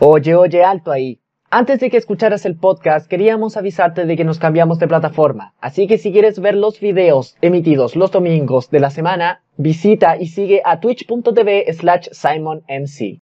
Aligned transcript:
Oye, 0.00 0.36
oye, 0.36 0.62
alto 0.62 0.92
ahí. 0.92 1.20
Antes 1.50 1.80
de 1.80 1.90
que 1.90 1.96
escucharas 1.96 2.46
el 2.46 2.56
podcast, 2.56 3.08
queríamos 3.08 3.56
avisarte 3.56 4.06
de 4.06 4.16
que 4.16 4.22
nos 4.22 4.38
cambiamos 4.38 4.78
de 4.78 4.86
plataforma. 4.86 5.54
Así 5.60 5.88
que 5.88 5.98
si 5.98 6.12
quieres 6.12 6.38
ver 6.38 6.54
los 6.54 6.78
videos 6.78 7.36
emitidos 7.40 7.96
los 7.96 8.12
domingos 8.12 8.70
de 8.70 8.78
la 8.78 8.90
semana, 8.90 9.42
visita 9.56 10.16
y 10.16 10.28
sigue 10.28 10.62
a 10.64 10.78
twitch.tv 10.78 11.72
slash 11.72 12.10
simonmc. 12.12 13.20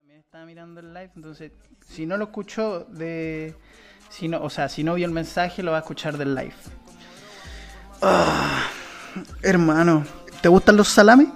También 0.00 0.18
estaba 0.18 0.44
mirando 0.44 0.80
el 0.80 0.92
live, 0.92 1.10
entonces 1.14 1.52
si 1.86 2.06
no 2.06 2.16
lo 2.16 2.24
escuchó 2.24 2.86
de... 2.86 3.54
Si 4.08 4.26
no, 4.26 4.42
o 4.42 4.50
sea, 4.50 4.68
si 4.68 4.82
no 4.82 4.94
vio 4.94 5.06
el 5.06 5.12
mensaje, 5.12 5.62
lo 5.62 5.70
va 5.70 5.76
a 5.76 5.80
escuchar 5.80 6.18
del 6.18 6.34
live. 6.34 6.54
Ah, 8.02 8.68
hermano, 9.42 10.04
¿te 10.40 10.48
gustan 10.48 10.76
los 10.76 10.88
salames? 10.88 11.28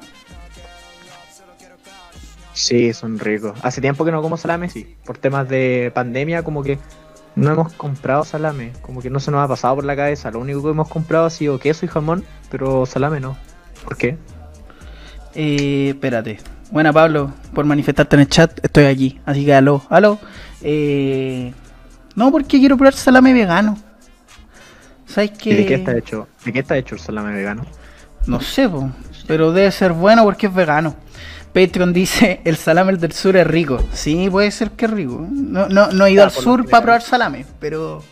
Sí, 2.57 2.95
son 2.95 3.19
ricos. 3.19 3.53
Hace 3.63 3.83
tiempo 3.83 4.05
que 4.07 4.11
no 4.11 4.23
como 4.23 4.39
salame, 4.39 4.71
sí. 4.71 4.97
Por 5.05 5.19
temas 5.19 5.47
de 5.47 5.93
pandemia, 5.95 6.43
como 6.43 6.63
que 6.63 6.79
no 7.35 7.53
hemos 7.53 7.75
comprado 7.75 8.25
salame. 8.25 8.73
Como 8.81 9.03
que 9.03 9.11
no 9.11 9.21
se 9.21 9.31
nos 9.31 9.45
ha 9.45 9.49
pasado 9.49 9.75
por 9.75 9.85
la 9.85 9.95
cabeza. 9.95 10.31
Lo 10.31 10.41
único 10.41 10.63
que 10.63 10.71
hemos 10.71 10.89
comprado 10.89 11.27
ha 11.27 11.31
sido 11.31 11.59
queso 11.59 11.85
y 11.85 11.89
jamón, 11.89 12.25
pero 12.51 12.87
salame 12.87 13.21
no. 13.21 13.37
¿Por 13.85 13.99
qué? 13.99 14.17
Eh, 15.35 15.91
espérate. 15.91 16.39
Buena, 16.71 16.95
Pablo, 16.95 17.31
por 17.53 17.67
manifestarte 17.67 18.17
en 18.17 18.21
el 18.21 18.29
chat. 18.31 18.59
Estoy 18.65 18.87
aquí. 18.87 19.21
Así 19.27 19.45
que 19.45 19.55
aló, 19.55 19.83
aló. 19.91 20.19
Eh, 20.63 21.53
no, 22.15 22.33
porque 22.33 22.59
quiero 22.59 22.79
probar 22.79 22.95
salame 22.95 23.35
vegano. 23.35 23.77
¿Sabes 25.05 25.33
qué? 25.33 25.51
¿Y 25.51 25.55
de 25.57 25.67
qué 25.67 25.75
está 25.75 25.95
hecho? 25.95 26.27
¿De 26.43 26.55
qué 26.55 26.61
está 26.61 26.79
hecho 26.79 26.95
el 26.95 27.03
salame 27.03 27.35
vegano? 27.35 27.67
No 28.27 28.41
sé, 28.41 28.67
po, 28.67 28.91
pero 29.29 29.53
debe 29.53 29.71
ser 29.71 29.93
bueno 29.93 30.25
porque 30.25 30.47
es 30.47 30.55
vegano. 30.55 30.97
Patreon 31.57 31.95
dice, 31.95 32.41
el 32.45 32.57
salame 32.57 32.93
del 32.99 33.13
sur 33.13 33.35
es 33.35 33.47
rico. 33.47 33.79
Sí, 33.93 34.29
puede 34.31 34.51
ser 34.51 34.73
que 34.73 34.85
es 34.85 34.91
rico. 34.91 35.27
No, 35.31 35.69
no, 35.71 35.91
no 35.91 36.05
he 36.05 36.13
ido 36.13 36.23
Ah, 36.23 36.27
al 36.27 36.31
sur 36.31 36.59
general. 36.59 36.71
para 36.71 36.83
probar 36.83 37.03
salame, 37.03 37.47
pero... 37.59 38.03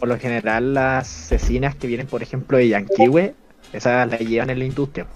Por 0.00 0.08
lo 0.08 0.18
general, 0.18 0.74
las 0.74 1.06
cecinas 1.06 1.76
que 1.76 1.86
vienen, 1.86 2.08
por 2.08 2.20
ejemplo, 2.24 2.58
de 2.58 2.66
Yanquiwe, 2.68 3.34
esas 3.72 4.10
las 4.10 4.18
llevan 4.18 4.50
en 4.50 4.58
la 4.58 4.64
industria. 4.64 5.06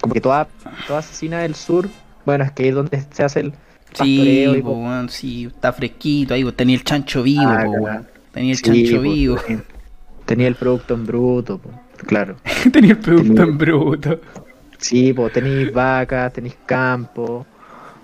Como 0.00 0.14
que 0.14 0.20
toda, 0.20 0.48
toda 0.88 1.00
cecina 1.00 1.38
del 1.42 1.54
sur, 1.54 1.88
bueno, 2.24 2.42
es 2.42 2.50
que 2.50 2.68
es 2.70 2.74
donde 2.74 3.00
se 3.12 3.22
hace 3.22 3.38
el 3.40 3.52
Sí, 3.94 4.44
po, 4.64 4.84
sí, 5.08 5.44
está 5.46 5.72
fresquito 5.72 6.34
ahí, 6.34 6.44
tenía 6.52 6.74
el 6.76 6.82
chancho 6.84 7.22
vivo, 7.22 7.40
Ah, 7.46 7.62
po, 7.64 7.70
claro. 7.70 7.82
weón. 7.84 8.06
tenía 8.32 8.50
el 8.50 8.58
Sí, 8.58 8.64
chancho 8.64 8.96
po, 8.96 9.02
vivo, 9.02 9.36
tenía- 10.26 10.48
el 10.48 10.54
producto 10.56 10.94
en 10.94 11.06
bruto, 11.06 11.60
claro. 12.04 12.36
tenía 12.72 12.90
el 12.90 12.98
producto 12.98 13.32
Tenía- 13.32 13.44
en 13.44 13.58
bruto. 13.58 14.20
Sí, 14.78 15.12
pues 15.12 15.32
tenéis 15.32 15.72
vacas, 15.72 16.32
tenéis 16.32 16.56
campo. 16.66 17.46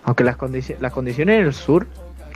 Aunque 0.04 0.24
las, 0.24 0.36
condici- 0.36 0.76
las 0.80 0.92
condiciones 0.92 1.38
en 1.40 1.46
el 1.46 1.52
sur, 1.54 1.86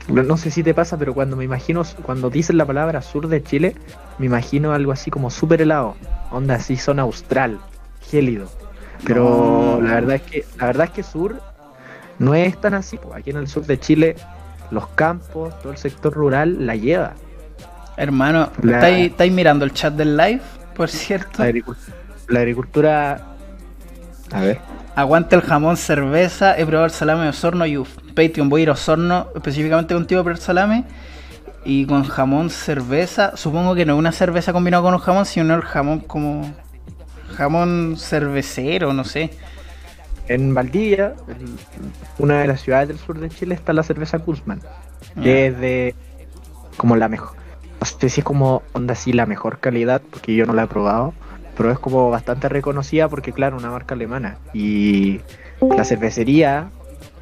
no- 0.09 0.37
sé 0.37 0.51
si 0.51 0.63
te 0.63 0.73
pasa, 0.75 0.97
pero 0.97 1.15
cuando 1.15 1.37
me 1.37 1.45
imagino, 1.45 1.83
cuando 2.03 2.31
dicen 2.31 2.57
la 2.59 2.65
palabra 2.65 3.03
sur 3.03 3.27
de 3.29 3.43
Chile, 3.43 3.75
me 4.19 4.27
imagino 4.27 4.73
algo 4.73 4.93
así 4.93 5.11
como 5.11 5.31
súper 5.31 5.63
helado. 5.63 5.97
Onda 6.31 6.55
así, 6.57 6.77
zona 6.77 7.03
austral, 7.03 7.59
gélido. 8.09 8.49
Pero 9.05 9.79
No. 9.81 9.87
la 9.87 9.95
verdad 9.95 10.17
es 10.17 10.23
que, 10.23 10.45
la 10.59 10.67
verdad 10.67 10.85
es 10.87 10.91
que 10.93 11.03
sur 11.03 11.41
no 12.19 12.35
es 12.35 12.61
tan 12.61 12.75
así. 12.75 12.97
po. 12.99 13.15
Aquí 13.15 13.31
en 13.31 13.37
el 13.39 13.49
sur 13.49 13.65
de 13.67 13.79
Chile, 13.81 14.17
los 14.71 14.87
campos, 14.89 15.59
todo 15.61 15.73
el 15.73 15.79
sector 15.79 16.13
rural 16.13 16.67
la 16.67 16.77
lleva. 16.77 17.15
Hermano, 17.97 18.51
La- 18.63 18.77
¿estáis, 18.77 19.11
estáis 19.11 19.33
mirando 19.33 19.65
el 19.65 19.73
chat 19.73 19.95
del 19.95 20.17
live, 20.17 20.41
por 20.77 20.89
cierto? 20.89 21.43
La, 21.43 21.53
la 22.29 22.41
agricultura. 22.41 23.33
A 24.33 24.41
ver. 24.41 24.59
Aguanta 24.95 25.37
el 25.37 25.43
jamón, 25.43 25.77
cerveza, 25.77 26.59
he 26.59 26.65
probado 26.65 26.87
el 26.87 26.91
salame 26.93 27.25
de 27.25 27.29
Osorno 27.31 27.67
y 27.67 27.77
uff. 27.77 27.97
Patreon, 28.15 28.49
voy 28.49 28.61
a 28.61 28.65
ir 28.65 28.69
a 28.71 28.73
Osorno 28.73 29.29
específicamente 29.35 29.95
contigo 29.95 30.21
a 30.21 30.25
probar 30.25 30.41
salame. 30.41 30.85
Y 31.65 31.85
con 31.87 32.05
jamón, 32.05 32.49
cerveza. 32.51 33.37
Supongo 33.37 33.75
que 33.75 33.85
no 33.85 33.95
es 33.95 33.99
una 33.99 34.13
cerveza 34.13 34.53
combinada 34.53 34.83
con 34.83 34.95
un 34.95 35.01
jamón, 35.01 35.27
sino 35.27 35.55
el 35.55 35.63
jamón 35.63 36.01
como. 36.01 36.55
Jamón 37.37 37.97
cervecero, 37.99 38.93
no 38.93 39.05
sé. 39.05 39.31
En 40.29 40.55
Valdivia, 40.55 41.15
en 41.29 41.57
una 42.19 42.41
de 42.41 42.47
las 42.47 42.61
ciudades 42.63 42.89
del 42.89 42.99
sur 42.99 43.19
de 43.19 43.29
Chile, 43.29 43.55
está 43.55 43.73
la 43.73 43.83
cerveza 43.83 44.19
Guzmán, 44.19 44.61
Ya. 45.17 45.23
que 45.23 45.47
es 45.49 45.59
de 45.59 45.95
como 46.77 46.97
la 46.97 47.09
mejor. 47.09 47.37
No 47.81 47.87
sé 47.87 48.09
si 48.09 48.21
es 48.21 48.25
como 48.25 48.63
onda 48.73 48.93
así 48.95 49.13
la 49.13 49.27
mejor 49.27 49.59
calidad, 49.59 50.01
porque 50.11 50.35
yo 50.35 50.47
no 50.47 50.53
la 50.53 50.65
he 50.65 50.67
probado, 50.67 51.15
pero 51.57 51.73
es 51.73 51.79
como 51.79 52.11
bastante 52.11 52.49
reconocida 52.49 53.09
porque, 53.09 53.33
claro, 53.33 53.57
una 53.57 53.71
marca 53.71 53.95
alemana. 53.95 54.39
Y 54.53 55.21
la 55.61 55.85
cervecería 55.85 56.69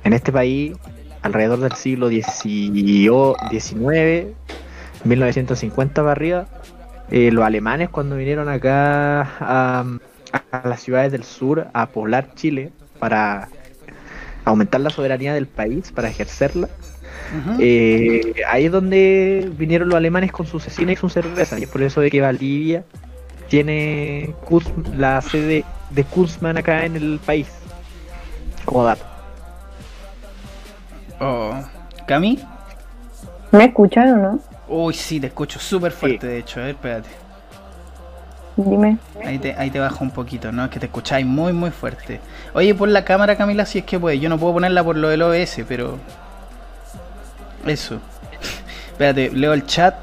en 0.02 0.12
este 0.12 0.32
país, 0.32 0.76
alrededor 1.22 1.60
del 1.60 1.72
siglo 1.72 2.08
XIX, 2.08 4.26
1950 5.04 6.02
para 6.02 6.12
arriba, 6.12 6.46
eh, 7.10 7.30
los 7.30 7.44
alemanes 7.44 7.90
cuando 7.90 8.16
vinieron 8.16 8.48
acá 8.48 9.22
a, 9.40 9.84
a 10.50 10.68
las 10.68 10.80
ciudades 10.80 11.12
del 11.12 11.24
sur 11.24 11.68
a 11.72 11.86
poblar 11.86 12.34
Chile 12.34 12.72
para 12.98 13.48
aumentar 14.44 14.80
la 14.80 14.90
soberanía 14.90 15.34
del 15.34 15.46
país, 15.46 15.92
para 15.92 16.08
ejercerla, 16.08 16.68
eh, 17.58 18.34
ahí 18.48 18.66
es 18.66 18.72
donde 18.72 19.50
vinieron 19.56 19.88
los 19.88 19.96
alemanes 19.96 20.30
con 20.30 20.46
su 20.46 20.60
cecina 20.60 20.92
y 20.92 20.96
su 20.96 21.08
cerveza. 21.08 21.58
Y 21.58 21.64
es 21.64 21.68
por 21.68 21.82
eso 21.82 22.00
de 22.00 22.10
que 22.10 22.20
Valdivia 22.20 22.84
tiene 23.54 24.34
Kuz- 24.46 24.96
la 24.96 25.20
sede 25.20 25.64
de 25.90 26.02
Kuzman 26.02 26.58
acá 26.58 26.84
en 26.84 26.96
el 26.96 27.20
país. 27.24 27.46
Como 28.64 28.82
dato. 28.82 29.04
Oh. 31.20 31.54
¿Cami? 32.04 32.40
¿Me 33.52 33.66
escuchan 33.66 34.14
o 34.14 34.16
no? 34.16 34.38
Uy, 34.66 34.92
sí, 34.92 35.20
te 35.20 35.28
escucho 35.28 35.60
súper 35.60 35.92
fuerte, 35.92 36.26
de 36.26 36.38
hecho. 36.38 36.58
A 36.58 36.64
ver, 36.64 36.74
espérate. 36.74 37.08
Dime. 38.56 38.98
Ahí 39.24 39.38
te, 39.38 39.54
ahí 39.54 39.70
te 39.70 39.78
bajo 39.78 40.02
un 40.02 40.10
poquito, 40.10 40.50
¿no? 40.50 40.64
Es 40.64 40.70
que 40.70 40.80
te 40.80 40.86
escucháis 40.86 41.24
muy, 41.24 41.52
muy 41.52 41.70
fuerte. 41.70 42.20
Oye, 42.54 42.74
pon 42.74 42.92
la 42.92 43.04
cámara, 43.04 43.36
Camila, 43.36 43.66
si 43.66 43.78
es 43.78 43.84
que 43.84 44.00
puede. 44.00 44.18
Yo 44.18 44.28
no 44.28 44.36
puedo 44.36 44.54
ponerla 44.54 44.82
por 44.82 44.96
lo 44.96 45.10
del 45.10 45.22
OBS, 45.22 45.62
pero. 45.68 45.96
Eso. 47.64 48.00
Espérate, 48.88 49.30
leo 49.30 49.52
el 49.52 49.64
chat. 49.64 49.94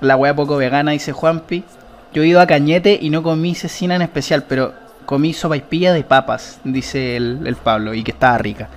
La 0.00 0.16
wea 0.16 0.36
poco 0.36 0.56
vegana, 0.56 0.92
dice 0.92 1.10
Juanpi. 1.10 1.64
Yo 2.12 2.22
he 2.22 2.26
ido 2.26 2.40
a 2.40 2.46
Cañete 2.46 2.98
y 3.00 3.10
no 3.10 3.22
comí 3.22 3.54
cecina 3.54 3.96
en 3.96 4.02
especial, 4.02 4.44
pero 4.48 4.74
comí 5.06 5.32
sopaipilla 5.32 5.92
de 5.92 6.04
papas, 6.04 6.60
dice 6.64 7.16
el, 7.16 7.46
el 7.46 7.56
Pablo, 7.56 7.94
y 7.94 8.02
que 8.04 8.10
estaba 8.12 8.38
rica. 8.38 8.68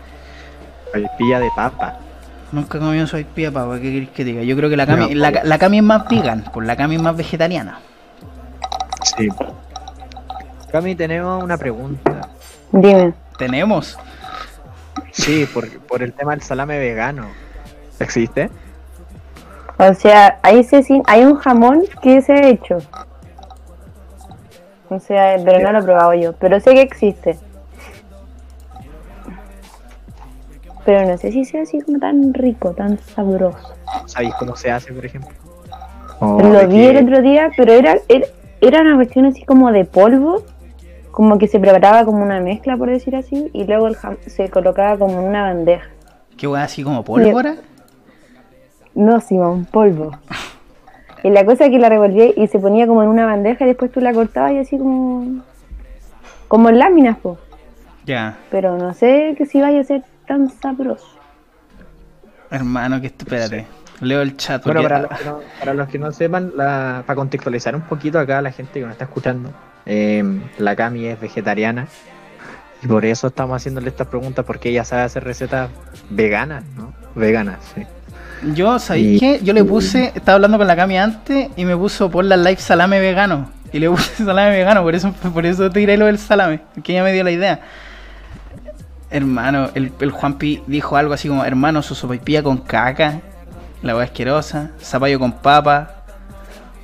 Pilla 1.18 1.40
de 1.40 1.50
papa. 1.56 1.97
Nunca 2.53 2.78
he 2.78 2.81
comido 2.81 3.06
sopaipilla 3.07 3.50
de 3.50 3.53
papa, 3.53 3.75
¿qué 3.75 3.91
querés 3.91 4.09
que 4.09 4.23
diga? 4.23 4.44
Yo 4.44 4.56
creo 4.56 4.69
que 4.69 4.78
la 4.78 4.85
Cami, 4.85 5.13
No. 5.13 5.16
la, 5.16 5.41
la 5.44 5.57
Cami 5.57 5.78
es 5.79 5.84
más 5.84 6.07
vegan, 6.07 6.46
pues 6.53 6.66
la 6.66 6.75
Cami 6.78 6.96
es 6.96 7.01
más 7.01 7.18
vegetariana. 7.18 7.79
Sí. 9.18 9.28
Cami, 10.72 10.96
tenemos 10.96 11.44
una 11.44 11.57
pregunta. 11.57 12.29
Dime. 12.72 13.13
Tenemos. 13.38 13.97
Sí, 15.12 15.46
por, 15.53 15.69
por 15.81 16.02
el 16.03 16.13
tema 16.13 16.31
del 16.31 16.41
salame 16.41 16.79
vegano. 16.79 17.28
¿Existe? 18.00 18.50
O 19.78 19.94
sea, 19.94 20.40
hay, 20.41 20.59
cecin- 20.63 21.03
hay 21.06 21.23
un 21.25 21.35
jamón 21.35 21.84
que 22.02 22.22
se 22.22 22.34
ha 22.34 22.47
hecho. 22.47 22.78
O 24.95 25.00
sea, 25.00 25.35
pero 25.44 25.59
no 25.59 25.72
lo 25.73 25.79
he 25.79 25.83
probado 25.83 26.13
yo. 26.13 26.33
Pero 26.33 26.59
sé 26.59 26.73
que 26.73 26.81
existe. 26.81 27.38
Pero 30.85 31.06
no 31.07 31.17
sé 31.17 31.31
si 31.31 31.45
sea 31.45 31.63
así 31.63 31.81
como 31.81 32.00
tan 32.00 32.33
rico, 32.33 32.72
tan 32.73 33.00
sabroso. 33.00 33.57
¿Sabéis 34.05 34.34
cómo 34.35 34.55
se 34.55 34.72
hace, 34.72 34.94
por 34.94 35.05
ejemplo? 35.05 35.31
O 36.19 36.39
lo 36.41 36.67
vi 36.67 36.85
el 36.85 37.03
otro 37.03 37.22
día, 37.22 37.50
pero 37.57 37.73
era, 37.73 37.97
era, 38.07 38.28
era 38.61 38.81
una 38.81 38.95
cuestión 38.95 39.25
así 39.25 39.44
como 39.44 39.72
de 39.72 39.85
polvo. 39.85 40.44
Como 41.11 41.38
que 41.38 41.47
se 41.47 41.59
preparaba 41.59 42.03
como 42.05 42.22
una 42.23 42.39
mezcla, 42.41 42.75
por 42.78 42.89
decir 42.89 43.16
así. 43.16 43.50
Y 43.53 43.63
luego 43.63 43.88
el 43.88 43.95
jam- 43.95 44.17
se 44.28 44.50
colocaba 44.50 44.97
como 44.97 45.19
en 45.19 45.25
una 45.28 45.43
bandeja. 45.43 45.87
¿Qué 46.37 46.46
wea 46.47 46.64
así 46.64 46.84
como 46.84 47.03
pólvora? 47.03 47.55
No, 48.93 49.19
Simón, 49.22 49.66
polvo. 49.66 50.11
Y 51.25 51.31
la 51.31 51.43
cosa 51.43 51.66
es 51.66 51.72
que 51.72 51.79
la 51.79 51.89
revolví 51.89 52.33
y 52.37 52.45
se 52.47 52.59
ponía 52.59 52.85
como 52.85 53.01
en 53.01 53.09
una 53.09 53.25
bandeja 53.25 53.63
y 53.63 53.67
después 53.69 53.91
tú 53.91 53.99
la 53.99 54.13
cortabas 54.13 54.51
y 54.51 54.59
así 54.59 54.77
como. 54.77 55.41
como 56.47 56.69
en 56.69 56.77
láminas, 56.77 57.17
po. 57.17 57.39
Ya. 58.05 58.37
Pero 58.51 58.77
no 58.77 58.93
sé 58.93 59.33
que 59.35 59.47
si 59.47 59.59
vaya 59.59 59.79
a 59.81 59.83
ser 59.83 60.03
tan 60.27 60.49
sabroso. 60.51 61.07
Hermano, 62.51 63.01
que 63.01 63.07
espérate. 63.07 63.66
Leo 64.01 64.22
el 64.22 64.37
chat. 64.37 64.63
Bueno, 64.66 64.83
para 64.83 64.99
los, 64.99 65.09
que 65.17 65.25
no, 65.25 65.39
para 65.59 65.73
los 65.73 65.87
que 65.89 65.97
no 65.99 66.11
sepan, 66.11 66.51
la- 66.55 67.03
para 67.07 67.16
contextualizar 67.16 67.75
un 67.75 67.81
poquito 67.81 68.19
acá 68.19 68.37
a 68.37 68.41
la 68.43 68.51
gente 68.51 68.73
que 68.79 68.81
nos 68.81 68.91
está 68.91 69.05
escuchando, 69.05 69.49
eh, 69.85 70.23
la 70.59 70.75
Cami 70.75 71.05
es 71.07 71.19
vegetariana 71.19 71.87
y 72.83 72.87
por 72.87 73.03
eso 73.05 73.28
estamos 73.28 73.55
haciéndole 73.55 73.87
estas 73.89 74.07
preguntas 74.07 74.45
porque 74.45 74.69
ella 74.69 74.83
sabe 74.83 75.03
hacer 75.03 75.23
recetas 75.23 75.69
veganas, 76.09 76.63
¿no? 76.78 76.93
Veganas, 77.16 77.59
sí. 77.73 77.83
Yo, 78.53 78.77
¿sabéis 78.79 79.19
qué? 79.19 79.39
Yo 79.41 79.53
le 79.53 79.63
puse, 79.63 80.11
estaba 80.15 80.35
hablando 80.35 80.57
con 80.57 80.67
la 80.67 80.75
Cami 80.75 80.97
antes 80.97 81.49
y 81.55 81.65
me 81.65 81.75
puso 81.75 82.11
por 82.11 82.25
la 82.25 82.37
live 82.37 82.57
salame 82.57 82.99
vegano. 82.99 83.49
Y 83.71 83.79
le 83.79 83.89
puse 83.89 84.23
salame 84.25 84.51
vegano, 84.51 84.83
por 84.83 84.93
eso, 84.93 85.11
por 85.33 85.45
eso 85.45 85.69
tiré 85.69 85.97
lo 85.97 86.05
del 86.05 86.19
salame, 86.19 86.61
que 86.83 86.93
ella 86.93 87.03
me 87.03 87.13
dio 87.13 87.23
la 87.23 87.31
idea. 87.31 87.61
Hermano, 89.09 89.69
el, 89.73 89.91
el 89.99 90.11
Juanpi 90.11 90.61
dijo 90.67 90.97
algo 90.97 91.13
así 91.13 91.27
como, 91.27 91.45
hermano, 91.45 91.81
su 91.81 91.95
sopaipilla 91.95 92.43
con 92.43 92.57
caca, 92.57 93.21
la 93.81 93.95
hueá 93.95 94.05
asquerosa, 94.05 94.71
zapallo 94.81 95.19
con 95.19 95.31
papa, 95.31 96.03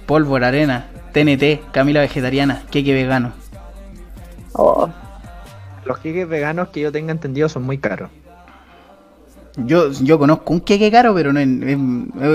pólvora, 0.05 0.47
arena, 0.47 0.87
TNT, 1.13 1.71
Camila 1.71 1.99
vegetariana, 1.99 2.63
queque 2.71 2.93
vegano. 2.93 3.33
Oh, 4.53 4.89
Los 5.85 5.99
queques 5.99 6.27
veganos 6.27 6.69
que 6.69 6.81
yo 6.81 6.91
tenga 6.91 7.11
entendido 7.11 7.49
son 7.49 7.63
muy 7.63 7.77
caros. 7.77 8.09
Yo, 9.57 9.92
yo 9.92 10.18
conozco 10.18 10.53
un 10.53 10.62
queque 10.62 10.89
caro, 10.89 11.13
pero 11.13 11.33
no 11.33 11.39
es, 11.39 11.48
es- 11.48 11.77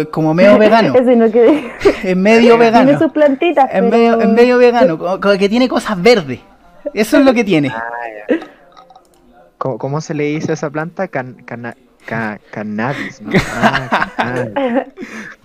es 0.00 0.06
como 0.08 0.34
medio 0.34 0.58
vegano. 0.58 0.94
ese 0.94 1.16
no 1.16 1.30
que 1.30 1.70
Es 2.04 2.16
medio 2.16 2.56
tiene 2.56 2.64
vegano. 2.70 2.98
sus 2.98 3.12
plantitas, 3.12 3.64
Es 3.66 3.70
pero... 3.72 3.88
medio, 3.90 4.20
es 4.20 4.28
medio 4.28 4.58
vegano, 4.58 5.20
que 5.38 5.48
tiene 5.48 5.68
cosas 5.68 6.00
verdes. 6.02 6.40
Eso 6.94 7.18
es 7.18 7.24
lo 7.24 7.32
que 7.34 7.42
tiene. 7.44 7.72
¿Cómo, 9.58 9.78
cómo 9.78 10.00
se 10.00 10.14
le 10.14 10.24
dice 10.24 10.52
a 10.52 10.54
esa 10.54 10.70
planta? 10.70 11.08
Can- 11.08 11.42
cana- 11.44 11.76
ca- 12.04 12.38
cannabis, 12.50 13.20
¿no? 13.22 13.32
Ah, 13.54 14.10
cannabis. 14.16 14.52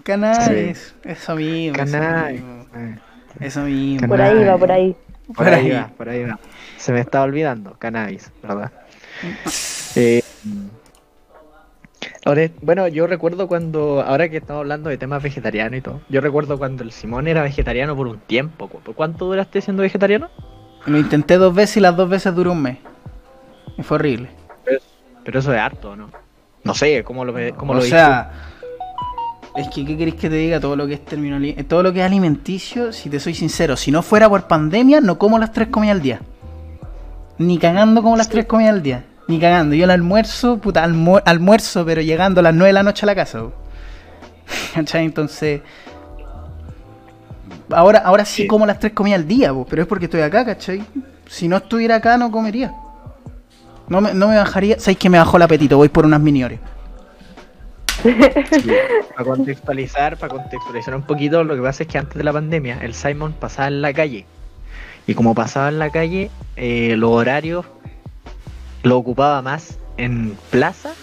Cannabis. 0.03 0.95
Eso 1.03 1.35
mismo. 1.35 1.75
Eso 1.81 1.91
Cannabis. 1.91 2.41
mismo. 2.41 2.65
Eso 3.39 3.61
mismo. 3.61 4.07
Por 4.07 4.21
ahí 4.21 4.43
va, 4.43 4.57
por 4.57 4.71
ahí. 4.71 4.95
Por, 5.27 5.35
Por 5.37 5.47
ahí, 5.47 5.65
ahí. 5.67 5.71
va, 5.71 5.87
por 5.97 6.09
ahí 6.09 6.23
va. 6.25 6.39
Se 6.77 6.91
me 6.91 6.99
estaba 6.99 7.23
olvidando, 7.23 7.75
cannabis, 7.79 8.29
¿verdad? 8.43 8.71
Eh, 9.95 10.21
ahora, 12.25 12.49
bueno, 12.61 12.87
yo 12.87 13.07
recuerdo 13.07 13.47
cuando, 13.47 14.01
ahora 14.01 14.29
que 14.29 14.37
estamos 14.37 14.61
hablando 14.61 14.89
de 14.89 14.97
temas 14.97 15.21
vegetarianos 15.23 15.77
y 15.79 15.81
todo, 15.81 16.01
yo 16.09 16.21
recuerdo 16.21 16.57
cuando 16.57 16.83
el 16.83 16.91
Simón 16.91 17.27
era 17.27 17.41
vegetariano 17.43 17.95
por 17.95 18.07
un 18.07 18.19
tiempo. 18.19 18.67
¿Por 18.67 18.95
cuánto 18.95 19.25
duraste 19.25 19.61
siendo 19.61 19.81
vegetariano? 19.83 20.29
Lo 20.85 20.97
intenté 20.97 21.37
dos 21.37 21.53
veces 21.53 21.77
y 21.77 21.79
las 21.79 21.95
dos 21.95 22.09
veces 22.09 22.33
duró 22.33 22.51
un 22.53 22.61
mes. 22.61 22.77
Y 23.77 23.83
fue 23.83 23.95
horrible. 23.95 24.29
Pero 25.23 25.39
eso 25.39 25.53
es 25.53 25.59
harto, 25.59 25.95
¿no? 25.95 26.09
No 26.63 26.73
sé, 26.73 27.03
¿cómo 27.03 27.25
lo, 27.25 27.33
cómo 27.55 27.73
o 27.73 27.75
lo 27.75 27.81
sea, 27.81 28.31
es 29.55 29.67
que 29.69 29.85
¿qué 29.85 29.97
queréis 29.97 30.15
que 30.15 30.29
te 30.29 30.35
diga 30.35 30.59
todo 30.59 30.75
lo 30.75 30.87
que 30.87 30.93
es 30.93 31.03
término 31.03 31.35
ali- 31.35 31.53
todo 31.63 31.83
lo 31.83 31.91
que 31.91 31.99
es 31.99 32.05
alimenticio? 32.05 32.93
Si 32.93 33.09
te 33.09 33.19
soy 33.19 33.33
sincero, 33.33 33.75
si 33.75 33.91
no 33.91 34.01
fuera 34.01 34.29
por 34.29 34.47
pandemia, 34.47 35.01
no 35.01 35.17
como 35.17 35.39
las 35.39 35.51
tres 35.51 35.69
comidas 35.69 35.95
al 35.95 36.01
día. 36.01 36.21
Ni 37.37 37.57
cagando 37.57 38.03
como 38.03 38.15
las 38.15 38.29
tres 38.29 38.45
comidas 38.45 38.73
al 38.73 38.83
día. 38.83 39.05
Ni 39.31 39.39
cagando. 39.39 39.73
Yo 39.75 39.85
el 39.85 39.91
almuerzo, 39.91 40.57
puta, 40.57 40.85
almu- 40.85 41.21
almuerzo, 41.25 41.85
pero 41.85 42.01
llegando 42.01 42.41
a 42.41 42.43
las 42.43 42.53
9 42.53 42.67
de 42.67 42.73
la 42.73 42.83
noche 42.83 43.05
a 43.05 43.07
la 43.07 43.15
casa. 43.15 43.43
¿Cachai? 44.75 45.05
Entonces. 45.05 45.61
Ahora, 47.69 47.99
ahora 47.99 48.25
sí, 48.25 48.41
Sí. 48.41 48.47
como 48.47 48.65
las 48.65 48.77
tres 48.79 48.91
comidas 48.91 49.21
al 49.21 49.27
día, 49.27 49.53
pero 49.69 49.83
es 49.83 49.87
porque 49.87 50.05
estoy 50.05 50.19
acá, 50.19 50.43
¿cachai? 50.45 50.83
Si 51.27 51.47
no 51.47 51.55
estuviera 51.57 51.95
acá, 51.95 52.17
no 52.17 52.29
comería. 52.29 52.73
No 53.87 54.01
me, 54.01 54.13
no 54.13 54.27
me 54.27 54.35
bajaría. 54.35 54.77
¿Sabéis 54.79 54.97
que 54.97 55.09
me 55.09 55.17
bajó 55.17 55.37
el 55.37 55.43
apetito? 55.43 55.77
Voy 55.77 55.87
por 55.87 56.05
unas 56.05 56.19
mini 56.19 56.43
Oreo. 56.43 56.59
Para 58.03 59.23
contextualizar, 59.25 60.17
para 60.17 60.33
contextualizar 60.33 60.95
un 60.95 61.03
poquito, 61.03 61.43
lo 61.43 61.55
que 61.55 61.61
pasa 61.61 61.83
es 61.83 61.89
que 61.89 61.97
antes 61.97 62.15
de 62.17 62.23
la 62.23 62.33
pandemia, 62.33 62.79
el 62.81 62.93
Simon 62.93 63.31
pasaba 63.33 63.67
en 63.69 63.81
la 63.81 63.93
calle. 63.93 64.25
Y 65.07 65.13
como 65.13 65.33
pasaba 65.35 65.69
en 65.69 65.79
la 65.79 65.89
calle, 65.89 66.29
eh, 66.57 66.95
los 66.97 67.11
horarios 67.11 67.65
lo 68.83 68.97
ocupaba 68.97 69.41
más 69.41 69.77
en 69.97 70.37
plaza 70.49 70.93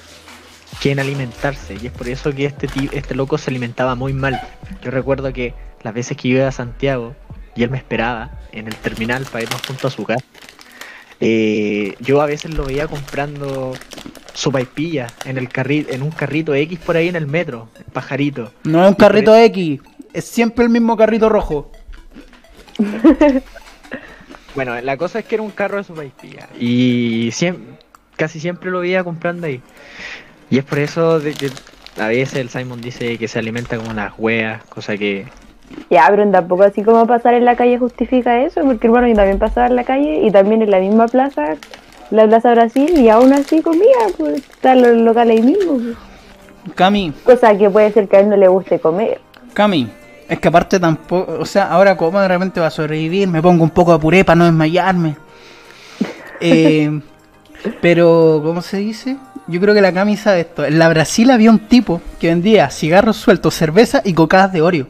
que 0.81 0.93
en 0.93 1.01
alimentarse. 1.01 1.77
Y 1.81 1.87
es 1.87 1.93
por 1.93 2.09
eso 2.09 2.33
que 2.33 2.47
este, 2.47 2.69
este 2.93 3.15
loco 3.15 3.39
se 3.39 3.51
alimentaba 3.51 3.95
muy 3.95 4.13
mal. 4.13 4.41
Yo 4.83 4.91
recuerdo 4.91 5.33
que 5.33 5.55
las 5.83 5.95
veces 5.95 6.17
que 6.17 6.29
yo 6.29 6.39
iba 6.39 6.49
a 6.49 6.53
Santiago 6.53 7.15
y 7.55 7.63
él 7.63 7.71
me 7.71 7.79
esperaba 7.79 8.31
en 8.53 8.67
el 8.67 8.77
terminal 8.77 9.25
para 9.25 9.45
irnos 9.45 9.63
juntos 9.67 9.93
a 9.93 9.97
su 9.97 10.05
casa, 10.05 10.25
eh, 11.21 11.95
yo 12.01 12.23
a 12.23 12.27
veces 12.27 12.55
lo 12.55 12.65
veía 12.65 12.87
comprando 12.87 13.73
sopaipilla 14.35 15.09
en 15.25 15.37
el 15.37 15.49
carrito, 15.49 15.93
en 15.93 16.03
un 16.03 16.13
carrito 16.13 16.55
X 16.55 16.79
por 16.79 16.97
ahí 16.97 17.09
en 17.09 17.17
el 17.17 17.27
metro, 17.27 17.69
el 17.77 17.85
pajarito. 17.85 18.53
No 18.63 18.85
es 18.85 18.91
un 18.91 18.95
carrito 18.95 19.35
X, 19.35 19.81
es 20.13 20.25
siempre 20.25 20.65
el 20.65 20.71
mismo 20.71 20.97
carrito 20.97 21.29
rojo. 21.29 21.73
Bueno, 24.55 24.81
la 24.81 24.97
cosa 24.97 25.21
es 25.21 25.25
que 25.25 25.37
era 25.37 25.43
un 25.43 25.51
carro 25.51 25.77
de 25.77 25.85
sopaipilla 25.85 26.49
y 26.59 27.29
siem- 27.33 27.77
casi 28.17 28.41
siempre 28.41 28.71
lo 28.71 28.81
veía 28.81 29.05
comprando 29.05 29.47
ahí. 29.47 29.61
Y 30.51 30.59
es 30.59 30.65
por 30.65 30.79
eso 30.79 31.21
de 31.21 31.35
que 31.35 31.51
a 32.01 32.09
veces 32.09 32.37
el 32.37 32.49
Simon 32.49 32.81
dice 32.81 33.19
que 33.19 33.29
se 33.29 33.39
alimenta 33.39 33.77
como 33.77 33.91
unas 33.91 34.13
weas, 34.19 34.65
cosa 34.65 34.97
que 34.97 35.27
Ya, 35.91 36.07
pero 36.09 36.29
tampoco 36.31 36.63
así 36.65 36.83
como 36.83 37.07
pasar 37.07 37.35
en 37.35 37.45
la 37.45 37.55
calle 37.57 37.79
justifica 37.79 38.41
eso, 38.43 38.63
porque 38.63 38.87
hermano, 38.87 39.07
yo 39.09 39.15
también 39.15 39.39
pasaba 39.39 39.67
en 39.67 39.77
la 39.77 39.85
calle 39.85 40.23
y 40.25 40.31
también 40.31 40.63
en 40.63 40.71
la 40.71 40.79
misma 40.81 41.07
plaza, 41.07 41.57
la 42.11 42.27
Plaza 42.27 42.53
Brasil, 42.53 42.99
y 42.99 43.09
aún 43.11 43.33
así 43.35 43.61
comía, 43.61 43.97
pues 44.17 44.39
están 44.39 44.81
los 44.81 44.97
locales 44.97 45.37
ahí 45.41 45.43
mismo. 45.47 45.75
pues. 45.75 45.97
Cami, 46.75 47.13
Cosa 47.25 47.57
que 47.57 47.69
puede 47.71 47.93
ser 47.93 48.09
que 48.09 48.17
a 48.17 48.21
él 48.21 48.29
no 48.31 48.37
le 48.37 48.49
guste 48.49 48.79
comer. 48.81 49.21
Cami, 49.55 49.89
es 50.29 50.39
que 50.39 50.49
aparte 50.49 50.79
tampoco, 50.79 51.39
o 51.41 51.47
sea, 51.47 51.69
ahora 51.69 51.97
como 51.97 52.21
de 52.21 52.29
repente 52.29 52.61
va 52.61 52.67
a 52.67 52.71
sobrevivir, 52.71 53.29
me 53.29 53.41
pongo 53.41 53.65
un 53.65 53.71
poco 53.71 53.93
de 53.93 53.99
puré 53.99 54.25
para 54.25 54.37
no 54.37 54.45
desmayarme. 54.45 55.17
Eh, 56.41 57.01
pero, 57.81 58.41
¿cómo 58.45 58.61
se 58.63 58.77
dice? 58.77 59.17
Yo 59.47 59.61
creo 59.61 59.75
que 59.75 59.81
la 59.81 59.93
Cami 59.93 60.17
sabe 60.17 60.41
esto. 60.41 60.65
En 60.67 60.79
la 60.79 60.89
Brasil 60.91 61.31
había 61.31 61.51
un 61.51 61.61
tipo 61.61 62.03
que 62.21 62.29
vendía 62.29 62.69
cigarros 62.71 63.17
sueltos, 63.17 63.55
cerveza 63.55 64.03
y 64.05 64.13
cocadas 64.13 64.53
de 64.53 64.61
Oreo. 64.61 64.87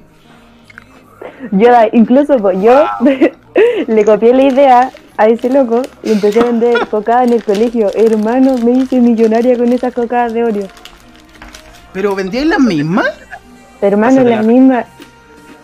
Yo, 1.53 1.69
incluso 1.93 2.37
pues, 2.39 2.61
yo 2.61 2.85
le 3.87 4.05
copié 4.05 4.35
la 4.35 4.43
idea 4.43 4.91
a 5.17 5.27
ese 5.29 5.49
loco 5.51 5.83
y 6.03 6.13
empecé 6.13 6.41
a 6.41 6.45
vender 6.45 6.87
cocada 6.91 7.23
en 7.23 7.35
el 7.35 7.45
colegio. 7.45 7.91
Hermano, 7.95 8.59
me 8.59 8.73
hice 8.73 9.01
millonaria 9.01 9.57
con 9.57 9.73
esas 9.73 9.95
cocadas 9.95 10.33
de 10.33 10.45
Oreo. 10.45 10.67
¿Pero 11.93 12.17
vendíais 12.17 12.47
las 12.47 12.61
mismas? 12.61 13.07
Hermano, 13.81 14.23
las 14.25 14.45
la- 14.45 14.53
mismas. 14.53 14.87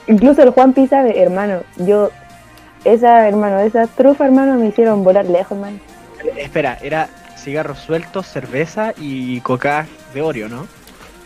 Incluso 0.06 0.42
el 0.42 0.50
Juan 0.50 0.72
Pi 0.72 0.86
sabe, 0.86 1.20
hermano, 1.20 1.60
yo, 1.76 2.10
esa, 2.84 3.26
hermano, 3.28 3.60
esa 3.60 3.86
trufa, 3.86 4.26
hermano, 4.26 4.54
me 4.56 4.66
hicieron 4.66 5.02
volar 5.02 5.24
lejos, 5.26 5.52
hermano. 5.52 5.78
espera, 6.36 6.78
era 6.82 7.08
cigarros 7.36 7.78
sueltos, 7.78 8.26
cerveza 8.26 8.92
y 8.98 9.40
coca 9.40 9.86
de 10.12 10.22
Oreo, 10.22 10.48
¿no? 10.48 10.66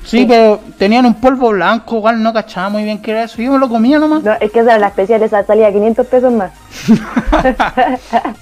Sí, 0.04 0.25
pero 0.28 0.60
tenían 0.78 1.06
un 1.06 1.14
polvo 1.14 1.50
blanco, 1.50 1.96
igual 1.96 2.22
no 2.22 2.32
cachaba 2.32 2.69
muy 2.69 2.84
bien 2.84 3.02
qué 3.02 3.10
era 3.10 3.25
eso. 3.25 3.42
Yo 3.42 3.52
me 3.52 3.58
lo 3.58 3.69
comía 3.69 3.98
nomás. 3.98 4.22
No, 4.22 4.32
es 4.32 4.50
que 4.52 4.60
esa 4.60 4.70
era 4.70 4.78
la 4.78 4.88
especial, 4.88 5.22
esa 5.22 5.44
salía 5.44 5.72
500 5.72 6.06
pesos 6.06 6.32
más. 6.32 6.52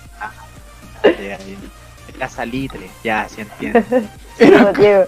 La 2.19 2.29
salitre, 2.29 2.89
ya, 3.05 3.29
sí 3.29 3.43
entiendo. 3.43 3.83
No, 4.39 4.73
Diego. 4.75 5.05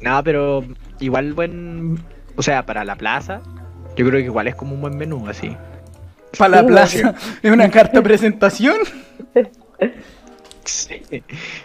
No, 0.00 0.24
pero 0.24 0.64
igual 0.98 1.34
buen, 1.34 2.02
o 2.36 2.42
sea, 2.42 2.64
para 2.66 2.84
la 2.84 2.96
plaza, 2.96 3.40
yo 3.96 4.06
creo 4.06 4.20
que 4.20 4.26
igual 4.26 4.48
es 4.48 4.54
como 4.54 4.74
un 4.74 4.80
buen 4.80 4.96
menú 4.96 5.26
así. 5.28 5.56
Para 6.38 6.62
la 6.62 6.86
Sí, 6.86 6.98
plaza. 7.00 7.14
Es 7.42 7.52
una 7.52 7.70
carta 7.70 7.98
de 7.98 8.02
presentación. 8.02 8.76
Sí. 10.64 11.02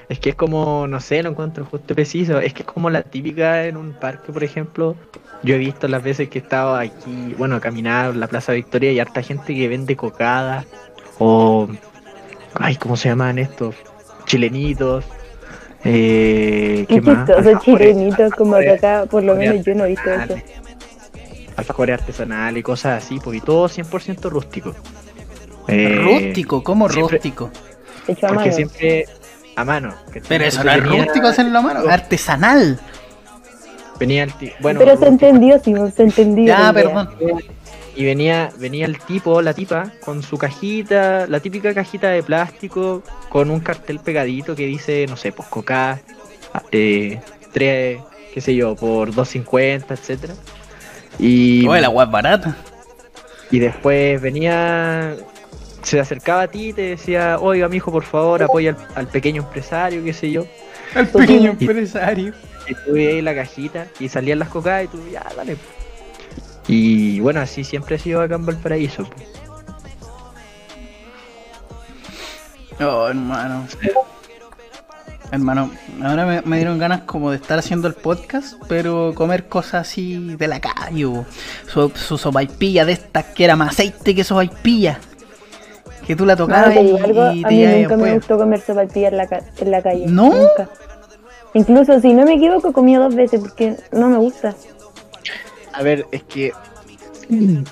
Es 0.09 0.19
que 0.19 0.31
es 0.31 0.35
como, 0.35 0.87
no 0.87 0.99
sé, 0.99 1.21
lo 1.23 1.29
encuentro 1.29 1.65
justo 1.65 1.93
preciso. 1.95 2.39
Es 2.39 2.53
que 2.53 2.63
es 2.63 2.67
como 2.67 2.89
la 2.89 3.03
típica 3.03 3.65
en 3.65 3.77
un 3.77 3.93
parque, 3.93 4.31
por 4.31 4.43
ejemplo. 4.43 4.95
Yo 5.43 5.55
he 5.55 5.57
visto 5.59 5.87
las 5.87 6.01
veces 6.03 6.29
que 6.29 6.39
he 6.39 6.41
estado 6.41 6.75
aquí, 6.75 7.35
bueno, 7.37 7.55
a 7.57 7.59
caminar 7.61 8.11
en 8.11 8.19
la 8.19 8.27
Plaza 8.27 8.53
Victoria 8.53 8.91
y 8.91 8.99
harta 8.99 9.21
gente 9.21 9.53
que 9.53 9.67
vende 9.67 9.95
cocadas 9.95 10.65
o. 11.19 11.67
Ay, 12.55 12.75
¿cómo 12.77 12.97
se 12.97 13.09
llaman 13.09 13.37
estos? 13.37 13.75
Chilenitos. 14.25 15.05
Eh, 15.83 16.85
Qué 16.89 17.01
chistoso, 17.01 17.59
chilenitos, 17.63 18.31
como 18.33 18.57
que 18.57 18.71
acá, 18.71 19.05
por 19.09 19.23
lo 19.23 19.35
menos 19.35 19.63
yo 19.65 19.75
no 19.75 19.85
he 19.85 19.89
visto 19.89 20.11
eso. 20.11 20.35
Alfajores 21.55 21.99
artesanales 21.99 22.59
y 22.59 22.63
cosas 22.63 23.03
así, 23.03 23.19
porque 23.23 23.41
todo 23.41 23.67
100% 23.67 24.29
rústico. 24.29 24.75
Eh, 25.67 25.99
rústico, 26.01 26.63
¿cómo 26.63 26.87
siempre- 26.89 27.17
rústico? 27.17 27.49
Hecho 28.07 28.25
a 28.25 28.29
Porque 28.29 28.45
mano. 28.45 28.55
siempre 28.55 29.05
a 29.55 29.65
mano. 29.65 29.93
Pero 30.27 30.43
eso 30.45 30.63
no 30.63 30.71
es 30.71 30.83
rústico 30.83 31.27
hacerlo 31.27 31.59
a 31.59 31.61
mano, 31.61 31.81
es 31.81 31.89
artesanal. 31.89 32.79
Venía 33.99 34.23
el 34.23 34.33
bueno, 34.59 34.79
Pero 34.79 34.95
se 34.97 35.07
entendió, 35.07 35.59
Simón, 35.59 35.91
se 35.91 36.03
entendió. 36.03 36.43
Idea. 36.45 36.71
perdón. 36.71 37.09
Y 37.97 38.05
venía, 38.05 38.51
venía 38.59 38.85
el 38.85 38.99
tipo, 38.99 39.41
la 39.41 39.53
tipa, 39.55 39.91
con 40.05 40.21
su 40.21 40.37
cajita, 40.37 41.25
la 41.25 41.39
típica 41.39 41.73
cajita 41.73 42.09
de 42.09 42.21
plástico, 42.21 43.01
con 43.27 43.49
un 43.49 43.59
cartel 43.59 43.99
pegadito 43.99 44.55
que 44.55 44.67
dice, 44.67 45.07
no 45.09 45.17
sé, 45.17 45.31
pues 45.31 45.47
coca, 45.47 45.99
eh, 46.71 47.19
3, 47.53 47.99
qué 48.35 48.41
sé 48.41 48.53
yo, 48.53 48.75
por 48.75 49.11
2.50, 49.11 49.85
etcétera. 49.89 50.35
Y, 51.17 51.67
Oye, 51.67 51.81
la 51.81 51.87
guay 51.87 52.07
barata. 52.07 52.55
y 53.49 53.57
después 53.57 54.21
venía, 54.21 55.15
se 55.81 55.99
acercaba 55.99 56.43
a 56.43 56.47
ti 56.49 56.67
y 56.69 56.73
te 56.73 56.81
decía, 56.83 57.39
oiga, 57.39 57.67
mijo, 57.67 57.91
por 57.91 58.03
favor, 58.03 58.43
apoya 58.43 58.71
al, 58.71 58.77
al 58.93 59.07
pequeño 59.07 59.41
empresario, 59.41 60.03
qué 60.03 60.13
sé 60.13 60.29
yo. 60.29 60.45
El 60.93 61.07
pequeño 61.07 61.51
empresario. 61.59 62.31
Y 62.67 62.75
tú 62.75 62.93
veías 62.93 63.13
ahí 63.13 63.21
la 63.23 63.33
cajita 63.33 63.87
y 63.99 64.07
salían 64.07 64.37
las 64.37 64.49
cocadas 64.49 64.85
y 64.85 64.87
tú, 64.89 64.99
ya, 65.11 65.25
dale. 65.35 65.57
Y 66.67 67.19
bueno, 67.21 67.39
así 67.41 67.63
siempre 67.63 67.95
ha 67.95 67.99
sido 67.99 68.21
acá 68.21 68.35
en 68.35 68.45
Valparaíso. 68.45 69.03
po. 69.05 69.15
Oh, 72.85 73.07
hermano. 73.07 73.65
Hermano, 75.31 75.71
ahora 76.03 76.25
me, 76.25 76.41
me 76.43 76.57
dieron 76.57 76.77
ganas 76.79 77.01
como 77.01 77.31
de 77.31 77.37
estar 77.37 77.59
haciendo 77.59 77.87
el 77.89 77.95
podcast, 77.95 78.53
pero 78.69 79.11
comer 79.13 79.47
cosas 79.49 79.87
así 79.87 80.35
de 80.37 80.47
la 80.47 80.61
calle, 80.61 81.03
bo. 81.05 81.25
su, 81.67 81.89
su 81.89 82.17
sopaipilla 82.17 82.85
de 82.85 82.93
estas 82.93 83.25
que 83.25 83.43
era 83.43 83.55
más 83.57 83.71
aceite 83.71 84.15
que 84.15 84.23
sopaipilla. 84.23 84.99
Que 86.05 86.15
tú 86.15 86.25
la 86.25 86.35
No, 86.35 86.45
tocabas 86.45 86.73
te 86.73 86.81
digo 86.83 86.97
y, 86.97 87.01
algo, 87.01 87.31
y 87.33 87.43
a 87.43 87.47
mí 87.49 87.81
nunca 87.81 87.97
me 87.97 88.13
gustó 88.15 88.37
comer 88.37 88.61
sopaipilla 88.61 89.09
en 89.09 89.17
la, 89.17 89.27
ca- 89.27 89.43
en 89.57 89.71
la 89.71 89.81
calle. 89.81 90.05
¿No? 90.07 90.29
Nunca. 90.33 90.69
Incluso 91.53 91.99
si 91.99 92.13
no 92.13 92.23
me 92.23 92.35
equivoco, 92.35 92.71
comí 92.71 92.95
dos 92.95 93.13
veces 93.13 93.41
porque 93.41 93.75
no 93.91 94.07
me 94.07 94.17
gusta. 94.17 94.55
A 95.77 95.83
ver, 95.83 96.05
es 96.11 96.23
que. 96.23 96.51
El 97.29 97.63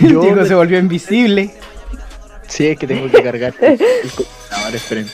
Yo 0.00 0.20
Diego 0.22 0.44
se 0.44 0.54
volvió 0.54 0.78
invisible. 0.78 1.50
Sí, 2.46 2.66
es 2.68 2.78
que 2.78 2.86
tengo 2.86 3.10
que 3.10 3.22
cargar 3.22 3.54
el 3.60 4.74
esperen. 4.74 5.06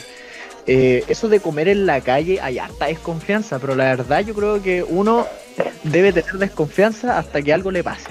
Eh, 0.66 1.04
eso 1.08 1.28
de 1.28 1.40
comer 1.40 1.68
en 1.68 1.86
la 1.86 2.00
calle, 2.00 2.40
hay 2.40 2.58
harta 2.58 2.86
desconfianza, 2.86 3.58
pero 3.58 3.74
la 3.74 3.84
verdad 3.84 4.20
yo 4.20 4.34
creo 4.34 4.60
que 4.62 4.82
uno 4.82 5.26
debe 5.84 6.12
tener 6.12 6.34
desconfianza 6.34 7.18
hasta 7.18 7.40
que 7.40 7.52
algo 7.54 7.70
le 7.70 7.82
pase. 7.82 8.10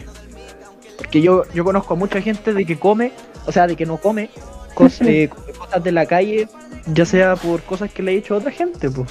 Porque 0.98 1.22
yo, 1.22 1.44
yo 1.54 1.64
conozco 1.64 1.94
a 1.94 1.98
mucha 1.98 2.22
gente 2.22 2.54
de 2.54 2.66
que 2.66 2.80
come, 2.80 3.12
o 3.46 3.52
sea, 3.52 3.68
de 3.68 3.76
que 3.76 3.86
no 3.86 3.98
come 3.98 4.30
cos- 4.74 5.02
eh, 5.08 5.30
cosas 5.58 5.84
de 5.84 5.92
la 5.92 6.06
calle, 6.08 6.48
ya 6.88 7.06
sea 7.06 7.36
por 7.36 7.62
cosas 7.64 7.92
que 7.92 8.02
le 8.02 8.12
ha 8.12 8.16
dicho 8.16 8.34
a 8.34 8.38
otra 8.38 8.52
gente, 8.52 8.90
pues. 8.90 9.08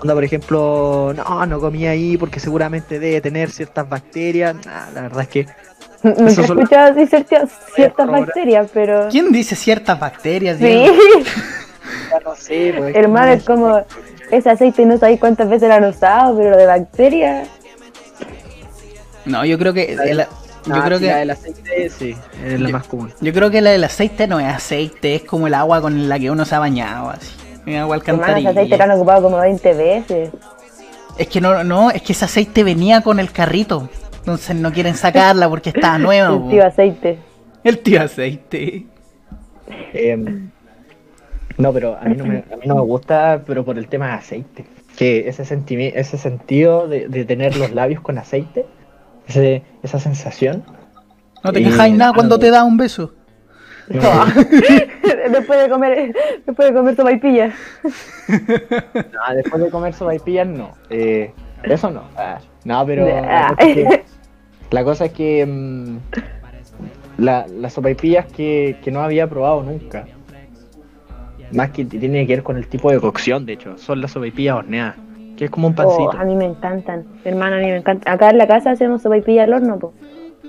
Onda, 0.00 0.14
por 0.14 0.24
ejemplo, 0.24 1.12
no, 1.16 1.46
no 1.46 1.60
comí 1.60 1.86
ahí 1.86 2.16
porque 2.16 2.38
seguramente 2.40 2.98
debe 2.98 3.20
tener 3.20 3.50
ciertas 3.50 3.88
bacterias. 3.88 4.54
Nah, 4.66 4.90
la 4.94 5.02
verdad 5.02 5.22
es 5.22 5.28
que 5.28 5.46
Nunca 6.02 6.26
he 6.26 6.34
solo- 6.34 6.60
escuchado 6.62 6.92
así 6.92 7.06
ciertas, 7.06 7.50
ciertas 7.74 8.06
bacterias, 8.08 8.68
pero... 8.72 9.08
¿Quién 9.10 9.32
dice 9.32 9.56
ciertas 9.56 9.98
bacterias, 9.98 10.58
Sí, 10.58 10.64
ya 12.10 12.20
no 12.24 12.34
sé, 12.36 12.74
pues, 12.76 12.90
es 12.90 12.96
hermano, 12.96 13.28
que- 13.32 13.38
es 13.38 13.44
como... 13.44 13.80
Ese 14.30 14.50
aceite 14.50 14.84
no 14.84 14.98
sabéis 14.98 15.20
cuántas 15.20 15.48
veces 15.48 15.68
lo 15.68 15.74
han 15.74 15.84
usado, 15.84 16.36
pero 16.36 16.56
de 16.56 16.66
bacterias... 16.66 17.48
No, 19.24 19.44
yo 19.44 19.58
creo 19.58 19.72
que 19.72 19.94
el- 19.94 20.18
yo 20.66 20.74
Ah, 20.74 20.82
creo 20.84 20.98
sí, 20.98 21.04
la 21.06 21.12
que 21.14 21.18
del 21.20 21.30
aceite 21.30 21.90
sí, 21.90 22.16
es 22.44 22.60
la 22.60 22.68
Yo- 22.68 22.72
más 22.72 22.86
común. 22.88 23.12
yo 23.20 23.32
creo 23.32 23.50
que 23.50 23.60
la 23.60 23.70
del 23.70 23.84
aceite 23.84 24.26
no 24.26 24.38
es 24.40 24.46
aceite, 24.52 25.14
es 25.16 25.22
como 25.22 25.46
el 25.46 25.54
agua 25.54 25.80
con 25.80 26.08
la 26.08 26.18
que 26.18 26.28
uno 26.30 26.44
se 26.44 26.54
ha 26.56 26.58
bañado 26.58 27.10
así. 27.10 27.30
Es 27.66 27.76
agua 27.78 27.96
Hermano, 27.96 28.22
ese 28.36 28.48
aceite 28.48 28.52
lo 28.52 28.60
alcantarilla. 28.60 28.84
han 28.84 28.90
ocupado 28.92 29.22
como 29.22 29.38
20 29.38 29.74
veces. 29.74 30.30
Es 31.18 31.28
que 31.28 31.40
no, 31.40 31.64
no, 31.64 31.90
es 31.90 32.02
que 32.02 32.12
ese 32.12 32.24
aceite 32.24 32.62
venía 32.64 33.00
con 33.00 33.18
el 33.20 33.32
carrito. 33.32 33.88
Entonces 34.18 34.56
no 34.56 34.72
quieren 34.72 34.94
sacarla 34.94 35.48
porque 35.48 35.70
está 35.70 35.98
nueva. 35.98 36.34
El 36.34 36.48
tío 36.48 36.66
aceite. 36.66 37.18
El 37.64 37.78
tío 37.78 38.02
aceite. 38.02 38.86
Em, 39.92 40.50
no, 41.58 41.72
pero 41.72 41.96
a 41.96 42.04
mí 42.04 42.16
no, 42.16 42.24
me, 42.26 42.38
a 42.52 42.56
mí 42.56 42.66
no 42.66 42.74
me 42.76 42.80
gusta, 42.82 43.42
pero 43.46 43.64
por 43.64 43.78
el 43.78 43.88
tema 43.88 44.08
de 44.08 44.12
aceite. 44.12 44.66
Que 44.96 45.28
ese, 45.28 45.42
ese 45.42 46.18
sentido 46.18 46.86
de, 46.88 47.08
de 47.08 47.24
tener 47.24 47.56
los 47.56 47.72
labios 47.72 48.00
con 48.00 48.18
aceite, 48.18 48.66
ese- 49.26 49.62
esa 49.82 49.98
sensación. 49.98 50.64
No 51.42 51.52
te 51.52 51.60
Eh, 51.60 51.64
quejáis 51.64 51.94
nada 51.94 52.12
cuando 52.12 52.36
no. 52.36 52.38
te 52.40 52.50
da 52.50 52.64
un 52.64 52.76
beso. 52.76 53.12
después 55.30 55.62
de 55.62 55.68
comer, 55.68 56.14
después 56.44 56.68
de 56.68 56.74
comer 56.74 56.96
sopaipilla. 56.96 57.52
no, 58.28 59.34
después 59.34 59.62
de 59.62 59.70
comer 59.70 59.94
sopaipillas, 59.94 60.46
no. 60.46 60.72
Eh, 60.90 61.32
eso 61.62 61.90
no. 61.90 62.02
Ah, 62.16 62.38
no, 62.64 62.84
pero 62.86 63.06
Ah. 63.08 63.54
la 63.54 63.54
cosa 63.54 63.64
es 63.66 63.74
que, 63.74 64.04
la 64.70 64.84
cosa 64.84 65.04
es 65.06 65.12
que, 65.12 65.46
mm, 65.46 65.98
la- 67.18 67.46
las 67.48 67.72
sopaipillas 67.72 68.26
que, 68.26 68.76
que 68.82 68.90
no 68.90 69.00
había 69.02 69.26
probado 69.28 69.62
nunca. 69.62 70.06
Más 71.52 71.70
que 71.70 71.84
tiene 71.84 72.26
que 72.26 72.34
ver 72.34 72.42
con 72.42 72.56
el 72.56 72.66
tipo 72.66 72.90
de 72.90 72.98
cocción, 72.98 73.46
de 73.46 73.52
hecho. 73.52 73.78
Son 73.78 74.00
las 74.00 74.10
sopaipillas 74.10 74.56
horneadas. 74.56 74.96
Que 75.36 75.44
es 75.44 75.50
como 75.50 75.68
un 75.68 75.74
pancito. 75.74 76.04
Oh, 76.08 76.12
a 76.18 76.24
mí 76.24 76.34
me 76.34 76.46
encantan. 76.46 77.04
Hermano, 77.24 77.56
a 77.56 77.58
mí 77.60 77.66
me 77.66 77.76
encantan. 77.76 78.12
Acá 78.12 78.30
en 78.30 78.38
la 78.38 78.46
casa 78.48 78.70
hacemos 78.72 79.02
sopaipilla 79.02 79.44
al 79.44 79.52
horno, 79.52 79.78
po. 79.78 79.92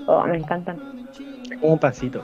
Oh, 0.06 0.24
me 0.24 0.38
encantan. 0.38 0.78
Es 1.50 1.58
como 1.58 1.74
un 1.74 1.78
pancito. 1.78 2.22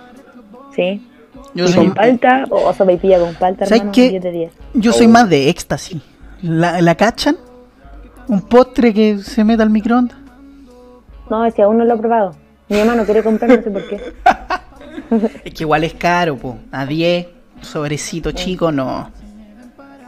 Sí. 0.74 1.06
Yo 1.54 1.68
soy, 1.68 1.86
con 1.86 1.94
palta, 1.94 2.44
o 2.50 2.72
sopaipilla 2.72 3.18
con 3.20 3.34
palta, 3.34 3.66
¿Sabes 3.66 3.80
hermano, 3.80 3.92
qué? 3.92 4.10
10 4.10 4.22
de 4.22 4.30
10. 4.30 4.52
yo 4.74 4.92
soy 4.92 5.06
más 5.08 5.28
de 5.28 5.48
éxtasis. 5.48 6.00
¿La, 6.42 6.80
¿La 6.80 6.94
cachan? 6.94 7.36
Un 8.28 8.40
postre 8.42 8.92
que 8.92 9.18
se 9.18 9.44
meta 9.44 9.62
al 9.62 9.70
microondas. 9.70 10.18
No, 11.30 11.44
ese 11.44 11.62
aún 11.62 11.78
no 11.78 11.84
lo 11.84 11.94
he 11.94 11.98
probado. 11.98 12.34
Mi 12.68 12.78
mamá 12.78 12.94
no 12.94 13.04
quiere 13.04 13.22
comprar, 13.22 13.50
no 13.50 13.62
sé 13.62 13.70
por 13.70 13.88
qué. 13.88 14.00
Es 15.44 15.54
que 15.54 15.64
igual 15.64 15.84
es 15.84 15.94
caro, 15.94 16.36
po. 16.36 16.56
A 16.72 16.86
10, 16.86 17.26
sobrecito 17.60 18.32
chico, 18.32 18.72
no. 18.72 19.10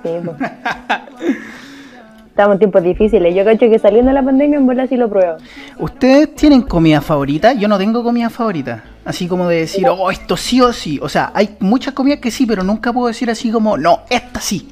Sí, 0.02 0.10
po. 0.24 0.34
Estamos 2.28 2.54
en 2.54 2.58
tiempos 2.58 2.82
difíciles. 2.82 3.34
Yo 3.34 3.44
cacho 3.44 3.68
que 3.68 3.78
saliendo 3.78 4.10
de 4.10 4.14
la 4.14 4.22
pandemia, 4.22 4.58
en 4.58 4.66
bola 4.66 4.86
sí 4.86 4.96
lo 4.96 5.08
pruebo. 5.08 5.36
¿Ustedes 5.78 6.34
tienen 6.34 6.62
comida 6.62 7.00
favorita? 7.00 7.52
Yo 7.52 7.68
no 7.68 7.78
tengo 7.78 8.02
comida 8.02 8.30
favorita. 8.30 8.84
Así 9.06 9.28
como 9.28 9.46
de 9.46 9.60
decir, 9.60 9.86
oh, 9.88 10.10
esto 10.10 10.36
sí 10.36 10.60
o 10.60 10.72
sí. 10.72 10.98
O 11.00 11.08
sea, 11.08 11.30
hay 11.32 11.56
muchas 11.60 11.94
comidas 11.94 12.18
que 12.18 12.32
sí, 12.32 12.44
pero 12.44 12.64
nunca 12.64 12.92
puedo 12.92 13.06
decir 13.06 13.30
así 13.30 13.52
como, 13.52 13.78
no, 13.78 14.00
esta 14.10 14.40
sí. 14.40 14.68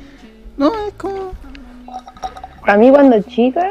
No, 0.56 0.72
es 0.88 0.94
como... 0.94 1.32
Para 2.60 2.76
mí, 2.76 2.90
cuando 2.90 3.20
chica, 3.22 3.70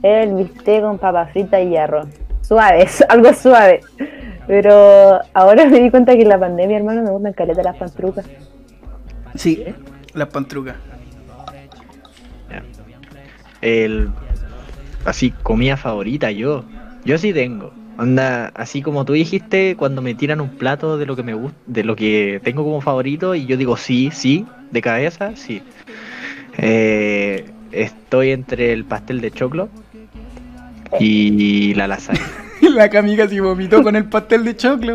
era 0.00 0.22
el 0.22 0.34
bistec 0.34 0.82
con 0.82 0.98
papas 0.98 1.32
fritas 1.32 1.64
y 1.64 1.76
arroz. 1.76 2.06
Suave, 2.42 2.88
algo 3.08 3.34
suave. 3.34 3.80
Pero 4.46 5.20
ahora 5.34 5.66
me 5.66 5.80
di 5.80 5.90
cuenta 5.90 6.14
que 6.14 6.22
en 6.22 6.28
la 6.28 6.38
pandemia, 6.38 6.76
hermano, 6.76 7.02
me 7.02 7.10
gustan 7.10 7.32
caletas 7.32 7.64
las 7.64 7.76
pantrucas. 7.76 8.26
Sí, 9.34 9.64
las 10.14 10.28
pantrucas. 10.28 10.76
El 13.60 14.10
así 15.04 15.32
comida 15.42 15.76
favorita 15.76 16.30
yo. 16.30 16.64
Yo 17.04 17.18
sí 17.18 17.32
tengo. 17.32 17.72
Onda, 17.98 18.50
así 18.54 18.82
como 18.82 19.04
tú 19.04 19.12
dijiste, 19.12 19.76
cuando 19.76 20.00
me 20.02 20.14
tiran 20.14 20.40
un 20.40 20.48
plato 20.48 20.96
de 20.98 21.06
lo 21.06 21.14
que 21.14 21.22
me 21.22 21.34
gusta, 21.34 21.58
de 21.66 21.84
lo 21.84 21.94
que 21.94 22.40
tengo 22.42 22.64
como 22.64 22.80
favorito 22.80 23.34
y 23.34 23.46
yo 23.46 23.56
digo 23.56 23.76
sí, 23.76 24.10
sí, 24.12 24.46
de 24.70 24.80
cabeza, 24.80 25.32
sí. 25.36 25.62
Eh, 26.58 27.50
estoy 27.70 28.30
entre 28.30 28.72
el 28.72 28.84
pastel 28.84 29.20
de 29.20 29.30
choclo 29.30 29.68
y 30.98 31.74
la 31.74 31.86
lasaña. 31.86 32.20
La 32.62 32.88
camiga 32.88 33.28
se 33.28 33.40
vomitó 33.40 33.82
con 33.82 33.96
el 33.96 34.04
pastel 34.04 34.44
de 34.44 34.56
choclo. 34.56 34.94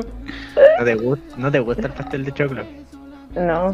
¿No 0.80 0.86
te, 0.86 0.96
gust- 0.96 1.36
no 1.38 1.52
te 1.52 1.60
gusta 1.60 1.88
el 1.88 1.94
pastel 1.94 2.24
de 2.26 2.32
choclo? 2.34 2.64
No, 3.36 3.74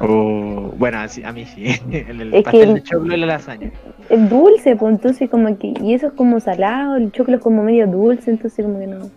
O 0.00 0.72
bueno, 0.76 0.98
así- 0.98 1.22
a 1.24 1.32
mí 1.32 1.46
sí. 1.46 1.64
El, 1.90 2.20
el 2.20 2.34
Es 2.34 2.44
que 2.44 2.44
pastel 2.44 2.68
el- 2.70 2.74
de 2.74 2.82
choclo 2.82 3.14
y 3.14 3.18
la 3.18 3.26
lasaña. 3.26 3.70
es 4.08 4.28
dulce, 4.28 4.76
pues 4.76 4.94
entonces 4.94 5.30
como 5.30 5.56
que... 5.58 5.74
Y 5.82 5.94
eso 5.94 6.08
es 6.08 6.12
como 6.12 6.40
salado, 6.40 6.96
el 6.96 7.12
choclo 7.12 7.36
es 7.36 7.42
como 7.42 7.62
medio 7.62 7.86
dulce, 7.86 8.30
entonces 8.30 8.64
como 8.64 8.78
que 8.78 8.86
no... 8.86 9.10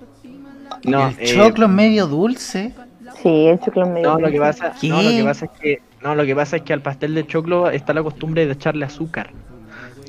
No, 0.83 1.07
el 1.07 1.17
eh, 1.19 1.25
choclo 1.33 1.65
es 1.65 1.71
medio 1.71 2.07
dulce. 2.07 2.73
Sí, 3.21 3.47
el 3.47 3.59
choclo 3.59 3.85
es 3.85 3.89
medio 3.91 4.09
No, 4.09 4.19
lo 4.19 4.19
dulce. 4.19 4.33
que 4.33 4.39
pasa, 4.39 4.73
¿Qué? 4.79 4.89
no, 4.89 5.01
lo 5.01 5.09
que 5.09 5.23
pasa 5.23 5.45
es 5.45 5.51
que 5.59 5.77
no, 6.03 6.15
lo 6.15 6.25
que 6.25 6.35
pasa 6.35 6.57
es 6.57 6.61
que 6.61 6.73
al 6.73 6.81
pastel 6.81 7.15
de 7.15 7.25
choclo 7.25 7.69
está 7.69 7.93
la 7.93 8.03
costumbre 8.03 8.45
de 8.45 8.53
echarle 8.53 8.85
azúcar. 8.85 9.31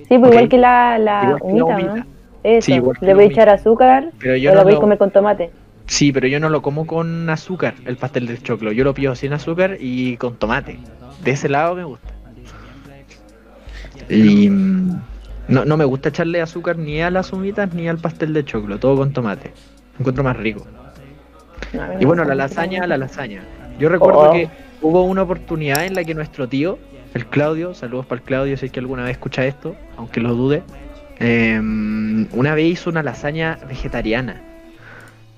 Sí, 0.08 0.18
pues 0.18 0.30
igual 0.32 0.48
que 0.48 0.58
la, 0.58 0.98
la 0.98 1.36
la 1.38 1.64
humita. 1.64 1.78
¿no? 1.96 2.06
Eso, 2.44 2.66
Sí, 2.66 2.74
igual 2.74 2.96
que 2.98 3.06
le 3.06 3.12
la 3.12 3.14
voy 3.14 3.24
a 3.24 3.26
echar 3.28 3.48
azúcar 3.48 4.12
Pero 4.18 4.34
o 4.34 4.36
yo 4.36 4.50
la 4.50 4.56
no 4.56 4.64
voy 4.64 4.72
a 4.72 4.74
lo, 4.74 4.80
comer 4.80 4.98
con 4.98 5.10
tomate. 5.10 5.50
Sí, 5.88 6.12
pero 6.12 6.28
yo 6.28 6.38
no 6.38 6.48
lo 6.48 6.62
como 6.62 6.86
con 6.86 7.28
azúcar, 7.28 7.74
el 7.84 7.96
pastel 7.96 8.26
de 8.26 8.40
choclo. 8.40 8.70
Yo 8.72 8.84
lo 8.84 8.94
pido 8.94 9.14
sin 9.16 9.32
azúcar 9.32 9.76
y 9.80 10.16
con 10.16 10.36
tomate. 10.36 10.78
De 11.24 11.32
ese 11.32 11.48
lado 11.48 11.74
me 11.74 11.84
gusta. 11.84 12.08
Y 14.08 14.48
mm, 14.48 15.00
no, 15.48 15.64
no 15.64 15.76
me 15.76 15.84
gusta 15.84 16.10
echarle 16.10 16.40
azúcar 16.40 16.78
ni 16.78 17.02
a 17.02 17.10
las 17.10 17.32
humitas 17.32 17.74
ni 17.74 17.88
al 17.88 17.98
pastel 17.98 18.32
de 18.32 18.44
choclo, 18.44 18.78
todo 18.78 18.96
con 18.96 19.12
tomate. 19.12 19.52
Lo 19.94 20.00
encuentro 20.00 20.22
más 20.22 20.36
rico. 20.36 20.66
No, 21.72 21.82
a 21.82 21.88
mí 21.88 21.94
Y 22.00 22.04
bueno, 22.04 22.24
la 22.24 22.34
lasaña, 22.34 22.86
la 22.86 22.96
lasaña. 22.96 23.42
Yo 23.78 23.88
recuerdo 23.88 24.30
Oh. 24.30 24.32
que 24.32 24.48
hubo 24.80 25.02
una 25.02 25.22
oportunidad 25.22 25.84
en 25.84 25.94
la 25.94 26.04
que 26.04 26.14
nuestro 26.14 26.48
tío, 26.48 26.78
el 27.14 27.26
Claudio, 27.26 27.74
saludos 27.74 28.06
para 28.06 28.20
el 28.20 28.24
Claudio, 28.24 28.56
si 28.56 28.66
es 28.66 28.72
que 28.72 28.80
alguna 28.80 29.02
vez 29.02 29.12
escucha 29.12 29.44
esto, 29.44 29.74
aunque 29.96 30.20
lo 30.20 30.34
dude, 30.34 30.62
eh, 31.18 31.58
una 31.60 32.54
vez 32.54 32.66
hizo 32.66 32.90
una 32.90 33.02
lasaña 33.02 33.58
vegetariana 33.68 34.42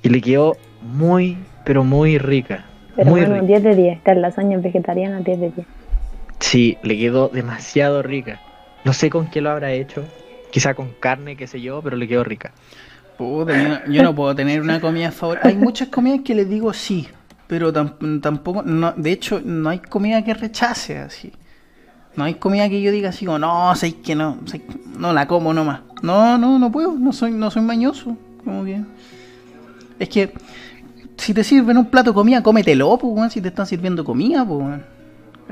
y 0.03 0.09
le 0.09 0.21
quedó 0.21 0.57
muy, 0.83 1.37
pero 1.65 1.85
muy 1.85 2.19
rica. 2.19 2.65
Pero 2.97 3.11
muy 3.11 3.21
bueno, 3.21 3.35
rica. 3.37 3.47
10 3.47 3.63
de 3.63 3.75
10. 3.77 3.97
Estas 3.99 4.17
lasañas 4.17 4.63
vegetarianas, 4.63 5.25
10 5.25 5.41
de 5.41 5.51
10. 5.51 5.67
Sí, 6.39 6.79
le 6.83 6.97
quedó 6.99 7.29
demasiado 7.29 8.03
rica. 8.03 8.41
No 8.85 8.93
sé 8.93 9.11
con 9.11 9.27
qué 9.29 9.41
lo 9.41 9.51
habrá 9.51 9.73
hecho, 9.73 10.05
quizá 10.51 10.75
con 10.75 10.89
carne, 11.01 11.37
qué 11.37 11.47
sé 11.47 11.61
yo, 11.61 11.83
pero 11.83 11.97
le 11.97 12.09
quedó 12.09 12.25
rica. 12.25 12.53
Puta, 13.19 13.53
yo, 13.53 13.69
no- 13.69 13.93
yo 13.93 14.03
no 14.03 14.15
puedo 14.15 14.35
tener 14.35 14.63
una 14.63 14.81
comida 14.81 15.11
favorita. 15.11 15.49
Hay 15.49 15.57
muchas 15.57 15.89
comidas 15.89 16.21
que 16.25 16.35
les 16.35 16.49
digo 16.49 16.73
sí, 16.73 17.07
pero 17.47 17.73
tam- 17.73 18.21
tampoco, 18.23 18.63
no, 18.63 18.93
de 18.93 19.13
hecho, 19.13 19.43
no 19.45 19.69
hay 19.69 19.81
comida 19.81 20.25
que 20.25 20.33
rechace 20.33 20.97
así. 20.99 21.31
No 22.17 22.25
hay 22.25 22.35
comida 22.35 22.69
que 22.71 22.81
yo 22.81 22.91
diga 22.91 23.11
así 23.11 23.27
como, 23.27 23.39
no, 23.39 23.75
sé 23.77 23.93
que 24.01 24.15
no, 24.15 24.39
sé 24.47 24.61
que 24.61 24.75
no 24.99 25.13
la 25.13 25.27
como 25.27 25.53
nomás. 25.53 25.81
No, 26.03 26.39
no, 26.39 26.59
no 26.59 26.73
puedo, 26.73 26.93
no 26.93 27.13
soy, 27.13 27.33
no 27.33 27.51
soy 27.51 27.63
mañoso. 27.63 28.17
Como 28.45 28.65
que. 28.65 28.81
Es 30.01 30.09
que 30.09 30.33
si 31.17 31.33
te 31.35 31.45
sirven 31.45 31.77
un 31.77 31.87
plato 31.91 32.11
de 32.11 32.15
comida, 32.15 32.43
cómetelo, 32.43 32.99
pues, 32.99 33.13
weón, 33.15 33.31
si 33.31 33.41
te 33.41 33.49
están 33.49 33.67
sirviendo 33.67 34.05
comida, 34.05 34.45
pues. 34.45 34.81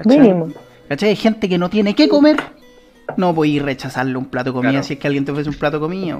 Mínimo. 0.04 0.48
¿Cachai? 0.88 1.10
Hay 1.10 1.16
gente 1.16 1.48
que 1.48 1.58
no 1.58 1.68
tiene 1.70 1.94
que 1.94 2.08
comer. 2.08 2.36
No 3.16 3.34
podéis 3.34 3.62
rechazarle 3.62 4.16
un 4.16 4.24
plato 4.26 4.50
de 4.50 4.54
comida 4.54 4.70
Claro. 4.72 4.84
si 4.84 4.94
es 4.94 4.98
que 4.98 5.06
alguien 5.06 5.24
te 5.24 5.32
ofrece 5.32 5.50
un 5.50 5.56
plato 5.56 5.78
de 5.78 5.80
comida. 5.82 6.18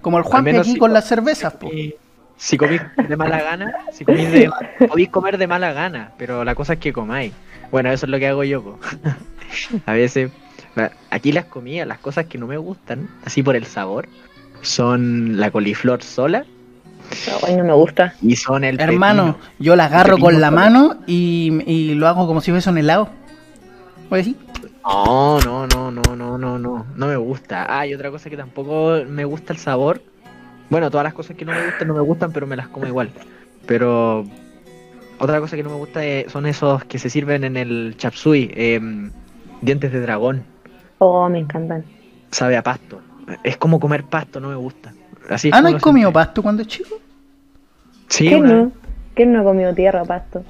Como 0.00 0.18
el 0.18 0.24
Juan 0.24 0.46
aquí 0.48 0.72
si- 0.72 0.78
con 0.78 0.92
las 0.92 1.06
cervezas. 1.06 1.52
po. 1.54 1.68
Y 1.72 1.94
si 2.36 2.56
comís 2.56 2.80
de 3.08 3.16
mala 3.16 3.42
gana, 3.42 3.72
si 3.92 4.04
comís 4.04 4.30
de, 4.30 4.50
podéis 4.88 5.08
comer 5.08 5.38
de 5.38 5.46
mala 5.46 5.72
gana, 5.72 6.12
pero 6.18 6.44
la 6.44 6.54
cosa 6.54 6.74
es 6.74 6.78
que 6.78 6.92
comáis. 6.92 7.32
Bueno, 7.70 7.90
eso 7.90 8.06
es 8.06 8.10
lo 8.10 8.18
que 8.18 8.28
hago 8.28 8.44
yo. 8.44 8.62
po. 8.62 8.78
A 9.86 9.92
veces, 9.92 10.30
aquí 11.10 11.32
las 11.32 11.44
comidas, 11.46 11.86
las 11.86 11.98
cosas 11.98 12.26
que 12.26 12.38
no 12.38 12.46
me 12.46 12.56
gustan, 12.56 13.08
así 13.24 13.42
por 13.42 13.56
el 13.56 13.64
sabor, 13.66 14.08
son 14.62 15.38
la 15.38 15.50
coliflor 15.50 16.02
sola 16.02 16.44
Ay, 17.46 17.56
no 17.56 17.64
me 17.64 17.72
gusta. 17.72 18.14
y 18.22 18.36
son 18.36 18.64
el 18.64 18.80
Hermano, 18.80 19.34
pepino. 19.34 19.52
yo 19.58 19.76
la 19.76 19.86
agarro 19.86 20.18
con 20.18 20.40
la 20.40 20.50
mano 20.50 20.96
y, 21.06 21.62
y 21.66 21.94
lo 21.94 22.06
hago 22.08 22.26
como 22.26 22.40
si 22.40 22.50
fuese 22.50 22.68
un 22.70 22.78
helado. 22.78 23.08
Sí. 24.22 24.36
No, 24.84 25.38
no, 25.40 25.66
no, 25.66 25.90
no, 25.90 26.02
no, 26.16 26.38
no, 26.38 26.58
no, 26.58 26.86
no 26.94 27.06
me 27.06 27.16
gusta. 27.16 27.66
Ah, 27.68 27.86
y 27.86 27.94
otra 27.94 28.10
cosa 28.10 28.30
que 28.30 28.36
tampoco 28.36 28.98
me 29.06 29.24
gusta 29.24 29.52
el 29.52 29.58
sabor. 29.58 30.00
Bueno, 30.70 30.90
todas 30.90 31.04
las 31.04 31.14
cosas 31.14 31.36
que 31.36 31.44
no 31.44 31.52
me 31.52 31.64
gustan 31.66 31.88
no 31.88 31.94
me 31.94 32.00
gustan, 32.00 32.32
pero 32.32 32.46
me 32.46 32.56
las 32.56 32.68
como 32.68 32.86
igual. 32.86 33.10
Pero 33.66 34.24
otra 35.18 35.40
cosa 35.40 35.56
que 35.56 35.62
no 35.62 35.70
me 35.70 35.76
gusta 35.76 36.04
eh, 36.04 36.26
son 36.28 36.46
esos 36.46 36.84
que 36.84 36.98
se 36.98 37.10
sirven 37.10 37.44
en 37.44 37.56
el 37.56 37.94
chapsui, 37.98 38.50
em, 38.54 39.10
dientes 39.60 39.92
de 39.92 40.00
dragón. 40.00 40.42
Oh, 40.98 41.28
me 41.28 41.38
encantan. 41.38 41.84
Sabe 42.30 42.56
a 42.56 42.62
pasto. 42.62 43.00
Es 43.44 43.56
como 43.56 43.78
comer 43.80 44.04
pasto, 44.04 44.40
no 44.40 44.48
me 44.48 44.56
gusta. 44.56 44.92
Así 45.28 45.48
es 45.48 45.54
Ah, 45.54 45.60
¿no 45.60 45.68
has 45.68 45.82
comido 45.82 46.12
pasto 46.12 46.42
cuando 46.42 46.62
es 46.62 46.68
chico? 46.68 46.96
Sí, 48.08 48.28
¿Quién 48.28 48.40
una 48.44 48.52
no? 48.54 48.72
¿Quién 49.14 49.32
no 49.32 49.40
ha 49.40 49.44
comido 49.44 49.74
tierra, 49.74 50.04
pasto? 50.04 50.44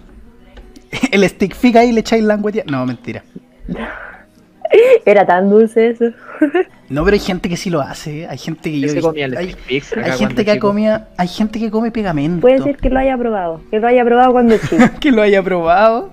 El 1.12 1.28
stick 1.28 1.54
fica 1.54 1.84
y 1.84 1.92
le 1.92 2.00
echáis 2.00 2.22
languetea. 2.22 2.64
No, 2.66 2.84
mentira. 2.86 3.22
Era 5.04 5.26
tan 5.26 5.48
dulce 5.50 5.90
eso. 5.90 6.04
No, 6.90 7.04
pero 7.04 7.16
hay 7.16 7.20
gente 7.20 7.50
que 7.50 7.58
sí 7.58 7.68
lo 7.68 7.82
hace. 7.82 8.22
¿eh? 8.22 8.26
Hay 8.30 8.38
gente 8.38 8.70
que 8.70 8.80
yo. 8.80 8.86
visto- 8.94 9.08
comía 9.08 9.26
el 9.26 9.36
hay, 9.36 9.54
hay 9.68 10.12
gente 10.16 10.42
que 10.42 10.58
comido, 10.58 10.98
hay 11.18 11.28
gente 11.28 11.58
que 11.58 11.70
come 11.70 11.90
pegamento. 11.90 12.40
Puede 12.40 12.62
ser 12.62 12.78
que 12.78 12.88
lo 12.88 12.98
haya 12.98 13.14
probado. 13.18 13.60
Que 13.70 13.78
lo 13.78 13.88
haya 13.88 14.02
probado 14.06 14.32
cuando 14.32 14.56
chico. 14.56 14.82
que 14.98 15.10
lo 15.12 15.20
haya 15.20 15.42
probado. 15.42 16.10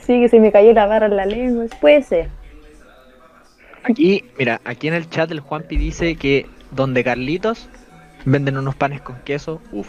Sí, 0.00 0.20
que 0.20 0.28
se 0.28 0.40
me 0.40 0.50
cayó 0.50 0.72
la 0.72 0.86
barra 0.86 1.06
en 1.06 1.14
la 1.16 1.26
lengua. 1.26 1.66
Puede 1.80 2.02
ser. 2.02 2.28
Aquí, 3.84 4.24
mira, 4.36 4.60
aquí 4.64 4.88
en 4.88 4.94
el 4.94 5.08
chat 5.08 5.30
el 5.30 5.38
Juanpi 5.38 5.76
dice 5.76 6.16
que 6.16 6.46
donde 6.72 7.04
Carlitos 7.04 7.68
venden 8.26 8.58
unos 8.58 8.74
panes 8.74 9.00
con 9.00 9.16
queso. 9.24 9.62
Uf. 9.72 9.88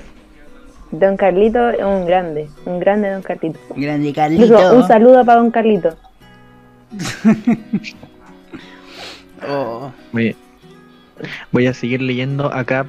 Don 0.91 1.17
Carlito 1.17 1.69
es 1.69 1.83
un 1.83 2.05
grande. 2.05 2.49
Un 2.65 2.79
grande 2.79 3.11
Don 3.11 3.21
Carlito. 3.21 3.59
Grande 3.75 4.07
Incluso, 4.07 4.75
un 4.75 4.87
saludo 4.87 5.25
para 5.25 5.39
Don 5.39 5.51
Carlito. 5.51 5.97
Oh. 9.47 9.91
Voy, 10.13 10.35
voy 11.51 11.67
a 11.67 11.73
seguir 11.75 12.01
leyendo 12.01 12.51
acá 12.51 12.87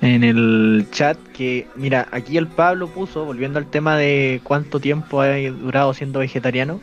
en 0.00 0.24
el 0.24 0.86
chat 0.90 1.18
que, 1.34 1.66
mira, 1.76 2.08
aquí 2.12 2.38
el 2.38 2.46
Pablo 2.46 2.88
puso, 2.88 3.26
volviendo 3.26 3.58
al 3.58 3.66
tema 3.66 3.96
de 3.98 4.40
cuánto 4.42 4.80
tiempo 4.80 5.20
ha 5.20 5.36
durado 5.36 5.92
siendo 5.92 6.20
vegetariano, 6.20 6.80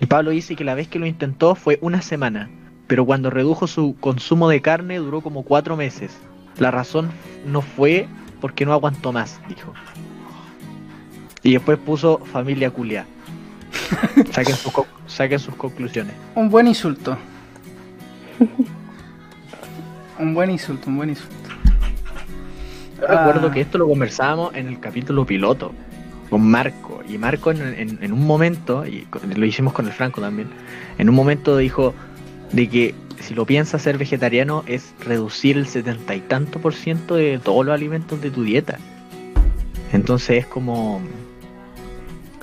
el 0.00 0.08
Pablo 0.08 0.30
dice 0.30 0.56
que 0.56 0.64
la 0.64 0.74
vez 0.74 0.88
que 0.88 0.98
lo 0.98 1.04
intentó 1.06 1.54
fue 1.54 1.78
una 1.82 2.00
semana, 2.00 2.48
pero 2.86 3.04
cuando 3.04 3.28
redujo 3.28 3.66
su 3.66 3.96
consumo 4.00 4.48
de 4.48 4.62
carne 4.62 4.96
duró 4.96 5.20
como 5.20 5.44
cuatro 5.44 5.76
meses. 5.76 6.18
La 6.58 6.70
razón 6.70 7.10
no 7.46 7.60
fue 7.62 8.08
porque 8.40 8.64
no 8.66 8.72
aguantó 8.72 9.12
más, 9.12 9.40
dijo. 9.48 9.72
Y 11.42 11.52
después 11.52 11.78
puso 11.78 12.18
familia 12.18 12.70
culia. 12.70 13.06
Saquen 14.32 14.54
sus, 14.56 14.72
co- 14.72 14.86
saquen 15.06 15.38
sus 15.38 15.54
conclusiones. 15.56 16.14
Un 16.34 16.50
buen 16.50 16.66
insulto. 16.68 17.16
un 20.18 20.34
buen 20.34 20.50
insulto, 20.50 20.88
un 20.88 20.96
buen 20.96 21.10
insulto. 21.10 21.34
Yo 23.00 23.06
recuerdo 23.08 23.48
Ah. 23.48 23.52
que 23.52 23.60
esto 23.60 23.78
lo 23.78 23.88
conversábamos 23.88 24.54
en 24.54 24.68
el 24.68 24.78
capítulo 24.78 25.26
piloto 25.26 25.72
con 26.30 26.42
Marco. 26.48 27.02
Y 27.08 27.18
Marco 27.18 27.50
en, 27.50 27.60
en- 27.62 27.98
en 28.00 28.12
un 28.12 28.26
momento, 28.26 28.86
y 28.86 29.06
lo 29.34 29.44
hicimos 29.46 29.72
con 29.72 29.86
el 29.86 29.92
Franco 29.92 30.20
también, 30.20 30.48
en 30.98 31.08
un 31.08 31.14
momento 31.14 31.56
dijo 31.56 31.94
de 32.52 32.68
que 32.68 32.94
si 33.22 33.34
lo 33.34 33.46
piensas 33.46 33.82
ser 33.82 33.96
vegetariano 33.98 34.64
es 34.66 34.94
reducir 35.00 35.56
el 35.56 35.66
setenta 35.66 36.14
y 36.14 36.20
tanto 36.20 36.58
por 36.60 36.74
ciento 36.74 37.14
de 37.14 37.38
todos 37.38 37.64
los 37.64 37.74
alimentos 37.74 38.20
de 38.20 38.30
tu 38.30 38.42
dieta. 38.42 38.78
Entonces 39.92 40.38
es 40.38 40.46
como 40.46 41.00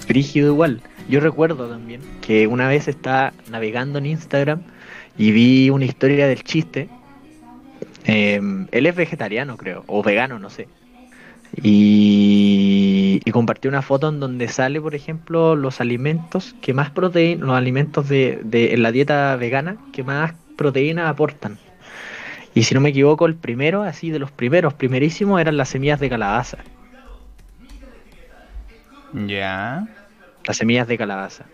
frígido 0.07 0.47
igual. 0.47 0.81
Yo 1.09 1.19
recuerdo 1.19 1.67
también 1.67 2.01
que 2.21 2.47
una 2.47 2.67
vez 2.67 2.87
estaba 2.87 3.33
navegando 3.49 3.99
en 3.99 4.05
Instagram 4.05 4.61
y 5.17 5.31
vi 5.31 5.69
una 5.69 5.85
historia 5.85 6.27
del 6.27 6.43
chiste 6.43 6.89
eh, 8.05 8.39
él 8.71 8.85
es 8.85 8.95
vegetariano, 8.95 9.57
creo, 9.57 9.83
o 9.87 10.01
vegano, 10.01 10.39
no 10.39 10.49
sé. 10.49 10.67
Y, 11.61 13.21
y 13.25 13.31
compartió 13.31 13.69
una 13.69 13.81
foto 13.81 14.09
en 14.09 14.19
donde 14.19 14.47
sale, 14.47 14.79
por 14.79 14.95
ejemplo, 14.95 15.55
los 15.55 15.81
alimentos 15.81 16.55
que 16.61 16.73
más 16.73 16.91
proteína, 16.91 17.45
los 17.45 17.55
alimentos 17.55 18.07
de, 18.07 18.39
de- 18.43 18.73
en 18.73 18.83
la 18.83 18.91
dieta 18.91 19.35
vegana 19.35 19.77
que 19.91 20.03
más 20.03 20.33
proteína 20.59 21.07
aportan. 21.07 21.57
Y 22.53 22.63
si 22.63 22.75
no 22.75 22.81
me 22.81 22.89
equivoco, 22.89 23.25
el 23.25 23.35
primero, 23.35 23.83
así 23.83 24.11
de 24.11 24.19
los 24.19 24.29
primeros, 24.29 24.73
primerísimos, 24.73 25.39
eran 25.39 25.55
las 25.55 25.69
semillas 25.69 26.01
de 26.01 26.09
calabaza. 26.09 26.57
Ya. 29.13 29.87
Las 30.45 30.57
semillas 30.57 30.87
de 30.89 30.97
calabaza. 30.97 31.45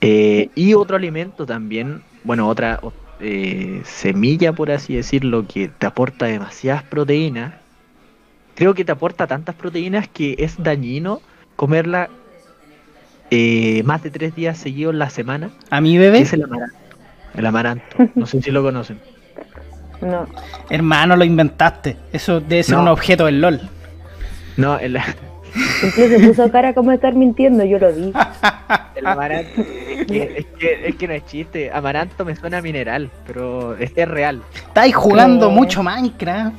Eh, 0.00 0.48
y 0.54 0.74
otro 0.74 0.96
alimento 0.96 1.44
también, 1.44 2.02
bueno, 2.22 2.48
otra 2.48 2.80
eh, 3.18 3.82
semilla, 3.84 4.52
por 4.52 4.70
así 4.70 4.94
decirlo, 4.94 5.44
que 5.48 5.66
te 5.66 5.86
aporta 5.86 6.26
demasiadas 6.26 6.84
proteínas. 6.84 7.54
Creo 8.54 8.74
que 8.74 8.84
te 8.84 8.92
aporta 8.92 9.26
tantas 9.26 9.56
proteínas 9.56 10.06
que 10.06 10.36
es 10.38 10.62
dañino 10.62 11.20
comerla 11.56 12.10
eh, 13.30 13.82
más 13.84 14.02
de 14.04 14.10
tres 14.10 14.36
días 14.36 14.58
seguidos 14.58 14.92
en 14.92 15.00
la 15.00 15.10
semana. 15.10 15.50
A 15.70 15.80
mi 15.80 15.98
bebé, 15.98 16.20
es 16.20 16.32
el 16.32 16.44
amaranto. 16.44 16.81
El 17.34 17.46
amaranto. 17.46 17.96
No 18.14 18.26
sé 18.26 18.40
si 18.42 18.50
lo 18.50 18.62
conocen. 18.62 18.98
No. 20.00 20.26
hermano, 20.68 21.14
lo 21.16 21.24
inventaste. 21.24 21.96
Eso 22.12 22.40
debe 22.40 22.62
ser 22.64 22.74
No. 22.76 22.82
un 22.82 22.88
objeto 22.88 23.26
del 23.26 23.40
LOL. 23.40 23.60
No, 24.56 24.76
el, 24.78 24.96
Incluso 25.84 26.26
puso 26.28 26.50
cara 26.50 26.74
como 26.74 26.90
estar 26.92 27.14
mintiendo. 27.14 27.64
Yo 27.64 27.78
lo 27.78 27.92
vi. 27.92 28.12
el 28.96 29.06
amaranto. 29.06 29.60
Es 29.60 30.06
que, 30.06 30.22
es, 30.38 30.46
que, 30.58 30.88
es 30.88 30.96
que 30.96 31.08
no 31.08 31.14
es 31.14 31.24
chiste. 31.26 31.70
Amaranto 31.72 32.24
me 32.24 32.34
suena 32.34 32.58
a 32.58 32.62
mineral, 32.62 33.10
pero 33.26 33.76
es, 33.76 33.92
es 33.94 34.08
real. 34.08 34.42
Estáis 34.54 34.94
jugando 34.96 35.48
Sí. 35.50 35.54
mucho 35.54 35.82
Minecraft. 35.82 36.56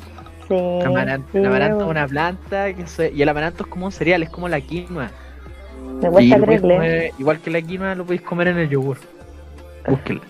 Sí. 0.47 0.55
Amaranto, 0.85 1.27
sí, 1.31 1.37
el 1.39 1.45
amaranto 1.45 1.83
es 1.85 1.89
una 1.89 2.07
planta 2.07 2.73
que 2.73 2.85
se- 2.87 3.11
y 3.13 3.21
el 3.21 3.29
amaranto 3.29 3.63
es 3.63 3.69
como 3.69 3.85
un 3.85 3.91
cereal, 3.91 4.23
es 4.23 4.29
como 4.29 4.47
la 4.49 4.59
quinoa. 4.61 5.09
Me 6.01 6.09
cuesta 6.09 6.39
creerle. 6.39 6.75
comer- 6.75 7.11
igual 7.17 7.39
que 7.39 7.49
la 7.49 7.61
quinoa 7.61 7.95
lo 7.95 8.03
podéis 8.05 8.21
comer 8.21 8.49
en 8.49 8.57
el 8.59 8.69
yogur. 8.69 8.97
Búsquenla. 9.87 10.21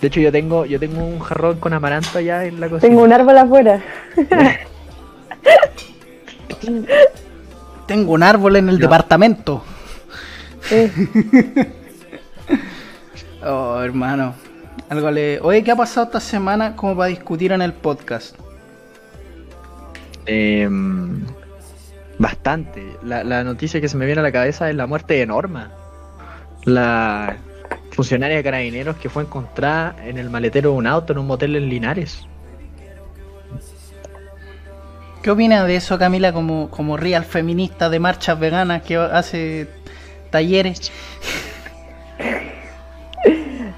De 0.00 0.08
hecho 0.08 0.20
yo 0.20 0.30
tengo 0.30 0.66
yo 0.66 0.78
tengo 0.78 1.04
un 1.04 1.18
jarrón 1.20 1.58
con 1.58 1.72
amaranto 1.72 2.18
allá 2.18 2.44
en 2.44 2.60
la 2.60 2.68
cocina. 2.68 2.88
Tengo 2.88 3.02
un 3.02 3.12
árbol 3.12 3.38
afuera. 3.38 3.82
Tengo 7.86 8.12
un 8.12 8.22
árbol 8.22 8.56
en 8.56 8.68
el 8.68 8.78
departamento. 8.78 9.62
Oh, 13.48 13.80
hermano. 13.80 14.34
Algo 14.88 15.08
le... 15.12 15.38
Oye, 15.40 15.62
¿qué 15.62 15.70
ha 15.70 15.76
pasado 15.76 16.06
esta 16.06 16.18
semana 16.18 16.74
como 16.74 16.96
para 16.96 17.08
discutir 17.08 17.52
en 17.52 17.62
el 17.62 17.72
podcast? 17.72 18.34
Em, 20.24 21.24
bastante. 22.18 22.96
La, 23.04 23.22
la 23.22 23.44
noticia 23.44 23.80
que 23.80 23.88
se 23.88 23.96
me 23.96 24.04
viene 24.04 24.20
a 24.20 24.24
la 24.24 24.32
cabeza 24.32 24.68
es 24.68 24.74
la 24.74 24.88
muerte 24.88 25.14
de 25.14 25.26
Norma. 25.26 25.70
La 26.64 27.36
funcionaria 27.96 28.36
de 28.36 28.44
carabineros 28.44 28.96
que 28.96 29.08
fue 29.08 29.22
encontrada 29.22 29.96
en 30.04 30.18
el 30.18 30.28
maletero 30.28 30.70
de 30.72 30.76
un 30.76 30.86
auto 30.86 31.14
en 31.14 31.18
un 31.18 31.26
motel 31.26 31.56
en 31.56 31.70
Linares. 31.70 32.26
¿Qué 35.22 35.30
opina 35.30 35.64
de 35.64 35.76
eso, 35.76 35.98
Camila, 35.98 36.32
como, 36.32 36.70
como 36.70 36.98
real 36.98 37.24
feminista 37.24 37.88
de 37.88 37.98
marchas 37.98 38.38
veganas 38.38 38.82
que 38.82 38.96
hace 38.96 39.68
talleres? 40.30 40.92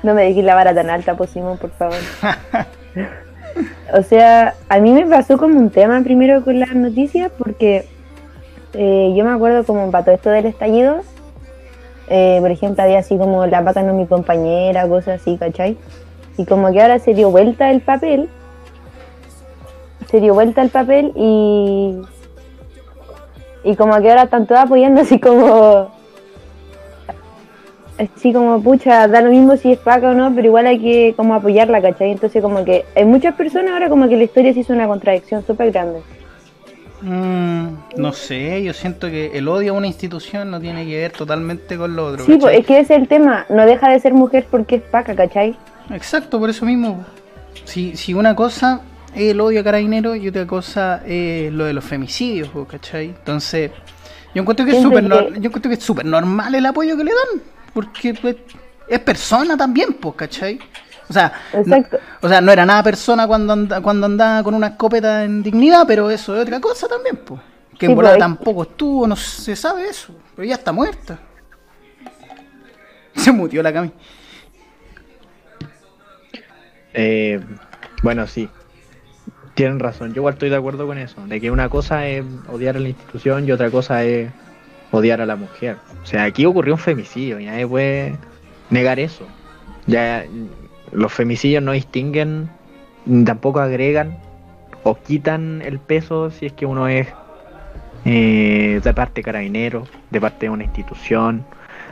No 0.01 0.15
me 0.15 0.23
dejes 0.23 0.45
la 0.45 0.55
vara 0.55 0.73
tan 0.73 0.91
alta, 0.91 1.17
pues 1.17 1.31
Simón, 1.31 1.59
por 1.59 1.71
favor. 1.73 1.97
o 3.93 4.03
sea, 4.05 4.55
a 4.69 4.79
mí 4.79 4.93
me 4.93 5.05
pasó 5.07 5.37
como 5.37 5.59
un 5.59 5.71
tema 5.71 6.01
primero 6.03 6.45
con 6.45 6.61
las 6.61 6.73
noticias, 6.73 7.33
porque 7.37 7.85
eh, 8.75 9.13
yo 9.17 9.25
me 9.25 9.33
acuerdo 9.33 9.65
como 9.65 9.91
para 9.91 10.05
todo 10.05 10.15
esto 10.15 10.31
del 10.31 10.47
estallido, 10.47 11.03
eh, 12.11 12.39
por 12.41 12.51
ejemplo, 12.51 12.83
había 12.83 12.99
así 12.99 13.17
como 13.17 13.47
la 13.47 13.61
vaca 13.61 13.83
no 13.83 13.93
mi 13.95 14.07
compañera, 14.07 14.89
cosas 14.89 15.21
así, 15.21 15.37
¿cachai? 15.37 15.77
Y 16.37 16.45
como 16.45 16.71
que 16.73 16.81
ahora 16.81 16.99
se 16.99 17.15
dio 17.15 17.31
vuelta 17.31 17.71
el 17.71 17.81
papel, 17.81 18.29
se 20.11 20.21
dio 20.21 20.35
vuelta 20.35 20.63
el 20.63 20.71
papel 20.71 21.13
y. 21.15 22.01
Y 23.65 23.77
como 23.77 24.01
que 24.01 24.09
ahora 24.09 24.23
están 24.23 24.47
todas 24.47 24.65
apoyando 24.65 25.01
así 25.01 25.19
como 25.19 25.91
así 27.99 28.33
como, 28.33 28.63
pucha, 28.63 29.09
da 29.09 29.21
lo 29.21 29.31
mismo 29.31 29.57
si 29.57 29.73
es 29.73 29.79
paca 29.79 30.11
o 30.11 30.15
no, 30.15 30.33
pero 30.35 30.47
igual 30.47 30.67
hay 30.67 30.79
que 30.79 31.15
como 31.17 31.35
apoyarla, 31.35 31.83
¿cachai? 31.83 32.13
Entonces 32.13 32.41
como 32.41 32.65
que 32.65 32.85
hay 32.95 33.05
muchas 33.05 33.35
personas 33.35 33.73
ahora 33.73 33.89
como 33.89 34.09
que 34.09 34.17
la 34.17 34.25
historia 34.25 34.55
se 34.55 34.61
hizo 34.61 34.73
una 34.73 34.87
contradicción 34.87 35.45
súper 35.45 35.73
grande. 35.73 36.01
Mm, 37.01 37.69
no 37.97 38.13
sé, 38.13 38.63
yo 38.63 38.73
siento 38.73 39.09
que 39.09 39.31
el 39.39 39.47
odio 39.49 39.73
a 39.73 39.77
una 39.77 39.87
institución 39.87 40.51
no 40.51 40.61
tiene 40.61 40.85
que 40.85 40.97
ver 40.97 41.13
totalmente 41.13 41.77
con 41.77 41.95
lo 41.95 42.07
otro. 42.07 42.25
Sí, 42.25 42.37
pues 42.41 42.59
es 42.59 42.67
que 42.67 42.81
ese 42.81 42.95
es 42.95 43.01
el 43.03 43.09
tema, 43.09 43.47
no 43.49 43.65
deja 43.67 43.89
de 43.91 44.01
ser 44.01 44.15
mujer 44.15 44.47
porque 44.51 44.77
es 44.77 44.83
paca, 44.83 45.15
¿cachai? 45.15 45.57
Exacto, 45.91 46.39
por 46.41 46.51
eso 46.51 46.67
mismo. 46.67 47.05
Si, 47.65 47.97
si 47.97 48.15
una 48.15 48.35
cosa 48.35 48.81
es 49.15 49.31
el 49.31 49.41
odio 49.41 49.61
a 49.61 49.65
carabinero 49.65 50.17
y 50.17 50.29
otra 50.29 50.47
cosa 50.47 51.03
es 51.07 51.53
lo 51.53 51.65
de 51.65 51.73
los 51.73 51.85
femicidios, 51.85 52.49
po, 52.49 52.65
¿cachai? 52.67 53.07
Entonces, 53.07 53.71
yo 54.35 54.43
encuentro 54.43 54.67
que 54.67 54.73
es 54.73 54.83
súper 54.83 55.05
que- 55.09 55.41
yo 55.41 55.47
encuentro 55.49 55.69
que 55.71 55.75
es 55.77 55.83
súper 55.85 56.05
normal 56.05 56.55
el 56.55 56.67
apoyo 56.67 56.97
que 56.97 57.05
le 57.05 57.11
dan, 57.13 57.43
porque 57.73 58.15
pues, 58.15 58.37
es 58.89 58.99
persona 59.01 59.57
también, 59.57 59.95
pues, 59.95 60.15
¿cachai? 60.17 60.59
O 61.09 61.13
sea, 61.13 61.33
no, 61.65 61.77
o 62.21 62.29
sea, 62.29 62.41
no 62.41 62.53
era 62.53 62.67
nada 62.67 62.83
persona 62.83 63.27
cuando 63.27 63.53
anda, 63.53 63.81
cuando 63.81 64.07
andaba 64.07 64.43
con 64.43 64.55
una 64.55 64.69
escopeta 64.69 65.25
en 65.25 65.43
dignidad, 65.43 65.85
pero 65.87 66.11
eso 66.11 66.37
es 66.37 66.43
otra 66.43 66.61
cosa 66.61 66.87
también, 66.87 67.17
pues. 67.25 67.41
Que 67.79 67.87
en 67.87 67.93
Sí, 67.93 67.95
volada 67.95 68.17
pues, 68.17 68.25
tampoco 68.25 68.63
estuvo, 68.63 69.07
no 69.07 69.17
se 69.17 69.57
sabe 69.57 69.89
eso, 69.89 70.15
pero 70.35 70.47
ya 70.47 70.57
está 70.57 70.73
muerta. 70.73 71.19
Se 73.15 73.33
mutió 73.33 73.63
la 73.63 73.73
cami. 73.73 73.93
Eh, 76.95 77.41
bueno, 78.03 78.27
sí. 78.27 78.49
Tienen 79.55 79.81
razón. 79.81 80.11
Yo 80.11 80.21
igual 80.21 80.35
estoy 80.35 80.51
de 80.51 80.57
acuerdo 80.57 80.87
con 80.87 80.99
eso. 80.99 81.27
De 81.27 81.41
que 81.41 81.51
una 81.51 81.69
cosa 81.69 82.07
es 82.07 82.25
odiar 82.49 82.77
a 82.77 82.81
la 82.81 82.89
institución 82.89 83.47
y 83.47 83.53
otra 83.53 83.71
cosa 83.71 84.05
es 84.05 84.31
odiar 84.91 85.21
a 85.21 85.27
la 85.27 85.37
mujer. 85.37 85.77
O 86.03 86.07
sea, 86.07 86.25
aquí 86.25 86.47
ocurrió 86.47 86.75
un 86.75 86.81
femicidio 86.81 87.41
y 87.41 87.47
nadie 87.47 87.67
puede 87.67 88.17
negar 88.71 89.01
eso. 89.01 89.27
Ya 89.87 90.25
los 90.93 91.13
femicidios 91.13 91.63
no 91.63 91.73
distinguen, 91.73 92.49
ni 93.07 93.25
tampoco 93.25 93.61
agregan 93.61 94.19
o 94.83 94.95
quitan 94.95 95.63
el 95.63 95.79
peso 95.79 96.31
si 96.31 96.47
es 96.47 96.53
que 96.53 96.67
uno 96.67 96.89
es 96.89 97.09
eh, 98.05 98.81
de 98.83 98.95
parte 98.95 99.21
de 99.21 99.25
carabinero, 99.25 99.85
de 100.11 100.21
parte 100.21 100.47
de 100.47 100.51
una 100.51 100.65
institución, 100.65 101.45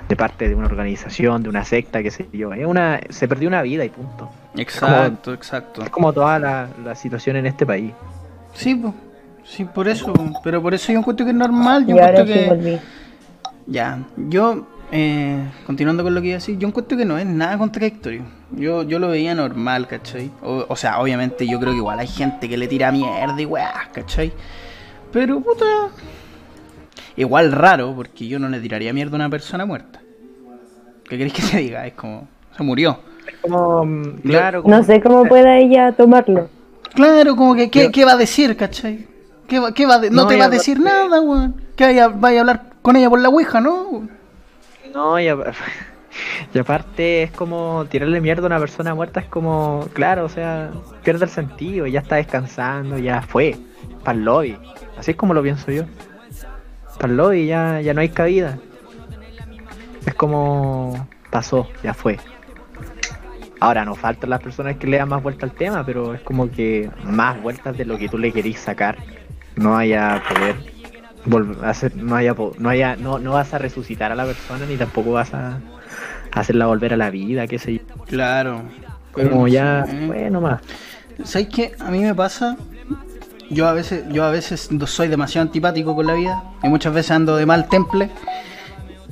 de 0.08 0.16
parte 0.16 0.48
de 0.48 0.54
una 0.54 0.66
organización, 0.66 1.42
de 1.42 1.48
una 1.48 1.64
secta, 1.64 2.02
qué 2.02 2.10
sé 2.10 2.26
yo. 2.32 2.52
Es 2.52 2.66
una, 2.66 3.00
se 3.10 3.26
perdió 3.28 3.48
una 3.48 3.62
vida 3.62 3.84
y 3.84 3.88
punto. 3.88 4.30
Exacto, 4.56 5.34
exacto. 5.34 5.82
Es 5.82 5.90
como 5.90 6.12
toda 6.12 6.38
la, 6.38 6.68
la 6.84 6.94
situación 6.94 7.36
en 7.36 7.46
este 7.46 7.66
país. 7.66 7.92
Sí, 8.54 8.74
po. 8.74 8.94
sí, 9.44 9.64
por 9.64 9.88
eso, 9.88 10.14
pero 10.42 10.62
por 10.62 10.72
eso 10.74 10.92
yo 10.92 10.98
encuentro 10.98 11.26
que 11.26 11.32
es 11.32 11.36
normal, 11.36 11.86
yo 11.86 11.96
Y 11.96 11.98
ahora 11.98 12.20
encuentro 12.20 12.56
sí 12.56 12.62
que... 12.62 12.80
Ya, 13.66 13.98
yo, 14.16 14.64
eh, 14.92 15.38
continuando 15.66 16.02
con 16.04 16.14
lo 16.14 16.20
que 16.20 16.28
iba 16.28 16.34
a 16.36 16.38
decir, 16.38 16.58
yo 16.58 16.68
encuentro 16.68 16.96
que 16.96 17.04
no 17.04 17.18
es 17.18 17.26
nada 17.26 17.58
contradictorio. 17.58 18.22
Yo, 18.52 18.82
yo 18.84 18.98
lo 18.98 19.08
veía 19.08 19.34
normal, 19.34 19.86
¿cachai? 19.88 20.30
O, 20.42 20.64
o 20.68 20.76
sea, 20.76 21.00
obviamente 21.00 21.46
yo 21.46 21.58
creo 21.58 21.72
que 21.72 21.78
igual 21.78 21.98
hay 21.98 22.06
gente 22.06 22.48
que 22.48 22.56
le 22.56 22.68
tira 22.68 22.92
mierda 22.92 23.40
y 23.40 23.44
weá, 23.46 23.88
¿cachai? 23.92 24.32
Pero, 25.12 25.40
puta... 25.40 25.64
Igual 27.16 27.52
raro, 27.52 27.94
porque 27.96 28.28
yo 28.28 28.38
no 28.38 28.48
le 28.48 28.60
tiraría 28.60 28.92
mierda 28.92 29.14
a 29.14 29.16
una 29.16 29.30
persona 29.30 29.64
muerta. 29.64 30.00
¿Qué 31.08 31.16
queréis 31.16 31.32
que 31.32 31.42
te 31.42 31.56
diga? 31.58 31.86
Es 31.86 31.94
como... 31.94 32.28
Se 32.56 32.62
murió. 32.62 32.98
Como, 33.42 33.84
mm, 33.84 34.18
claro, 34.22 34.62
como- 34.62 34.76
No 34.76 34.82
sé 34.82 35.00
cómo 35.00 35.24
pueda 35.24 35.56
ella 35.58 35.92
tomarlo. 35.92 36.48
Claro, 36.94 37.34
como 37.36 37.54
que, 37.54 37.70
¿qué, 37.70 37.90
qué 37.90 38.04
va 38.04 38.12
a 38.12 38.16
decir, 38.16 38.56
cachai? 38.56 39.06
¿Qué, 39.48 39.58
va, 39.58 39.72
qué 39.72 39.86
va 39.86 39.98
de- 39.98 40.10
no, 40.10 40.22
No, 40.22 40.28
te 40.28 40.36
va 40.36 40.46
a 40.46 40.48
decir 40.50 40.78
nada, 40.80 41.20
weón. 41.20 41.54
Que 41.74 41.84
vaya, 41.84 42.08
vaya 42.08 42.38
a 42.38 42.40
hablar 42.40 42.62
con 42.82 42.96
ella 42.96 43.08
por 43.10 43.20
la 43.20 43.28
ouija, 43.28 43.60
¿no? 43.60 44.08
No, 44.96 45.20
y, 45.20 45.28
apa- 45.28 45.52
y 46.54 46.58
aparte 46.58 47.24
es 47.24 47.30
como 47.30 47.84
tirarle 47.90 48.18
mierda 48.22 48.44
a 48.44 48.46
una 48.46 48.58
persona 48.58 48.94
muerta, 48.94 49.20
es 49.20 49.26
como, 49.26 49.86
claro, 49.92 50.24
o 50.24 50.28
sea, 50.30 50.70
pierde 51.04 51.26
el 51.26 51.30
sentido, 51.30 51.86
ya 51.86 52.00
está 52.00 52.16
descansando, 52.16 52.96
ya 52.96 53.20
fue, 53.20 53.56
para 54.02 54.16
el 54.16 54.24
lobby. 54.24 54.58
Así 54.96 55.10
es 55.10 55.16
como 55.18 55.34
lo 55.34 55.42
pienso 55.42 55.70
yo. 55.70 55.82
Para 56.98 57.10
el 57.10 57.16
lobby 57.18 57.46
ya, 57.46 57.82
ya 57.82 57.92
no 57.92 58.00
hay 58.00 58.08
cabida. 58.08 58.58
Es 60.06 60.14
como 60.14 61.06
pasó, 61.30 61.68
ya 61.82 61.92
fue. 61.92 62.18
Ahora 63.60 63.84
no 63.84 63.94
faltan 63.94 64.30
las 64.30 64.40
personas 64.40 64.76
que 64.76 64.86
le 64.86 64.96
dan 64.96 65.10
más 65.10 65.22
vuelta 65.22 65.44
al 65.44 65.52
tema, 65.52 65.84
pero 65.84 66.14
es 66.14 66.22
como 66.22 66.50
que 66.50 66.88
más 67.04 67.40
vueltas 67.42 67.76
de 67.76 67.84
lo 67.84 67.98
que 67.98 68.08
tú 68.08 68.16
le 68.16 68.32
querís 68.32 68.58
sacar. 68.60 68.96
No 69.56 69.72
vaya 69.72 70.16
a 70.16 70.22
poder 70.22 70.56
volver 71.26 71.64
a 71.64 71.70
hacer, 71.70 71.96
no 71.96 72.16
haya, 72.16 72.34
po- 72.34 72.54
no 72.58 72.68
haya, 72.68 72.96
no, 72.96 73.18
no 73.18 73.32
vas 73.32 73.52
a 73.54 73.58
resucitar 73.58 74.12
a 74.12 74.14
la 74.14 74.24
persona 74.24 74.64
ni 74.66 74.76
tampoco 74.76 75.12
vas 75.12 75.34
a 75.34 75.58
hacerla 76.32 76.66
volver 76.66 76.92
a 76.94 76.96
la 76.96 77.10
vida, 77.10 77.46
qué 77.46 77.58
sé 77.58 77.74
yo. 77.74 77.80
Claro. 78.06 78.62
pero 79.14 79.30
Como 79.30 79.42
no 79.42 79.48
ya, 79.48 79.84
sé. 79.88 80.06
bueno 80.06 80.40
más. 80.40 80.60
¿Sabes 81.24 81.48
qué? 81.48 81.72
A 81.80 81.90
mí 81.90 82.00
me 82.00 82.14
pasa. 82.14 82.56
Yo 83.48 83.66
a 83.68 83.72
veces, 83.72 84.04
yo 84.10 84.24
a 84.24 84.30
veces 84.30 84.68
soy 84.86 85.08
demasiado 85.08 85.46
antipático 85.46 85.94
con 85.94 86.06
la 86.06 86.14
vida. 86.14 86.42
Y 86.62 86.68
muchas 86.68 86.92
veces 86.92 87.12
ando 87.12 87.36
de 87.36 87.46
mal 87.46 87.68
temple. 87.68 88.10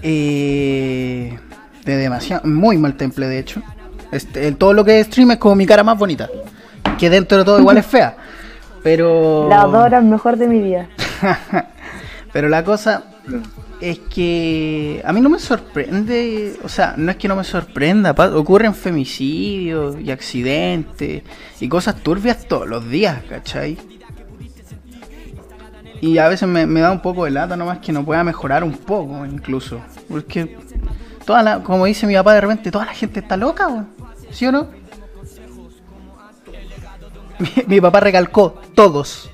Eh, 0.03 1.39
de 1.85 1.97
demasiado, 1.97 2.47
muy 2.47 2.77
mal 2.79 2.95
temple 2.97 3.27
de 3.27 3.39
hecho. 3.39 3.63
Este, 4.13 4.47
el- 4.49 4.57
todo 4.57 4.73
lo 4.73 4.85
que 4.85 5.01
es 5.01 5.07
stream 5.07 5.31
es 5.33 5.39
como 5.39 5.55
mi 5.55 5.67
cara 5.67 5.83
más 5.83 5.99
bonita. 5.99 6.29
Que 6.99 7.09
dentro 7.11 7.39
de 7.39 7.45
todo 7.45 7.59
igual 7.59 7.79
es 7.79 7.87
fea. 7.95 8.17
Pero. 8.83 9.49
La 9.49 9.63
adora 9.63 10.01
mejor 10.01 10.37
de 10.37 10.47
mi 10.49 10.61
vida. 10.61 10.89
Pero 12.35 12.49
la 12.49 12.65
cosa 12.65 13.05
es 13.81 14.01
que 14.01 15.01
a 15.05 15.13
mí 15.13 15.21
no 15.21 15.31
me 15.31 15.39
sorprende, 15.39 16.57
o 16.65 16.69
sea, 16.69 16.95
no 16.97 17.13
es 17.13 17.17
que 17.17 17.29
no 17.29 17.37
me 17.37 17.45
sorprenda, 17.45 18.11
ocurren 18.11 18.75
femicidios 18.75 19.97
y 20.01 20.11
accidentes 20.11 21.23
y 21.61 21.69
cosas 21.69 21.95
turbias 22.03 22.49
todos 22.49 22.67
los 22.67 22.91
días, 22.91 23.23
¿cachai? 23.29 23.79
Y 26.01 26.19
a 26.19 26.27
veces 26.27 26.49
me, 26.49 26.67
da 26.67 26.91
un 26.91 27.01
poco 27.01 27.25
de 27.25 27.31
lata 27.31 27.57
nomás 27.57 27.79
que 27.79 27.93
no 27.93 28.05
pueda 28.05 28.25
mejorar 28.25 28.65
un 28.65 28.73
poco 28.79 29.25
incluso. 29.25 29.81
Porque 30.09 30.59
toda 31.25 31.41
la, 31.45 31.63
como 31.63 31.85
dice 31.85 32.05
mi 32.09 32.15
papá 32.15 32.35
de 32.35 32.41
repente, 32.41 32.73
toda 32.73 32.87
la 32.87 32.95
gente 32.95 33.21
está 33.21 33.37
loca, 33.37 33.69
weón. 33.69 33.87
¿sí 34.33 34.45
o 34.45 34.51
no? 34.51 34.67
Mi, 37.39 37.49
mi 37.69 37.81
papá 37.81 38.01
recalcó, 38.01 38.61
todos. 38.75 39.31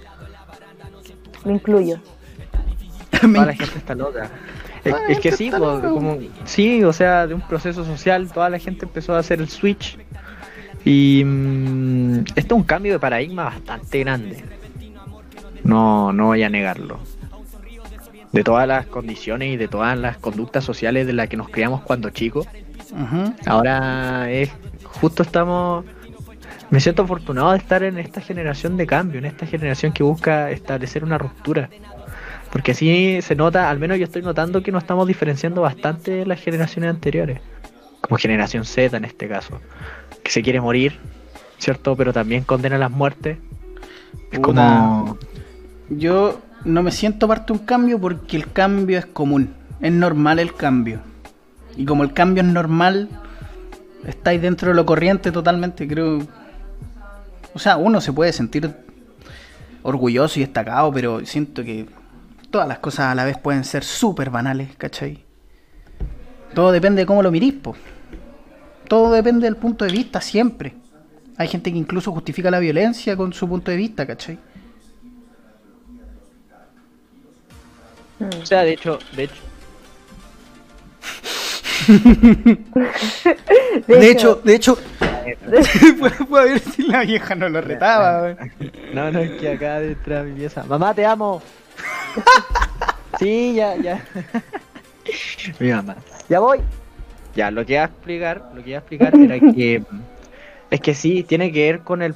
Me 1.47 1.55
incluyo. 1.55 1.99
Toda 3.20 3.46
la 3.46 3.54
gente 3.54 3.78
está 3.78 3.94
loca. 3.94 4.30
Es, 4.85 4.92
la 4.92 5.06
es 5.06 5.20
que 5.20 5.33
sí, 5.33 5.50
po, 5.50 5.80
como, 5.80 6.18
sí, 6.44 6.83
o 6.85 6.92
sea, 6.92 7.26
de 7.26 7.35
un 7.35 7.42
proceso 7.42 7.85
social, 7.85 8.30
toda 8.33 8.48
la 8.48 8.59
gente 8.59 8.87
empezó 8.87 9.14
a 9.14 9.18
hacer 9.18 9.40
el 9.40 9.48
switch. 9.48 9.98
Y 10.85 11.22
mm, 11.24 12.20
esto 12.35 12.54
es 12.54 12.61
un 12.61 12.64
cambio 12.64 12.92
de 12.92 12.98
paradigma 12.98 13.44
bastante 13.44 14.00
grande. 14.00 14.42
No, 15.64 16.12
no 16.12 16.26
voy 16.26 16.42
a 16.42 16.48
negarlo. 16.48 16.98
De 18.33 18.44
todas 18.44 18.66
las 18.66 18.87
condiciones 18.87 19.52
y 19.52 19.56
de 19.56 19.68
todas 19.68 19.98
las 19.98 20.16
conductas 20.16 20.64
sociales 20.64 21.06
de 21.06 21.12
las 21.12 21.28
que 21.28 21.37
nos 21.37 21.48
criamos 21.48 21.83
cuando 21.83 22.11
chicos, 22.11 22.46
ahora 23.44 24.30
es 24.30 24.50
justo 24.85 25.22
estamos 25.22 25.85
me 26.70 26.78
siento 26.78 27.02
afortunado 27.02 27.50
de 27.50 27.59
estar 27.59 27.83
en 27.83 27.98
esta 27.98 28.20
generación 28.20 28.76
de 28.76 28.87
cambio, 28.87 29.18
en 29.18 29.24
esta 29.24 29.44
generación 29.44 29.92
que 29.92 30.04
busca 30.04 30.50
establecer 30.50 31.02
una 31.02 31.18
ruptura. 31.18 31.68
Porque 32.53 32.73
así 32.73 33.21
se 33.23 33.35
nota, 33.37 33.71
al 33.71 33.79
menos 33.79 33.99
yo 33.99 34.05
estoy 34.05 34.23
notando 34.23 34.63
que 34.63 34.73
nos 34.73 34.83
estamos 34.83 35.07
diferenciando 35.07 35.63
bastante 35.63 36.11
de 36.11 36.27
las 36.27 36.41
generaciones 36.41 36.91
anteriores. 36.91 37.41
Como 38.01 38.17
generación 38.17 38.65
Z 38.65 38.97
en 38.97 39.05
este 39.05 39.29
caso. 39.29 39.61
Que 40.23 40.31
se 40.31 40.43
quiere 40.43 40.61
morir, 40.61 40.99
¿cierto? 41.59 41.97
Pero 41.97 42.13
también 42.13 42.43
condena 42.43 42.77
las 42.79 42.91
muertes. 42.91 43.39
Es 44.33 44.41
como... 44.41 45.17
Yo 45.91 46.41
no 46.65 46.83
me 46.83 46.91
siento 46.91 47.27
parte 47.27 47.53
de 47.53 47.59
un 47.59 47.67
cambio 47.67 48.01
porque 48.01 48.37
el 48.37 48.53
cambio 48.53 48.99
es 48.99 49.07
común. 49.07 49.55
Es 49.81 49.93
normal 49.93 50.39
el 50.39 50.55
cambio. 50.55 51.01
Y 51.77 51.85
como 51.85 52.03
el 52.03 52.13
cambio 52.13 52.43
es 52.43 52.49
normal, 52.49 53.09
estáis 54.07 54.43
dentro 54.43 54.71
de 54.71 54.75
lo 54.75 54.85
corriente 54.87 55.31
totalmente, 55.31 55.87
creo. 55.87 56.27
O 57.55 57.59
sea, 57.59 57.77
uno 57.77 58.01
se 58.01 58.13
puede 58.13 58.33
sentir 58.33 58.73
orgulloso 59.83 60.39
y 60.39 60.43
destacado, 60.43 60.93
pero 60.93 61.25
siento 61.25 61.65
que 61.65 61.87
todas 62.51 62.69
las 62.69 62.79
cosas 62.79 63.07
a 63.07 63.15
la 63.15 63.25
vez 63.25 63.39
pueden 63.39 63.65
ser 63.65 63.85
súper 63.85 64.31
banales, 64.31 64.77
¿cachai? 64.77 65.25
Todo 66.55 66.73
depende 66.73 67.03
de 67.03 67.07
cómo 67.07 67.23
lo 67.23 67.31
mirís, 67.31 67.55
po. 67.55 67.77
Todo 68.89 69.13
depende 69.13 69.47
del 69.47 69.57
punto 69.57 69.85
de 69.85 69.93
vista, 69.93 70.21
siempre. 70.21 70.75
Hay 71.37 71.49
gente 71.49 71.73
que 71.73 71.79
incluso 71.79 72.13
justifica 72.13 72.51
la 72.51 72.59
violencia 72.59 73.17
con 73.17 73.33
su 73.33 73.49
punto 73.49 73.71
de 73.71 73.77
vista, 73.77 74.07
¿cachai? 74.07 74.39
O 78.43 78.45
sea, 78.45 78.63
de 78.63 78.73
hecho, 78.73 78.99
de 79.17 79.25
hecho, 79.25 79.43
De, 83.87 84.11
hecho, 84.11 84.41
de 84.45 84.55
hecho, 84.55 84.77
puedo, 85.99 86.27
puedo 86.27 86.45
ver 86.45 86.61
si 86.61 86.83
la 86.83 87.03
vieja 87.03 87.35
no 87.35 87.49
lo 87.49 87.61
retaba. 87.61 88.37
no, 88.93 89.11
no, 89.11 89.21
es 89.21 89.41
que 89.41 89.51
acá 89.51 89.81
detrás 89.81 90.25
de 90.25 90.31
mi 90.31 90.39
pieza. 90.39 90.65
Mamá, 90.65 90.95
te 90.95 91.05
amo. 91.05 91.43
Sí, 93.19 93.55
ya, 93.55 93.77
ya. 93.77 94.05
mi 95.59 95.71
mamá. 95.73 95.97
Ya 96.29 96.40
voy. 96.40 96.61
Ya, 97.35 97.51
lo 97.51 97.64
que 97.64 97.75
iba 97.75 97.83
a 97.83 97.87
explicar, 97.87 98.43
lo 98.55 98.62
que 98.62 98.71
iba 98.71 98.79
a 98.79 98.81
explicar 98.81 99.14
era 99.14 99.38
que 99.38 99.83
es 100.71 100.81
que 100.81 100.95
sí, 100.95 101.23
tiene 101.23 101.53
que 101.53 101.71
ver 101.73 101.81
con 101.81 102.03
el 102.03 102.14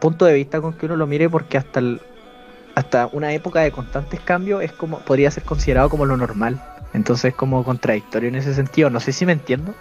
punto 0.00 0.24
de 0.24 0.34
vista 0.34 0.60
con 0.60 0.74
que 0.74 0.86
uno 0.86 0.96
lo 0.96 1.06
mire, 1.06 1.28
porque 1.28 1.58
hasta 1.58 1.80
el- 1.80 2.00
hasta 2.74 3.08
una 3.12 3.32
época 3.32 3.60
de 3.60 3.72
constantes 3.72 4.20
cambios 4.20 4.62
es 4.62 4.70
como 4.72 5.00
podría 5.00 5.30
ser 5.32 5.42
considerado 5.42 5.88
como 5.90 6.06
lo 6.06 6.16
normal. 6.16 6.62
Entonces 6.94 7.26
es 7.30 7.34
como 7.34 7.64
contradictorio 7.64 8.28
en 8.28 8.36
ese 8.36 8.54
sentido. 8.54 8.88
No 8.88 9.00
sé 9.00 9.12
si 9.12 9.26
me 9.26 9.32
entiendo. 9.32 9.74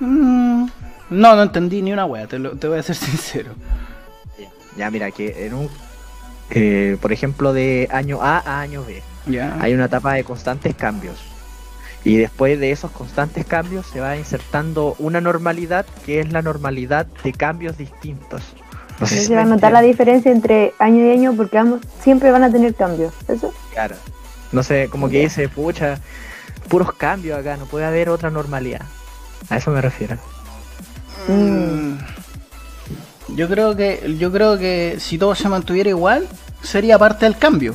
Mm, 0.00 0.66
no, 1.10 1.36
no 1.36 1.42
entendí 1.42 1.82
ni 1.82 1.92
una 1.92 2.04
wea, 2.04 2.26
te, 2.26 2.38
lo- 2.38 2.56
te 2.56 2.68
voy 2.68 2.78
a 2.78 2.82
ser 2.82 2.94
sincero. 2.96 3.52
Ya, 4.76 4.90
mira, 4.90 5.10
que 5.10 5.46
en 5.46 5.54
un 5.54 5.70
eh, 6.50 6.96
por 7.00 7.12
ejemplo, 7.12 7.52
de 7.52 7.88
año 7.90 8.22
A 8.22 8.38
a 8.38 8.60
año 8.60 8.84
B. 8.84 9.02
Hay 9.60 9.74
una 9.74 9.86
etapa 9.86 10.14
de 10.14 10.24
constantes 10.24 10.74
cambios. 10.74 11.16
Y 12.04 12.16
después 12.16 12.60
de 12.60 12.70
esos 12.70 12.92
constantes 12.92 13.44
cambios 13.44 13.86
se 13.86 13.98
va 13.98 14.16
insertando 14.16 14.94
una 15.00 15.20
normalidad 15.20 15.86
que 16.04 16.20
es 16.20 16.30
la 16.30 16.40
normalidad 16.40 17.06
de 17.24 17.32
cambios 17.32 17.76
distintos. 17.78 18.42
No 19.00 19.06
sé 19.06 19.18
si 19.18 19.26
se 19.26 19.34
va 19.34 19.42
a 19.42 19.44
notar 19.44 19.72
la 19.72 19.82
diferencia 19.82 20.30
entre 20.30 20.72
año 20.78 21.04
y 21.04 21.10
año 21.10 21.34
porque 21.36 21.58
ambos 21.58 21.80
siempre 22.00 22.30
van 22.30 22.44
a 22.44 22.50
tener 22.50 22.74
cambios. 22.74 23.12
¿Eso? 23.26 23.52
Claro. 23.72 23.96
No 24.52 24.62
sé, 24.62 24.88
como 24.88 25.08
que 25.08 25.20
dice, 25.20 25.48
pucha, 25.48 25.98
puros 26.68 26.92
cambios 26.94 27.38
acá, 27.38 27.56
no 27.56 27.66
puede 27.66 27.84
haber 27.84 28.08
otra 28.08 28.30
normalidad. 28.30 28.82
A 29.50 29.56
eso 29.56 29.70
me 29.72 29.80
refiero. 29.80 30.16
Mm. 31.28 31.94
Yo 33.28 33.48
creo 33.48 33.74
que 33.76 34.16
yo 34.18 34.30
creo 34.30 34.56
que 34.58 34.98
si 35.00 35.18
todo 35.18 35.34
se 35.34 35.48
mantuviera 35.48 35.90
igual 35.90 36.26
sería 36.62 36.98
parte 36.98 37.24
del 37.26 37.36
cambio. 37.36 37.74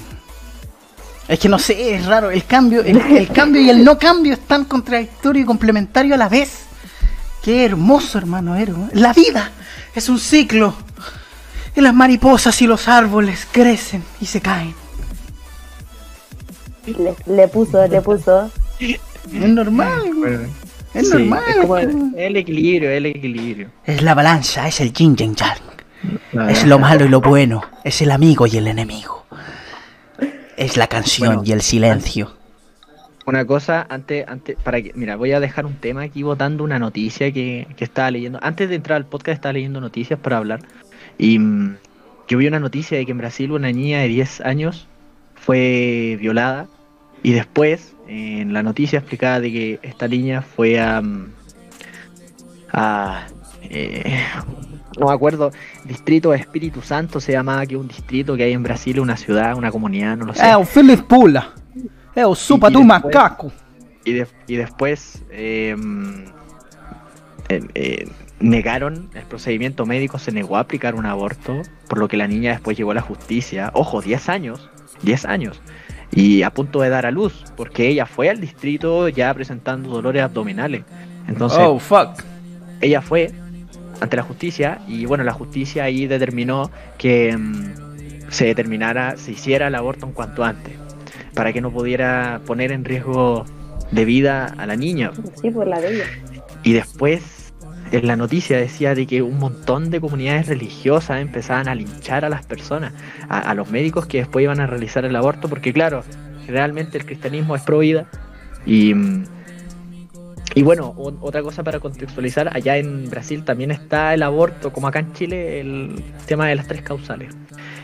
Es 1.28 1.40
que 1.40 1.50
no 1.50 1.60
sé, 1.60 1.96
es 1.96 2.06
raro. 2.06 2.32
El 2.32 2.46
cambio, 2.46 2.82
el, 2.82 2.98
el 2.98 3.28
cambio 3.30 3.62
y 3.62 3.70
el 3.70 3.84
no 3.84 3.98
cambio 3.98 4.34
es 4.34 4.40
tan 4.40 4.66
contradictorio 4.66 5.44
y 5.44 5.46
complementario 5.46 6.16
a 6.16 6.18
la 6.18 6.30
vez. 6.30 6.64
Qué 7.42 7.66
hermoso, 7.66 8.18
hermano, 8.18 8.56
hermano. 8.56 8.90
La 8.94 9.14
vida 9.14 9.52
es 9.96 10.10
un 10.10 10.20
ciclo. 10.20 10.74
Y 11.76 11.82
las 11.82 11.94
mariposas 11.94 12.62
y 12.62 12.68
los 12.68 12.88
árboles 12.88 13.48
crecen 13.52 14.04
y 14.20 14.26
se 14.26 14.42
caen. 14.42 14.76
Le, 16.86 17.16
le 17.26 17.48
puso, 17.48 17.88
le 17.88 18.02
puso. 18.02 18.52
Es 18.80 19.00
normal. 19.32 20.50
Es 20.94 21.10
Sí, 21.10 21.18
normal. 21.18 21.44
es 21.48 21.56
como 21.56 21.68
güey. 21.68 21.84
el, 21.86 22.14
el 22.18 22.36
equilibrio, 22.38 22.90
el 22.92 23.06
equilibrio. 23.08 23.70
Es 23.86 24.02
la 24.02 24.14
balanza, 24.14 24.68
es 24.68 24.80
el 24.82 24.92
yin 24.94 25.16
y 25.18 25.24
el 25.24 25.36
yang. 25.36 25.58
Es 26.50 26.66
lo 26.66 26.80
malo 26.80 27.06
y 27.06 27.10
lo 27.10 27.22
bueno. 27.22 27.62
Es 27.84 28.02
el 28.02 28.12
amigo 28.12 28.48
y 28.48 28.58
el 28.58 28.68
enemigo. 28.68 29.26
Es 30.58 30.78
la 30.78 30.88
canción 30.88 31.28
Bueno, 31.36 31.44
y 31.46 31.52
el 31.52 31.62
silencio. 31.62 32.34
Una 33.26 33.46
cosa, 33.46 33.86
antes, 33.90 34.28
antes, 34.28 34.58
para 34.64 34.82
que, 34.82 34.92
mira, 34.96 35.16
voy 35.16 35.32
a 35.32 35.40
dejar 35.40 35.66
un 35.66 35.76
tema 35.76 36.02
aquí 36.04 36.24
votando 36.24 36.64
una 36.64 36.80
noticia 36.80 37.32
que, 37.32 37.68
que 37.78 37.84
estaba 37.84 38.10
leyendo. 38.12 38.40
Antes 38.42 38.70
de 38.70 38.76
entrar 38.76 38.98
al 38.98 39.06
podcast 39.06 39.36
estaba 39.36 39.54
leyendo 39.54 39.80
noticias 39.80 40.20
para 40.20 40.38
hablar. 40.38 40.60
Y 41.20 41.38
mm, 41.38 41.78
yo 42.28 42.38
vi 42.40 42.48
una 42.48 42.60
noticia 42.60 42.98
de 42.98 43.06
que 43.06 43.12
en 43.12 43.20
Brasil 43.20 43.52
una 43.52 43.72
niña 43.72 44.00
de 44.00 44.08
10 44.08 44.42
años 44.42 44.88
fue 45.36 46.18
violada. 46.20 46.68
Y 47.24 47.32
después, 47.34 47.94
en 48.12 48.52
la 48.54 48.62
noticia 48.62 49.00
explicaba 49.00 49.40
de 49.40 49.52
que 49.52 49.80
esta 49.84 50.08
niña 50.08 50.42
fue 50.42 50.80
a... 50.80 51.02
mm, 51.02 51.32
a 52.74 53.28
eh, 53.64 54.20
no 55.00 55.08
me 55.08 55.14
acuerdo, 55.14 55.52
distrito 55.86 56.32
de 56.32 56.38
Espíritu 56.38 56.82
Santo 56.82 57.22
se 57.22 57.32
llamaba 57.32 57.66
que 57.66 57.78
un 57.78 57.88
distrito 57.88 58.36
que 58.36 58.44
hay 58.44 58.52
en 58.54 58.64
Brasil, 58.64 59.00
una 59.00 59.16
ciudad, 59.16 59.56
una 59.56 59.72
comunidad, 59.72 60.18
no 60.18 60.26
lo 60.26 60.34
sé. 60.34 60.54
O 60.56 60.66
Felipe 60.66 61.04
Pula. 61.04 61.54
O 62.26 62.36
supa 62.36 62.70
macaco. 62.70 63.52
y, 64.04 64.12
de- 64.12 64.28
y 64.48 64.56
después 64.58 65.24
eh, 65.32 65.76
eh, 67.48 67.62
eh, 67.74 68.10
negaron 68.42 69.10
el 69.14 69.24
procedimiento 69.24 69.86
médico, 69.86 70.20
se 70.20 70.32
negó 70.34 70.58
a 70.58 70.62
aplicar 70.62 70.96
un 70.96 71.06
aborto, 71.06 71.62
por 71.88 72.00
lo 72.00 72.08
que 72.10 72.18
la 72.18 72.28
niña 72.28 72.52
después 72.52 72.76
llegó 72.78 72.92
a 72.92 72.96
la 72.96 73.02
justicia. 73.02 73.72
Ojo, 73.74 74.02
10 74.02 74.28
años, 74.30 74.70
10 75.04 75.26
años. 75.26 75.62
Y 76.14 76.44
a 76.44 76.50
punto 76.52 76.82
de 76.82 76.90
dar 76.90 77.06
a 77.06 77.12
luz, 77.12 77.44
porque 77.56 77.88
ella 77.88 78.06
fue 78.06 78.30
al 78.30 78.42
distrito 78.42 79.08
ya 79.10 79.34
presentando 79.34 79.90
dolores 79.90 80.24
abdominales. 80.24 80.84
Entonces, 81.28 81.60
Oh, 81.62 81.80
fuck. 81.80 82.22
ella 82.82 83.02
fue 83.02 83.32
ante 84.02 84.18
la 84.18 84.24
justicia 84.24 84.82
y 84.88 85.06
bueno, 85.06 85.24
la 85.24 85.32
justicia 85.34 85.84
ahí 85.86 86.08
determinó 86.08 86.70
que 86.98 87.38
mm, 87.38 88.30
se 88.30 88.46
determinara, 88.46 89.16
se 89.18 89.32
hiciera 89.32 89.68
el 89.68 89.76
aborto 89.76 90.06
en 90.06 90.12
cuanto 90.14 90.44
antes, 90.44 90.74
para 91.34 91.54
que 91.54 91.62
no 91.62 91.72
pudiera 91.72 92.42
poner 92.46 92.72
en 92.72 92.84
riesgo 92.84 93.46
de 93.92 94.06
vida 94.06 94.48
a 94.58 94.66
la 94.66 94.76
niña. 94.76 95.12
Sí, 95.42 95.50
por 95.52 95.68
la 95.68 95.80
bella. 95.80 96.06
Y 96.64 96.74
después 96.74 97.22
en 97.92 98.08
la 98.08 98.16
noticia 98.16 98.58
decía 98.58 98.96
de 98.96 99.06
que 99.06 99.22
un 99.22 99.38
montón 99.38 99.90
de 99.90 100.00
comunidades 100.00 100.48
religiosas 100.48 101.20
empezaban 101.22 101.68
a 101.68 101.76
linchar 101.76 102.24
a 102.24 102.30
las 102.30 102.46
personas, 102.46 102.94
a, 103.28 103.54
los 103.54 103.70
médicos 103.70 104.06
que 104.06 104.20
después 104.20 104.44
iban 104.44 104.62
a 104.62 104.68
realizar 104.68 105.04
el 105.04 105.16
aborto, 105.16 105.50
porque 105.50 105.74
claro, 105.74 106.04
realmente 106.48 106.98
el 106.98 107.06
cristianismo 107.06 107.56
es 107.56 107.62
pro 107.64 107.80
vida. 107.80 108.08
Y... 108.66 108.94
mm, 108.94 109.26
bueno, 110.64 110.94
otra 110.98 111.42
cosa 111.42 111.64
para 111.64 111.80
contextualizar, 111.80 112.56
allá 112.56 112.78
en 112.78 113.10
Brasil 113.10 113.44
también 113.44 113.72
está 113.72 114.14
el 114.14 114.24
aborto, 114.24 114.72
como 114.72 114.88
acá 114.88 115.00
en 115.00 115.14
Chile, 115.14 115.60
el 115.60 116.04
tema 116.28 116.48
de 116.48 116.56
las 116.56 116.68
tres 116.68 116.82
causales, 116.82 117.34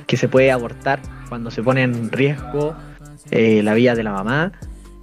que 0.05 0.17
se 0.17 0.27
puede 0.27 0.51
abortar 0.51 0.99
cuando 1.27 1.51
se 1.51 1.63
pone 1.63 1.83
en 1.83 2.11
riesgo 2.11 2.75
eh, 3.31 3.61
la 3.61 3.73
vida 3.73 3.95
de 3.95 4.03
la 4.03 4.11
mamá, 4.13 4.53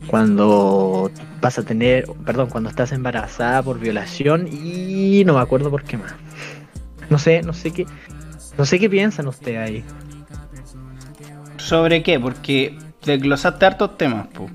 cuando 0.07 1.11
vas 1.41 1.59
a 1.59 1.63
tener, 1.63 2.07
perdón, 2.25 2.49
cuando 2.51 2.71
estás 2.71 2.93
embarazada 2.93 3.63
por 3.63 3.79
violación 3.79 4.49
y 4.53 5.23
no 5.25 5.35
me 5.35 5.41
acuerdo 5.41 5.71
por 5.71 5.83
qué 5.85 5.97
más. 5.99 6.15
No 7.11 7.19
sé, 7.19 7.43
no 7.43 7.53
sé 7.53 7.71
qué, 7.71 7.87
no 8.59 8.65
sé 8.65 8.79
qué 8.79 8.89
piensan 8.89 9.27
ustedes 9.29 9.59
ahí. 9.59 9.85
¿Sobre 11.57 12.03
qué? 12.03 12.19
Porque 12.21 12.77
desglosaste 13.05 13.65
hartos 13.67 13.97
temas, 13.97 14.27
po. 14.29 14.49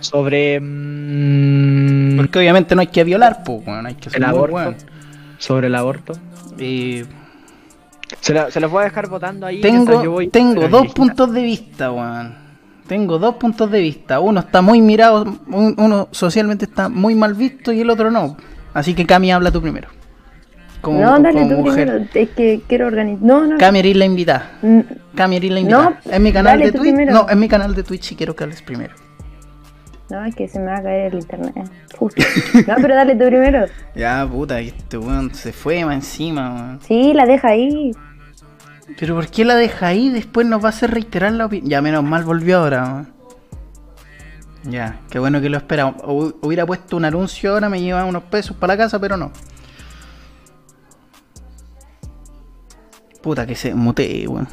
Sobre 0.00 0.58
mm, 0.60 2.16
Porque 2.16 2.38
obviamente 2.40 2.74
no 2.74 2.80
hay 2.80 2.88
que 2.88 3.04
violar, 3.04 3.44
po, 3.44 3.54
weón. 3.64 3.86
Hay 3.86 3.94
que 3.94 4.10
ser 4.10 4.18
el 4.18 4.24
aborto, 4.24 4.74
sobre 5.38 5.68
el 5.68 5.74
aborto. 5.74 6.12
Eh, 6.58 7.04
Se, 8.20 8.34
la- 8.34 8.50
se 8.50 8.60
los 8.60 8.70
voy 8.70 8.82
a 8.82 8.84
dejar 8.84 9.08
votando 9.08 9.46
ahí. 9.46 9.56
yo 9.56 9.62
tengo 9.62 10.10
voy- 10.10 10.28
tengo 10.28 10.68
dos 10.68 10.88
puntos 10.92 11.32
de 11.32 11.42
vista, 11.42 11.90
weón. 11.92 12.34
Tengo 12.86 13.18
dos 13.18 13.36
puntos 13.36 13.70
de 13.70 13.80
vista. 13.80 14.20
Uno 14.20 14.40
está 14.40 14.60
muy 14.62 14.80
mirado, 14.82 15.22
un- 15.46 15.74
uno 15.78 16.08
socialmente 16.10 16.64
está 16.64 16.88
muy 16.88 17.14
mal 17.14 17.34
visto 17.34 17.72
y 17.72 17.80
el 17.80 17.90
otro 17.90 18.10
no. 18.10 18.36
Así 18.74 18.94
que 18.94 19.06
Cami, 19.06 19.30
habla 19.32 19.50
tú 19.50 19.60
primero. 19.62 19.88
Como, 20.80 21.00
no, 21.00 21.10
dale 21.20 21.32
como 21.32 21.48
tú 21.48 21.56
mujer. 21.62 21.86
primero. 21.88 22.06
Es 22.14 22.30
que 22.30 22.60
quiero 22.66 22.86
organizar. 22.88 23.22
No, 23.24 23.46
no. 23.46 23.56
Cami, 23.58 23.78
eres 23.78 23.96
la 23.96 24.04
invitada. 24.04 24.50
Mm, 24.62 24.80
Cami, 25.14 25.36
eres 25.36 25.50
la 25.52 25.60
invitada. 25.60 26.00
No, 26.04 26.12
en 26.12 26.22
mi 26.22 26.32
canal 26.32 26.58
de 26.58 26.72
Twitch. 26.72 26.82
primero. 26.82 27.12
No, 27.12 27.26
en 27.30 27.38
mi 27.38 27.48
canal 27.48 27.74
de 27.74 27.82
Twitch 27.84 28.12
y 28.12 28.16
quiero 28.16 28.34
que 28.34 28.44
hables 28.44 28.62
primero. 28.62 28.94
No, 30.10 30.24
es 30.26 30.34
que 30.34 30.46
se 30.48 30.58
me 30.58 30.66
va 30.66 30.78
a 30.78 30.82
caer 30.82 31.14
el 31.14 31.20
internet. 31.20 31.54
Justo. 31.96 32.22
No, 32.66 32.74
pero 32.82 32.94
dale 32.96 33.14
tú 33.14 33.26
primero. 33.26 33.64
Ya, 33.94 34.26
puta, 34.30 34.58
este 34.60 34.98
weón 34.98 35.32
se 35.34 35.52
fue 35.52 35.84
más 35.84 35.94
encima, 35.94 36.52
weón. 36.52 36.80
Sí, 36.82 37.12
la 37.14 37.24
deja 37.26 37.48
ahí. 37.48 37.92
Pero 38.98 39.14
¿por 39.14 39.28
qué 39.28 39.44
la 39.44 39.56
deja 39.56 39.86
ahí? 39.88 40.10
Después 40.10 40.46
nos 40.46 40.62
va 40.62 40.66
a 40.66 40.70
hacer 40.70 40.90
reiterar 40.90 41.32
la 41.32 41.46
opinión. 41.46 41.68
Ya, 41.68 41.82
menos 41.82 42.04
mal 42.04 42.24
volvió 42.24 42.58
ahora. 42.58 43.06
Ya, 44.64 45.00
qué 45.10 45.18
bueno 45.18 45.40
que 45.40 45.48
lo 45.48 45.56
esperamos. 45.56 45.96
Hu- 46.02 46.36
Hubiera 46.40 46.64
puesto 46.64 46.96
un 46.96 47.04
anuncio 47.04 47.52
ahora, 47.52 47.68
me 47.68 47.80
llevaba 47.80 48.04
unos 48.04 48.22
pesos 48.24 48.56
para 48.56 48.74
la 48.74 48.78
casa, 48.84 49.00
pero 49.00 49.16
no. 49.16 49.32
Puta, 53.22 53.46
que 53.46 53.54
se 53.54 53.74
mutee, 53.74 54.26
weón. 54.26 54.48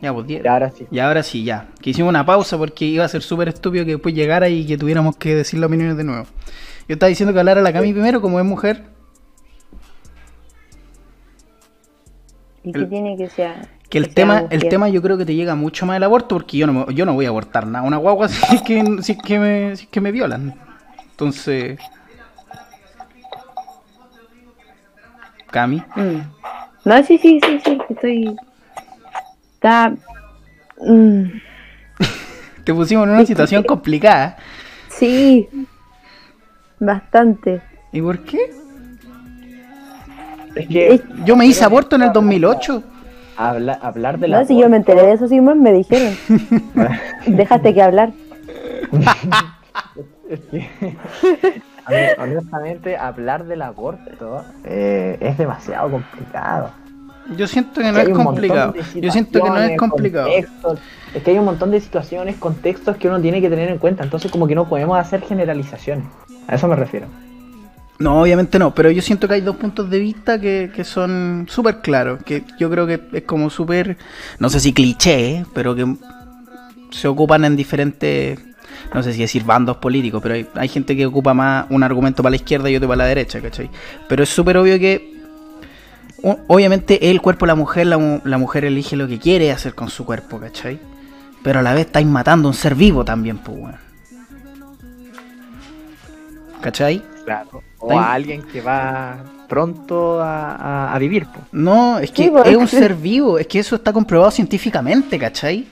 Ya, 0.00 0.12
pues. 0.14 0.28
Y 0.30 0.46
ahora 0.46 0.70
sí. 0.70 0.86
Y 0.90 0.98
ahora 1.00 1.22
sí, 1.24 1.42
ya. 1.44 1.68
Que 1.80 1.90
hicimos 1.90 2.10
una 2.10 2.24
pausa 2.24 2.56
porque 2.56 2.84
iba 2.84 3.04
a 3.04 3.08
ser 3.08 3.22
súper 3.22 3.48
estúpido 3.48 3.84
que 3.84 3.92
después 3.92 4.14
llegara 4.14 4.48
y 4.48 4.64
que 4.64 4.78
tuviéramos 4.78 5.16
que 5.16 5.34
decir 5.34 5.58
las 5.58 5.66
opiniones 5.68 5.96
de 5.96 6.04
nuevo. 6.04 6.24
Yo 6.88 6.94
estaba 6.94 7.08
diciendo 7.08 7.32
que 7.32 7.40
hablara 7.40 7.60
la 7.60 7.72
Cami 7.72 7.92
primero, 7.92 8.20
como 8.20 8.38
es 8.38 8.46
mujer. 8.46 8.84
¿Y 12.64 12.68
El- 12.70 12.74
qué 12.82 12.86
tiene 12.86 13.16
que 13.16 13.28
ser? 13.28 13.54
Que 13.88 13.98
el 13.98 14.04
sea 14.06 14.14
tema, 14.14 14.44
el 14.50 14.68
tema 14.68 14.88
yo 14.90 15.00
creo 15.00 15.16
que 15.16 15.24
te 15.24 15.34
llega 15.34 15.54
mucho 15.54 15.86
más 15.86 15.96
el 15.96 16.02
aborto 16.02 16.34
porque 16.36 16.58
yo 16.58 16.66
no, 16.66 16.72
me- 16.86 16.94
yo 16.94 17.06
no 17.06 17.14
voy 17.14 17.24
a 17.24 17.28
abortar 17.30 17.66
nada. 17.66 17.86
Una 17.86 17.96
guagua 17.96 18.28
si 18.28 18.56
es 18.56 18.62
que, 18.62 18.84
si 19.02 19.12
es 19.12 19.18
que, 19.18 19.38
me, 19.38 19.76
si 19.76 19.84
es 19.84 19.90
que 19.90 20.00
me 20.00 20.12
violan. 20.12 20.54
Entonces... 21.10 21.78
Cami. 25.50 25.82
Mm. 25.96 26.18
No, 26.84 27.02
sí, 27.04 27.18
sí, 27.18 27.40
sí, 27.44 27.60
sí. 27.64 27.78
Estoy. 27.88 28.36
Está. 29.54 29.94
Mm, 30.80 31.22
Te 32.64 32.74
pusimos 32.74 33.04
en 33.08 33.14
una 33.14 33.24
situación 33.24 33.62
complicada. 33.62 34.36
Sí. 34.88 35.48
Bastante. 36.78 37.62
¿Y 37.92 38.02
por 38.02 38.18
qué? 38.24 38.38
Es 40.54 40.66
que 40.68 40.94
Es- 40.94 41.02
Yo 41.24 41.36
me 41.36 41.46
hice 41.46 41.64
aborto 41.64 41.96
en 41.96 42.02
el 42.02 42.12
2008. 42.12 42.82
habla- 43.36 43.78
hablar 43.82 44.18
de 44.18 44.28
No, 44.28 44.38
la 44.38 44.44
si 44.44 44.58
yo 44.58 44.68
me 44.68 44.76
enteré 44.78 45.02
de 45.02 45.12
eso, 45.12 45.28
Simón, 45.28 45.62
me 45.62 45.72
dijeron. 45.72 46.14
Déjate 47.26 47.74
que 47.74 47.82
hablar. 47.82 48.10
Es 50.28 50.40
que, 50.50 50.68
a 51.86 51.90
mí, 51.90 51.96
honestamente, 52.18 52.96
hablar 52.96 53.44
del 53.46 53.62
aborto 53.62 54.44
eh, 54.64 55.16
es 55.20 55.38
demasiado 55.38 55.90
complicado. 55.90 56.70
Yo 57.36 57.46
siento 57.46 57.80
que 57.80 57.92
no 57.92 57.94
Que 57.94 58.10
es 58.10 58.16
complicado. 58.16 58.74
Yo 58.94 59.10
siento 59.12 59.42
que 59.42 59.50
no 59.50 59.56
es 59.58 59.76
complicado. 59.78 60.28
contextos. 60.28 60.78
Es 61.14 61.22
que 61.22 61.30
hay 61.30 61.38
un 61.38 61.44
montón 61.44 61.70
de 61.70 61.80
situaciones, 61.80 62.36
contextos 62.36 62.96
que 62.96 63.08
uno 63.08 63.20
tiene 63.20 63.40
que 63.40 63.50
tener 63.50 63.70
en 63.70 63.78
cuenta. 63.78 64.02
Entonces, 64.02 64.30
como 64.30 64.46
que 64.46 64.54
no 64.54 64.66
podemos 64.68 64.98
hacer 64.98 65.20
generalizaciones. 65.22 66.06
A 66.46 66.54
eso 66.54 66.68
me 66.68 66.76
refiero. 66.76 67.06
No, 67.98 68.22
obviamente 68.22 68.60
no, 68.60 68.72
pero 68.74 68.92
yo 68.92 69.02
siento 69.02 69.26
que 69.26 69.34
hay 69.34 69.40
dos 69.40 69.56
puntos 69.56 69.90
de 69.90 69.98
vista 69.98 70.40
que, 70.40 70.70
que 70.74 70.84
son 70.84 71.46
súper 71.48 71.80
claros, 71.80 72.22
que 72.22 72.44
yo 72.56 72.70
creo 72.70 72.86
que 72.86 73.00
es 73.12 73.24
como 73.24 73.50
súper, 73.50 73.96
no 74.38 74.48
sé 74.50 74.60
si 74.60 74.72
cliché, 74.72 75.44
pero 75.52 75.74
que 75.74 75.96
se 76.90 77.08
ocupan 77.08 77.44
en 77.44 77.56
diferentes, 77.56 78.38
no 78.94 79.02
sé 79.02 79.12
si 79.12 79.20
decir 79.20 79.42
bandos 79.42 79.78
políticos, 79.78 80.20
pero 80.22 80.46
hay, 80.54 80.68
gente 80.68 80.96
que 80.96 81.06
ocupa 81.06 81.34
más 81.34 81.66
un 81.70 81.82
argumento 81.82 82.22
para 82.22 82.30
la 82.30 82.36
izquierda 82.36 82.70
y 82.70 82.76
otro 82.76 82.86
para 82.86 82.98
la 82.98 83.06
derecha, 83.06 83.40
¿cachai? 83.40 83.68
Pero 84.08 84.22
es 84.22 84.28
súper 84.28 84.58
obvio 84.58 84.78
que, 84.78 85.20
obviamente, 86.22 87.10
el 87.10 87.20
cuerpo 87.20 87.46
de 87.46 87.48
la 87.48 87.56
mujer, 87.56 87.88
la, 87.88 87.98
mu- 87.98 88.20
la 88.24 88.38
mujer 88.38 88.64
elige 88.64 88.94
lo 88.94 89.08
que 89.08 89.18
quiere 89.18 89.50
hacer 89.50 89.74
con 89.74 89.90
su 89.90 90.04
cuerpo, 90.04 90.38
¿cachai? 90.38 90.78
Pero 91.42 91.58
a 91.58 91.62
la 91.62 91.74
vez 91.74 91.86
estáis 91.86 92.06
matando 92.06 92.46
a 92.46 92.50
un 92.52 92.54
ser 92.56 92.76
vivo 92.76 93.04
también, 93.04 93.38
pues, 93.38 93.58
weón. 93.58 93.76
¿Cachai? 96.60 97.02
Claro. 97.28 97.62
O 97.80 97.98
a 97.98 98.12
alguien 98.14 98.42
que 98.42 98.60
va 98.62 99.18
pronto 99.48 100.20
a, 100.20 100.54
a- 100.54 100.94
a 100.94 100.98
vivir. 100.98 101.26
po. 101.26 101.40
No, 101.52 101.98
es 101.98 102.10
que 102.10 102.24
Sí, 102.24 102.32
es 102.46 102.56
un 102.56 102.66
ser 102.68 102.94
vivo, 102.94 103.38
es 103.38 103.46
que 103.46 103.58
eso 103.58 103.76
está 103.76 103.92
comprobado 103.92 104.30
científicamente, 104.30 105.18
¿cachai? 105.18 105.68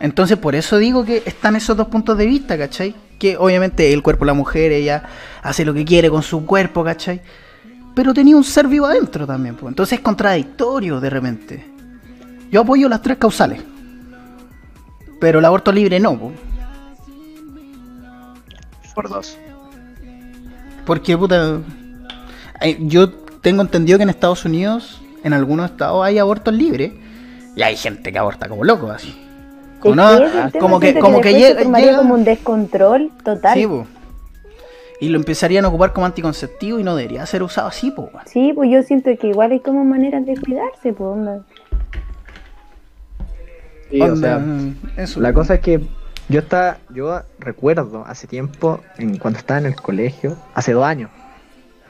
Entonces 0.00 0.36
por 0.38 0.54
eso 0.54 0.78
digo 0.78 1.04
que 1.04 1.22
están 1.26 1.54
esos 1.56 1.76
dos 1.76 1.88
puntos 1.88 2.16
de 2.18 2.26
vista, 2.26 2.56
¿cachai? 2.58 2.94
Que 3.18 3.36
obviamente 3.36 3.92
el 3.92 4.02
cuerpo 4.02 4.24
de 4.24 4.28
la 4.28 4.34
mujer, 4.34 4.72
ella 4.72 5.02
hace 5.42 5.64
lo 5.64 5.72
que 5.74 5.84
quiere 5.84 6.08
con 6.10 6.22
su 6.22 6.44
cuerpo, 6.46 6.82
¿cachai? 6.84 7.20
Pero 7.94 8.12
tenía 8.12 8.36
un 8.36 8.44
ser 8.44 8.66
vivo 8.68 8.86
adentro 8.86 9.26
también, 9.26 9.54
pues. 9.56 9.70
Entonces 9.72 9.98
es 9.98 10.04
contradictorio 10.04 11.00
de 11.00 11.10
repente. 11.10 11.66
Yo 12.50 12.60
apoyo 12.62 12.88
las 12.88 13.02
tres 13.02 13.18
causales. 13.18 13.62
Pero 15.20 15.38
el 15.38 15.44
aborto 15.44 15.72
libre 15.72 15.98
no, 16.00 16.18
po. 16.18 16.32
Por 18.94 19.08
dos. 19.08 19.38
Porque, 20.86 21.18
puta. 21.18 21.60
eh, 22.62 22.78
Yo 22.80 23.10
tengo 23.42 23.60
entendido 23.62 23.98
que 23.98 24.04
en 24.04 24.10
Estados 24.10 24.44
Unidos, 24.44 25.02
en 25.24 25.32
algunos 25.34 25.70
estados, 25.70 26.04
hay 26.04 26.18
abortos 26.18 26.54
libres. 26.54 26.92
Y 27.54 27.62
hay 27.62 27.76
gente 27.76 28.12
que 28.12 28.18
aborta 28.18 28.48
como 28.48 28.64
loco, 28.64 28.90
así. 28.90 29.14
No, 29.84 30.18
tema, 30.18 30.50
como 30.58 30.80
que, 30.80 30.98
como 30.98 31.20
que 31.20 31.32
llega. 31.34 31.96
como 31.96 32.14
un 32.14 32.24
descontrol 32.24 33.10
total. 33.24 33.54
Sí, 33.58 33.66
po. 33.66 33.86
Y 35.00 35.10
lo 35.10 35.18
empezarían 35.18 35.64
a 35.64 35.68
ocupar 35.68 35.92
como 35.92 36.06
anticonceptivo 36.06 36.78
y 36.78 36.82
no 36.84 36.96
debería 36.96 37.24
ser 37.26 37.42
usado 37.42 37.68
así, 37.68 37.90
po. 37.90 38.10
weón. 38.12 38.26
Sí, 38.26 38.52
pues 38.54 38.70
yo 38.70 38.82
siento 38.82 39.10
que 39.18 39.28
igual 39.28 39.52
hay 39.52 39.60
como 39.60 39.84
maneras 39.84 40.24
de 40.26 40.36
cuidarse, 40.36 40.92
pues. 40.92 41.00
onda. 41.00 41.42
Sí, 43.90 44.00
o 44.00 44.16
sea, 44.16 44.44
eso. 44.96 45.20
la 45.20 45.32
cosa 45.32 45.54
es 45.54 45.60
que 45.60 45.80
yo 46.28 46.40
estaba, 46.40 46.78
yo 46.90 47.22
recuerdo 47.38 48.04
hace 48.06 48.26
tiempo, 48.26 48.80
en, 48.98 49.18
cuando 49.18 49.38
estaba 49.38 49.60
en 49.60 49.66
el 49.66 49.76
colegio, 49.76 50.36
hace 50.54 50.72
dos 50.72 50.84
años, 50.84 51.10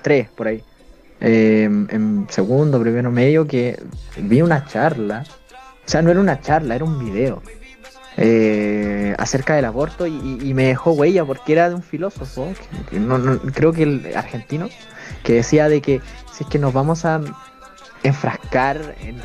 tres 0.03 0.29
por 0.29 0.49
ahí, 0.49 0.63
eh, 1.21 1.65
en 1.65 2.27
segundo, 2.29 2.81
primero 2.81 3.11
medio, 3.11 3.47
que 3.47 3.83
vi 4.19 4.43
una 4.43 4.67
charla, 4.67 5.25
o 5.87 5.89
sea, 5.89 6.03
no 6.03 6.11
era 6.11 6.21
una 6.21 6.41
charla, 6.41 6.75
era 6.75 6.85
un 6.85 6.99
video 6.99 7.43
eh, 8.19 9.15
acerca 9.19 9.55
del 9.57 9.67
aborto 9.67 10.07
y, 10.07 10.53
me 10.55 10.65
dejó 10.67 10.93
huella 10.93 11.25
porque 11.25 11.53
era 11.53 11.69
de 11.69 11.75
un 11.75 11.83
filósofo, 11.83 12.49
que- 12.91 12.99
no- 12.99 13.19
no- 13.19 13.39
creo 13.53 13.73
que 13.73 13.83
el 13.83 14.13
argentino, 14.17 14.69
que 15.23 15.35
decía 15.35 15.69
de 15.69 15.81
que 15.81 16.01
si 16.33 16.45
es 16.45 16.51
que 16.51 16.59
nos 16.59 16.73
vamos 16.73 17.05
a 17.05 17.21
enfrascar 18.03 18.95
en 19.01 19.21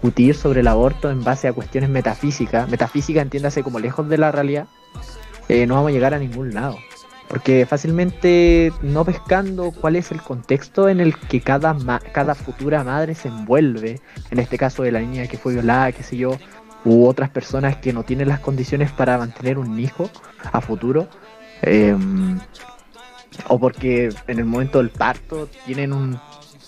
discutir 0.00 0.34
sobre 0.34 0.60
el 0.60 0.68
aborto 0.68 1.10
en 1.10 1.22
base 1.22 1.46
a 1.46 1.52
cuestiones 1.52 1.90
metafísicas, 1.90 2.70
metafísica 2.70 3.20
entiéndase 3.20 3.62
como 3.62 3.78
lejos 3.78 4.08
de 4.08 4.16
la 4.16 4.32
realidad, 4.32 4.66
eh, 5.50 5.66
no 5.66 5.74
vamos 5.74 5.90
a 5.90 5.92
llegar 5.92 6.14
a 6.14 6.18
ningún 6.18 6.54
lado. 6.54 6.78
Porque 7.28 7.66
fácilmente 7.66 8.72
no 8.80 9.04
pescando 9.04 9.72
cuál 9.72 9.96
es 9.96 10.10
el 10.10 10.22
contexto 10.22 10.88
en 10.88 11.00
el 11.00 11.14
que 11.16 11.42
cada, 11.42 11.74
ma- 11.74 12.00
cada 12.00 12.34
futura 12.34 12.82
madre 12.82 13.14
se 13.14 13.28
envuelve, 13.28 14.00
en 14.30 14.38
este 14.38 14.56
caso 14.56 14.82
de 14.82 14.90
la 14.90 15.00
niña 15.00 15.26
que 15.26 15.36
fue 15.36 15.52
violada, 15.52 15.92
qué 15.92 16.02
sé 16.02 16.16
yo, 16.16 16.38
u 16.86 17.06
otras 17.06 17.28
personas 17.28 17.76
que 17.76 17.92
no 17.92 18.02
tienen 18.02 18.28
las 18.28 18.40
condiciones 18.40 18.90
para 18.92 19.18
mantener 19.18 19.58
un 19.58 19.78
hijo 19.78 20.08
a 20.50 20.62
futuro, 20.62 21.08
eh, 21.60 21.94
o 23.48 23.58
porque 23.58 24.08
en 24.26 24.38
el 24.38 24.46
momento 24.46 24.78
del 24.78 24.88
parto 24.88 25.46
tienen 25.66 25.92
un, 25.92 26.18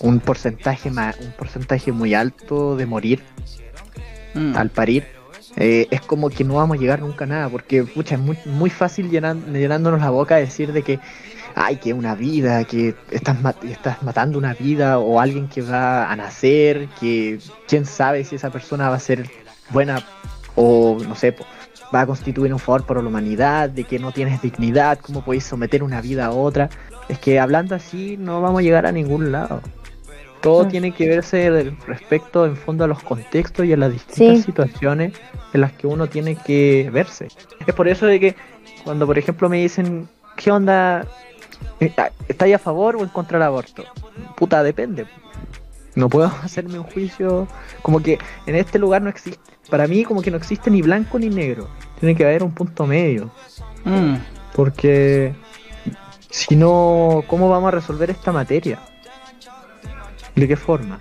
un 0.03 0.19
porcentaje 0.19 0.91
ma- 0.91 1.15
un 1.19 1.31
porcentaje 1.31 1.91
muy 1.91 2.13
alto 2.13 2.75
de 2.75 2.85
morir 2.85 3.23
Mm. 4.35 4.55
al 4.57 4.69
parir, 4.69 5.05
eh, 5.57 5.87
es 5.91 6.01
como 6.01 6.29
que 6.29 6.43
no 6.43 6.55
vamos 6.55 6.77
a 6.77 6.79
llegar 6.79 6.99
nunca 7.01 7.25
a 7.25 7.27
nada, 7.27 7.49
porque 7.49 7.83
pucha, 7.83 8.15
es 8.15 8.21
muy, 8.21 8.37
muy 8.45 8.69
fácil 8.69 9.09
llenan- 9.09 9.51
llenándonos 9.53 9.99
la 10.01 10.09
boca 10.09 10.35
decir 10.35 10.71
de 10.73 10.81
que 10.83 10.99
ay, 11.55 11.75
que 11.77 11.93
una 11.93 12.15
vida, 12.15 12.63
que 12.63 12.95
estás, 13.11 13.37
estás 13.69 14.01
matando 14.01 14.39
una 14.39 14.55
vida 14.55 14.97
o 14.97 15.19
alguien 15.19 15.47
que 15.47 15.61
va 15.61 16.11
a 16.11 16.15
nacer, 16.15 16.87
que 16.99 17.37
quién 17.67 17.85
sabe 17.85 18.23
si 18.23 18.35
esa 18.37 18.49
persona 18.49 18.89
va 18.89 18.95
a 18.95 18.99
ser 18.99 19.29
buena 19.69 20.01
o 20.55 20.97
no 21.07 21.13
sé, 21.15 21.35
va 21.93 22.01
a 22.01 22.05
constituir 22.07 22.51
un 22.51 22.57
favor 22.59 22.87
para 22.87 23.03
la 23.03 23.07
humanidad, 23.07 23.69
de 23.69 23.83
que 23.83 23.99
no 23.99 24.11
tienes 24.11 24.41
dignidad, 24.41 24.97
cómo 24.99 25.23
podéis 25.23 25.43
someter 25.43 25.83
una 25.83 26.01
vida 26.01 26.25
a 26.25 26.31
otra. 26.31 26.69
Es 27.07 27.19
que 27.19 27.39
hablando 27.39 27.75
así 27.75 28.17
no 28.17 28.41
vamos 28.41 28.61
a 28.61 28.63
llegar 28.63 28.87
a 28.87 28.91
ningún 28.91 29.31
lado. 29.31 29.61
Todo 30.43 30.67
tiene 30.67 30.91
que 30.91 31.07
verse 31.07 31.73
respecto 31.87 32.45
en 32.45 32.57
fondo 32.57 32.83
a 32.83 32.87
los 32.87 33.01
contextos 33.01 33.65
y 33.65 33.71
a 33.73 33.77
las 33.77 33.91
distintas 33.93 34.37
Sí. 34.39 34.43
situaciones 34.43 35.13
en 35.53 35.61
las 35.61 35.71
que 35.71 35.87
uno 35.87 36.07
tiene 36.07 36.35
que 36.35 36.89
verse. 36.91 37.29
Es 37.65 37.73
por 37.73 37.87
eso 37.87 38.05
de 38.05 38.19
que 38.19 38.35
cuando 38.83 39.05
por 39.07 39.17
ejemplo 39.17 39.47
me 39.47 39.57
dicen, 39.61 40.09
¿qué 40.35 40.51
onda? 40.51 41.07
Eh, 41.79 41.93
ah, 41.97 42.09
¿Estáis 42.27 42.55
a 42.55 42.59
favor 42.59 42.97
o 42.97 43.03
en 43.03 43.07
contra 43.09 43.39
del 43.39 43.47
aborto? 43.47 43.83
Puta, 44.35 44.61
depende. 44.63 45.05
No 45.95 46.09
puedo 46.09 46.27
hacerme 46.43 46.77
un 46.77 46.85
juicio 46.85 47.47
como 47.81 48.01
que 48.01 48.19
en 48.45 48.55
este 48.55 48.79
lugar 48.79 49.01
no 49.01 49.09
existe. 49.09 49.39
Para 49.69 49.87
mí 49.87 50.03
como 50.03 50.21
que 50.21 50.29
no 50.29 50.35
existe 50.37 50.69
ni 50.69 50.81
blanco 50.81 51.17
ni 51.19 51.29
negro. 51.29 51.69
Tiene 52.01 52.15
que 52.15 52.25
haber 52.25 52.43
un 52.43 52.51
punto 52.51 52.85
medio. 52.85 53.31
Mm. 53.85 54.15
Porque 54.55 55.33
si 56.29 56.55
no, 56.57 57.23
¿cómo 57.27 57.47
vamos 57.49 57.69
a 57.69 57.71
resolver 57.71 58.09
esta 58.09 58.33
materia? 58.33 58.79
¿De 60.35 60.47
qué 60.47 60.55
forma? 60.55 60.99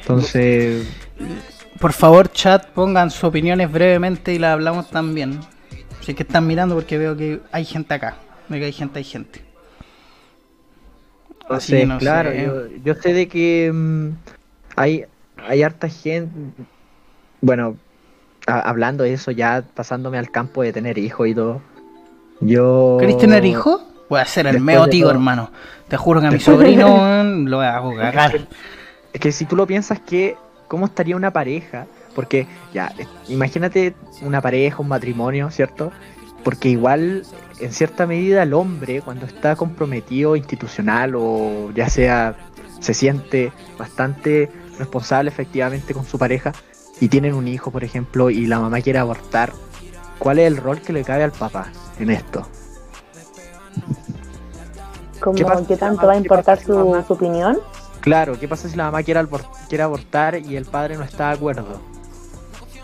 Entonces, 0.00 0.86
Por 1.80 1.92
favor, 1.92 2.30
chat, 2.32 2.66
pongan 2.70 3.10
sus 3.10 3.24
opiniones 3.24 3.70
brevemente 3.70 4.34
y 4.34 4.38
las 4.38 4.52
hablamos 4.54 4.90
también. 4.90 5.40
Si 6.00 6.12
es 6.12 6.16
que 6.16 6.22
están 6.22 6.46
mirando 6.46 6.74
porque 6.74 6.98
veo 6.98 7.16
que 7.16 7.40
hay 7.52 7.64
gente 7.64 7.94
acá. 7.94 8.16
Veo 8.48 8.58
que 8.60 8.66
hay 8.66 8.72
gente, 8.72 8.98
hay 8.98 9.04
gente. 9.04 9.44
Así 11.48 11.82
entonces, 11.82 11.88
no 11.88 11.98
claro, 11.98 12.30
sé. 12.30 12.42
yo, 12.44 12.66
yo 12.84 12.94
sé 12.94 13.12
de 13.12 13.28
que 13.28 13.70
mm, 13.72 14.08
hay, 14.76 15.04
hay 15.46 15.62
harta 15.62 15.88
gente, 15.88 16.30
bueno, 17.40 17.76
a- 18.46 18.60
hablando 18.60 19.04
de 19.04 19.12
eso 19.14 19.30
ya 19.30 19.64
pasándome 19.74 20.18
al 20.18 20.30
campo 20.30 20.62
de 20.62 20.72
tener 20.72 20.98
hijos 20.98 21.28
y 21.28 21.34
todo. 21.34 21.60
Yo... 22.40 22.96
¿Queréis 23.00 23.18
tener 23.18 23.44
hijos? 23.44 23.82
Voy 24.08 24.20
a 24.20 24.24
ser 24.24 24.46
el 24.46 24.60
meo 24.60 24.86
tío, 24.88 25.10
hermano. 25.10 25.50
Te 25.88 25.96
juro 25.96 26.20
que 26.20 26.26
a 26.26 26.30
mi 26.30 26.36
Después 26.36 26.56
sobrino 26.56 27.24
lo 27.24 27.60
hago 27.60 27.94
cagar. 27.96 28.40
Es 29.10 29.22
que 29.22 29.32
si 29.32 29.46
tú 29.46 29.56
lo 29.56 29.66
piensas 29.66 30.00
que, 30.00 30.36
¿cómo 30.68 30.84
estaría 30.84 31.16
una 31.16 31.32
pareja? 31.32 31.86
Porque, 32.14 32.46
ya, 32.74 32.92
imagínate 33.26 33.94
una 34.20 34.42
pareja, 34.42 34.82
un 34.82 34.88
matrimonio, 34.88 35.50
¿cierto? 35.50 35.92
Porque 36.44 36.68
igual, 36.68 37.24
en 37.58 37.72
cierta 37.72 38.06
medida, 38.06 38.42
el 38.42 38.52
hombre, 38.52 39.00
cuando 39.00 39.24
está 39.24 39.56
comprometido 39.56 40.36
institucional 40.36 41.14
o 41.16 41.70
ya 41.74 41.88
sea, 41.88 42.36
se 42.80 42.92
siente 42.92 43.50
bastante 43.78 44.50
responsable 44.78 45.30
efectivamente 45.30 45.94
con 45.94 46.04
su 46.04 46.18
pareja 46.18 46.52
y 47.00 47.08
tienen 47.08 47.34
un 47.34 47.48
hijo, 47.48 47.70
por 47.70 47.82
ejemplo, 47.82 48.28
y 48.28 48.46
la 48.46 48.60
mamá 48.60 48.82
quiere 48.82 48.98
abortar, 48.98 49.52
¿cuál 50.18 50.38
es 50.38 50.46
el 50.46 50.58
rol 50.58 50.82
que 50.82 50.92
le 50.92 51.02
cabe 51.02 51.24
al 51.24 51.32
papá 51.32 51.68
en 51.98 52.10
esto? 52.10 52.46
Como 55.20 55.34
¿Qué 55.36 55.44
pasa 55.44 55.66
que 55.66 55.74
si 55.74 55.80
tanto 55.80 56.06
va 56.06 56.12
a 56.12 56.16
importar 56.16 56.58
si 56.58 56.66
su, 56.66 57.04
opinión. 57.08 57.58
Claro, 58.00 58.38
¿qué 58.38 58.46
pasa 58.48 58.68
si 58.68 58.76
la 58.76 58.84
mamá 58.84 59.02
quiere, 59.02 59.20
quiere 59.68 59.82
abortar 59.82 60.36
y 60.36 60.56
el 60.56 60.64
padre 60.64 60.96
no 60.96 61.04
está 61.04 61.28
de 61.28 61.34
acuerdo? 61.34 61.80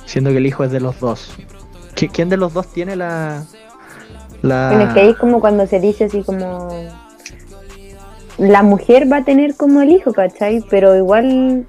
Siendo 0.07 0.31
que 0.31 0.39
el 0.39 0.47
hijo 0.47 0.65
es 0.65 0.71
de 0.73 0.81
los 0.81 0.99
dos. 1.01 1.31
¿Qui- 1.95 2.11
¿Quién 2.13 2.29
de 2.29 2.37
los 2.37 2.53
dos 2.53 2.67
tiene 2.67 2.97
la... 2.97 3.45
la... 4.43 4.69
Bueno, 4.73 4.89
es 4.89 4.95
que 4.95 5.01
ahí 5.01 5.09
es 5.11 5.17
como 5.17 5.41
cuando 5.41 5.67
se 5.67 5.81
dice 5.81 6.05
así 6.05 6.23
como 6.23 6.69
la 8.39 8.63
mujer 8.63 9.11
va 9.11 9.19
a 9.19 9.25
tener 9.25 9.55
como 9.57 9.81
el 9.83 9.91
hijo, 9.91 10.13
¿cachai? 10.13 10.65
Pero 10.69 10.97
igual, 10.97 11.67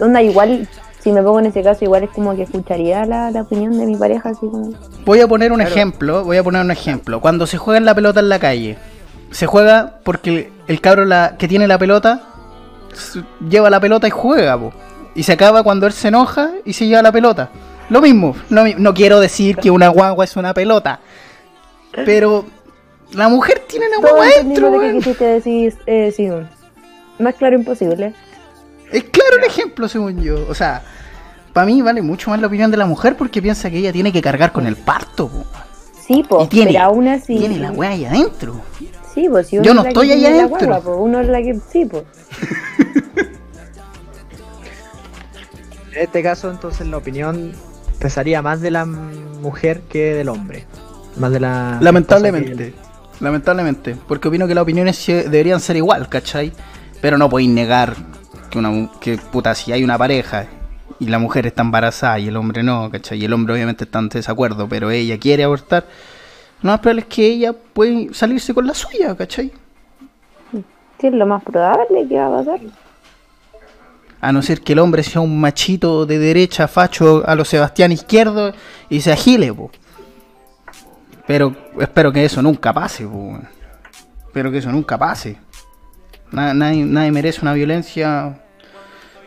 onda, 0.00 0.22
igual 0.22 0.68
si 1.00 1.12
me 1.12 1.22
pongo 1.22 1.38
en 1.38 1.46
ese 1.46 1.62
caso, 1.62 1.84
igual 1.84 2.02
es 2.02 2.10
como 2.10 2.34
que 2.34 2.42
escucharía 2.42 3.06
la, 3.06 3.30
la 3.30 3.42
opinión 3.42 3.78
de 3.78 3.86
mi 3.86 3.96
pareja, 3.96 4.30
así 4.30 4.40
como. 4.40 4.72
Voy 5.04 5.20
a 5.20 5.28
poner 5.28 5.52
un 5.52 5.60
ejemplo, 5.60 6.24
voy 6.24 6.36
a 6.36 6.42
poner 6.42 6.62
un 6.62 6.70
ejemplo. 6.72 7.20
Cuando 7.20 7.46
se 7.46 7.56
juega 7.56 7.78
en 7.78 7.84
la 7.84 7.94
pelota 7.94 8.20
en 8.20 8.28
la 8.28 8.38
calle, 8.40 8.76
se 9.30 9.46
juega 9.46 10.00
porque 10.04 10.50
el 10.66 10.80
cabro 10.80 11.04
la, 11.04 11.36
que 11.38 11.48
tiene 11.48 11.66
la 11.66 11.78
pelota 11.78 12.22
lleva 13.48 13.70
la 13.70 13.80
pelota 13.80 14.06
y 14.08 14.10
juega, 14.10 14.58
po. 14.58 14.72
Y 15.14 15.22
se 15.22 15.32
acaba 15.32 15.62
cuando 15.62 15.86
él 15.86 15.92
se 15.92 16.08
enoja 16.08 16.50
y 16.64 16.72
se 16.72 16.86
lleva 16.86 17.02
la 17.02 17.12
pelota. 17.12 17.50
Lo 17.90 18.00
mismo, 18.00 18.36
mi- 18.50 18.74
no 18.76 18.94
quiero 18.94 19.20
decir 19.20 19.56
que 19.56 19.70
una 19.70 19.88
guagua 19.88 20.24
es 20.24 20.36
una 20.36 20.54
pelota. 20.54 21.00
Pero 21.92 22.44
la 23.12 23.28
mujer 23.28 23.62
tiene 23.66 23.86
la 23.88 23.96
Todo 23.96 24.16
guagua 24.16 24.26
dentro, 24.36 24.70
lo 24.70 24.80
que 24.80 24.92
quisiste 24.92 25.24
decir, 25.24 25.74
eh. 25.86 26.44
Más 27.18 27.34
claro 27.34 27.56
imposible. 27.56 28.14
Es 28.92 29.04
claro 29.04 29.36
el 29.38 29.44
ejemplo, 29.44 29.88
según 29.88 30.22
yo. 30.22 30.46
O 30.48 30.54
sea, 30.54 30.82
para 31.52 31.66
mí 31.66 31.82
vale 31.82 32.00
mucho 32.02 32.30
más 32.30 32.40
la 32.40 32.46
opinión 32.46 32.70
de 32.70 32.76
la 32.76 32.86
mujer 32.86 33.16
porque 33.16 33.42
piensa 33.42 33.70
que 33.70 33.78
ella 33.78 33.92
tiene 33.92 34.12
que 34.12 34.22
cargar 34.22 34.52
con 34.52 34.66
el 34.66 34.76
parto, 34.76 35.28
po. 35.28 35.44
Sí, 36.06 36.24
po, 36.26 36.44
Y 36.44 36.48
tiene, 36.48 36.72
pero 36.72 36.84
aún 36.84 37.08
así. 37.08 37.36
tiene 37.38 37.58
la 37.58 37.70
weá 37.72 37.90
ahí 37.90 38.04
adentro. 38.04 38.60
Sí, 39.18 39.28
pues 39.28 39.48
si 39.48 39.56
uno 39.58 39.64
Yo 39.64 39.74
no 39.74 39.80
es 39.80 39.84
la 39.84 39.88
estoy 39.90 40.06
que 40.06 40.12
ahí 40.12 40.20
tiene 40.20 40.36
la 40.36 40.44
adentro. 40.44 40.66
guagua, 40.68 40.80
po, 40.84 40.96
uno 41.02 41.18
es 41.20 41.28
la 41.28 41.42
que. 41.42 41.58
Sí, 41.72 41.84
pues. 41.86 42.04
En 45.94 46.04
este 46.04 46.22
caso, 46.22 46.50
entonces, 46.50 46.86
la 46.86 46.96
opinión 46.98 47.52
pesaría 47.98 48.40
más 48.42 48.60
de 48.60 48.70
la 48.70 48.84
mujer 48.84 49.80
que 49.88 50.14
del 50.14 50.28
hombre. 50.28 50.64
Más 51.16 51.32
de 51.32 51.40
la. 51.40 51.78
Lamentablemente. 51.80 52.72
Lamentablemente. 53.20 53.96
Porque 54.06 54.28
opino 54.28 54.46
que 54.46 54.54
las 54.54 54.62
opiniones 54.62 54.96
se- 54.96 55.24
deberían 55.24 55.58
ser 55.60 55.76
igual, 55.76 56.08
¿cachai? 56.08 56.52
Pero 57.00 57.18
no 57.18 57.28
podéis 57.28 57.50
negar 57.50 57.96
que 58.50 58.58
una 58.58 58.70
mu- 58.70 58.88
que 59.00 59.18
puta, 59.18 59.54
si 59.56 59.72
hay 59.72 59.82
una 59.82 59.98
pareja 59.98 60.46
y 61.00 61.06
la 61.06 61.18
mujer 61.18 61.46
está 61.48 61.62
embarazada 61.62 62.20
y 62.20 62.28
el 62.28 62.36
hombre 62.36 62.62
no, 62.62 62.88
¿cachai? 62.92 63.18
Y 63.20 63.24
el 63.24 63.32
hombre 63.32 63.54
obviamente 63.54 63.82
está 63.82 63.98
en 63.98 64.08
desacuerdo, 64.10 64.68
pero 64.68 64.92
ella 64.92 65.18
quiere 65.18 65.42
abortar. 65.42 65.86
Lo 66.62 66.70
más 66.70 66.80
probable 66.80 67.02
es 67.02 67.06
que 67.06 67.26
ella 67.26 67.52
puede 67.52 68.12
salirse 68.12 68.52
con 68.52 68.66
la 68.66 68.74
suya, 68.74 69.16
¿cachai? 69.16 69.52
Sí, 71.00 71.06
es 71.06 71.12
lo 71.12 71.26
más 71.26 71.42
probable 71.44 72.06
que 72.08 72.16
va 72.16 72.26
a 72.26 72.38
pasar. 72.38 72.60
A 74.20 74.32
no 74.32 74.42
ser 74.42 74.60
que 74.62 74.72
el 74.72 74.80
hombre 74.80 75.04
sea 75.04 75.20
un 75.20 75.40
machito 75.40 76.04
de 76.04 76.18
derecha, 76.18 76.66
facho 76.66 77.22
a 77.24 77.36
los 77.36 77.48
Sebastián 77.48 77.92
izquierdo 77.92 78.52
y 78.88 79.00
se 79.00 79.12
agile, 79.12 79.54
po. 79.54 79.70
Pero 81.26 81.54
espero 81.78 82.10
que 82.10 82.24
eso 82.24 82.42
nunca 82.42 82.72
pase, 82.72 83.06
po. 83.06 83.38
Espero 84.26 84.50
que 84.50 84.58
eso 84.58 84.72
nunca 84.72 84.98
pase. 84.98 85.36
Na- 86.32 86.52
nadie, 86.52 86.84
nadie 86.84 87.12
merece 87.12 87.40
una 87.42 87.52
violencia. 87.52 88.40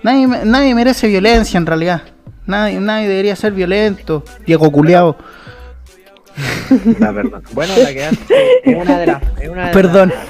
Nadie, 0.03 0.27
nadie 0.27 0.75
merece 0.75 1.07
violencia 1.07 1.57
en 1.57 1.65
realidad. 1.65 2.01
Nadie, 2.45 2.79
nadie 2.81 3.07
debería 3.07 3.35
ser 3.37 3.53
violento. 3.53 4.23
Diego 4.45 4.69
culeado. 4.71 5.15
La 6.99 7.11
verdad. 7.11 7.41
Bueno, 7.53 7.73
la 7.77 7.93
que 7.93 8.07
es 8.63 8.75
una 8.75 8.97
de 8.99 9.05
las. 9.07 9.23
es 9.41 9.49
una 9.49 9.67
de 9.67 9.73
Perdón. 9.73 10.09
las- 10.09 10.27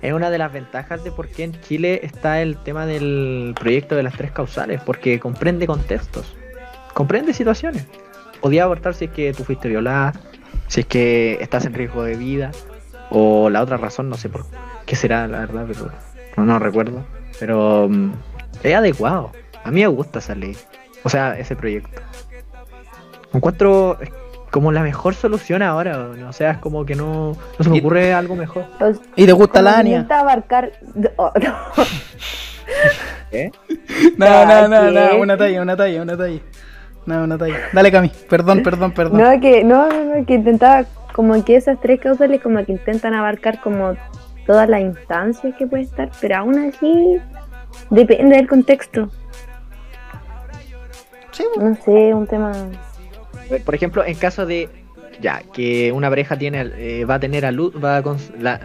es 0.00 0.12
una 0.12 0.30
de 0.30 0.38
las 0.38 0.52
ventajas 0.52 1.02
de 1.02 1.10
por 1.10 1.26
qué 1.28 1.42
en 1.44 1.60
Chile 1.60 2.00
está 2.04 2.40
el 2.40 2.56
tema 2.56 2.86
del 2.86 3.52
proyecto 3.58 3.96
de 3.96 4.04
las 4.04 4.14
tres 4.14 4.30
causales, 4.30 4.80
porque 4.84 5.18
comprende 5.18 5.66
contextos, 5.66 6.36
comprende 6.94 7.32
situaciones. 7.32 7.84
Podía 8.40 8.62
abortar 8.62 8.94
si 8.94 9.06
es 9.06 9.10
que 9.10 9.32
tú 9.32 9.42
fuiste 9.42 9.68
violada, 9.68 10.12
si 10.68 10.80
es 10.82 10.86
que 10.86 11.38
estás 11.40 11.64
en 11.64 11.74
riesgo 11.74 12.04
de 12.04 12.14
vida, 12.16 12.52
o 13.10 13.50
la 13.50 13.60
otra 13.60 13.76
razón, 13.76 14.08
no 14.08 14.16
sé 14.16 14.28
por 14.28 14.44
qué 14.86 14.94
será, 14.94 15.26
la 15.26 15.40
verdad, 15.40 15.64
pero 15.66 15.90
no, 16.36 16.44
no 16.44 16.58
recuerdo. 16.60 17.04
Pero 17.40 17.88
mm, 17.90 18.12
es 18.62 18.74
adecuado. 18.76 19.32
A 19.64 19.72
mí 19.72 19.80
me 19.80 19.86
gusta 19.88 20.20
esa 20.20 20.36
ley, 20.36 20.56
o 21.02 21.08
sea, 21.08 21.36
ese 21.36 21.56
proyecto. 21.56 22.00
Encuentro 23.32 23.98
como 24.50 24.72
la 24.72 24.82
mejor 24.82 25.14
solución 25.14 25.62
ahora, 25.62 26.10
o 26.28 26.32
sea, 26.32 26.52
es 26.52 26.58
como 26.58 26.84
que 26.86 26.94
no, 26.94 27.36
no 27.58 27.64
se 27.64 27.70
me 27.70 27.78
ocurre 27.78 28.12
algo 28.12 28.34
mejor. 28.34 28.64
Pues, 28.78 29.00
¿Y 29.16 29.26
te 29.26 29.32
gusta 29.32 29.62
la 29.62 29.78
Ania? 29.78 29.96
intenta 29.96 30.20
abarcar. 30.20 30.72
oh, 31.16 31.32
no. 31.40 31.84
¿Eh? 33.30 33.50
No, 34.16 34.68
no, 34.68 34.90
no, 34.90 35.18
una 35.18 35.36
talla, 35.36 35.62
una 35.62 35.76
talla, 35.76 36.02
una 36.02 36.16
talla. 36.16 36.40
No, 37.06 37.24
una 37.24 37.38
talla. 37.38 37.56
Dale, 37.72 37.90
Cami. 37.90 38.12
Perdón, 38.28 38.62
perdón, 38.62 38.92
perdón. 38.92 39.20
No, 39.20 39.40
que, 39.40 39.64
no, 39.64 39.88
no, 39.88 40.16
no, 40.16 40.26
que 40.26 40.34
intentaba 40.34 40.84
como 41.14 41.42
que 41.44 41.56
esas 41.56 41.80
tres 41.80 42.00
causales 42.00 42.42
como 42.42 42.64
que 42.64 42.72
intentan 42.72 43.14
abarcar 43.14 43.60
como 43.60 43.94
todas 44.46 44.68
las 44.68 44.80
instancias 44.80 45.54
que 45.56 45.66
puede 45.66 45.84
estar, 45.84 46.10
pero 46.20 46.36
aún 46.36 46.58
así 46.58 47.18
depende 47.90 48.36
del 48.36 48.48
contexto. 48.48 49.10
Sí. 51.32 51.44
No 51.58 51.74
sé, 51.76 52.14
un 52.14 52.26
tema. 52.26 52.52
Por 53.64 53.74
ejemplo, 53.74 54.04
en 54.04 54.14
caso 54.16 54.46
de 54.46 54.68
ya 55.20 55.42
que 55.52 55.90
una 55.92 56.08
pareja 56.08 56.36
tiene 56.38 56.70
eh, 56.76 57.04
va 57.04 57.14
a 57.14 57.20
tener 57.20 57.44
a 57.44 57.50
luz, 57.50 57.74
va 57.82 57.96
a, 57.96 58.02
la- 58.40 58.60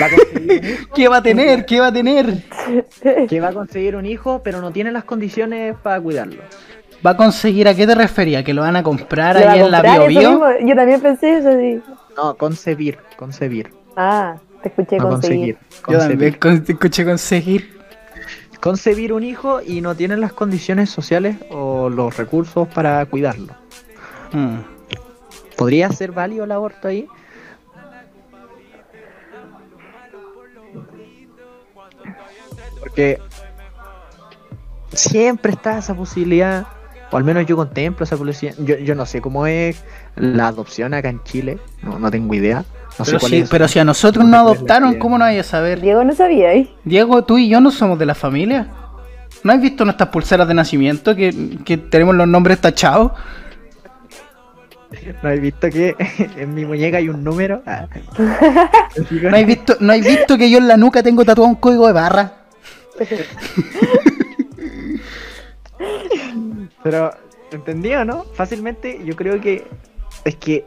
va 0.00 0.06
a 0.06 0.10
conseguir 0.10 0.78
¿Qué 0.94 1.08
va 1.08 1.16
a 1.18 1.22
tener? 1.22 1.64
¿Qué 1.64 1.80
va 1.80 1.86
a 1.88 1.92
tener? 1.92 2.42
que 3.28 3.40
va 3.40 3.48
a 3.48 3.52
conseguir 3.52 3.96
un 3.96 4.04
hijo, 4.06 4.42
pero 4.42 4.60
no 4.60 4.70
tiene 4.72 4.90
las 4.92 5.04
condiciones 5.04 5.74
para 5.82 6.00
cuidarlo. 6.00 6.42
¿Va 7.06 7.10
a 7.10 7.16
conseguir 7.16 7.68
a 7.68 7.74
qué 7.74 7.86
te 7.86 7.94
refería? 7.94 8.42
¿Que 8.42 8.52
lo 8.54 8.62
van 8.62 8.74
a 8.76 8.82
comprar 8.82 9.36
¿Le 9.38 9.44
va 9.44 9.50
a 9.50 9.54
ahí 9.54 9.60
en 9.60 9.70
la 9.70 9.82
comprar 9.82 10.08
Bio? 10.08 10.40
Yo 10.66 10.74
también 10.74 11.00
pensé 11.00 11.38
eso, 11.38 11.52
sí. 11.52 11.80
No, 12.16 12.34
concebir, 12.36 12.98
concebir, 13.16 13.70
Ah, 13.96 14.36
te 14.62 14.68
escuché 14.70 14.96
no 14.98 15.08
conseguir. 15.10 15.56
conseguir. 15.56 15.58
Yo 15.88 15.98
también 15.98 16.18
concebir. 16.32 16.38
con- 16.38 16.64
te 16.64 16.72
escuché 16.72 17.04
conseguir. 17.04 17.76
Concebir 18.60 19.12
un 19.12 19.22
hijo 19.22 19.60
y 19.64 19.80
no 19.82 19.94
tienen 19.94 20.20
las 20.20 20.32
condiciones 20.32 20.90
sociales 20.90 21.36
o 21.50 21.88
los 21.90 22.16
recursos 22.16 22.66
para 22.68 23.04
cuidarlo. 23.06 23.54
Mm. 24.36 24.58
¿Podría 25.56 25.90
ser 25.90 26.12
válido 26.12 26.44
el 26.44 26.52
aborto 26.52 26.88
ahí? 26.88 27.08
Porque 32.80 33.18
siempre 34.92 35.52
está 35.52 35.78
esa 35.78 35.94
posibilidad, 35.94 36.66
o 37.10 37.16
al 37.16 37.24
menos 37.24 37.46
yo 37.46 37.56
contemplo 37.56 38.04
esa 38.04 38.18
posibilidad. 38.18 38.62
Yo, 38.62 38.76
yo 38.76 38.94
no 38.94 39.06
sé 39.06 39.22
cómo 39.22 39.46
es 39.46 39.82
la 40.16 40.48
adopción 40.48 40.92
acá 40.92 41.08
en 41.08 41.22
Chile, 41.24 41.58
no, 41.82 41.98
no 41.98 42.10
tengo 42.10 42.34
idea. 42.34 42.64
No 42.98 43.04
sé 43.06 43.12
Pero, 43.12 43.20
cuál 43.20 43.30
si, 43.30 43.38
es. 43.38 43.48
pero 43.48 43.68
si 43.68 43.78
a 43.78 43.84
nosotros 43.84 44.24
no 44.26 44.36
adoptaron. 44.36 44.98
¿cómo 44.98 45.16
no 45.16 45.24
hay 45.24 45.38
a 45.38 45.44
saber? 45.44 45.80
Diego 45.80 46.04
no 46.04 46.14
sabía, 46.14 46.52
¿eh? 46.52 46.70
Diego, 46.84 47.24
tú 47.24 47.38
y 47.38 47.48
yo 47.48 47.60
no 47.60 47.70
somos 47.70 47.98
de 47.98 48.06
la 48.06 48.14
familia. 48.14 48.68
¿No 49.42 49.52
has 49.52 49.60
visto 49.60 49.84
nuestras 49.84 50.10
pulseras 50.10 50.46
de 50.48 50.54
nacimiento 50.54 51.14
que, 51.16 51.58
que 51.64 51.76
tenemos 51.78 52.14
los 52.14 52.28
nombres 52.28 52.60
tachados? 52.60 53.12
¿No 55.22 55.28
has 55.28 55.40
visto 55.40 55.68
que 55.70 55.94
en 56.36 56.54
mi 56.54 56.64
muñeca 56.64 56.98
hay 56.98 57.08
un 57.08 57.22
número? 57.24 57.62
Ah. 57.66 57.86
¿No 59.22 59.36
has 59.36 59.46
visto, 59.46 59.76
¿no 59.80 59.92
has 59.92 60.00
visto 60.04 60.38
que 60.38 60.50
yo 60.50 60.58
en 60.58 60.68
la 60.68 60.76
nuca 60.76 61.02
tengo 61.02 61.24
tatuado 61.24 61.48
un 61.50 61.56
código 61.56 61.86
de 61.86 61.92
barra? 61.92 62.32
Pero, 66.82 67.10
¿entendido, 67.50 68.04
no? 68.04 68.24
Fácilmente, 68.34 69.00
yo 69.04 69.16
creo 69.16 69.40
que 69.40 69.66
es 70.24 70.36
que. 70.36 70.64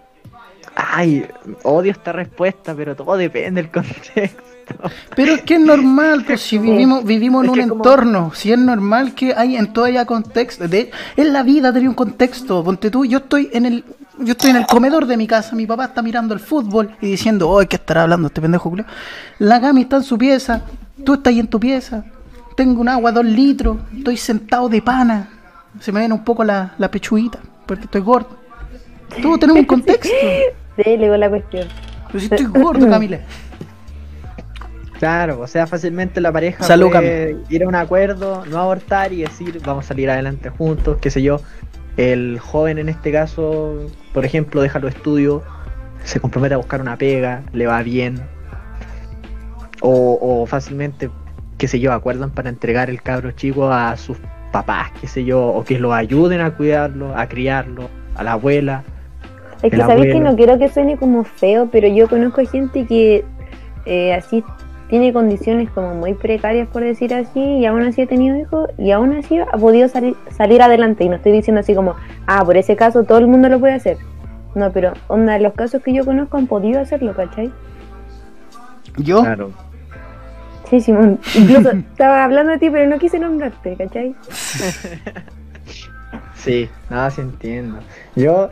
Ay, 0.76 1.26
odio 1.64 1.92
esta 1.92 2.12
respuesta, 2.14 2.74
pero 2.76 2.96
todo 2.96 3.18
depende 3.18 3.62
del 3.62 3.72
contexto. 3.72 4.44
Pero 5.16 5.34
es 5.34 5.42
que 5.42 5.56
es 5.56 5.60
normal, 5.60 6.24
pues 6.26 6.42
si 6.42 6.58
vivimos, 6.58 7.04
vivimos 7.04 7.44
en 7.46 7.50
Es 7.50 7.64
un 7.64 7.70
como- 7.70 7.84
entorno, 7.84 8.32
si 8.36 8.54
es 8.54 8.60
normal 8.60 9.16
que 9.16 9.34
hay 9.36 9.58
en 9.58 9.74
todo 9.74 9.86
haya 9.86 10.06
contexto. 10.06 10.68
De, 10.68 10.92
en 11.18 11.34
la 11.34 11.44
vida 11.44 11.74
tenía 11.74 11.90
un 11.90 11.96
contexto. 11.96 12.64
Ponte 12.64 12.92
tú, 12.92 13.04
yo 13.04 13.18
estoy 13.18 13.50
en 13.52 13.66
el, 13.66 13.84
yo 14.20 14.32
estoy 14.32 14.52
en 14.52 14.58
el 14.58 14.66
comedor 14.66 15.06
de 15.06 15.18
mi 15.18 15.28
casa, 15.28 15.56
mi 15.56 15.66
papá 15.66 15.86
está 15.86 16.02
mirando 16.02 16.34
el 16.34 16.40
fútbol 16.40 16.92
y 17.02 17.08
diciendo, 17.08 17.50
oh, 17.50 17.60
¿qué 17.68 17.76
estará 17.76 18.04
hablando 18.04 18.28
este 18.28 18.42
pendejo 18.42 18.70
Julio? 18.70 18.86
La 19.40 19.60
Gami 19.60 19.82
está 19.82 19.98
en 19.98 20.04
su 20.04 20.18
pieza, 20.18 20.62
tú 21.04 21.16
estás 21.16 21.32
ahí 21.32 21.40
en 21.40 21.48
tu 21.48 21.60
pieza, 21.60 22.04
tengo 22.56 22.82
un 22.82 22.90
agua 22.90 23.12
dos 23.12 23.26
litros, 23.26 23.78
estoy 23.96 24.18
sentado 24.18 24.70
de 24.70 24.82
pana, 24.82 25.30
se 25.80 25.92
me 25.92 26.02
ven 26.02 26.12
un 26.12 26.24
poco 26.24 26.44
la, 26.44 26.74
la 26.78 26.92
pechuguita, 26.92 27.40
porque 27.66 27.86
estoy 27.86 28.02
gordo. 28.02 28.38
Todos 29.22 29.40
tenemos 29.40 29.62
un 29.62 29.66
contexto. 29.68 30.10
Sí, 30.76 30.84
le 30.86 30.98
digo 30.98 31.18
la 31.18 31.30
cuestión. 31.30 31.68
Pero 32.08 32.20
si 32.20 32.26
estoy 32.26 32.46
gordo, 32.46 32.90
Camila. 32.90 33.20
Claro, 35.00 35.40
o 35.40 35.48
sea, 35.48 35.66
fácilmente 35.66 36.20
la 36.20 36.30
pareja 36.30 36.62
Salud, 36.62 36.92
puede 36.92 37.38
ir 37.50 37.64
a 37.64 37.68
un 37.70 37.76
acuerdo, 37.76 38.44
no 38.46 38.58
abortar 38.58 39.14
y 39.14 39.22
decir, 39.22 39.62
vamos 39.66 39.86
a 39.86 39.88
salir 39.88 40.10
adelante 40.10 40.50
juntos, 40.50 40.98
qué 41.00 41.10
sé 41.10 41.22
yo. 41.22 41.40
El 41.96 42.40
joven 42.40 42.78
en 42.80 42.90
este 42.90 43.12
caso, 43.12 43.90
por 44.14 44.26
ejemplo, 44.26 44.62
deja 44.62 44.80
los 44.80 44.93
estudios, 44.95 45.43
se 46.03 46.20
compromete 46.20 46.55
a 46.55 46.57
buscar 46.57 46.82
una 46.82 46.97
pega, 46.97 47.43
le 47.53 47.68
va 47.68 47.82
bien. 47.84 48.20
O, 49.82 50.18
o 50.22 50.45
fácilmente, 50.45 51.10
qué 51.57 51.68
sé 51.68 51.80
yo, 51.80 51.93
acuerdan 51.93 52.32
para 52.32 52.49
entregar 52.49 52.89
el 52.89 53.01
cabro 53.01 53.32
chico 53.32 53.72
a 53.72 53.95
sus 53.95 54.18
papás, 54.51 54.91
qué 54.99 55.07
sé 55.07 55.24
yo, 55.24 55.47
o 55.47 55.64
que 55.64 55.80
lo 55.80 55.93
ayuden 55.93 56.41
a 56.41 56.51
cuidarlo, 56.51 57.16
a 57.16 57.28
criarlo, 57.28 57.89
a 58.16 58.24
la 58.24 58.34
abuela. 58.34 58.84
Es 59.62 59.72
que 59.72 59.78
sabéis 59.78 60.14
que 60.14 60.20
no 60.20 60.36
quiero 60.36 60.57
que 60.57 60.70
suene 60.70 60.97
como 60.97 61.24
feo, 61.24 61.70
pero 61.72 61.88
yo 61.88 62.07
conozco 62.07 62.45
gente 62.45 62.86
que 62.86 63.26
eh, 63.86 64.14
así 64.14 64.43
tiene 64.90 65.14
condiciones 65.14 65.70
como 65.70 65.94
muy 65.94 66.14
precarias, 66.14 66.68
por 66.68 66.84
decir 66.84 67.14
así, 67.14 67.40
y 67.40 67.66
aún 67.66 67.84
así 67.84 68.02
ha 68.02 68.08
tenido 68.08 68.38
hijos, 68.38 68.70
y 68.78 68.92
aún 68.92 69.14
así 69.14 69.40
ha 69.40 69.58
podido 69.58 69.88
salir, 69.88 70.16
salir 70.32 70.62
adelante. 70.62 71.04
Y 71.04 71.10
no 71.10 71.16
estoy 71.16 71.32
diciendo 71.32 71.62
así 71.62 71.76
como, 71.76 71.96
ah, 72.28 72.44
por 72.44 72.58
ese 72.58 72.76
caso 72.76 73.04
todo 73.04 73.20
el 73.20 73.28
mundo 73.28 73.50
lo 73.50 73.60
puede 73.60 73.74
hacer. 73.74 73.98
No, 74.56 74.72
pero 74.72 74.94
onda, 75.08 75.38
los 75.40 75.54
casos 75.54 75.82
que 75.84 75.94
yo 75.94 76.04
conozco 76.04 76.38
han 76.38 76.48
podido 76.48 76.82
hacerlo, 76.82 77.14
¿cachai? 77.14 77.52
Yo, 78.98 79.22
Claro. 79.22 79.52
Sí, 80.70 80.82
Simón. 80.82 81.20
Incluso 81.36 81.72
estaba 81.92 82.24
hablando 82.24 82.52
de 82.52 82.60
ti, 82.60 82.70
pero 82.70 82.88
no 82.88 83.00
quise 83.00 83.20
nombrarte, 83.20 83.76
¿cachai? 83.76 84.16
Sí, 86.40 86.70
nada, 86.90 87.12
sí 87.12 87.20
entiendo. 87.20 87.80
Yo, 88.16 88.50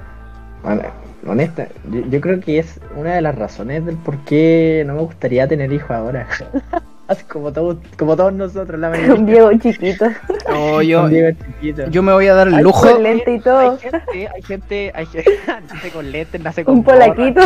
bueno, 0.62 0.82
honesta, 1.26 1.68
yo, 1.92 2.02
yo 2.10 2.22
creo 2.22 2.40
que 2.40 2.60
es 2.60 2.80
una 2.96 3.16
de 3.16 3.22
las 3.22 3.36
razones 3.36 3.86
del 3.86 3.96
por 3.98 4.18
qué 4.26 4.84
no 4.86 4.94
me 4.96 5.02
gustaría 5.02 5.48
tener 5.48 5.72
hijos 5.74 5.92
ahora. 5.92 6.28
Así 7.08 7.24
como 7.24 7.54
todos, 7.54 7.78
como 7.98 8.18
todos 8.18 8.34
nosotros, 8.34 8.78
la 8.80 8.90
Un 8.92 8.94
mayoría. 9.00 9.24
Diego 9.26 9.52
chiquito, 9.60 10.06
no, 10.50 10.82
yo, 10.82 11.02
Con 11.04 11.10
Diego 11.12 11.38
chiquito. 11.46 11.90
yo 11.90 12.04
me 12.04 12.12
voy 12.12 12.28
a 12.28 12.34
dar 12.34 12.50
el 12.50 12.56
Ay, 12.56 12.64
lujo. 12.64 12.82
con 12.92 13.02
lente 13.02 13.34
y 13.36 13.40
todo, 13.40 13.72
Hay 13.72 13.78
gente, 13.80 14.28
hay 14.28 14.42
gente, 14.44 14.92
hay 14.94 15.06
gente, 15.06 15.32
nace 15.72 15.90
con 15.92 16.12
lentes, 16.12 16.42
nace 16.42 16.66
con 16.66 16.76
un 16.76 16.84
polaquito. 16.84 17.42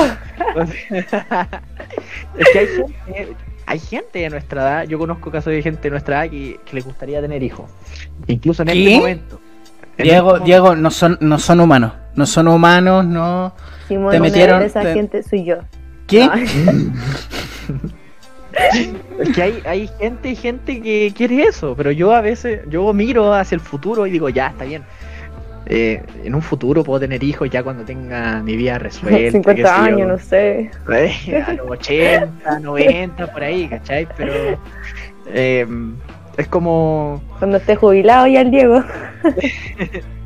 es 2.37 2.49
que 2.53 2.59
hay 2.59 2.67
gente, 2.67 3.35
hay 3.67 3.79
gente 3.79 4.19
de 4.19 4.29
nuestra 4.31 4.61
edad, 4.61 4.83
yo 4.87 4.97
conozco 4.97 5.29
casos 5.31 5.53
de 5.53 5.61
gente 5.61 5.81
de 5.83 5.89
nuestra 5.91 6.23
edad 6.25 6.31
que, 6.31 6.59
que 6.65 6.75
les 6.75 6.83
gustaría 6.85 7.21
tener 7.21 7.43
hijos. 7.43 7.69
Incluso 8.27 8.63
en 8.63 8.69
¿Qué? 8.69 8.83
este 8.85 8.97
momento. 8.99 9.39
En 9.97 10.03
Diego, 10.05 10.33
este 10.37 10.45
Diego, 10.45 10.75
no 10.75 10.89
son, 10.89 11.17
no 11.21 11.37
son 11.37 11.59
humanos. 11.59 11.93
No 12.15 12.25
son 12.25 12.47
humanos, 12.47 13.05
no. 13.05 13.53
Simón, 13.87 14.11
Te 14.11 14.19
metieron- 14.19 14.59
de 14.59 14.65
esa 14.67 14.81
te- 14.81 14.93
gente 14.93 15.23
soy 15.23 15.45
yo. 15.45 15.57
¿Qué? 16.07 16.25
No. 16.25 16.33
Es 19.19 19.29
que 19.29 19.41
hay, 19.41 19.61
hay 19.65 19.89
gente 19.99 20.29
y 20.29 20.35
gente 20.35 20.81
que 20.81 21.13
quiere 21.15 21.43
eso, 21.43 21.73
pero 21.75 21.91
yo 21.91 22.13
a 22.13 22.21
veces, 22.21 22.61
yo 22.69 22.91
miro 22.93 23.33
hacia 23.33 23.55
el 23.55 23.61
futuro 23.61 24.05
y 24.05 24.11
digo, 24.11 24.27
ya, 24.29 24.47
está 24.47 24.65
bien. 24.65 24.83
Eh, 25.67 26.03
en 26.23 26.35
un 26.35 26.41
futuro 26.41 26.83
puedo 26.83 26.99
tener 26.99 27.23
hijos 27.23 27.49
ya 27.49 27.63
cuando 27.63 27.83
tenga 27.85 28.41
mi 28.43 28.57
vida 28.57 28.77
resuelta. 28.77 29.17
qué 29.19 29.31
50 29.31 29.69
sé 29.69 29.75
yo. 29.75 29.83
años, 29.95 30.07
no 30.09 30.17
sé. 30.17 30.71
Eh, 30.93 31.43
a 31.47 31.53
los 31.53 31.69
80, 31.69 32.59
90, 32.59 33.31
por 33.31 33.43
ahí, 33.43 33.67
¿cachai? 33.69 34.07
Pero 34.17 34.33
eh, 35.27 35.65
es 36.35 36.47
como 36.47 37.21
Cuando 37.39 37.57
esté 37.57 37.75
jubilado 37.77 38.27
ya 38.27 38.41
el 38.41 38.51
Diego. 38.51 38.83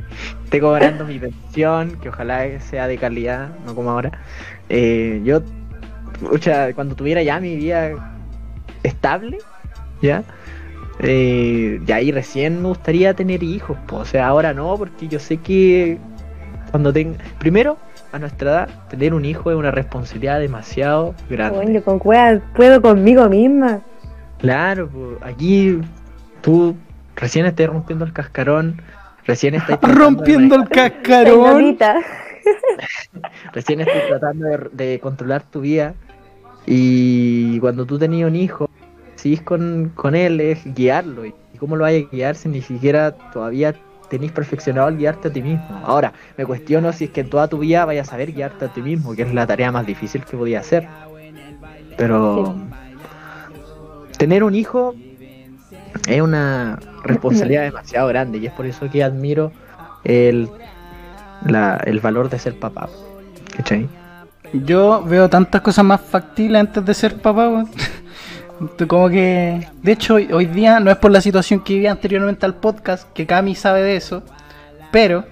estoy 0.46 0.60
cobrando 0.62 1.06
mi 1.06 1.20
pensión, 1.20 1.98
que 2.02 2.10
ojalá 2.10 2.60
sea 2.62 2.88
de 2.88 2.98
calidad, 2.98 3.50
no 3.66 3.76
como 3.76 3.92
ahora. 3.92 4.12
Eh, 4.70 5.22
yo, 5.24 5.42
pucha, 6.30 6.74
cuando 6.74 6.96
tuviera 6.96 7.22
ya 7.22 7.40
mi 7.40 7.56
vida 7.56 7.92
estable, 8.84 9.40
¿ya? 10.02 10.24
Eh, 11.00 11.82
y 11.86 11.92
ahí 11.92 12.12
recién 12.12 12.62
me 12.62 12.70
gustaría 12.70 13.14
tener 13.14 13.44
hijos, 13.44 13.78
po. 13.88 13.98
o 13.98 14.06
sea, 14.06 14.28
ahora 14.28 14.54
no, 14.54 14.78
porque 14.78 15.08
yo 15.08 15.20
sé 15.20 15.38
que 15.38 15.98
cuando 16.72 16.94
tenga... 16.94 17.18
Primero, 17.40 17.78
a 18.12 18.20
nuestra 18.20 18.52
edad, 18.52 18.70
tener 18.90 19.14
un 19.14 19.26
hijo 19.26 19.52
es 19.52 19.58
una 19.58 19.72
responsabilidad 19.72 20.40
demasiado 20.40 21.14
grande. 21.30 21.58
Bueno, 21.58 21.84
con 21.84 22.00
cueva 22.00 22.40
puedo 22.56 22.82
conmigo 22.82 23.28
misma. 23.28 23.82
Claro, 24.40 24.88
pues, 24.88 25.18
aquí 25.22 25.80
tú 26.42 26.76
recién 27.16 27.46
estás 27.46 27.68
rompiendo 27.68 28.06
el 28.06 28.14
cascarón, 28.14 28.82
recién 29.26 29.54
de 29.68 29.78
Rompiendo 29.82 30.56
el 30.56 30.70
cascarón. 30.70 31.78
Recién 33.54 33.82
estoy 33.82 34.02
tratando 34.08 34.46
de, 34.46 34.70
de 34.72 35.00
controlar 35.00 35.44
tu 35.44 35.62
vida. 35.62 35.96
Y 36.68 37.60
cuando 37.60 37.86
tú 37.86 37.98
tenías 37.98 38.28
un 38.28 38.36
hijo, 38.36 38.70
sigues 39.16 39.42
con, 39.42 39.92
con 39.96 40.16
él, 40.16 40.40
es 40.42 40.62
guiarlo. 40.76 41.26
¿Y 41.26 41.34
cómo 41.60 41.76
lo 41.76 41.84
vayas 41.84 42.08
a 42.08 42.16
guiar 42.16 42.36
si 42.36 42.50
ni 42.50 42.62
siquiera 42.62 43.12
todavía 43.32 43.76
tenéis 44.10 44.32
perfeccionado 44.32 44.88
el 44.90 44.98
guiarte 44.98 45.30
a 45.30 45.34
ti 45.34 45.42
mismo? 45.42 45.82
Ahora, 45.84 46.14
me 46.38 46.46
cuestiono 46.46 46.94
si 46.94 47.06
es 47.06 47.10
que 47.12 47.22
en 47.22 47.30
toda 47.30 47.48
tu 47.48 47.60
vida 47.60 47.86
vayas 47.86 48.08
a 48.08 48.12
saber 48.12 48.34
guiarte 48.34 48.66
a 48.66 48.74
ti 48.74 48.82
mismo, 48.82 49.16
que 49.16 49.24
es 49.24 49.34
la 49.34 49.48
tarea 49.48 49.72
más 49.72 49.86
difícil 49.86 50.24
que 50.24 50.38
podía 50.38 50.60
hacer. 50.60 50.88
Pero 51.98 52.56
tener 54.18 54.44
un 54.44 54.54
hijo 54.54 54.94
es 56.08 56.22
una 56.22 56.78
responsabilidad 57.06 57.64
demasiado 57.72 58.08
grande 58.08 58.38
y 58.40 58.46
es 58.48 58.54
por 58.54 58.66
eso 58.66 58.90
que 58.90 59.04
admiro 59.04 59.52
el, 60.04 60.50
la- 61.46 61.82
el 61.86 62.00
valor 62.00 62.30
de 62.30 62.40
ser 62.40 62.60
papá. 62.60 62.90
¿Cachai? 63.56 63.88
Yo 64.54 65.04
veo 65.04 65.30
tantas 65.30 65.62
cosas 65.62 65.84
más 65.86 66.02
factibles 66.02 66.60
antes 66.62 66.86
de 66.86 66.94
ser 66.94 67.16
papá. 67.22 67.66
Como 68.88 69.10
que, 69.10 69.68
de 69.82 69.92
hecho, 69.92 70.16
hoy, 70.16 70.32
hoy 70.32 70.46
día 70.46 70.80
no 70.80 70.90
es 70.90 70.96
por 70.98 71.12
la 71.12 71.20
situación 71.20 71.60
que 71.62 71.74
vivía 71.74 71.92
anteriormente 71.92 72.46
al 72.46 72.56
podcast, 72.56 73.12
que 73.14 73.26
Cami 73.26 73.54
sabe 73.54 73.82
de 73.82 73.98
eso, 73.98 74.24
pero 74.92 75.26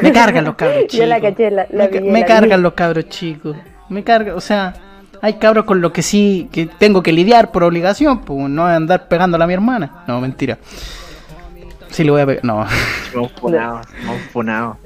me 0.00 0.12
cargan 0.12 0.44
los 0.46 0.54
cabros 0.56 0.80
chicos. 0.86 0.98
Yo 0.98 1.06
la 1.06 1.20
caché, 1.20 1.50
la, 1.50 1.66
la 1.70 1.88
me, 2.00 2.20
la 2.20 2.26
cargan 2.26 2.62
los 2.62 2.72
cabros 2.72 3.08
chicos. 3.10 3.54
Me 3.90 4.02
cargan, 4.02 4.34
o 4.34 4.40
sea, 4.40 4.72
hay 5.20 5.34
cabros 5.34 5.64
con 5.64 5.80
los 5.80 5.92
que 5.92 6.02
sí 6.02 6.48
que 6.52 6.66
tengo 6.66 7.02
que 7.02 7.12
lidiar 7.12 7.50
por 7.50 7.62
obligación, 7.64 8.20
pues 8.20 8.48
no 8.48 8.66
andar 8.66 9.08
pegándola 9.08 9.44
a 9.44 9.46
mi 9.46 9.54
hermana. 9.54 10.04
No, 10.06 10.20
mentira. 10.20 10.58
Sí 11.90 12.04
le 12.04 12.10
voy 12.10 12.20
a 12.20 12.26
pegar. 12.26 12.44
No. 12.44 12.66
Somos 13.12 13.32
funados, 13.32 13.86
somos 14.00 14.20
funados. 14.32 14.76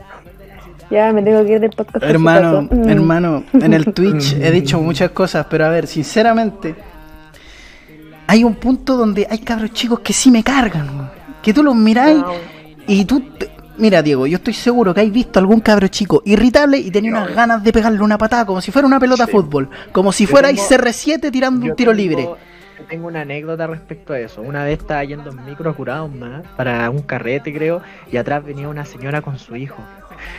Ya 0.91 1.13
me 1.13 1.23
tengo 1.23 1.45
que 1.45 1.53
ir 1.53 1.61
del 1.61 1.71
podcast. 1.71 2.05
Hermano. 2.05 2.69
Mm. 2.71 2.89
hermano, 2.89 3.45
en 3.55 3.73
el 3.73 3.93
Twitch 3.95 4.35
he 4.35 4.51
dicho 4.51 4.81
muchas 4.81 5.11
cosas, 5.11 5.47
pero 5.49 5.65
a 5.65 5.71
ver, 5.71 5.87
sinceramente, 5.87 6.75
hay 8.27 8.45
un 8.45 8.55
punto 8.55 8.97
donde 8.97 9.27
hay 9.31 9.39
cabros 9.39 9.73
chicos 9.73 10.01
que 10.01 10.13
sí 10.13 10.31
me 10.31 10.43
cargan, 10.43 11.11
que 11.43 11.53
tú 11.55 11.63
los 11.63 11.75
miráis 11.75 12.19
No, 12.19 12.33
y 12.87 13.05
tú, 13.05 13.21
te- 13.21 13.51
mira 13.79 14.03
Diego, 14.03 14.27
yo 14.27 14.37
estoy 14.37 14.55
seguro 14.55 14.93
que 14.95 15.01
hay 15.01 15.11
visto 15.11 15.39
algún 15.39 15.61
cabro 15.61 15.89
chico 15.89 16.23
irritable 16.25 16.79
y 16.79 16.91
tenía 16.91 17.11
unas 17.13 17.35
ganas 17.35 17.63
de 17.65 17.73
pegarle 17.73 18.01
una 18.03 18.19
patada 18.19 18.45
como 18.47 18.61
si 18.61 18.71
fuera 18.71 18.87
una 18.87 19.01
pelota 19.01 19.25
de 19.27 19.33
Sí. 19.33 19.37
fútbol, 19.39 19.69
como 19.93 20.13
si 20.13 20.25
Yo 20.25 20.31
fuerais 20.31 20.57
tengo- 20.57 20.69
CR7 20.69 21.31
tirando 21.31 21.67
un 21.67 21.75
tiro 21.77 21.93
tengo- 21.93 22.03
libre. 22.03 22.29
Tengo 22.89 23.07
una 23.07 23.21
anécdota 23.21 23.67
respecto 23.69 24.13
a 24.13 24.19
eso. 24.19 24.43
Una 24.43 24.65
vez 24.65 24.81
estaba 24.81 25.05
yendo 25.05 25.31
en 25.31 25.45
micro 25.47 25.71
a 25.71 25.75
Curado 25.75 26.09
más 26.09 26.43
para 26.57 26.91
un 26.91 27.01
carrete, 27.03 27.55
creo, 27.55 27.81
y 28.11 28.17
atrás 28.17 28.45
venía 28.45 28.69
una 28.69 28.85
señora 28.85 29.23
con 29.23 29.39
su 29.39 29.55
hijo. 29.55 29.77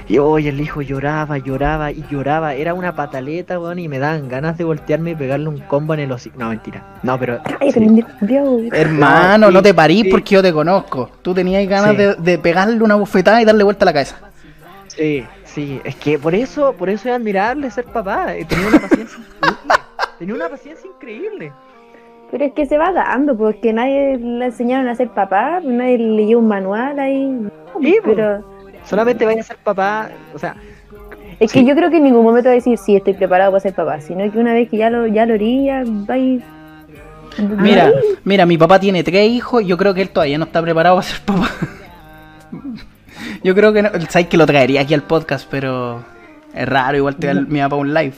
Y 0.07 0.17
hoy 0.17 0.47
el 0.47 0.59
hijo 0.61 0.81
lloraba, 0.81 1.37
lloraba 1.37 1.91
y 1.91 2.03
lloraba. 2.09 2.53
Era 2.55 2.73
una 2.73 2.95
pataleta, 2.95 3.59
weón, 3.59 3.79
y 3.79 3.87
me 3.87 3.99
daban 3.99 4.27
ganas 4.29 4.57
de 4.57 4.63
voltearme 4.63 5.11
y 5.11 5.15
pegarle 5.15 5.49
un 5.49 5.59
combo 5.59 5.93
en 5.93 6.01
el 6.01 6.11
hocico. 6.11 6.37
No, 6.39 6.49
mentira. 6.49 6.83
No, 7.03 7.17
pero. 7.19 7.39
Ay, 7.59 7.71
sí. 7.71 8.03
Dios. 8.21 8.61
Hermano, 8.71 9.47
sí, 9.47 9.53
no 9.53 9.61
te 9.61 9.73
parís 9.73 10.03
sí. 10.03 10.09
porque 10.09 10.35
yo 10.35 10.41
te 10.41 10.51
conozco. 10.53 11.09
Tú 11.21 11.33
tenías 11.33 11.67
ganas 11.67 11.91
Sí. 11.91 11.97
de, 11.97 12.15
de 12.15 12.37
pegarle 12.37 12.81
una 12.83 12.95
bufetada 12.95 13.41
y 13.41 13.45
darle 13.45 13.63
vuelta 13.63 13.85
a 13.85 13.87
la 13.87 13.93
cabeza. 13.93 14.17
Sí, 14.87 15.25
sí, 15.45 15.81
es 15.83 15.95
que 15.95 16.19
por 16.19 16.35
eso, 16.35 16.73
por 16.73 16.89
eso 16.89 17.09
es 17.09 17.15
admirable 17.15 17.69
ser 17.71 17.85
papá. 17.85 18.27
Tenía 18.47 18.67
una 18.67 18.79
paciencia 18.79 19.17
increíble. 19.19 19.73
Tenía 20.19 20.35
una 20.35 20.49
paciencia 20.49 20.89
increíble. 20.89 21.51
Pero 22.31 22.45
es 22.45 22.53
que 22.53 22.65
se 22.65 22.77
va 22.79 22.91
dando, 22.91 23.37
porque 23.37 23.73
nadie 23.73 24.17
le 24.17 24.45
enseñaron 24.45 24.87
a 24.87 24.95
ser 24.95 25.09
papá, 25.09 25.59
nadie 25.63 25.99
le 25.99 26.09
leyó 26.15 26.39
un 26.39 26.47
manual 26.47 26.97
ahí. 26.99 27.25
No, 27.27 27.51
Sí, 27.81 27.97
pero 28.03 28.43
Solamente 28.85 29.25
vaya 29.25 29.41
a 29.41 29.43
ser 29.43 29.57
papá, 29.57 30.09
o 30.33 30.39
sea, 30.39 30.55
es 31.39 31.51
Sí. 31.51 31.59
que 31.59 31.65
yo 31.65 31.75
creo 31.75 31.89
que 31.89 31.97
en 31.97 32.03
ningún 32.03 32.23
momento 32.23 32.47
va 32.49 32.51
a 32.53 32.55
decir 32.55 32.77
sí 32.77 32.95
estoy 32.95 33.13
preparado 33.13 33.51
para 33.51 33.61
ser 33.61 33.73
papá, 33.73 33.99
sino 34.01 34.29
que 34.31 34.37
una 34.37 34.53
vez 34.53 34.69
que 34.69 34.77
ya 34.77 34.89
lo, 34.89 35.07
ya 35.07 35.25
lo 35.25 35.33
orilla, 35.35 35.83
va 36.09 36.13
a 36.15 36.17
ir. 36.17 36.43
Mira, 37.57 37.91
mira, 38.23 38.45
mi 38.45 38.57
papá 38.59 38.79
tiene 38.79 39.03
tres 39.03 39.27
hijos 39.29 39.63
y 39.63 39.65
yo 39.65 39.75
creo 39.77 39.93
que 39.93 40.01
él 40.03 40.09
todavía 40.09 40.37
no 40.37 40.45
está 40.45 40.61
preparado 40.61 40.97
para 40.97 41.07
ser 41.07 41.21
papá. 41.21 41.49
Yo 43.43 43.55
creo 43.55 43.73
que 43.73 43.81
no, 43.81 43.89
sabes 44.09 44.27
que 44.27 44.37
lo 44.37 44.45
traería 44.45 44.81
aquí 44.81 44.93
al 44.93 45.03
podcast, 45.03 45.47
pero 45.49 46.03
es 46.53 46.67
raro, 46.67 46.97
igual 46.97 47.15
te 47.15 47.27
da 47.27 47.33
el- 47.33 47.47
mi 47.47 47.59
papá 47.59 47.75
un 47.75 47.93
live. 47.93 48.13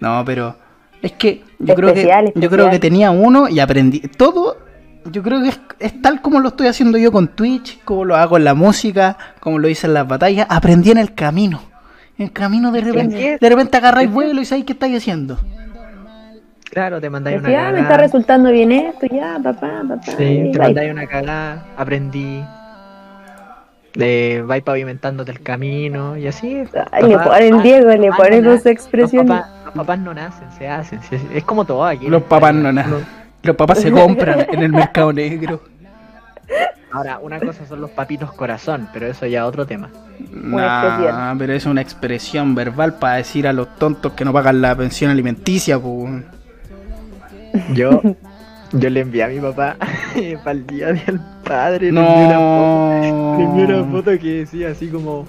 No, 0.00 0.22
pero 0.24 0.56
es 1.02 1.12
que 1.12 1.42
yo 1.58 1.74
creo 1.74 1.92
que 1.92 2.00
Especial, 2.00 2.32
yo 2.34 2.48
creo 2.50 2.70
que 2.70 2.78
tenía 2.78 3.10
uno 3.10 3.48
y 3.48 3.60
aprendí 3.60 4.00
todo. 4.00 4.56
Yo 5.10 5.22
creo 5.22 5.42
que 5.42 5.48
es, 5.48 5.60
es 5.80 6.00
tal 6.00 6.20
como 6.22 6.40
lo 6.40 6.48
estoy 6.48 6.68
haciendo 6.68 6.96
yo 6.98 7.10
con 7.10 7.28
Twitch, 7.28 7.82
como 7.84 8.04
lo 8.04 8.14
hago 8.16 8.36
en 8.36 8.44
la 8.44 8.54
música, 8.54 9.16
como 9.40 9.58
lo 9.58 9.68
hice 9.68 9.86
en 9.86 9.94
las 9.94 10.06
batallas, 10.06 10.46
aprendí 10.48 10.90
en 10.90 10.98
el 10.98 11.14
camino. 11.14 11.60
En 12.18 12.26
el 12.26 12.32
camino 12.32 12.70
de 12.70 12.80
repente, 12.82 13.38
de 13.40 13.48
repente 13.48 13.76
agarráis 13.78 14.10
vuelo 14.10 14.40
y 14.40 14.44
sabéis 14.44 14.66
qué 14.66 14.72
estáis 14.74 14.96
haciendo. 14.98 15.38
claro, 16.70 17.00
te 17.00 17.10
mandáis 17.10 17.38
una 17.40 17.48
ah, 17.48 17.50
me 17.72 17.78
está 17.78 17.88
cagada. 17.88 17.96
resultando 17.98 18.50
bien 18.50 18.70
esto, 18.72 19.06
ya, 19.06 19.38
papá, 19.42 19.82
papá. 19.88 20.02
Sí, 20.04 20.50
te 20.52 20.58
mandáis 20.58 20.92
una 20.92 21.06
cagada, 21.06 21.66
aprendí. 21.76 22.42
Eh, 23.94 24.42
vais 24.46 24.62
pavimentándote 24.62 25.32
el 25.32 25.42
camino 25.42 26.16
y 26.16 26.26
así. 26.26 26.64
Ay, 26.92 27.08
le 27.08 27.18
ponen 27.18 27.62
Diego, 27.62 27.90
le 27.90 28.10
ponen 28.12 28.44
dos 28.44 28.64
expresiones. 28.64 29.28
Los 29.28 29.38
papás, 29.38 29.64
los 29.66 29.74
papás 29.74 29.98
no 29.98 30.14
nacen, 30.14 30.50
se 30.56 30.66
hacen. 30.68 31.02
se- 31.02 31.20
es 31.36 31.44
como 31.44 31.64
todo 31.66 31.84
aquí. 31.84 32.06
Los 32.08 32.22
papás 32.22 32.54
no 32.54 32.72
nacen. 32.72 33.21
Los 33.42 33.56
papás 33.56 33.80
se 33.80 33.90
compran 33.90 34.46
en 34.52 34.62
el 34.62 34.72
mercado 34.72 35.12
negro. 35.14 35.62
Ahora, 36.92 37.18
una 37.20 37.40
cosa 37.40 37.64
son 37.66 37.80
los 37.80 37.90
papitos 37.90 38.32
corazón, 38.32 38.86
pero 38.92 39.06
eso 39.06 39.24
ya 39.26 39.40
es 39.40 39.44
otro 39.46 39.66
tema. 39.66 39.88
Nah, 40.30 41.34
pero 41.38 41.54
es 41.54 41.64
una 41.64 41.80
expresión 41.80 42.54
verbal 42.54 42.94
para 42.98 43.14
decir 43.16 43.46
a 43.48 43.52
los 43.54 43.76
tontos 43.76 44.12
que 44.12 44.24
no 44.26 44.32
pagan 44.32 44.60
la 44.60 44.76
pensión 44.76 45.10
alimenticia, 45.10 45.78
pues. 45.78 46.22
Yo, 47.72 48.00
yo 48.72 48.90
le 48.90 49.00
envié 49.00 49.24
a 49.24 49.28
mi 49.28 49.40
papá 49.40 49.76
para 50.44 50.50
el 50.52 50.66
día 50.66 50.88
del 50.92 51.18
padre. 51.44 51.90
Le 51.92 52.00
envié 52.00 52.26
una 52.26 52.38
foto, 52.38 53.38
le 53.38 53.44
envié 53.44 53.64
una 53.64 53.76
No. 53.78 53.90
foto 53.90 54.10
que 54.18 54.34
decía 54.40 54.68
así 54.70 54.88
como. 54.88 55.26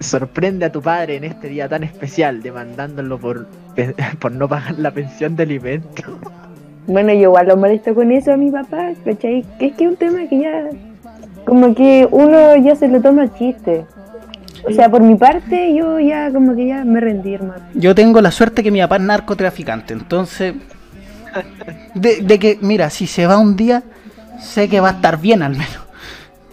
Sorprende 0.00 0.64
a 0.64 0.72
tu 0.72 0.82
padre 0.82 1.16
en 1.16 1.24
este 1.24 1.48
día 1.48 1.68
tan 1.68 1.84
especial, 1.84 2.42
demandándolo 2.42 3.18
por, 3.18 3.46
por 4.18 4.32
no 4.32 4.48
pagar 4.48 4.76
la 4.78 4.90
pensión 4.90 5.36
de 5.36 5.44
alimento. 5.44 6.18
Bueno, 6.86 7.12
yo 7.12 7.22
igual 7.22 7.48
lo 7.48 7.56
molesto 7.56 7.94
con 7.94 8.12
eso 8.12 8.32
a 8.32 8.36
mi 8.36 8.50
papá, 8.50 8.92
¿cachai? 9.04 9.44
Que 9.58 9.66
es 9.66 9.74
que 9.74 9.84
es 9.84 9.90
un 9.90 9.96
tema 9.96 10.26
que 10.28 10.40
ya. 10.40 10.68
Como 11.44 11.74
que 11.74 12.08
uno 12.10 12.56
ya 12.56 12.74
se 12.76 12.88
lo 12.88 13.00
toma 13.00 13.32
chiste. 13.34 13.84
O 14.68 14.72
sea, 14.72 14.88
por 14.90 15.00
mi 15.00 15.14
parte, 15.14 15.74
yo 15.76 16.00
ya 16.00 16.32
como 16.32 16.54
que 16.56 16.66
ya 16.66 16.84
me 16.84 17.00
rendí, 17.00 17.34
hermano. 17.34 17.62
Yo 17.74 17.94
tengo 17.94 18.20
la 18.20 18.30
suerte 18.30 18.62
que 18.62 18.70
mi 18.70 18.80
papá 18.80 18.96
es 18.96 19.02
narcotraficante, 19.02 19.92
entonces. 19.94 20.54
De, 21.94 22.38
que, 22.38 22.58
mira, 22.62 22.90
si 22.90 23.06
se 23.06 23.26
va 23.26 23.38
un 23.38 23.56
día, 23.56 23.82
sé 24.40 24.68
que 24.68 24.80
va 24.80 24.88
a 24.88 24.92
estar 24.92 25.20
bien 25.20 25.42
al 25.42 25.52
menos. 25.52 25.80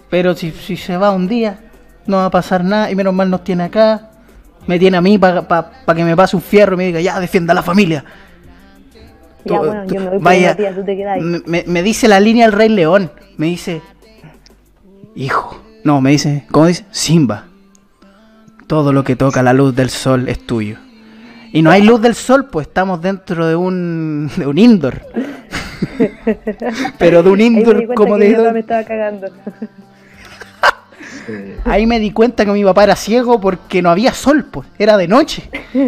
Pero 0.10 0.36
si, 0.36 0.52
si 0.52 0.78
se 0.78 0.98
va 0.98 1.12
un 1.12 1.28
día, 1.28 1.58
no 2.06 2.18
va 2.18 2.26
a 2.26 2.30
pasar 2.30 2.64
nada 2.64 2.92
y 2.92 2.96
menos 2.96 3.14
mal 3.14 3.30
nos 3.30 3.44
tiene 3.44 3.64
acá. 3.64 4.10
Me 4.68 4.80
tiene 4.80 4.98
a 4.98 5.02
mí 5.02 5.18
para 5.18 5.72
que 5.96 6.04
me 6.04 6.16
pase 6.16 6.36
un 6.36 6.42
fierro 6.42 6.76
y 6.76 6.78
me 6.78 6.86
diga, 6.86 7.02
ya, 7.02 7.20
defienda 7.20 7.52
a 7.52 7.56
la 7.56 7.64
familia. 7.64 8.04
Ya, 9.46 9.58
bueno, 9.60 9.84
tú- 9.88 9.94
yo 9.96 10.02
me 10.02 10.10
voy 10.10 10.20
vaya, 10.20 10.48
una 10.48 10.56
tía, 10.56 10.76
tú 10.76 10.84
te 10.84 10.96
quedas 10.96 11.18
ahí. 11.18 11.44
me, 11.68 11.84
dice 11.84 12.08
la 12.08 12.20
línea 12.20 12.46
el 12.46 12.52
Rey 12.52 12.70
León. 12.70 13.12
Me 13.38 13.48
dice, 13.48 13.82
hijo. 15.16 15.62
No, 15.84 16.00
me 16.02 16.12
dice, 16.12 16.46
¿cómo 16.52 16.68
dice? 16.68 16.86
Simba. 16.92 17.48
Todo 18.68 18.94
lo 18.94 19.04
que 19.04 19.16
toca 19.16 19.44
la 19.44 19.52
luz 19.54 19.76
del 19.76 19.90
sol 19.90 20.30
es 20.30 20.46
tuyo. 20.46 20.78
Y 21.52 21.62
no 21.62 21.70
hay 21.70 21.82
luz 21.84 22.02
del 22.02 22.16
sol, 22.16 22.48
pues 22.50 22.68
estamos 22.68 23.02
dentro 23.02 23.46
de 23.46 23.56
un, 23.56 24.32
de 24.38 24.48
un 24.48 24.58
indoor. 24.58 25.02
Pero 26.98 27.22
de 27.22 27.30
un 27.30 27.40
Ahí 27.40 27.50
me 27.50 27.56
di 27.56 27.60
indoor 27.60 27.94
como 27.94 28.16
que 28.18 28.24
mi 28.24 28.30
de... 28.32 28.36
papá 28.38 28.54
me 28.54 28.60
estaba 28.62 28.84
cagando. 28.84 29.28
Ahí 31.66 31.86
me 31.86 32.00
di 32.00 32.12
cuenta 32.12 32.44
que 32.46 32.52
mi 32.52 32.64
papá 32.64 32.84
era 32.86 32.96
ciego 32.96 33.40
porque 33.40 33.82
no 33.82 33.90
había 33.90 34.14
sol, 34.14 34.46
pues. 34.46 34.68
Era 34.80 34.98
de 34.98 35.08
noche. 35.08 35.50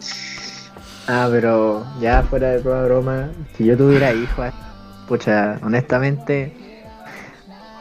Ah, 1.08 1.28
pero 1.30 1.86
ya 2.00 2.24
fuera 2.24 2.48
de 2.50 2.60
toda 2.60 2.82
broma, 2.84 3.28
si 3.56 3.64
yo 3.64 3.76
tuviera 3.76 4.12
hijos, 4.12 4.46
pucha, 5.06 5.56
honestamente, 5.62 6.52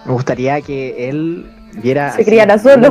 me 0.05 0.11
gustaría 0.13 0.61
que 0.61 1.09
él 1.09 1.51
viera. 1.82 2.11
Se 2.11 2.24
criara 2.24 2.59
solo. 2.59 2.89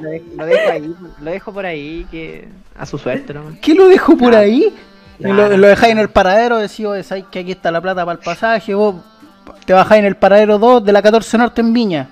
Lo 0.00 0.08
dejo- 0.10 0.24
lo 0.36 0.46
dejo 0.46 0.70
ahí, 0.72 0.94
lo 1.20 1.30
dejo 1.30 1.52
por 1.52 1.66
ahí, 1.66 2.06
que 2.10 2.48
a 2.76 2.84
su 2.86 2.98
suerte 2.98 3.32
nomás. 3.34 3.54
¿Qué 3.60 3.74
lo 3.74 3.86
dejo 3.88 4.16
por 4.16 4.32
Nah. 4.32 4.38
ahí? 4.40 4.74
Nah, 5.18 5.28
lo, 5.32 5.48
nah. 5.48 5.56
lo 5.56 5.66
dejáis 5.68 5.92
en 5.92 5.98
el 5.98 6.08
paradero, 6.08 6.58
decís, 6.58 6.84
que 7.30 7.38
aquí 7.40 7.52
está 7.52 7.70
la 7.70 7.80
plata 7.80 8.04
para 8.04 8.18
el 8.18 8.24
pasaje, 8.24 8.74
vos 8.74 8.96
te 9.64 9.72
bajáis 9.72 10.00
en 10.00 10.06
el 10.06 10.16
paradero 10.16 10.58
2 10.58 10.84
de 10.84 10.92
la 10.92 11.02
14 11.02 11.38
Norte 11.38 11.60
en 11.60 11.72
Viña. 11.72 12.08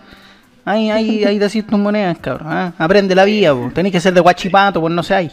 Ahí, 0.66 0.90
ahí, 0.90 1.24
ahí 1.24 1.38
decís 1.38 1.66
tus 1.66 1.78
monedas, 1.78 2.18
cabrón. 2.18 2.48
¿ah? 2.50 2.72
Aprende 2.76 3.14
la 3.14 3.24
vía, 3.24 3.52
vos. 3.52 3.72
Tenéis 3.72 3.92
que 3.94 4.00
ser 4.00 4.12
de 4.12 4.20
Guachipato, 4.20 4.80
pues 4.82 4.92
no 4.92 5.02
sé 5.02 5.14
ahí. 5.14 5.30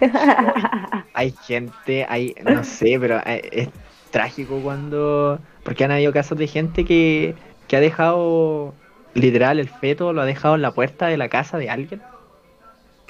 Hay 1.14 1.34
gente, 1.46 2.04
hay, 2.08 2.34
no 2.44 2.62
sé, 2.64 2.98
pero 3.00 3.18
eh, 3.24 3.48
es 3.52 3.68
trágico 4.10 4.58
cuando. 4.62 5.38
Porque 5.64 5.84
han 5.84 5.90
habido 5.90 6.12
casos 6.12 6.36
de 6.36 6.46
gente 6.46 6.84
que, 6.84 7.34
que 7.68 7.76
ha 7.76 7.80
dejado, 7.80 8.74
literal, 9.14 9.58
el 9.58 9.68
feto 9.68 10.12
lo 10.12 10.20
ha 10.20 10.24
dejado 10.26 10.54
en 10.56 10.62
la 10.62 10.72
puerta 10.72 11.06
de 11.06 11.16
la 11.16 11.28
casa 11.28 11.56
de 11.58 11.70
alguien. 11.70 12.02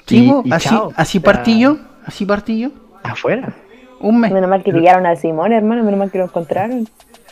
Sí, 0.05 0.31
Y- 0.45 0.49
y 0.49 0.53
así, 0.53 0.69
chao. 0.69 0.93
así 0.95 1.17
O 1.17 1.21
sea, 1.21 1.33
partí 1.33 1.59
yo, 1.59 1.77
así 2.05 2.25
partí 2.25 2.59
yo. 2.61 2.69
Afuera. 3.03 3.53
Un 3.99 4.21
mes. 4.21 4.31
Menos 4.31 4.49
mal 4.49 4.63
que 4.63 4.71
pillaron 4.71 5.05
al 5.05 5.17
Simón, 5.17 5.51
hermano, 5.51 5.83
menos 5.83 5.99
mal 5.99 6.09
que 6.11 6.17
lo 6.19 6.25
encontraron. 6.25 6.87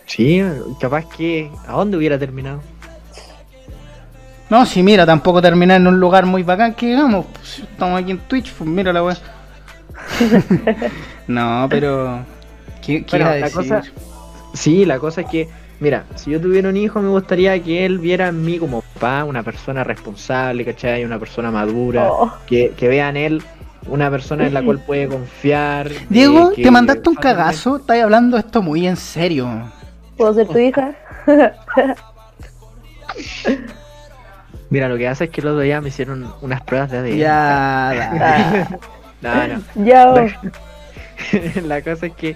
Sí, 0.06 0.44
capaz 0.82 1.06
que. 1.16 1.50
¿A 1.68 1.74
dónde 1.74 1.96
hubiera 1.98 2.20
terminado? 2.20 2.62
No, 4.50 4.66
si 4.66 4.84
mira, 4.84 5.06
tampoco 5.06 5.42
terminar 5.42 5.82
en 5.82 5.88
un 5.88 6.00
lugar 6.00 6.26
muy 6.26 6.44
bacán 6.44 6.74
que 6.76 6.88
digamos. 6.88 7.26
pues, 7.34 7.60
estamos 7.60 8.00
aquí 8.02 8.12
en 8.12 8.20
Twitch, 8.20 8.54
pues 8.54 8.70
mira 8.70 8.94
la 8.94 9.04
weá. 9.04 9.18
no, 11.28 11.68
pero. 11.70 12.20
¿Qué, 12.86 13.04
qué 13.04 13.18
Bueno, 13.18 13.26
iba 13.26 13.32
a 13.32 13.36
la 13.40 13.46
decir? 13.48 13.56
cosa- 13.56 13.82
Sí, 14.54 14.86
la 14.86 15.00
cosa 15.00 15.22
es 15.22 15.28
que, 15.28 15.50
mira, 15.80 16.06
si 16.16 16.32
yo 16.32 16.40
tuviera 16.40 16.70
un 16.70 16.78
hijo, 16.78 17.02
me 17.02 17.10
gustaría 17.10 17.62
que 17.62 17.86
él 17.86 18.00
viera 18.00 18.28
en 18.30 18.46
mí 18.46 18.58
como 18.60 18.82
papá, 18.94 19.24
una 19.26 19.44
persona 19.44 19.84
responsable, 19.84 20.64
¿cachai? 20.64 21.04
Una 21.04 21.20
persona 21.20 21.52
madura, 21.52 22.08
Oh. 22.12 22.32
que, 22.48 22.72
que 22.78 22.88
vea 22.88 23.10
en 23.10 23.18
él 23.18 23.44
una 23.88 24.10
persona 24.10 24.48
en 24.48 24.54
la 24.54 24.64
cual 24.64 24.80
puede 24.80 25.08
confiar. 25.08 25.92
eh, 25.92 26.06
Diego, 26.10 26.52
que 26.54 26.64
te 26.64 26.72
mandaste 26.72 27.10
un 27.10 27.16
fácilmente- 27.16 27.22
cagazo. 27.44 27.76
Estás 27.78 28.02
hablando 28.02 28.38
esto 28.38 28.62
muy 28.62 28.88
en 28.88 28.96
serio. 28.96 29.48
¿Puedo 30.18 30.34
ser 30.36 30.48
tu 30.48 30.58
hija? 30.58 30.96
Mira, 34.70 34.90
lo 34.90 34.98
que 34.98 35.08
hace 35.08 35.26
es 35.26 35.30
que 35.30 35.42
el 35.42 35.48
otro 35.48 35.62
día 35.62 35.80
me 35.82 35.90
hicieron 35.90 36.34
unas 36.42 36.62
pruebas 36.62 36.92
de 36.92 36.98
ADN. 36.98 37.18
Ya, 37.18 38.68
No, 39.22 39.48
no. 39.48 39.62
Ya, 39.86 40.12
oh. 40.12 40.28
la 41.64 41.82
cosa 41.82 42.08
es 42.08 42.14
que, 42.14 42.36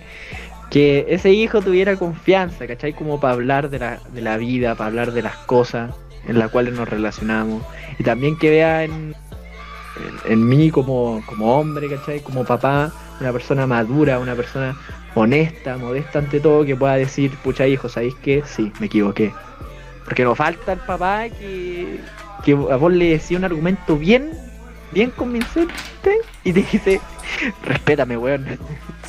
que 0.69 1.05
ese 1.09 1.31
hijo 1.31 1.61
tuviera 1.61 1.95
confianza, 1.95 2.67
¿cachai? 2.67 2.93
Como 2.93 3.19
para 3.19 3.33
hablar 3.33 3.69
de 3.69 3.79
la, 3.79 3.99
de 4.13 4.21
la 4.21 4.37
vida, 4.37 4.75
para 4.75 4.87
hablar 4.87 5.11
de 5.11 5.21
las 5.21 5.35
cosas 5.35 5.91
en 6.27 6.39
las 6.39 6.49
cuales 6.51 6.73
nos 6.73 6.87
relacionamos. 6.87 7.63
Y 7.97 8.03
también 8.03 8.37
que 8.37 8.49
vea 8.49 8.83
en, 8.83 9.15
en, 10.25 10.31
en 10.31 10.47
mí 10.47 10.71
como, 10.71 11.21
como 11.25 11.57
hombre, 11.57 11.89
¿cachai? 11.89 12.21
Como 12.21 12.45
papá, 12.45 12.91
una 13.19 13.31
persona 13.31 13.67
madura, 13.67 14.19
una 14.19 14.35
persona 14.35 14.77
honesta, 15.15 15.77
modesta 15.77 16.19
ante 16.19 16.39
todo, 16.39 16.65
que 16.65 16.75
pueda 16.75 16.95
decir, 16.95 17.31
pucha 17.43 17.67
hijo, 17.67 17.89
¿sabéis 17.89 18.15
qué? 18.23 18.43
Sí, 18.45 18.71
me 18.79 18.85
equivoqué. 18.85 19.33
Porque 20.05 20.23
nos 20.23 20.37
falta 20.37 20.73
el 20.73 20.79
papá 20.79 21.29
que, 21.29 21.99
que 22.43 22.51
a 22.53 22.75
vos 22.75 22.91
le 22.91 23.11
decía 23.11 23.37
un 23.37 23.45
argumento 23.45 23.97
bien, 23.97 24.31
bien 24.91 25.11
convincente 25.11 25.73
y 26.43 26.53
te 26.53 26.61
dice, 26.61 27.01
respétame, 27.65 28.17
weón. 28.17 28.45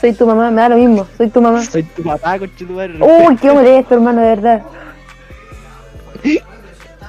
Soy 0.00 0.12
tu 0.14 0.26
mamá, 0.26 0.50
me 0.50 0.62
da 0.62 0.70
lo 0.70 0.76
mismo, 0.76 1.06
soy 1.16 1.28
tu 1.28 1.40
mamá. 1.40 1.62
Soy 1.64 1.82
tu 1.82 2.02
papá, 2.02 2.38
conchetumare. 2.38 2.94
Uy, 3.00 3.36
qué 3.36 3.52
molesto, 3.52 3.94
hermano, 3.94 4.20
de 4.22 4.28
verdad. 4.28 4.62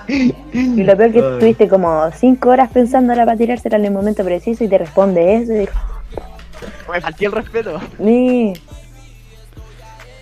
Y 0.07 0.83
lo 0.83 0.97
peor 0.97 1.11
que 1.11 1.19
Ay. 1.19 1.33
estuviste 1.33 1.67
como 1.69 2.11
cinco 2.11 2.49
horas 2.49 2.69
pensando 2.71 3.13
ahora 3.13 3.25
para 3.25 3.37
tirársela 3.37 3.77
en 3.77 3.85
el 3.85 3.91
momento 3.91 4.23
preciso 4.23 4.63
y 4.63 4.67
te 4.67 4.77
responde 4.77 5.35
eso 5.37 5.53
y 5.53 5.59
dijo, 5.59 5.79
Me 6.91 6.99
falté 6.99 7.25
el 7.25 7.31
respeto. 7.31 7.79
ni. 7.99 8.53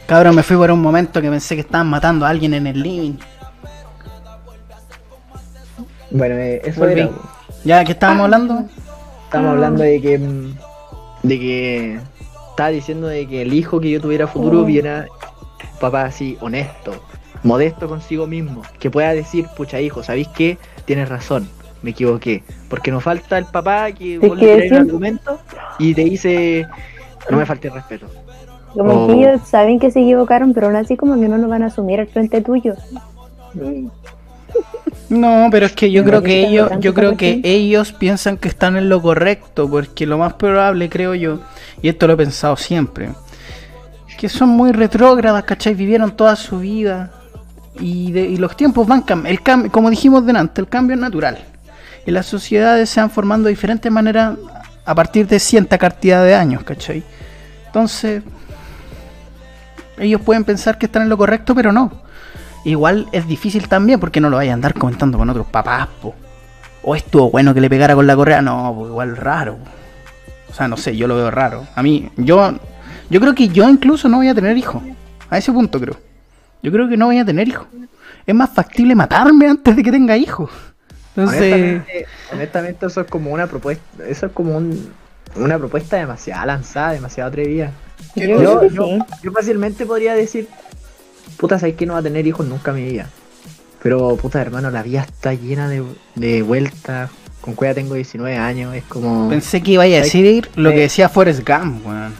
Cabrón, 0.06 0.36
me 0.36 0.43
fui 0.43 0.58
por 0.58 0.72
un 0.72 0.82
momento 0.82 1.22
que 1.22 1.30
pensé 1.30 1.56
que 1.56 1.62
estaban 1.62 1.88
matando 1.88 2.26
a 2.26 2.30
alguien 2.30 2.54
en 2.56 2.68
el 2.68 2.82
living. 2.82 3.14
Bueno, 6.12 6.36
eh, 6.36 6.62
eso 6.66 6.80
Volví. 6.82 6.93
era. 7.01 7.10
¿Ya 7.64 7.84
qué 7.86 7.91
estábamos 7.93 8.26
hablando? 8.26 8.64
Estamos 9.26 9.51
hablando 9.51 9.84
de 9.84 10.01
que. 10.01 10.18
mm, 10.18 10.53
De 11.24 11.39
que. 11.39 11.99
Estaba 12.51 12.70
diciendo 12.70 13.07
de 13.07 13.26
que 13.28 13.41
el 13.43 13.53
hijo 13.53 13.80
que 13.80 13.89
yo 13.91 14.01
tuviera 14.01 14.28
futuro 14.28 14.62
Oh. 14.62 14.66
viera 14.66 15.05
un 15.74 15.80
papá 15.80 16.03
así, 16.03 16.38
honesto, 16.41 16.91
modesto 17.43 17.88
consigo 17.88 18.28
mismo. 18.28 18.64
Que 18.80 18.89
pueda 18.91 19.14
decir, 19.14 19.47
pucha 19.55 19.80
hijo, 19.80 20.03
¿sabéis 20.03 20.28
qué? 20.30 20.57
Tienes 20.86 21.07
razón, 21.07 21.47
me 21.84 21.91
equivoqué. 21.91 22.43
Porque 22.70 22.91
nos 22.91 23.03
falta 23.03 23.38
el 23.38 23.45
papá 23.45 23.91
que 23.93 24.20
vos 24.20 24.38
le 24.38 24.68
que 24.68 24.68
un 24.74 24.78
argumento 24.82 25.39
y 25.78 25.93
te 25.93 26.03
dice. 26.03 26.68
No 27.30 27.38
me 27.38 27.45
falte 27.45 27.68
el 27.70 27.76
respeto. 27.76 28.07
Como 28.74 28.91
Oh. 29.05 29.07
que 29.07 29.14
ellos 29.14 29.41
saben 29.47 29.80
que 29.80 29.89
se 29.91 30.01
equivocaron, 30.01 30.53
pero 30.53 30.68
aún 30.68 30.76
así 30.76 30.97
como 30.97 31.20
que 31.20 31.28
no 31.30 31.38
nos 31.38 31.49
van 31.49 31.64
a 31.64 31.68
asumir 31.68 31.99
al 32.01 32.07
frente 32.07 32.41
tuyo. 32.41 32.76
No, 35.10 35.47
pero 35.49 35.66
es 35.66 35.72
que 35.72 35.89
yo 35.91 36.03
creo 36.03 36.22
que 36.22 36.47
ellos, 36.47 36.70
yo 36.80 36.93
creo 36.93 37.18
que 37.18 37.41
ellos 37.43 37.93
piensan 37.93 38.38
que 38.38 38.47
están 38.47 38.78
en 38.78 38.89
lo 38.89 39.01
correcto, 39.01 39.68
porque 39.70 40.05
lo 40.05 40.18
más 40.20 40.34
probable, 40.34 40.88
creo 40.89 41.16
yo, 41.16 41.39
y 41.82 41.89
esto 41.89 42.05
lo 42.05 42.14
he 42.14 42.18
pensado 42.18 42.55
siempre, 42.55 43.10
que 44.20 44.30
son 44.30 44.49
muy 44.49 44.72
retrógradas, 44.72 45.43
¿cachai? 45.45 45.74
Vivieron 45.74 46.12
toda 46.12 46.36
su 46.36 46.60
vida 46.60 47.12
y, 47.80 48.12
de- 48.12 48.26
y 48.28 48.38
los 48.38 48.55
tiempos 48.55 48.86
van 48.86 49.01
cambiando. 49.01 49.72
Como 49.72 49.89
dijimos 49.89 50.26
delante, 50.26 50.62
el 50.62 50.68
cambio 50.68 50.93
es 50.95 51.01
natural. 51.01 51.39
Y 52.05 52.12
las 52.12 52.26
sociedades 52.28 52.89
se 52.89 52.99
van 52.99 53.10
formando 53.10 53.45
de 53.45 53.51
diferentes 53.51 53.91
maneras 53.91 54.36
a 54.86 54.93
partir 54.95 55.28
de 55.28 55.39
cierta 55.39 55.78
cantidad 55.78 56.24
de 56.24 56.36
años, 56.36 56.64
¿cachai? 56.64 57.03
Entonces, 57.68 58.22
ellos 59.97 60.22
pueden 60.22 60.43
pensar 60.43 60.78
que 60.78 60.86
están 60.86 61.03
en 61.03 61.10
lo 61.10 61.18
correcto, 61.18 61.53
pero 61.55 61.72
no. 61.72 61.91
Igual 62.66 63.07
es 63.12 63.28
difícil 63.28 63.68
también 63.68 63.99
porque 63.99 64.20
no 64.20 64.30
lo 64.30 64.38
vayan 64.38 64.51
a 64.51 64.55
andar 64.55 64.74
comentando 64.74 65.18
con 65.18 65.30
otros 65.30 65.47
papás, 65.47 65.88
po. 66.01 66.14
O 66.84 66.95
estuvo 66.95 67.30
bueno 67.32 67.53
que 67.53 67.62
le 67.62 67.70
pegara 67.70 67.95
con 67.95 68.07
la 68.07 68.16
correa, 68.16 68.41
no, 68.41 68.74
pues 68.78 68.89
igual 68.89 69.16
raro. 69.18 69.55
po. 69.57 69.70
O 70.51 70.53
sea, 70.53 70.68
no 70.68 70.78
sé, 70.78 70.95
yo 70.97 71.07
lo 71.07 71.16
veo 71.16 71.32
raro. 71.32 71.66
A 71.76 71.84
mí, 71.84 72.10
yo, 72.18 72.53
yo 73.10 73.20
creo 73.22 73.36
que 73.36 73.47
yo 73.49 73.70
incluso 73.70 74.10
no 74.10 74.18
voy 74.18 74.28
a 74.28 74.36
tener 74.36 74.57
hijos. 74.57 74.82
A 75.30 75.38
ese 75.38 75.51
punto 75.51 75.80
creo. 75.80 75.95
Yo 76.64 76.72
creo 76.72 76.89
que 76.89 76.97
no 76.97 77.05
voy 77.05 77.20
a 77.20 77.26
tener 77.26 77.47
hijos. 77.47 77.68
Es 78.26 78.36
más 78.36 78.49
factible 78.49 78.95
matarme 78.95 79.47
antes 79.47 79.76
de 79.76 79.84
que 79.84 79.91
tenga 79.91 80.18
hijos. 80.18 80.49
Entonces, 81.16 81.41
Honestamente, 81.41 82.05
honestamente, 82.34 82.86
eso 82.86 83.01
es 83.01 83.07
como 83.07 83.32
una 83.32 83.47
propuesta, 83.47 83.84
eso 84.07 84.26
es 84.28 84.32
como 84.32 84.55
un- 84.57 84.91
una 85.36 85.57
propuesta 85.57 85.97
demasiado 85.97 86.45
lanzada, 86.45 86.91
demasiado 86.93 87.30
atrevida. 87.30 87.72
Yo 88.16 89.32
fácilmente 89.34 89.86
podría 89.86 90.14
decir, 90.14 90.47
puta, 91.38 91.59
sabes 91.59 91.75
que 91.75 91.86
no 91.86 91.93
va 91.93 91.99
a 91.99 92.03
tener 92.03 92.25
hijos 92.27 92.45
nunca 92.45 92.71
en 92.71 92.77
mi 92.77 92.84
vida. 92.91 93.09
Pero, 93.82 94.15
puta, 94.17 94.41
hermano, 94.41 94.69
la 94.71 94.84
vida 94.84 95.01
está 95.01 95.34
llena 95.34 95.69
de, 95.69 95.84
de 96.15 96.41
vueltas. 96.41 97.09
Con 97.41 97.53
cueva 97.53 97.73
tengo 97.73 97.93
19 97.95 98.36
años, 98.36 98.75
es 98.75 98.84
como... 98.84 99.30
pensé 99.30 99.61
que 99.63 99.71
iba 99.71 99.84
a 99.84 99.88
decir 99.88 100.49
lo 100.55 100.71
que 100.71 100.82
decía 100.82 101.07
Forrest 101.07 101.47
Gump, 101.47 101.86
weón. 101.88 102.13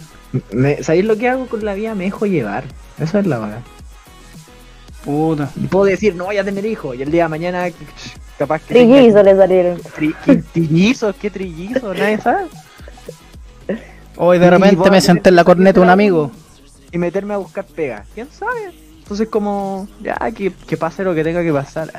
Me, 0.52 0.82
¿Sabéis 0.82 1.04
lo 1.06 1.18
que 1.18 1.28
hago 1.28 1.48
con 1.48 1.66
la 1.66 1.74
vida? 1.74 1.94
Me 1.96 2.06
dejo 2.06 2.26
llevar. 2.26 2.64
Eso 3.00 3.20
es 3.20 3.28
la 3.28 3.40
verdad. 3.40 3.62
Puta. 5.04 5.50
Y 5.62 5.68
puedo 5.68 5.86
decir, 5.86 6.16
no 6.16 6.26
voy 6.26 6.38
a 6.38 6.44
tener 6.44 6.66
hijos. 6.66 6.96
Y 6.96 7.02
el 7.02 7.12
día 7.12 7.24
de 7.24 7.30
mañana, 7.30 7.68
capaz 8.38 8.60
que... 8.60 8.74
Trillizos 8.76 9.24
le 9.26 9.36
salieron. 9.36 9.78
Tri- 9.82 10.16
¿Qué 10.24 10.36
trillizos? 10.38 11.16
¿Qué 11.18 11.30
trillizos? 11.30 11.98
Nadie 11.98 12.20
sabe. 12.22 12.46
Hoy 14.18 14.38
de 14.40 14.50
repente 14.50 14.90
me 14.92 15.02
senté 15.02 15.30
en 15.30 15.36
la 15.36 15.44
corneta 15.44 15.80
de 15.80 15.86
un 15.86 15.90
amigo. 15.90 16.32
Y 16.92 16.98
meterme 16.98 17.34
a 17.34 17.38
buscar 17.38 17.66
pega. 17.66 18.06
¿Quién 18.14 18.28
sabe? 18.32 18.74
Entonces 19.10 19.30
como, 19.30 19.88
ya, 20.04 20.16
que, 20.36 20.54
que 20.68 20.78
pase 20.78 21.04
lo 21.04 21.16
que 21.16 21.24
tenga 21.24 21.42
que 21.42 21.52
pasar. 21.52 21.92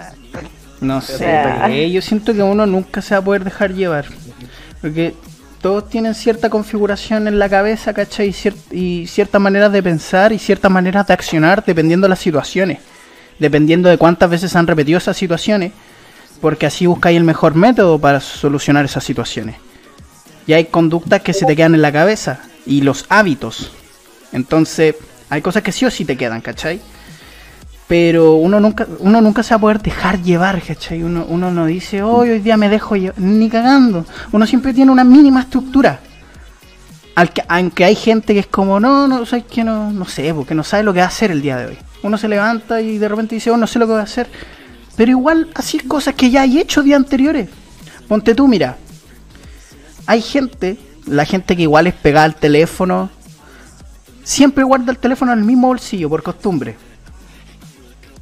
No 0.80 1.00
sé, 1.00 1.26
eh, 1.68 1.90
yo 1.90 2.00
siento 2.02 2.32
que 2.32 2.40
uno 2.40 2.66
nunca 2.66 3.02
se 3.02 3.16
va 3.16 3.18
a 3.18 3.24
poder 3.24 3.42
dejar 3.42 3.74
llevar. 3.74 4.04
Porque 4.80 5.16
todos 5.60 5.88
tienen 5.88 6.14
cierta 6.14 6.48
configuración 6.48 7.26
en 7.26 7.40
la 7.40 7.48
cabeza, 7.48 7.92
¿cachai? 7.92 8.28
Y, 8.28 8.32
cier- 8.32 8.54
y 8.70 9.08
ciertas 9.08 9.40
maneras 9.40 9.72
de 9.72 9.82
pensar 9.82 10.32
y 10.32 10.38
ciertas 10.38 10.70
maneras 10.70 11.04
de 11.08 11.12
accionar 11.14 11.64
dependiendo 11.64 12.04
de 12.04 12.10
las 12.10 12.20
situaciones. 12.20 12.78
Dependiendo 13.40 13.88
de 13.88 13.98
cuántas 13.98 14.30
veces 14.30 14.54
han 14.54 14.68
repetido 14.68 14.98
esas 14.98 15.16
situaciones. 15.16 15.72
Porque 16.40 16.66
así 16.66 16.86
buscáis 16.86 17.16
el 17.16 17.24
mejor 17.24 17.56
método 17.56 17.98
para 17.98 18.20
solucionar 18.20 18.84
esas 18.84 19.02
situaciones. 19.02 19.56
Y 20.46 20.52
hay 20.52 20.66
conductas 20.66 21.22
que 21.22 21.32
se 21.32 21.44
te 21.44 21.56
quedan 21.56 21.74
en 21.74 21.82
la 21.82 21.90
cabeza. 21.90 22.38
Y 22.66 22.82
los 22.82 23.04
hábitos. 23.08 23.72
Entonces, 24.32 24.94
hay 25.28 25.42
cosas 25.42 25.64
que 25.64 25.72
sí 25.72 25.84
o 25.84 25.90
sí 25.90 26.04
te 26.04 26.16
quedan, 26.16 26.40
¿cachai? 26.40 26.80
Pero 27.90 28.34
uno 28.34 28.60
nunca, 28.60 28.86
uno 29.00 29.20
nunca 29.20 29.42
se 29.42 29.52
va 29.52 29.56
a 29.56 29.60
poder 29.62 29.82
dejar 29.82 30.22
llevar, 30.22 30.62
¿cachai? 30.62 31.02
Uno, 31.02 31.26
uno 31.28 31.50
no 31.50 31.66
dice, 31.66 32.04
hoy 32.04 32.30
hoy 32.30 32.38
día 32.38 32.56
me 32.56 32.68
dejo 32.68 32.94
llevar, 32.94 33.18
ni 33.18 33.50
cagando. 33.50 34.06
Uno 34.30 34.46
siempre 34.46 34.72
tiene 34.72 34.92
una 34.92 35.02
mínima 35.02 35.40
estructura. 35.40 35.98
Aunque 37.48 37.84
hay 37.84 37.96
gente 37.96 38.32
que 38.32 38.38
es 38.38 38.46
como, 38.46 38.78
no, 38.78 39.08
no, 39.08 39.26
sabes 39.26 39.46
que 39.46 39.64
no, 39.64 39.90
no 39.90 40.04
sé, 40.04 40.32
porque 40.32 40.54
no 40.54 40.62
sabe 40.62 40.84
lo 40.84 40.92
que 40.92 41.00
va 41.00 41.06
a 41.06 41.08
hacer 41.08 41.32
el 41.32 41.42
día 41.42 41.56
de 41.56 41.66
hoy. 41.66 41.78
Uno 42.04 42.16
se 42.16 42.28
levanta 42.28 42.80
y 42.80 42.96
de 42.96 43.08
repente 43.08 43.34
dice, 43.34 43.50
oh, 43.50 43.56
no 43.56 43.66
sé 43.66 43.80
lo 43.80 43.88
que 43.88 43.94
va 43.94 44.00
a 44.02 44.04
hacer. 44.04 44.28
Pero 44.94 45.10
igual 45.10 45.48
así 45.56 45.80
cosas 45.80 46.14
que 46.14 46.30
ya 46.30 46.42
hay 46.42 46.60
hecho 46.60 46.84
días 46.84 46.96
anteriores. 46.96 47.48
Ponte 48.06 48.36
tú, 48.36 48.46
mira. 48.46 48.76
Hay 50.06 50.22
gente, 50.22 50.78
la 51.06 51.24
gente 51.24 51.56
que 51.56 51.62
igual 51.62 51.88
es 51.88 51.94
pegada 51.94 52.26
al 52.26 52.36
teléfono, 52.36 53.10
siempre 54.22 54.62
guarda 54.62 54.92
el 54.92 54.98
teléfono 54.98 55.32
en 55.32 55.40
el 55.40 55.44
mismo 55.44 55.66
bolsillo 55.66 56.08
por 56.08 56.22
costumbre. 56.22 56.76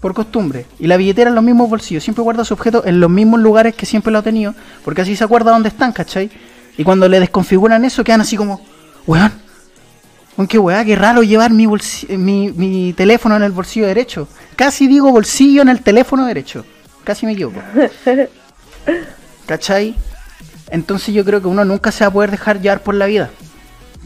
Por 0.00 0.14
costumbre. 0.14 0.66
Y 0.78 0.86
la 0.86 0.96
billetera 0.96 1.30
en 1.30 1.34
los 1.34 1.44
mismos 1.44 1.68
bolsillos. 1.68 2.04
Siempre 2.04 2.22
guarda 2.22 2.44
su 2.44 2.54
objeto 2.54 2.84
en 2.86 3.00
los 3.00 3.10
mismos 3.10 3.40
lugares 3.40 3.74
que 3.74 3.86
siempre 3.86 4.12
lo 4.12 4.18
ha 4.18 4.22
tenido. 4.22 4.54
Porque 4.84 5.02
así 5.02 5.16
se 5.16 5.24
acuerda 5.24 5.50
dónde 5.50 5.68
están, 5.68 5.92
¿cachai? 5.92 6.30
Y 6.76 6.84
cuando 6.84 7.08
le 7.08 7.18
desconfiguran 7.18 7.84
eso, 7.84 8.04
quedan 8.04 8.20
así 8.20 8.36
como, 8.36 8.60
weón. 9.06 9.32
Qué 10.48 10.56
weá, 10.56 10.84
qué 10.84 10.94
raro 10.94 11.24
llevar 11.24 11.52
mi, 11.52 11.66
mi 11.66 12.92
teléfono 12.92 13.34
en 13.34 13.42
el 13.42 13.50
bolsillo 13.50 13.88
derecho. 13.88 14.28
Casi 14.54 14.86
digo 14.86 15.10
bolsillo 15.10 15.62
en 15.62 15.68
el 15.68 15.80
teléfono 15.82 16.26
derecho. 16.26 16.64
Casi 17.02 17.26
me 17.26 17.32
equivoco. 17.32 17.60
¿Cachai? 19.46 19.96
Entonces 20.70 21.14
yo 21.14 21.24
creo 21.24 21.40
que 21.40 21.48
uno 21.48 21.64
nunca 21.64 21.90
se 21.90 22.04
va 22.04 22.08
a 22.08 22.12
poder 22.12 22.30
dejar 22.30 22.60
llevar 22.60 22.82
por 22.82 22.94
la 22.94 23.06
vida. 23.06 23.30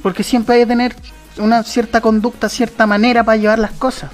Porque 0.03 0.23
siempre 0.23 0.55
hay 0.55 0.63
que 0.63 0.67
tener 0.67 0.97
una 1.39 1.63
cierta 1.65 2.01
conducta, 2.01 2.49
cierta 2.49 2.87
manera 2.87 3.25
para 3.25 3.37
llevar 3.37 3.59
las 3.59 3.73
cosas. 3.73 4.11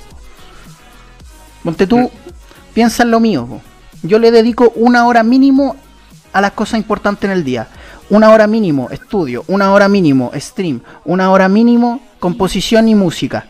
Ponte 1.68 1.86
tú, 1.86 2.10
piensa 2.72 3.02
en 3.02 3.10
lo 3.10 3.20
mío. 3.20 3.60
Yo 4.02 4.18
le 4.18 4.30
dedico 4.30 4.72
una 4.74 5.06
hora 5.06 5.22
mínimo 5.22 5.76
a 6.32 6.40
las 6.40 6.52
cosas 6.52 6.80
importantes 6.80 7.28
en 7.28 7.36
el 7.36 7.44
día. 7.44 7.68
Una 8.08 8.30
hora 8.30 8.46
mínimo 8.46 8.88
estudio, 8.90 9.44
una 9.48 9.70
hora 9.74 9.86
mínimo 9.86 10.30
stream, 10.34 10.80
una 11.04 11.30
hora 11.30 11.46
mínimo 11.46 12.00
composición 12.18 12.88
y 12.88 12.94
música. 12.94 13.48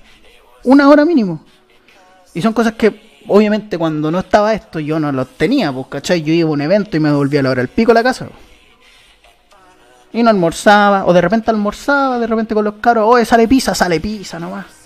Una 0.64 0.88
hora 0.88 1.04
mínimo. 1.04 1.44
Y 2.34 2.42
son 2.42 2.52
cosas 2.52 2.72
que, 2.72 3.22
obviamente, 3.28 3.78
cuando 3.78 4.10
no 4.10 4.18
estaba 4.18 4.52
esto, 4.52 4.80
yo 4.80 4.98
no 4.98 5.12
los 5.12 5.28
tenía, 5.36 5.72
pues, 5.72 5.86
¿cachai? 5.86 6.20
Yo 6.20 6.32
iba 6.32 6.48
a 6.48 6.52
un 6.52 6.60
evento 6.60 6.96
y 6.96 7.00
me 7.00 7.10
devolvía 7.10 7.38
a 7.38 7.42
la 7.44 7.50
hora 7.50 7.62
del 7.62 7.68
pico 7.68 7.92
a 7.92 7.94
la 7.94 8.02
casa. 8.02 8.26
Y 10.12 10.24
no 10.24 10.30
almorzaba, 10.30 11.06
o 11.06 11.12
de 11.12 11.20
repente 11.20 11.52
almorzaba, 11.52 12.18
de 12.18 12.26
repente 12.26 12.52
con 12.52 12.64
los 12.64 12.74
caros, 12.80 13.04
oye, 13.06 13.24
sale 13.24 13.46
pizza, 13.46 13.76
sale 13.76 14.00
pizza 14.00 14.40
nomás. 14.40 14.77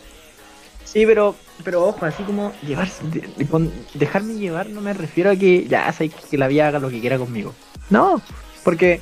Sí, 0.93 1.07
pero, 1.07 1.35
pero 1.65 1.87
ojo, 1.87 2.05
así 2.05 2.23
como 2.25 2.53
llevarse, 2.67 3.03
de- 3.09 3.29
de- 3.37 3.47
con 3.47 3.73
dejarme 3.95 4.35
llevar 4.35 4.69
no 4.69 4.81
me 4.83 4.93
refiero 4.93 5.31
a 5.31 5.37
que 5.37 5.67
ya 5.67 5.91
sé 5.93 6.11
que 6.11 6.37
la 6.37 6.49
vida 6.49 6.69
haga 6.69 6.79
lo 6.81 6.91
que 6.91 7.01
quiera 7.01 7.17
conmigo. 7.19 7.55
No, 7.89 8.21
porque 8.63 9.01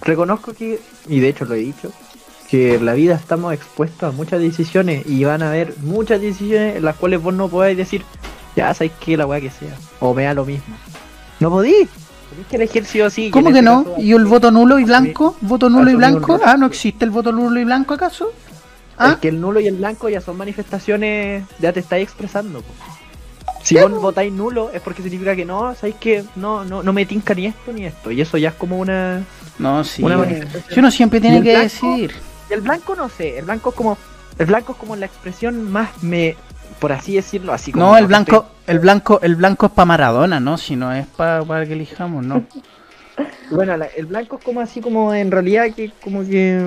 reconozco 0.00 0.52
que, 0.54 0.80
y 1.08 1.20
de 1.20 1.28
hecho 1.28 1.44
lo 1.44 1.54
he 1.54 1.58
dicho, 1.58 1.92
que 2.48 2.74
en 2.76 2.86
la 2.86 2.94
vida 2.94 3.14
estamos 3.14 3.52
expuestos 3.54 4.12
a 4.12 4.16
muchas 4.16 4.40
decisiones 4.40 5.06
y 5.06 5.22
van 5.24 5.42
a 5.42 5.48
haber 5.50 5.74
muchas 5.82 6.20
decisiones 6.20 6.76
en 6.76 6.84
las 6.84 6.96
cuales 6.96 7.22
vos 7.22 7.34
no 7.34 7.48
podáis 7.48 7.76
decir, 7.76 8.02
ya 8.56 8.72
sabéis 8.74 8.92
que 9.04 9.16
la 9.16 9.26
weá 9.26 9.40
que 9.40 9.50
sea, 9.50 9.74
o 10.00 10.14
me 10.14 10.24
da 10.24 10.34
lo 10.34 10.44
mismo. 10.44 10.74
No 11.38 11.50
podí. 11.50 11.74
Tenéis 12.30 12.46
que 12.48 12.56
elegir 12.56 12.84
sí 12.86 13.00
o 13.00 13.10
sí. 13.10 13.30
¿Cómo 13.30 13.46
que 13.52 13.58
este 13.58 13.62
no? 13.62 13.84
caso- 13.84 13.96
¿Y 14.00 14.12
el 14.12 14.24
voto 14.24 14.50
nulo 14.50 14.78
y 14.78 14.84
blanco? 14.84 15.36
¿Voto 15.40 15.68
nulo 15.68 15.90
y 15.90 15.94
blanco? 15.96 16.40
Ah, 16.44 16.56
¿no 16.56 16.66
existe 16.66 17.04
el 17.04 17.10
voto 17.10 17.32
nulo 17.32 17.58
y 17.60 17.64
blanco 17.64 17.94
acaso? 17.94 18.32
Es 19.00 19.06
¿Ah? 19.14 19.18
que 19.20 19.28
el 19.28 19.40
nulo 19.40 19.60
y 19.60 19.66
el 19.66 19.76
blanco 19.76 20.08
ya 20.08 20.20
son 20.20 20.36
manifestaciones, 20.36 21.44
ya 21.58 21.72
te 21.72 21.80
estáis 21.80 22.04
expresando. 22.04 22.60
po. 22.60 22.72
Si 23.62 23.76
vos 23.76 23.90
votáis 24.00 24.32
nulo 24.32 24.70
es 24.72 24.80
porque 24.80 25.02
significa 25.02 25.34
que 25.36 25.44
no, 25.44 25.74
sabéis 25.74 25.96
que 25.96 26.24
no, 26.36 26.64
no, 26.64 26.82
no 26.82 26.92
me 26.92 27.04
tinca 27.06 27.34
ni 27.34 27.46
esto 27.46 27.72
ni 27.72 27.84
esto. 27.84 28.10
Y 28.10 28.20
eso 28.20 28.36
ya 28.38 28.50
es 28.50 28.54
como 28.54 28.78
una, 28.78 29.22
No, 29.58 29.84
sí. 29.84 30.02
una 30.02 30.16
manifestación. 30.18 30.64
Si 30.74 30.80
uno 30.80 30.90
siempre 30.90 31.18
¿Y 31.18 31.22
tiene 31.22 31.42
que 31.42 31.50
blanco? 31.50 31.62
decidir. 31.62 32.14
El 32.50 32.60
blanco 32.62 32.94
no 32.96 33.08
sé, 33.08 33.38
el 33.38 33.44
blanco 33.44 33.70
es 33.70 33.76
como. 33.76 33.96
El 34.38 34.46
blanco 34.46 34.72
es 34.72 34.78
como 34.78 34.96
la 34.96 35.06
expresión 35.06 35.70
más 35.70 36.02
me. 36.02 36.36
por 36.78 36.92
así 36.92 37.14
decirlo, 37.14 37.52
así 37.52 37.72
como. 37.72 37.84
No, 37.86 37.96
el 37.98 38.06
blanco, 38.06 38.46
el 38.66 38.78
blanco, 38.80 39.20
el 39.22 39.36
blanco 39.36 39.66
es 39.66 39.72
para 39.72 39.86
Maradona, 39.86 40.40
¿no? 40.40 40.56
Si 40.58 40.76
no 40.76 40.92
es 40.92 41.06
pa- 41.06 41.42
para 41.44 41.64
que 41.66 41.72
elijamos, 41.74 42.24
no. 42.24 42.44
Bueno, 43.50 43.76
la- 43.76 43.86
el 43.86 44.06
blanco 44.06 44.38
es 44.38 44.44
como 44.44 44.60
así 44.60 44.80
como 44.80 45.12
en 45.12 45.30
realidad 45.30 45.66
que 45.74 45.90
como 46.02 46.24
que. 46.24 46.58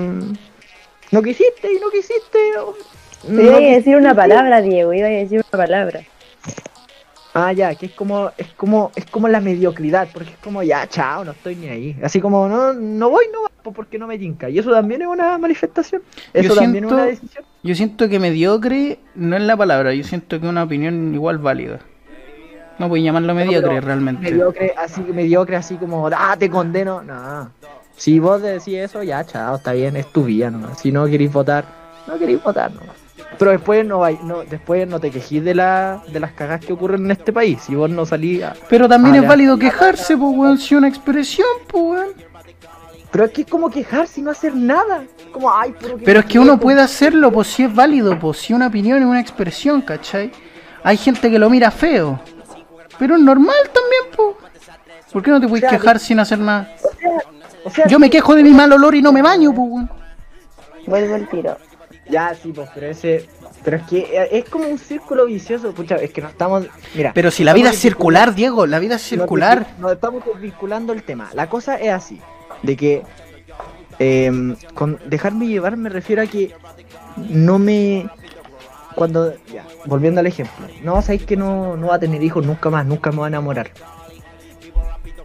No 1.12 1.22
quisiste 1.22 1.72
y 1.72 1.78
no 1.78 1.90
quisiste. 1.90 2.38
Te 3.26 3.42
iba 3.42 3.56
a 3.56 3.60
decir 3.60 3.96
una 3.96 4.14
palabra, 4.14 4.60
Diego, 4.60 4.92
iba 4.92 5.06
a 5.06 5.10
decir 5.10 5.44
una 5.52 5.64
palabra. 5.64 6.00
Ah, 7.36 7.52
ya, 7.52 7.74
que 7.74 7.86
es 7.86 7.92
como, 7.92 8.30
es 8.38 8.52
como, 8.52 8.92
es 8.94 9.06
como 9.06 9.26
la 9.26 9.40
mediocridad, 9.40 10.08
porque 10.12 10.30
es 10.30 10.36
como 10.38 10.62
ya, 10.62 10.86
chao, 10.86 11.24
no 11.24 11.32
estoy 11.32 11.56
ni 11.56 11.68
ahí. 11.68 11.96
Así 12.02 12.20
como 12.20 12.46
no, 12.48 12.72
no 12.72 13.10
voy, 13.10 13.24
no 13.32 13.40
voy, 13.40 13.72
porque 13.74 13.98
no 13.98 14.06
me 14.06 14.18
tinca. 14.18 14.48
Y 14.48 14.58
eso 14.60 14.70
también 14.70 15.02
es 15.02 15.08
una 15.08 15.36
manifestación. 15.36 16.02
Eso 16.32 16.50
Yo 16.50 16.54
también 16.54 16.84
siento- 16.84 16.88
es 16.98 17.02
una 17.02 17.06
decisión. 17.06 17.44
Yo 17.64 17.74
siento 17.74 18.08
que 18.08 18.20
mediocre 18.20 18.98
no 19.16 19.36
es 19.36 19.42
la 19.42 19.56
palabra, 19.56 19.92
yo 19.94 20.04
siento 20.04 20.38
que 20.38 20.46
es 20.46 20.50
una 20.50 20.62
opinión 20.62 21.12
igual 21.12 21.38
válida. 21.38 21.80
No 22.78 22.88
voy 22.88 23.00
a 23.00 23.04
llamarlo 23.04 23.34
mediocre 23.34 23.80
realmente. 23.80 24.30
Mediocre, 24.30 24.74
así, 24.76 25.00
mediocre, 25.00 25.56
así 25.56 25.74
como, 25.76 26.08
ah, 26.12 26.36
te 26.38 26.48
condeno. 26.48 27.02
No. 27.02 27.50
Si 27.96 28.18
vos 28.18 28.42
decís 28.42 28.74
eso, 28.74 29.02
ya, 29.02 29.24
chao, 29.24 29.56
está 29.56 29.72
bien, 29.72 29.96
es 29.96 30.06
tu 30.12 30.24
vida, 30.24 30.50
¿no? 30.50 30.74
Si 30.74 30.90
no 30.92 31.06
queréis 31.06 31.32
votar, 31.32 31.64
no 32.06 32.18
queréis 32.18 32.42
votar, 32.42 32.72
¿no? 32.72 32.80
Pero 33.38 33.50
después 33.52 33.84
no, 33.86 34.00
vai- 34.00 34.20
no, 34.20 34.44
después 34.44 34.86
no 34.86 35.00
te 35.00 35.10
quejís 35.10 35.42
de, 35.44 35.54
la, 35.54 36.02
de 36.08 36.20
las 36.20 36.32
cagas 36.32 36.60
que 36.64 36.72
ocurren 36.72 37.04
en 37.04 37.10
este 37.12 37.32
país. 37.32 37.60
Si 37.62 37.74
vos 37.74 37.90
no 37.90 38.04
salís 38.06 38.42
a- 38.44 38.54
Pero 38.68 38.88
también 38.88 39.16
es 39.16 39.26
válido 39.26 39.58
quejarse, 39.58 40.16
pues 40.16 40.36
weón, 40.36 40.58
si 40.58 40.74
una 40.74 40.88
expresión, 40.88 41.46
pues 41.66 41.82
weón. 41.84 42.08
Pero 43.10 43.24
es 43.26 43.30
que 43.30 43.42
es 43.42 43.46
como 43.48 43.70
quejarse 43.70 44.20
y 44.20 44.22
no 44.24 44.30
hacer 44.32 44.54
nada. 44.56 45.04
Como, 45.32 45.52
ay, 45.52 45.72
puro 45.72 45.98
Pero 46.04 46.20
es 46.20 46.26
que 46.26 46.38
uno 46.38 46.58
puede 46.58 46.80
hacerlo, 46.80 47.30
pues 47.32 47.46
si 47.48 47.62
es 47.64 47.72
válido, 47.74 48.18
pues 48.18 48.38
si 48.38 48.52
una 48.52 48.66
opinión 48.66 48.98
es 48.98 49.04
una 49.04 49.20
expresión, 49.20 49.82
¿cachai? 49.82 50.32
Hay 50.82 50.96
gente 50.96 51.30
que 51.30 51.38
lo 51.38 51.48
mira 51.48 51.70
feo. 51.70 52.20
Pero 52.98 53.14
es 53.16 53.22
normal 53.22 53.54
también, 53.72 54.02
pues. 54.16 54.36
¿Por 55.12 55.22
qué 55.22 55.30
no 55.30 55.40
te 55.40 55.46
puedes 55.48 55.64
O 55.64 55.68
sea, 55.68 55.78
quejar 55.78 55.98
sin 56.00 56.18
hacer 56.18 56.38
nada? 56.40 56.74
O 56.82 56.88
sea, 56.98 57.18
Yo 57.88 57.98
me 57.98 58.10
quejo 58.10 58.34
de 58.34 58.42
mi 58.42 58.50
mal 58.50 58.72
olor 58.72 58.94
y 58.94 59.02
no 59.02 59.12
me 59.12 59.22
baño, 59.22 59.52
pues 59.54 59.68
weón. 59.70 59.90
Vuelvo 60.86 61.14
al 61.14 61.28
tiro. 61.28 61.56
Ya, 62.08 62.34
sí, 62.34 62.52
pues, 62.52 62.68
pero 62.74 62.86
ese. 62.86 63.28
Pero 63.64 63.78
es 63.78 63.82
que 63.84 63.98
eh, 64.00 64.28
es 64.32 64.48
como 64.48 64.66
un 64.66 64.78
círculo 64.78 65.24
vicioso, 65.24 65.72
pucha, 65.72 65.96
es 65.96 66.12
que 66.12 66.20
no 66.20 66.28
estamos. 66.28 66.66
Mira. 66.94 67.12
Pero 67.14 67.30
si 67.30 67.44
la 67.44 67.54
vida 67.54 67.70
es 67.70 67.78
circular, 67.78 68.34
Diego, 68.34 68.66
la 68.66 68.78
vida 68.78 68.96
es 68.96 69.02
circular. 69.02 69.66
Nos, 69.72 69.80
nos 69.80 69.92
estamos 69.92 70.24
desvinculando 70.24 70.92
el 70.92 71.02
tema. 71.02 71.30
La 71.32 71.48
cosa 71.48 71.76
es 71.76 71.90
así: 71.90 72.20
de 72.62 72.76
que. 72.76 73.02
em, 73.98 74.56
con 74.74 74.98
dejarme 75.06 75.46
llevar 75.46 75.76
me 75.76 75.88
refiero 75.88 76.22
a 76.22 76.26
que 76.26 76.52
no 77.16 77.58
me. 77.58 78.08
Cuando. 78.94 79.32
Ya, 79.52 79.64
volviendo 79.86 80.20
al 80.20 80.26
ejemplo. 80.26 80.66
No, 80.82 81.00
sabéis 81.00 81.24
que 81.24 81.36
no, 81.36 81.76
no 81.76 81.86
va 81.88 81.94
a 81.94 82.00
tener 82.00 82.22
hijos 82.22 82.44
nunca 82.44 82.68
más, 82.68 82.84
nunca 82.84 83.10
me 83.12 83.18
va 83.18 83.26
a 83.26 83.28
enamorar. 83.28 83.70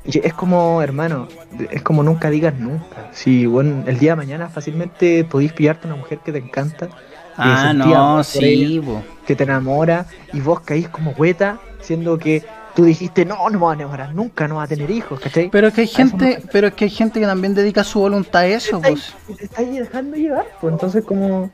Es 0.05 0.33
como, 0.33 0.81
hermano, 0.81 1.27
es 1.71 1.81
como 1.83 2.03
nunca 2.03 2.29
digas 2.29 2.55
nunca. 2.55 3.09
Si, 3.11 3.45
bueno, 3.45 3.83
el 3.85 3.99
día 3.99 4.11
de 4.11 4.15
mañana 4.17 4.49
fácilmente 4.49 5.23
podéis 5.25 5.53
pillarte 5.53 5.87
una 5.87 5.95
mujer 5.97 6.19
que 6.19 6.31
te 6.31 6.39
encanta. 6.39 6.89
Ah, 7.37 7.73
no, 7.73 8.23
sí, 8.23 8.39
ella, 8.63 9.03
que 9.25 9.35
te 9.35 9.43
enamora 9.43 10.05
y 10.33 10.41
vos 10.41 10.59
caís 10.61 10.89
como 10.89 11.11
hueta, 11.11 11.59
siendo 11.81 12.17
que 12.17 12.43
tú 12.75 12.83
dijiste, 12.83 13.25
no, 13.25 13.37
no 13.45 13.49
me 13.51 13.57
voy 13.57 13.71
a 13.71 13.75
enamorar 13.75 14.13
nunca, 14.13 14.47
no 14.47 14.55
va 14.55 14.63
a 14.63 14.67
tener 14.67 14.89
hijos, 14.91 15.19
¿cachai? 15.19 15.49
Pero 15.49 15.67
es 15.67 15.73
que 15.73 15.81
hay 15.81 15.87
gente, 15.87 16.41
pero 16.51 16.67
es 16.67 16.73
que 16.73 16.85
hay 16.85 16.89
gente 16.91 17.19
que 17.19 17.25
también 17.25 17.53
dedica 17.53 17.83
su 17.83 17.99
voluntad 17.99 18.41
a 18.41 18.47
eso, 18.47 18.81
pues. 18.81 19.13
Y 19.27 19.35
te 19.35 19.65
dejando 19.65 20.17
llevar, 20.17 20.47
pues 20.59 20.73
entonces 20.73 21.03
como... 21.05 21.49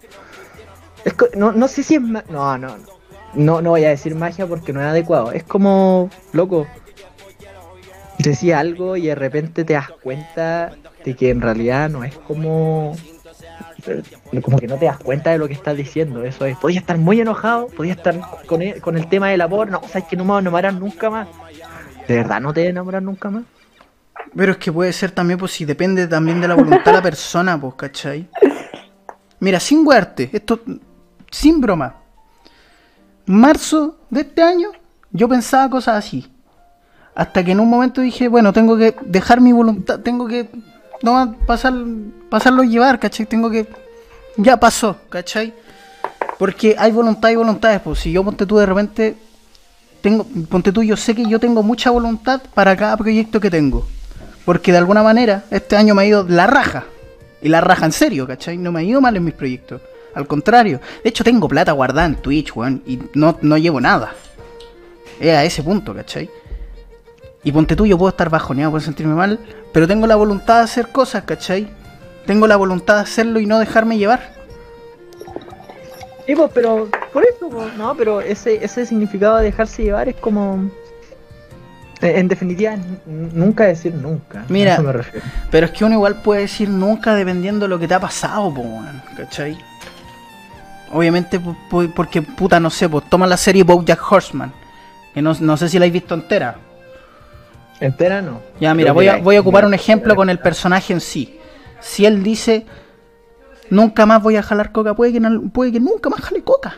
Es 1.04 1.14
co- 1.14 1.30
no, 1.36 1.52
no 1.52 1.68
sé 1.68 1.84
si 1.84 1.96
es... 1.96 2.02
ma- 2.02 2.24
No, 2.30 2.58
no, 2.58 2.70
no. 2.78 2.96
No, 3.36 3.62
no 3.62 3.72
voy 3.72 3.84
a 3.84 3.90
decir 3.90 4.16
magia 4.16 4.48
porque 4.48 4.72
no 4.72 4.80
es 4.80 4.88
adecuado. 4.88 5.32
Es 5.34 5.44
como, 5.44 6.10
loco, 6.32 6.66
decía 8.30 8.60
algo 8.60 8.98
y 8.98 9.08
de 9.08 9.16
repente 9.16 9.64
te 9.64 9.74
das 9.74 9.90
cuenta 9.90 10.74
de 11.04 11.16
que 11.16 11.30
en 11.30 11.42
realidad 11.42 11.90
no 11.90 12.04
es 12.04 12.16
como... 12.16 12.96
eh, 13.88 14.02
Como 14.42 14.58
que 14.58 14.68
no 14.68 14.78
te 14.78 14.86
das 14.86 14.98
cuenta 14.98 15.32
de 15.32 15.38
lo 15.38 15.48
que 15.48 15.54
estás 15.54 15.78
diciendo, 15.78 16.24
eso 16.24 16.46
es. 16.46 16.58
Podía 16.58 16.80
estar 16.80 16.98
muy 16.98 17.22
enojado, 17.22 17.68
podía 17.68 17.94
estar 17.94 18.20
con 18.48 18.62
el, 18.62 18.82
con 18.82 18.98
el 18.98 19.08
tema 19.08 19.30
del 19.30 19.42
amor, 19.42 19.70
no, 19.70 19.82
sabes 19.88 20.06
que 20.06 20.16
no 20.16 20.24
me 20.24 20.30
voy 20.30 20.38
a 20.38 20.42
enamorar 20.42 20.74
nunca 20.74 21.10
más. 21.10 21.28
¿De 22.08 22.16
verdad 22.16 22.42
no 22.42 22.54
te 22.54 22.62
vas 22.62 22.68
a 22.68 22.70
enamorar 22.72 23.04
nunca 23.04 23.30
más? 23.30 23.44
Pero 24.36 24.52
es 24.52 24.58
que 24.58 24.72
puede 24.72 24.92
ser 24.92 25.12
también, 25.12 25.40
pues 25.40 25.52
si 25.54 25.64
depende 25.66 26.08
también 26.08 26.42
de 26.42 26.48
la 26.48 26.56
voluntad 26.56 26.86
de 26.86 26.94
la 26.94 27.02
persona, 27.02 27.60
pues, 27.60 27.76
¿cachai? 27.76 28.28
Mira, 29.40 29.60
sin 29.60 29.86
huerte, 29.88 30.30
esto, 30.34 30.60
sin 31.32 31.62
broma. 31.62 31.96
Marzo 33.28 34.00
de 34.10 34.22
este 34.22 34.42
año, 34.42 34.70
yo 35.12 35.30
pensaba 35.30 35.70
cosas 35.70 35.96
así. 36.06 36.32
Hasta 37.16 37.44
que 37.44 37.54
en 37.54 37.62
un 37.62 37.70
momento 37.70 38.02
dije, 38.02 38.28
bueno, 38.28 38.52
tengo 38.52 38.78
que 38.78 38.94
dejar 39.06 39.40
mi 39.40 39.54
voluntad, 39.54 40.00
tengo 40.02 40.28
que 40.28 40.50
no 41.02 41.36
pasar, 41.46 41.74
pasarlo 42.30 42.64
a 42.64 42.66
llevar, 42.66 43.00
¿cachai? 43.00 43.26
Tengo 43.26 43.50
que. 43.50 43.68
Ya 44.36 44.58
pasó, 44.58 44.98
¿cachai? 45.10 45.54
Porque 46.38 46.76
hay 46.78 46.92
voluntad 46.92 47.30
y 47.30 47.36
voluntades, 47.36 47.80
pues 47.80 48.00
si 48.00 48.12
yo 48.12 48.24
ponte 48.24 48.46
tú 48.46 48.58
de 48.58 48.66
repente. 48.66 49.16
Tengo, 50.02 50.26
ponte 50.50 50.72
tú, 50.72 50.84
yo 50.84 50.98
sé 50.98 51.16
que 51.16 51.26
yo 51.26 51.40
tengo 51.40 51.64
mucha 51.64 51.90
voluntad 51.90 52.42
para 52.54 52.76
cada 52.76 52.98
proyecto 52.98 53.40
que 53.40 53.50
tengo. 53.50 53.88
Porque 54.44 54.72
de 54.72 54.78
alguna 54.78 55.02
manera 55.02 55.46
este 55.50 55.78
año 55.78 55.96
me 55.96 56.04
ha 56.04 56.06
ido 56.06 56.26
la 56.28 56.48
raja. 56.48 56.84
Y 57.42 57.50
la 57.50 57.62
raja 57.62 57.86
en 57.86 57.92
serio, 57.92 58.28
¿cachai? 58.28 58.58
No 58.58 58.72
me 58.72 58.82
ha 58.82 58.84
ido 58.84 59.02
mal 59.02 59.16
en 59.16 59.24
mis 59.24 59.34
proyectos. 59.34 59.82
Al 60.14 60.28
contrario. 60.28 60.80
De 61.04 61.10
hecho 61.10 61.24
tengo 61.24 61.48
plata 61.48 61.72
guardada 61.72 62.08
en 62.08 62.16
Twitch, 62.16 62.56
weón. 62.56 62.84
Y 62.86 63.00
no, 63.14 63.38
no 63.42 63.58
llevo 63.58 63.80
nada. 63.82 64.14
Es 65.20 65.34
a 65.34 65.44
ese 65.44 65.64
punto, 65.64 65.94
¿cachai? 65.96 66.30
Y 67.46 67.52
ponte 67.52 67.76
tú, 67.76 67.86
yo 67.86 67.96
puedo 67.98 68.10
estar 68.10 68.30
bajoneado, 68.30 68.72
puedo 68.72 68.84
sentirme 68.84 69.14
mal. 69.14 69.40
Pero 69.72 69.88
tengo 69.88 70.08
la 70.08 70.16
voluntad 70.16 70.58
de 70.58 70.64
hacer 70.64 70.88
cosas, 70.90 71.24
¿cachai? 71.24 71.70
Tengo 72.26 72.48
la 72.48 72.56
voluntad 72.56 72.96
de 72.96 73.02
hacerlo 73.02 73.40
y 73.40 73.46
no 73.46 73.60
dejarme 73.60 74.00
llevar. 74.00 74.34
Sí, 76.26 76.36
pues, 76.36 76.50
pero 76.56 76.90
por 77.14 77.24
eso, 77.24 77.48
pues, 77.50 77.72
no, 77.78 77.96
pero 77.96 78.20
ese, 78.20 78.66
ese 78.66 78.88
significado 78.88 79.38
de 79.38 79.44
dejarse 79.44 79.84
llevar 79.84 80.10
es 80.10 80.16
como. 80.16 80.72
En 82.02 82.18
en 82.18 82.28
definitiva, 82.28 82.76
nunca 83.06 83.66
decir 83.66 83.94
nunca. 83.94 84.42
a 84.42 84.46
Mira. 84.50 84.74
eso 84.74 84.84
me 84.84 84.92
refiero. 84.92 85.26
Pero 85.52 85.68
es 85.68 85.72
que 85.72 85.86
uno 85.86 85.94
igual 85.94 86.22
puede 86.24 86.42
decir 86.42 86.68
nunca 86.68 87.14
dependiendo 87.14 87.66
de 87.66 87.70
lo 87.70 87.78
que 87.78 87.88
te 87.88 87.94
ha 87.94 88.00
pasado, 88.00 88.52
po, 88.52 88.66
¿cachai? 89.16 89.56
Obviamente 90.92 91.40
porque, 91.70 92.24
puta, 92.24 92.60
no 92.60 92.72
sé, 92.72 92.90
pues 92.90 93.08
toma 93.08 93.28
la 93.28 93.38
serie 93.38 93.64
Bojack 93.64 94.12
Horseman. 94.12 94.52
Que 95.14 95.22
no, 95.22 95.36
no 95.40 95.58
sé 95.58 95.70
si 95.70 95.78
la 95.78 95.84
habéis 95.84 96.02
visto 96.02 96.16
entera. 96.16 96.58
Entera 97.80 98.22
no. 98.22 98.42
Ya, 98.60 98.74
mira, 98.74 98.92
voy 98.94 99.08
a, 99.08 99.18
voy 99.18 99.36
a 99.36 99.42
ocupar 99.42 99.66
un 99.66 99.74
ejemplo 99.74 100.16
con 100.16 100.30
el 100.30 100.40
personaje 100.40 100.94
en 100.94 101.02
sí. 101.02 101.38
Si 101.82 102.06
él 102.06 102.24
dice, 102.24 102.66
nunca 103.70 104.06
más 104.06 104.22
voy 104.24 104.38
a 104.38 104.44
jalar 104.44 104.72
coca, 104.72 104.94
puede 104.96 105.12
que, 105.14 105.20
no- 105.20 105.50
puede 105.52 105.72
que 105.72 105.80
nunca 105.80 106.10
más 106.10 106.22
jale 106.22 106.42
coca. 106.44 106.76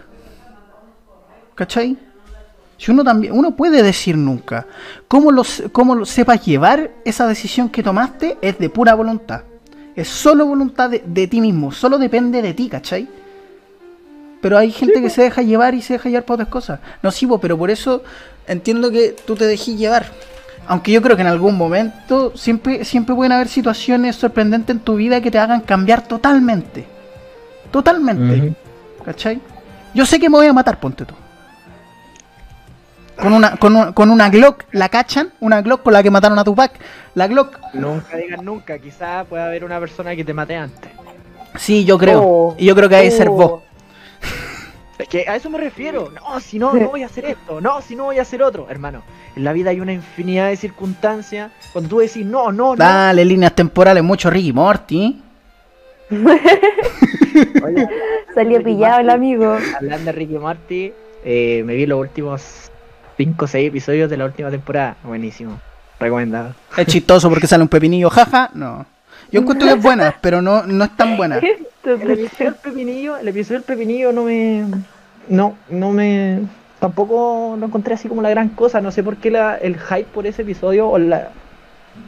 ¿Cachai? 1.55 1.97
Si 2.77 2.91
uno 2.91 3.03
también, 3.03 3.33
uno 3.33 3.55
puede 3.55 3.81
decir 3.81 4.17
nunca. 4.17 4.67
¿Cómo, 5.07 5.31
lo, 5.31 5.43
se- 5.43 5.69
cómo 5.71 5.95
lo 5.95 6.05
sepas 6.05 6.45
llevar 6.45 6.91
esa 7.05 7.27
decisión 7.27 7.69
que 7.69 7.81
tomaste? 7.83 8.37
Es 8.41 8.57
de 8.59 8.69
pura 8.69 8.93
voluntad. 8.93 9.41
Es 9.95 10.07
solo 10.07 10.45
voluntad 10.45 10.89
de, 10.91 11.03
de 11.05 11.27
ti 11.27 11.41
mismo, 11.41 11.71
solo 11.71 11.97
depende 11.97 12.41
de 12.43 12.53
ti, 12.53 12.69
¿cachai? 12.69 13.07
Pero 14.41 14.57
hay 14.59 14.71
gente 14.71 15.01
que 15.01 15.09
se 15.09 15.23
deja 15.23 15.41
llevar 15.41 15.73
y 15.73 15.81
se 15.81 15.93
deja 15.93 16.09
llevar 16.09 16.25
por 16.25 16.35
otras 16.35 16.49
cosas. 16.49 16.79
No, 17.01 17.09
sí, 17.09 17.27
pero 17.41 17.57
por 17.57 17.71
eso 17.71 18.03
entiendo 18.45 18.91
que 18.91 19.15
tú 19.25 19.35
te 19.35 19.45
dejes 19.45 19.75
llevar. 19.75 20.05
Aunque 20.67 20.91
yo 20.91 21.01
creo 21.01 21.15
que 21.15 21.21
en 21.21 21.27
algún 21.29 21.57
momento 21.57 22.33
siempre, 22.35 22.83
siempre 22.83 23.15
pueden 23.15 23.31
haber 23.31 23.47
situaciones 23.47 24.15
sorprendentes 24.17 24.75
en 24.75 24.81
tu 24.81 24.95
vida 24.95 25.21
que 25.21 25.31
te 25.31 25.39
hagan 25.39 25.61
cambiar 25.61 26.01
totalmente. 26.07 26.85
Totalmente. 27.71 28.47
Ujú. 28.47 28.55
¿Cachai? 29.05 29.39
Yo 29.93 30.05
sé 30.05 30.19
que 30.19 30.29
me 30.29 30.35
voy 30.37 30.47
a 30.47 30.53
matar, 30.53 30.79
ponte 30.79 31.05
tú. 31.05 31.15
Con 33.15 33.33
una, 33.33 33.55
con, 33.55 33.75
un- 33.75 33.93
con 33.93 34.11
una 34.11 34.29
Glock, 34.29 34.65
¿la 34.73 34.89
cachan? 34.89 35.31
Una 35.39 35.61
Glock 35.61 35.81
con 35.81 35.93
la 35.93 36.03
que 36.03 36.11
mataron 36.11 36.37
a 36.37 36.43
Tupac. 36.43 36.71
La 37.15 37.27
Glock, 37.27 37.57
Nunca 37.73 38.15
digas 38.17 38.43
nunca, 38.43 38.77
quizá 38.77 39.23
pueda 39.23 39.45
haber 39.47 39.63
una 39.63 39.79
persona 39.79 40.15
que 40.15 40.23
te 40.23 40.33
mate 40.35 40.55
antes. 40.55 40.91
sí, 41.55 41.83
yo 41.83 41.97
creo. 41.97 42.21
Oh. 42.23 42.55
y 42.59 42.65
yo 42.65 42.75
creo 42.75 42.87
que 42.89 42.95
hay 42.97 43.09
que 43.09 43.15
ser 43.15 43.29
vos. 43.29 43.61
Es 44.99 45.07
que 45.07 45.25
a 45.27 45.35
eso 45.35 45.49
me 45.49 45.59
refiero. 45.59 46.11
No, 46.11 46.39
si 46.39 46.57
no, 46.57 46.73
no 46.73 46.89
voy 46.89 47.03
a 47.03 47.05
hacer 47.05 47.25
esto. 47.25 47.61
No, 47.61 47.81
si 47.81 47.95
no 47.95 48.05
voy 48.05 48.17
a 48.17 48.23
hacer 48.23 48.41
otro. 48.41 48.67
Hermano, 48.69 49.03
en 49.35 49.43
la 49.43 49.53
vida 49.53 49.69
hay 49.69 49.79
una 49.79 49.93
infinidad 49.93 50.49
de 50.49 50.55
circunstancias. 50.55 51.51
Cuando 51.71 51.89
tú 51.89 51.99
decís 51.99 52.25
no, 52.25 52.51
no, 52.51 52.71
no. 52.71 52.75
Dale, 52.75 53.23
líneas 53.23 53.53
temporales, 53.53 54.03
mucho 54.03 54.29
Ricky 54.29 54.53
Morty. 54.53 55.21
Oye, 56.11 57.89
Salió 58.33 58.63
pillado 58.63 59.01
el 59.01 59.09
amigo. 59.09 59.57
hablando 59.75 60.05
de 60.05 60.11
Ricky 60.11 60.37
Marty, 60.37 60.93
eh, 61.23 61.63
me 61.65 61.75
vi 61.75 61.85
los 61.85 61.99
últimos 61.99 62.71
5 63.17 63.45
o 63.45 63.47
6 63.47 63.67
episodios 63.67 64.09
de 64.09 64.17
la 64.17 64.25
última 64.25 64.49
temporada. 64.49 64.95
Buenísimo. 65.03 65.59
Recomendado. 65.99 66.53
Es 66.77 66.87
chistoso 66.87 67.29
porque 67.29 67.47
sale 67.47 67.63
un 67.63 67.69
pepinillo, 67.69 68.09
jaja. 68.09 68.51
No. 68.53 68.85
Yo 69.31 69.41
encuentro 69.41 69.67
que 69.67 69.73
es 69.75 69.81
buena, 69.81 70.15
pero 70.21 70.41
no, 70.41 70.63
no 70.63 70.83
es 70.83 70.95
tan 70.95 71.17
buena. 71.17 71.37
El 71.37 72.11
episodio 72.11 72.51
del 72.51 72.55
pepinillo, 72.55 73.17
el 73.17 73.27
episodio 73.27 73.59
del 73.59 73.65
pepinillo 73.65 74.11
no 74.11 74.23
me. 74.23 74.65
No, 75.27 75.57
no 75.69 75.91
me. 75.91 76.41
Tampoco 76.79 77.55
lo 77.59 77.65
encontré 77.65 77.95
así 77.95 78.07
como 78.07 78.21
la 78.21 78.29
gran 78.29 78.49
cosa. 78.49 78.81
No 78.81 78.91
sé 78.91 79.03
por 79.03 79.17
qué 79.17 79.31
la, 79.31 79.55
el 79.55 79.77
hype 79.79 80.05
por 80.13 80.27
ese 80.27 80.41
episodio 80.43 80.87
o 80.89 80.97
la. 80.97 81.29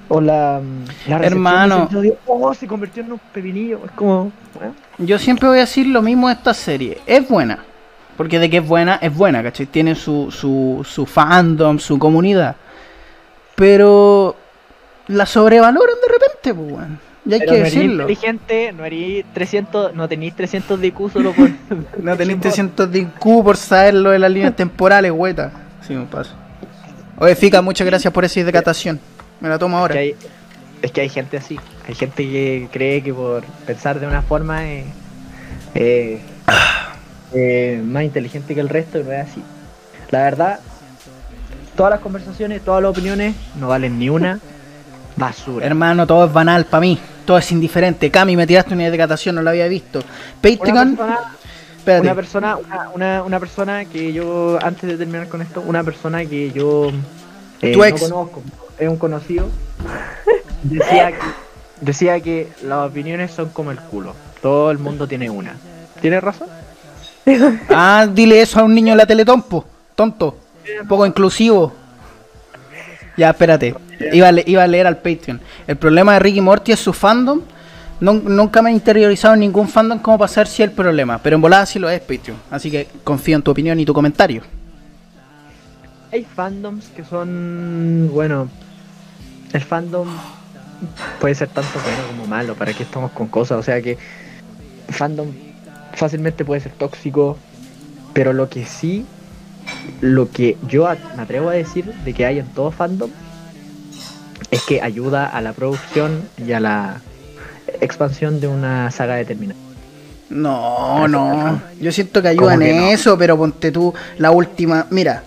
O 0.08 0.22
la. 0.22 0.62
la 1.08 1.18
recepción 1.18 1.20
de 1.20 1.26
ese 1.26 1.36
Hermano. 1.36 1.84
episodio, 1.86 2.18
oh, 2.28 2.54
se 2.54 2.68
convirtió 2.68 3.04
en 3.04 3.14
un 3.14 3.20
pepinillo. 3.34 3.82
Es 3.86 3.92
como. 3.92 4.32
bueno, 4.54 4.74
Yo 4.98 5.18
siempre 5.18 5.48
voy 5.48 5.58
a 5.58 5.62
decir 5.62 5.88
lo 5.88 6.02
mismo 6.02 6.28
de 6.28 6.34
esta 6.36 6.54
serie. 6.54 7.00
Es 7.06 7.28
buena. 7.28 7.60
Porque 8.16 8.38
de 8.38 8.50
que 8.50 8.58
es 8.58 8.68
buena, 8.68 9.00
es 9.02 9.16
buena, 9.16 9.42
¿cachai? 9.42 9.66
Tiene 9.66 9.96
su, 9.96 10.30
su, 10.30 10.86
su 10.86 11.06
fandom, 11.06 11.80
su 11.80 11.98
comunidad. 11.98 12.58
Pero 13.56 14.36
la 15.08 15.26
sobrevaloran 15.26 15.96
de 16.06 16.14
repente, 16.14 16.54
pues, 16.54 16.72
weón. 16.74 17.09
Y 17.30 17.34
hay 17.34 17.40
pero 17.40 17.52
que 17.54 17.58
no 17.60 17.64
decirlo. 17.66 18.10
inteligente, 18.10 18.72
no 18.74 18.86
eres 18.86 19.26
300, 19.34 19.94
no 19.96 20.08
tenéis 20.08 20.36
300 20.36 20.80
de 20.82 20.88
IQ 20.88 21.12
solo 21.12 21.32
por. 21.34 21.50
No 22.04 22.16
tenéis 22.18 22.40
300 22.42 22.92
de 22.92 23.00
IQ 23.00 23.44
por 23.44 23.58
saber 23.58 23.94
lo 23.96 24.10
de 24.12 24.20
las 24.20 24.32
líneas 24.32 24.56
temporales, 24.56 25.12
hueta. 25.12 25.52
Sí, 25.88 25.94
un 25.96 26.08
paso. 26.08 26.32
Oye, 27.18 27.36
Fica, 27.36 27.62
muchas 27.62 27.86
gracias 27.86 28.14
por 28.14 28.26
esa 28.26 28.40
hidratación. 28.40 29.00
Me 29.42 29.50
la 29.50 29.58
tomo 29.60 29.78
Es 29.78 29.82
ahora. 29.82 29.94
que, 29.94 30.00
hay, 30.00 30.16
es 30.82 30.92
que 30.92 31.02
hay 31.02 31.10
gente 31.10 31.38
así. 31.38 31.60
Hay 31.88 31.96
gente 31.96 32.24
que 32.24 32.68
cree 32.72 33.02
que 33.04 33.14
por 33.14 33.44
pensar 33.66 34.00
de 34.00 34.08
una 34.08 34.22
forma 34.22 34.66
es 34.70 34.86
eh, 35.76 36.20
eh, 37.34 37.82
más 37.86 38.04
inteligente 38.04 38.56
que 38.56 38.62
el 38.62 38.70
resto 38.70 39.00
y 39.00 39.04
no 39.04 39.12
es 39.12 39.28
así. 39.30 39.44
La 40.12 40.24
verdad, 40.24 40.60
todas 41.76 41.92
las 41.92 42.00
conversaciones, 42.00 42.62
todas 42.62 42.82
las 42.82 42.92
opiniones 42.92 43.36
no 43.60 43.68
valen 43.68 44.00
ni 44.00 44.10
una 44.10 44.40
basura. 45.16 45.66
Hermano, 45.66 46.08
todo 46.08 46.26
es 46.26 46.34
banal 46.34 46.66
para 46.66 46.82
mí. 46.82 46.98
Todo 47.30 47.38
es 47.38 47.52
indiferente. 47.52 48.10
Cami, 48.10 48.36
me 48.36 48.48
tiraste 48.48 48.74
una 48.74 48.88
hidratación, 48.88 49.36
no 49.36 49.44
la 49.44 49.52
había 49.52 49.68
visto. 49.68 50.00
Una 50.00 50.42
Patreon, 50.42 50.98
persona, 50.98 52.02
una 52.02 52.16
persona, 52.16 52.58
una, 52.58 52.90
una, 52.96 53.24
una 53.24 53.40
persona 53.40 53.86
que 53.86 54.12
yo, 54.12 54.58
antes 54.64 54.90
de 54.90 54.98
terminar 54.98 55.28
con 55.28 55.44
esto, 55.44 55.62
una 55.62 55.84
persona 55.84 56.26
que 56.26 56.50
yo 56.50 56.90
eh, 57.62 57.74
Tu 57.74 57.78
no 57.78 57.86
ex. 57.86 58.02
conozco, 58.02 58.42
es 58.80 58.90
un 58.90 58.98
conocido, 58.98 59.48
decía 60.64 61.12
que, 61.12 61.18
decía 61.82 62.20
que 62.20 62.48
las 62.64 62.90
opiniones 62.90 63.30
son 63.30 63.50
como 63.50 63.70
el 63.70 63.78
culo. 63.78 64.16
Todo 64.42 64.72
el 64.72 64.80
mundo 64.80 65.08
tiene 65.08 65.30
una. 65.30 65.56
¿Tienes 66.02 66.24
razón? 66.24 66.48
Ah, 67.70 68.08
dile 68.12 68.42
eso 68.42 68.60
a 68.60 68.64
un 68.64 68.74
niño 68.74 68.94
en 68.94 68.98
la 68.98 69.06
Teletompo. 69.06 69.66
Tonto. 69.94 70.36
Un 70.82 70.88
poco 70.88 71.06
inclusivo. 71.06 71.74
Ya, 73.16 73.30
espérate. 73.30 73.76
Iba 74.14 74.28
a, 74.30 74.32
le- 74.32 74.44
iba 74.48 74.64
a 74.64 74.68
leer 74.68 74.88
al 74.88 74.98
Patreon. 74.98 75.40
El 75.68 75.76
problema 75.78 76.14
de 76.14 76.20
Ricky 76.20 76.42
Morty 76.42 76.72
es 76.72 76.80
su 76.80 76.94
fandom. 76.94 77.42
Nun- 78.02 78.24
nunca 78.24 78.62
me 78.62 78.70
he 78.70 78.74
interiorizado 78.74 79.34
en 79.34 79.42
ningún 79.42 79.68
fandom 79.68 80.00
como 80.00 80.18
para 80.18 80.30
saber 80.30 80.48
si 80.48 80.64
es 80.64 80.70
el 80.70 80.76
problema. 80.76 81.18
Pero 81.18 81.36
en 81.36 81.42
volada 81.42 81.66
sí 81.66 81.80
lo 81.80 81.90
es 81.90 82.00
Patreon. 82.00 82.38
Así 82.50 82.72
que 82.72 82.88
confío 83.04 83.36
en 83.36 83.42
tu 83.42 83.52
opinión 83.52 83.80
y 83.80 83.86
tu 83.86 83.94
comentario. 83.94 84.42
Hay 86.12 86.24
fandoms 86.24 86.88
que 86.96 87.04
son, 87.04 88.10
bueno, 88.14 88.48
el 89.54 89.62
fandom 89.62 90.08
puede 91.20 91.36
ser 91.36 91.50
tanto 91.50 91.72
bueno 91.84 91.98
como 92.10 92.26
malo, 92.26 92.56
para 92.56 92.74
que 92.74 92.84
estamos 92.84 93.12
con 93.12 93.28
cosas, 93.28 93.60
o 93.60 93.64
sea 93.64 93.80
que 93.82 93.98
fandom 94.88 95.28
fácilmente 95.94 96.46
puede 96.46 96.62
ser 96.62 96.72
tóxico, 96.72 97.38
pero 98.14 98.34
lo 98.34 98.50
que 98.50 98.66
sí, 98.66 99.06
lo 100.02 100.32
que 100.32 100.58
yo 100.68 100.88
me 101.16 101.22
atrevo 101.22 101.50
a 101.50 101.54
decir 101.54 101.86
de 101.86 102.14
que 102.14 102.26
hay 102.26 102.40
en 102.40 102.48
todo 102.48 102.72
fandom 102.72 103.12
es 104.52 104.62
que 104.64 104.82
ayuda 104.82 105.26
a 105.28 105.42
la 105.42 105.54
producción 105.54 106.24
y 106.38 106.52
a 106.52 106.60
la 106.60 107.02
expansión 107.82 108.40
de 108.40 108.48
una 108.48 108.92
saga 108.92 109.16
determinada. 109.16 109.60
No, 110.30 111.08
no. 111.08 111.62
Yo 111.80 111.92
siento 111.92 112.22
que 112.22 112.30
ayudan 112.30 112.60
¿Cómo 112.60 112.66
que 112.66 112.72
en 112.72 112.78
no? 112.78 112.90
eso, 112.90 113.18
pero 113.18 113.38
ponte 113.38 113.72
tú 113.72 113.94
la 114.18 114.32
última. 114.32 114.86
Mira, 114.92 115.24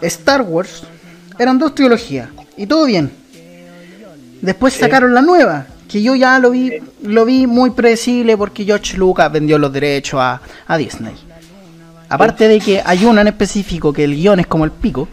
Star 0.00 0.42
Wars 0.42 0.82
eran 1.38 1.58
dos 1.58 1.74
trilogías 1.74 2.28
y 2.56 2.66
todo 2.66 2.84
bien. 2.86 3.10
Después 4.40 4.74
sacaron 4.74 5.14
la 5.14 5.22
nueva, 5.22 5.66
que 5.88 6.02
yo 6.02 6.16
ya 6.16 6.38
lo 6.40 6.50
vi, 6.50 6.72
lo 7.02 7.24
vi 7.24 7.46
muy 7.46 7.70
predecible 7.70 8.36
porque 8.36 8.64
George 8.64 8.96
Lucas 8.96 9.30
vendió 9.30 9.58
los 9.58 9.72
derechos 9.72 10.20
a, 10.20 10.40
a 10.66 10.76
Disney. 10.76 11.14
Aparte 12.08 12.48
de 12.48 12.58
que 12.58 12.82
hay 12.84 13.04
una 13.04 13.20
en 13.20 13.28
específico 13.28 13.92
que 13.92 14.04
el 14.04 14.16
guion 14.16 14.40
es 14.40 14.46
como 14.46 14.64
el 14.64 14.72
pico. 14.72 15.08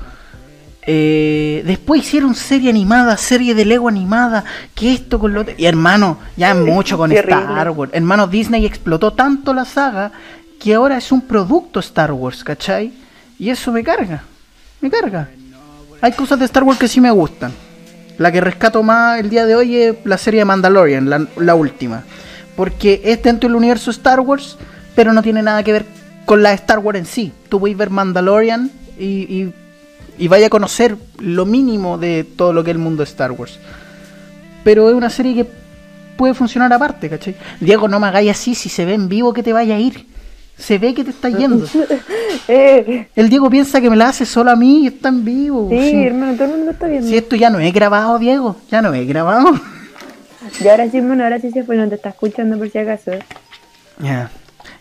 Eh, 0.82 1.63
después 1.65 2.01
hicieron 2.01 2.36
serie 2.36 2.69
animada, 2.69 3.17
serie 3.17 3.53
de 3.53 3.65
Lego 3.65 3.88
animada, 3.88 4.43
que 4.73 4.93
esto 4.93 5.19
con 5.19 5.34
lo 5.34 5.41
otro. 5.41 5.53
Y 5.57 5.65
hermano, 5.65 6.17
ya 6.38 6.51
es 6.51 6.57
mucho 6.57 6.97
con 6.97 7.09
Terrible. 7.09 7.41
Star 7.41 7.69
Wars. 7.71 7.91
Hermano, 7.93 8.27
Disney 8.27 8.65
explotó 8.65 9.13
tanto 9.13 9.53
la 9.53 9.65
saga 9.65 10.11
que 10.59 10.73
ahora 10.73 10.97
es 10.97 11.11
un 11.11 11.21
producto 11.21 11.80
Star 11.80 12.11
Wars, 12.11 12.43
¿cachai? 12.43 12.93
Y 13.38 13.49
eso 13.49 13.71
me 13.71 13.84
carga, 13.84 14.23
me 14.82 14.89
carga. 14.89 15.30
Hay 16.01 16.13
cosas 16.13 16.39
de 16.39 16.45
Star 16.45 16.63
Wars 16.63 16.80
que 16.80 16.88
sí 16.88 17.01
me 17.01 17.11
gustan. 17.11 17.51
La 18.17 18.32
que 18.32 18.41
rescato 18.41 18.84
más 18.84 19.19
el 19.19 19.30
día 19.30 19.45
de 19.45 19.55
hoy 19.55 19.75
es 19.77 19.95
la 20.03 20.17
serie 20.17 20.41
de 20.41 20.45
Mandalorian, 20.45 21.09
la, 21.09 21.25
la 21.38 21.55
última. 21.55 22.03
Porque 22.55 23.01
es 23.05 23.23
dentro 23.23 23.47
del 23.47 23.55
universo 23.55 23.91
Star 23.91 24.19
Wars, 24.19 24.57
pero 24.95 25.13
no 25.13 25.21
tiene 25.21 25.41
nada 25.41 25.63
que 25.63 25.71
ver 25.71 25.86
con 26.25 26.43
la 26.43 26.51
Star 26.53 26.80
Wars 26.80 26.99
en 26.99 27.05
sí. 27.05 27.32
Tú 27.47 27.59
puedes 27.59 27.77
ver 27.77 27.89
Mandalorian 27.89 28.69
y, 28.97 29.05
y, 29.05 29.53
y 30.20 30.28
vaya 30.28 30.47
a 30.47 30.49
conocer 30.49 30.95
lo 31.17 31.45
mínimo 31.45 31.97
de 31.97 32.24
todo 32.24 32.53
lo 32.53 32.63
que 32.63 32.70
es 32.72 32.76
el 32.76 32.82
mundo 32.82 33.03
de 33.03 33.09
Star 33.09 33.32
Wars. 33.32 33.57
Pero 34.63 34.89
es 34.89 34.95
una 34.95 35.09
serie 35.09 35.34
que 35.34 35.47
puede 36.17 36.34
funcionar 36.34 36.72
aparte, 36.74 37.09
¿cachai? 37.09 37.36
Diego, 37.59 37.88
no 37.88 37.99
me 37.99 38.07
hagáis 38.07 38.32
así, 38.32 38.53
si 38.53 38.70
se 38.70 38.86
ve 38.86 38.93
en 38.93 39.07
vivo 39.09 39.34
que 39.34 39.41
te 39.41 39.53
vaya 39.53 39.76
a 39.76 39.80
ir. 39.80 40.05
Se 40.57 40.78
ve 40.78 40.93
que 40.93 41.03
te 41.03 41.09
está 41.11 41.30
yendo. 41.30 41.65
Eh, 42.47 43.07
El 43.15 43.30
Diego 43.30 43.49
piensa 43.49 43.80
que 43.80 43.89
me 43.91 43.95
la 43.95 44.09
hace 44.09 44.26
solo 44.26 44.49
a 44.51 44.55
mí 44.55 44.84
y 44.84 44.88
está 44.88 45.09
en 45.09 45.24
vivo. 45.24 45.67
sí, 45.70 45.89
Sí. 45.91 45.95
hermano, 46.03 46.34
todo 46.34 46.45
el 46.45 46.51
mundo 46.51 46.72
está 46.72 46.88
viendo. 46.88 47.07
Si 47.07 47.15
esto 47.17 47.36
ya 47.36 47.49
no 47.51 47.59
he 47.59 47.72
grabado, 47.72 48.17
Diego, 48.17 48.55
ya 48.72 48.82
no 48.82 48.91
he 48.93 49.05
grabado. 49.05 49.53
Y 50.63 50.67
ahora 50.67 50.89
sí, 50.89 50.97
hermano, 50.97 51.24
ahora 51.24 51.39
sí 51.39 51.51
se 51.51 51.63
fue, 51.63 51.76
no 51.76 51.88
te 51.89 51.95
está 51.95 52.09
escuchando 52.09 52.57
por 52.57 52.70
si 52.70 52.78
acaso. 52.80 53.11
Ya. 53.99 54.32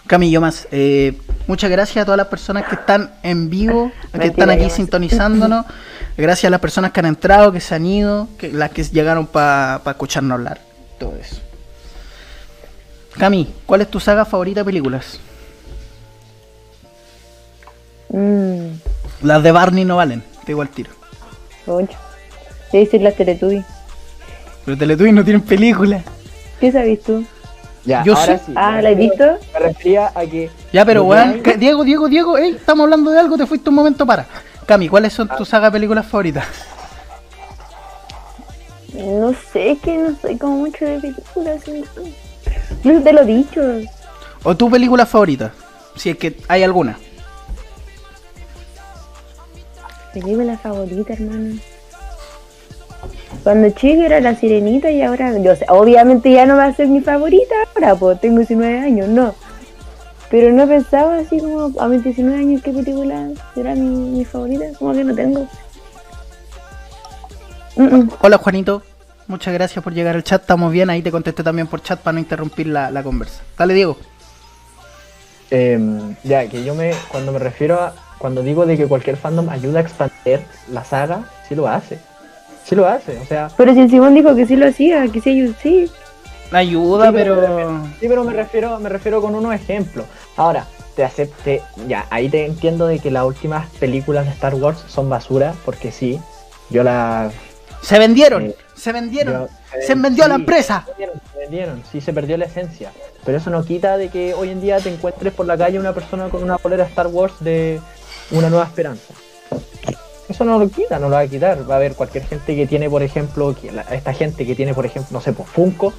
Camillo 0.09 0.41
más, 0.41 0.67
eh, 0.73 1.17
muchas 1.47 1.71
gracias 1.71 2.03
a 2.03 2.05
todas 2.07 2.17
las 2.17 2.29
personas 2.29 2.65
que 2.65 2.75
están 2.77 3.13
en 3.23 3.51
vivo, 3.51 3.93
que 4.19 4.27
están 4.29 4.49
aquí 4.49 4.69
sintonizándonos. 4.71 5.67
Gracias 6.17 6.49
a 6.49 6.51
las 6.51 6.61
personas 6.61 6.93
que 6.93 7.01
han 7.01 7.07
entrado, 7.07 7.53
que 7.53 7.61
se 7.61 7.75
han 7.75 7.85
ido, 7.87 8.27
que 8.39 8.51
las 8.51 8.71
que 8.71 8.83
llegaron 8.85 9.27
para 9.27 9.83
escucharnos 9.87 10.37
hablar. 10.37 10.61
Todo 10.99 11.15
eso. 11.21 11.37
Cami, 13.19 13.53
¿cuál 13.67 13.83
es 13.83 13.91
tu 13.91 14.01
saga 14.01 14.25
favorita 14.25 14.61
de 14.61 14.65
películas? 14.65 15.21
Mmm, 18.09 18.69
Las 19.23 19.43
de 19.43 19.53
Barney 19.53 19.85
no 19.85 19.97
valen, 19.97 20.23
te 20.41 20.47
digo 20.49 20.63
al 20.63 20.71
tiro. 20.71 20.91
ocho. 21.67 21.99
Sí, 22.71 22.89
las 22.99 23.15
Teletubbies. 23.15 23.65
Pero 24.65 24.79
Teletubbies 24.79 25.15
no 25.15 25.23
tienen 25.25 25.43
película. 25.43 26.03
¿Qué 26.61 26.73
sabes 26.73 27.03
tú? 27.03 27.25
Ya, 27.89 28.05
Yo 28.05 28.15
ahora 28.15 28.39
sé- 28.39 28.45
sí. 28.45 28.53
Ah, 28.55 28.73
me 28.73 28.83
¿la 28.83 28.91
refería- 28.91 29.11
visto? 29.11 29.25
Me 29.55 29.59
refería 29.61 30.13
a 30.15 30.27
que 30.27 30.51
Ya, 30.75 30.85
pero 30.85 31.05
weón, 31.05 31.41
hay- 31.45 31.57
Diego, 31.57 31.85
Diego, 31.85 32.09
Diego, 32.09 32.37
ey, 32.37 32.51
estamos 32.57 32.85
hablando 32.85 33.11
de 33.11 33.19
algo, 33.19 33.39
te 33.39 33.47
fuiste 33.47 33.71
un 33.71 33.77
momento 33.77 34.05
para. 34.05 34.27
Cami, 34.67 34.89
¿cuáles 34.91 35.15
son 35.15 35.27
tus 35.29 35.49
saga 35.49 35.69
de 35.69 35.73
películas 35.73 36.05
favoritas? 36.07 36.45
No 38.93 39.33
sé, 39.53 39.71
es 39.73 39.81
que 39.81 39.97
no 39.97 40.15
soy 40.21 40.37
como 40.37 40.57
mucho 40.59 40.85
de 40.85 40.99
películas. 41.01 41.63
No 42.85 43.03
te 43.03 43.13
lo 43.15 43.23
he 43.23 43.25
dicho. 43.25 43.61
¿O 44.43 44.55
tu 44.55 44.71
película 44.71 45.07
favorita? 45.07 45.53
Si 45.97 46.11
es 46.11 46.19
que 46.19 46.37
hay 46.49 46.63
alguna. 46.63 46.99
Película 50.13 50.59
favorita, 50.59 51.15
hermano. 51.15 51.59
Cuando 53.43 53.71
chico 53.71 54.03
era 54.03 54.21
la 54.21 54.35
sirenita 54.35 54.91
y 54.91 55.03
ahora, 55.03 55.39
yo 55.39 55.55
sé, 55.57 55.65
obviamente 55.69 56.31
ya 56.31 56.47
no 56.47 56.57
va 56.57 56.67
a 56.67 56.75
ser 56.75 56.89
mi 56.89 57.01
favorita 57.01 57.55
ahora, 57.75 57.95
pues 57.95 58.21
tengo 58.21 58.39
19 58.39 58.79
años, 58.79 59.09
no. 59.09 59.35
Pero 60.31 60.53
no 60.53 60.69
pensaba 60.69 61.19
así 61.19 61.39
como 61.39 61.73
a 61.81 61.89
mis 61.89 62.05
19 62.05 62.39
años 62.39 62.63
qué 62.63 62.73
película 62.73 63.29
será 63.55 63.75
mi, 63.75 63.89
mi 63.89 64.25
favorita, 64.25 64.65
como 64.79 64.93
que 64.93 65.05
no 65.05 65.15
tengo. 65.15 65.49
Mm, 67.77 67.95
mm. 67.95 68.11
Hola 68.21 68.39
Juanito, 68.39 68.83
muchas 69.27 69.55
gracias 69.55 69.83
por 69.83 69.95
llegar 69.95 70.17
al 70.17 70.25
chat, 70.25 70.43
estamos 70.43 70.71
bien, 70.73 70.91
ahí 70.91 71.01
te 71.01 71.11
contesté 71.11 71.43
también 71.43 71.69
por 71.69 71.81
chat 71.83 72.01
para 72.01 72.15
no 72.15 72.19
interrumpir 72.19 72.67
la, 72.67 72.91
la 72.91 73.03
conversa. 73.03 73.43
Dale 73.57 73.73
Diego. 73.73 73.97
Em, 75.51 76.15
ya, 76.25 76.47
que 76.49 76.63
yo 76.65 76.75
me, 76.75 76.91
cuando 77.11 77.33
me 77.33 77.39
refiero 77.39 77.81
a, 77.81 77.95
cuando 78.19 78.43
digo 78.43 78.67
de 78.67 78.77
que 78.77 78.87
cualquier 78.87 79.17
fandom 79.17 79.49
ayuda 79.49 79.79
a 79.79 79.83
expandir 79.83 80.41
la 80.71 80.85
saga, 80.85 81.25
sí 81.49 81.55
lo 81.55 81.69
hace. 81.69 81.99
Sí 82.69 82.75
lo 82.75 82.87
hace, 82.87 83.17
o 83.19 83.25
sea, 83.25 83.49
Pero 83.57 83.73
si 83.73 83.81
el 83.81 83.91
Simón 83.91 84.13
dijo 84.15 84.35
que 84.37 84.47
sí 84.47 84.55
lo 84.57 84.67
hacía, 84.69 85.07
que 85.09 85.21
sí, 85.23 85.55
sí. 85.63 85.91
Ayuda, 86.53 87.07
Sí, 87.07 87.13
pero- 87.15 87.35
pero... 87.41 87.85
sí, 88.01 88.09
pero 88.09 88.25
me 88.25 88.33
refiero, 88.33 88.79
me 88.79 88.89
refiero 88.89 89.21
con 89.23 89.35
unos 89.35 89.55
ejemplos. 89.55 90.05
Ahora, 90.37 90.67
te 90.95 91.05
acepte, 91.05 91.63
ya, 91.87 92.07
ahí 92.11 92.29
te 92.29 92.45
entiendo 92.45 92.87
de 92.87 92.99
que 92.99 93.11
las 93.11 93.25
últimas 93.25 93.69
películas 93.79 94.27
de 94.27 94.33
Star 94.33 94.55
Wars 94.55 94.85
son 94.89 95.09
basura, 95.09 95.55
porque 95.65 95.93
sí, 95.93 96.21
yo 96.71 96.83
la... 96.83 97.31
Se 97.81 97.99
vendieron, 97.99 98.47
Eh, 98.47 98.57
se 98.75 98.93
vendieron. 98.93 99.47
yo- 99.47 99.49
se 99.87 99.95
vendió 99.95 100.25
a 100.25 100.29
la 100.29 100.35
sí, 100.35 100.41
empresa. 100.41 100.83
Se 100.85 100.91
vendieron, 100.91 101.21
se 101.33 101.39
vendieron, 101.39 101.83
sí, 101.93 102.01
se 102.01 102.13
perdió 102.13 102.37
la 102.37 102.47
esencia. 102.47 102.93
Pero 103.25 103.39
eso 103.39 103.51
no 103.51 103.65
quita 103.65 103.97
de 103.97 104.09
que 104.09 104.35
hoy 104.35 104.51
en 104.51 104.61
día 104.61 104.79
te 104.81 104.93
encuentres 104.93 105.33
por 105.33 105.47
la 105.47 105.57
calle 105.57 105.79
una 105.79 105.93
persona 105.95 106.29
con 106.29 106.43
una 106.43 106.59
polera 106.59 106.85
Star 106.85 107.07
Wars 107.07 107.35
de 107.41 107.81
una 108.31 108.51
nueva 108.51 108.65
esperanza. 108.65 109.15
Eso 110.29 110.45
no 110.45 110.59
lo 110.59 110.69
quita, 110.69 110.99
no 110.99 111.09
lo 111.09 111.15
va 111.15 111.21
a 111.21 111.27
quitar. 111.27 111.69
Va 111.69 111.75
a 111.75 111.77
haber 111.79 111.95
cualquier 111.95 112.25
gente 112.27 112.55
que 112.55 112.67
tiene, 112.67 112.91
por 112.91 113.03
ejemplo, 113.03 113.55
que 113.61 113.73
la- 113.73 113.83
esta 113.83 114.13
gente 114.13 114.45
que 114.47 114.55
tiene, 114.55 114.75
por 114.75 114.85
ejemplo, 114.85 115.09
no 115.13 115.21
sé, 115.21 115.33
pues 115.33 115.49
Funko, 115.49 115.93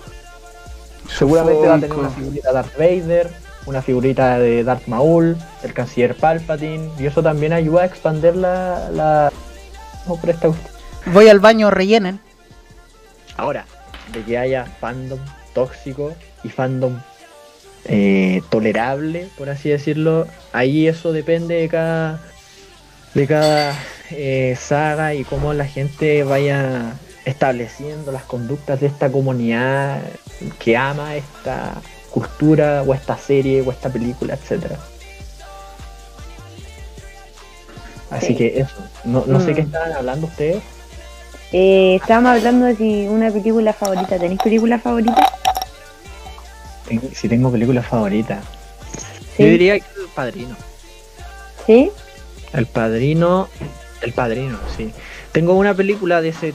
seguramente 1.17 1.67
va 1.67 1.75
a 1.75 1.79
tener 1.79 1.97
una 1.97 2.09
figurita 2.09 2.47
de 2.49 2.53
Darth 2.53 2.77
Vader, 2.77 3.31
una 3.65 3.81
figurita 3.81 4.39
de 4.39 4.63
Darth 4.63 4.87
Maul, 4.87 5.37
el 5.63 5.73
canciller 5.73 6.15
Palpatine, 6.15 6.91
y 6.99 7.05
eso 7.07 7.23
también 7.23 7.53
ayuda 7.53 7.81
a 7.81 7.85
expandir 7.85 8.35
la... 8.35 8.89
la... 8.91 9.31
no, 10.07 10.15
por 10.15 10.29
esta. 10.29 10.49
Voy 11.07 11.27
al 11.27 11.39
baño, 11.39 11.71
rellenen. 11.71 12.19
Ahora, 13.37 13.65
de 14.13 14.23
que 14.23 14.37
haya 14.37 14.65
fandom 14.79 15.19
tóxico 15.53 16.13
y 16.43 16.49
fandom 16.49 16.99
eh, 17.85 18.41
tolerable, 18.49 19.29
por 19.37 19.49
así 19.49 19.69
decirlo, 19.69 20.27
ahí 20.51 20.87
eso 20.87 21.11
depende 21.13 21.55
de 21.55 21.69
cada 21.69 22.19
de 23.13 23.25
cada 23.25 23.73
eh, 24.11 24.57
saga 24.59 25.13
y 25.13 25.23
cómo 25.23 25.53
la 25.53 25.65
gente 25.65 26.23
vaya 26.23 26.93
estableciendo 27.25 28.11
las 28.11 28.23
conductas 28.23 28.79
de 28.79 28.87
esta 28.87 29.11
comunidad 29.11 30.01
que 30.59 30.75
ama 30.77 31.15
esta 31.15 31.73
cultura 32.09 32.83
o 32.85 32.93
esta 32.93 33.17
serie 33.17 33.61
o 33.61 33.71
esta 33.71 33.89
película, 33.89 34.33
etcétera. 34.33 34.77
Así 38.09 38.27
Sí. 38.27 38.35
que 38.35 38.59
eso, 38.61 38.75
no, 39.03 39.23
no 39.27 39.39
sé 39.39 39.51
Mm. 39.51 39.55
qué 39.55 39.61
estaban 39.61 39.93
hablando 39.93 40.27
ustedes. 40.27 40.63
Eh, 41.51 41.95
estábamos 42.01 42.31
hablando 42.37 42.65
de 42.65 42.75
si 42.75 43.07
una 43.07 43.29
película 43.31 43.73
favorita. 43.73 44.17
¿Tenéis 44.17 44.39
película 44.41 44.79
favorita? 44.79 45.31
Ten- 46.87 47.01
Si 47.13 47.29
tengo 47.29 47.51
película 47.51 47.83
favorita. 47.83 48.41
Sí. 49.37 49.43
Yo 49.43 49.49
diría 49.49 49.79
que 49.79 49.85
El 50.01 50.07
Padrino. 50.15 50.55
¿Sí? 51.67 51.91
El 52.53 52.65
Padrino. 52.65 53.47
El 54.01 54.13
Padrino, 54.13 54.57
sí. 54.77 54.91
Tengo 55.31 55.53
una 55.55 55.73
película 55.73 56.21
de 56.21 56.29
ese 56.29 56.53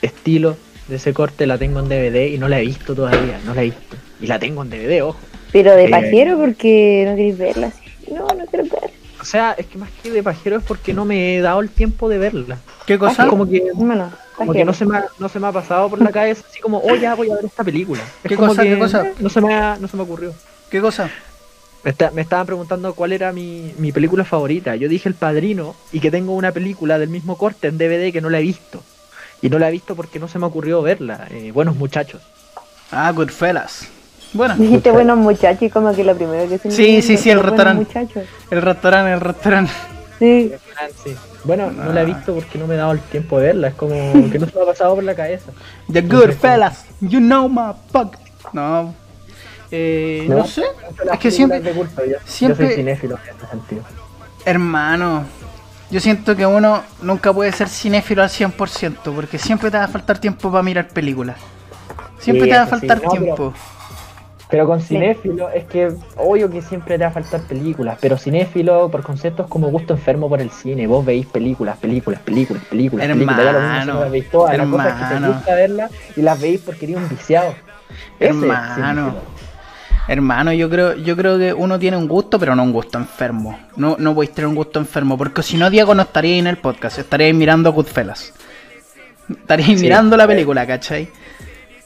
estilo, 0.00 0.56
de 0.88 0.96
ese 0.96 1.12
corte, 1.14 1.46
la 1.46 1.58
tengo 1.58 1.80
en 1.80 1.88
DVD 1.88 2.26
y 2.28 2.38
no 2.38 2.48
la 2.48 2.58
he 2.60 2.62
visto 2.66 2.94
todavía, 2.94 3.40
no 3.44 3.54
la 3.54 3.62
he 3.62 3.66
visto. 3.66 3.96
Y 4.20 4.26
la 4.26 4.38
tengo 4.38 4.62
en 4.62 4.70
DVD, 4.70 5.02
ojo. 5.02 5.18
Pero 5.52 5.74
de 5.76 5.84
Eh, 5.84 5.90
pajero 5.90 6.38
porque 6.38 7.04
no 7.08 7.14
queréis 7.16 7.38
verla 7.38 7.66
así. 7.68 8.12
No, 8.12 8.26
no 8.26 8.46
quiero 8.46 8.64
verla. 8.64 8.88
O 9.20 9.24
sea, 9.24 9.52
es 9.56 9.66
que 9.66 9.78
más 9.78 9.88
que 10.02 10.10
de 10.10 10.22
pajero 10.22 10.56
es 10.56 10.64
porque 10.64 10.92
no 10.92 11.04
me 11.04 11.36
he 11.36 11.40
dado 11.40 11.60
el 11.60 11.70
tiempo 11.70 12.08
de 12.08 12.18
verla. 12.18 12.58
¿Qué 12.86 12.98
cosa? 12.98 13.22
Es 13.22 13.28
como 13.28 13.48
que, 13.48 13.62
Hermano, 13.68 14.10
como 14.34 14.52
que 14.52 14.64
no, 14.64 14.72
se 14.72 14.84
me 14.84 14.96
ha, 14.98 15.04
no 15.20 15.28
se 15.28 15.38
me 15.38 15.46
ha 15.46 15.52
pasado 15.52 15.88
por 15.88 16.00
la 16.02 16.10
cabeza 16.10 16.42
así 16.50 16.60
como, 16.60 16.78
oh, 16.78 16.96
ya 16.96 17.14
voy 17.14 17.30
a 17.30 17.36
ver 17.36 17.44
esta 17.44 17.62
película. 17.62 18.02
Es 18.24 18.28
¿Qué 18.28 18.34
como 18.36 18.48
cosa, 18.48 18.62
que 18.64 18.70
qué 18.70 18.78
cosa? 18.78 19.06
No 19.20 19.28
se 19.28 19.40
me, 19.40 19.54
ha- 19.54 19.76
no 19.80 19.86
se 19.86 19.96
me 19.96 20.02
ocurrió. 20.02 20.34
¿Qué 20.68 20.80
cosa? 20.80 21.08
Me, 21.84 21.90
está- 21.90 22.10
me 22.12 22.22
estaban 22.22 22.46
preguntando 22.46 22.94
cuál 22.94 23.12
era 23.12 23.32
mi, 23.32 23.74
mi 23.78 23.90
película 23.92 24.24
favorita. 24.24 24.76
Yo 24.76 24.88
dije 24.88 25.08
El 25.08 25.14
Padrino 25.16 25.74
y 25.92 26.00
que 26.00 26.10
tengo 26.10 26.34
una 26.34 26.52
película 26.52 26.98
del 26.98 27.08
mismo 27.08 27.36
corte 27.36 27.68
en 27.68 27.78
DVD 27.78 28.12
que 28.12 28.20
no 28.20 28.30
la 28.30 28.38
he 28.38 28.42
visto. 28.42 28.82
Y 29.40 29.48
no 29.50 29.58
la 29.58 29.68
he 29.68 29.72
visto 29.72 29.96
porque 29.96 30.20
no 30.20 30.28
se 30.28 30.38
me 30.38 30.46
ocurrió 30.46 30.80
verla. 30.82 31.26
Eh, 31.30 31.50
buenos 31.52 31.74
muchachos. 31.76 32.22
Ah, 32.92 33.10
Goodfellas. 33.10 33.88
Bueno, 34.34 34.54
Dijiste 34.56 34.90
buenos 34.92 35.18
muchachos 35.18 35.62
y 35.62 35.70
como 35.70 35.92
que 35.94 36.04
lo 36.04 36.14
primero 36.14 36.48
que 36.48 36.58
se 36.58 36.68
me 36.68 36.74
Sí, 36.74 37.02
sí, 37.02 37.16
sí, 37.16 37.30
el 37.30 37.40
restaurante. 37.42 37.86
el 38.50 38.62
restaurante, 38.62 39.12
el 39.12 39.20
restaurante. 39.20 39.72
Sí. 40.18 40.52
Sí. 41.04 41.14
Bueno, 41.44 41.70
no 41.72 41.92
la 41.92 42.00
he 42.00 42.04
Ah. 42.04 42.06
visto 42.06 42.32
porque 42.34 42.56
no 42.58 42.66
me 42.68 42.74
he 42.74 42.78
dado 42.78 42.92
el 42.92 43.00
tiempo 43.00 43.38
de 43.40 43.46
verla. 43.48 43.68
Es 43.68 43.74
como 43.74 43.94
que 44.30 44.38
no 44.38 44.46
se 44.46 44.54
me 44.56 44.62
ha 44.62 44.66
pasado 44.66 44.94
por 44.94 45.02
la 45.04 45.14
cabeza. 45.16 45.50
The 45.92 46.02
Goodfellas, 46.02 46.84
you 47.00 47.18
know 47.18 47.48
my 47.48 47.72
fuck. 47.90 48.16
No. 48.52 48.94
Eh, 49.74 50.26
no, 50.28 50.44
sé. 50.46 50.62
Es 51.12 51.18
que 51.18 51.30
siempre. 51.30 51.60
De 51.60 51.72
culto, 51.72 52.04
yo, 52.04 52.16
siempre- 52.24 52.64
yo 52.66 52.70
soy 52.70 52.76
cinéfilo 52.76 53.18
en 53.28 53.36
ese 53.36 53.46
sentido. 53.48 53.82
Hermano, 54.44 55.24
yo 55.90 55.98
siento 56.00 56.36
que 56.36 56.44
uno 56.46 56.82
nunca 57.00 57.32
puede 57.32 57.52
ser 57.52 57.68
cinéfilo 57.68 58.22
al 58.22 58.28
100% 58.28 59.12
porque 59.14 59.38
siempre 59.38 59.70
te 59.70 59.78
va 59.78 59.84
a 59.84 59.88
faltar 59.88 60.18
tiempo 60.18 60.50
para 60.50 60.62
mirar 60.62 60.88
películas. 60.88 61.36
Siempre 62.18 62.44
Sí, 62.44 62.50
te 62.50 62.56
va 62.56 62.62
a 62.62 62.64
sí. 62.66 62.70
faltar 62.70 63.02
No, 63.02 63.10
tiempo. 63.10 63.54
Pero 64.50 64.66
con 64.66 64.82
cinéfilo 64.82 65.48
es 65.48 65.64
que 65.64 65.90
obvio 66.18 66.50
que 66.50 66.60
siempre 66.60 66.98
te 66.98 67.04
va 67.04 67.08
a 67.08 67.12
faltar 67.12 67.40
películas, 67.40 67.96
pero 67.98 68.18
cinéfilo 68.18 68.90
por 68.90 69.02
concepto 69.02 69.44
es 69.44 69.48
como 69.48 69.68
gusto 69.68 69.94
enfermo 69.94 70.28
por 70.28 70.42
el 70.42 70.50
cine. 70.50 70.86
Vos 70.86 71.06
veis 71.06 71.24
películas, 71.24 71.78
películas, 71.78 72.20
películas, 72.20 72.62
películas, 72.64 73.02
películas. 73.04 73.06
Ya 73.08 73.14
lo 73.14 73.16
mismo 73.18 73.32
si 73.32 73.38
no 73.38 73.50
Hermano, 73.50 74.00
las 74.00 74.10
veis 74.10 74.30
todas, 74.30 74.58
la 74.58 74.66
cosa 74.66 74.88
es 74.88 74.94
que 74.94 74.98
te 75.00 75.14
hermano. 75.14 75.32
gusta 75.32 75.54
verlas 75.54 75.90
y 76.16 76.20
las 76.22 76.38
veis 76.40 76.60
porque 76.60 76.84
eres 76.84 76.96
un 76.98 77.08
viciado. 77.08 77.54
Ese 78.20 78.30
es 78.30 78.36
Hermano. 78.42 79.14
Hermano, 80.08 80.52
yo 80.52 80.68
creo, 80.68 80.96
yo 80.96 81.16
creo 81.16 81.38
que 81.38 81.52
uno 81.52 81.78
tiene 81.78 81.96
un 81.96 82.08
gusto, 82.08 82.38
pero 82.38 82.56
no 82.56 82.62
un 82.64 82.72
gusto 82.72 82.98
enfermo. 82.98 83.58
No, 83.76 83.96
no 83.98 84.14
podéis 84.14 84.32
tener 84.34 84.48
un 84.48 84.54
gusto 84.56 84.78
enfermo, 84.80 85.16
porque 85.16 85.42
si 85.42 85.56
no, 85.56 85.70
Diego 85.70 85.94
no 85.94 86.02
estaría 86.02 86.36
en 86.36 86.46
el 86.48 86.58
podcast, 86.58 86.98
estaríais 86.98 87.34
mirando 87.34 87.72
Goodfellas. 87.72 88.32
Estaríais 89.30 89.78
Sí. 89.78 89.84
mirando 89.84 90.16
la 90.16 90.26
película, 90.26 90.66
¿cachai? 90.66 91.08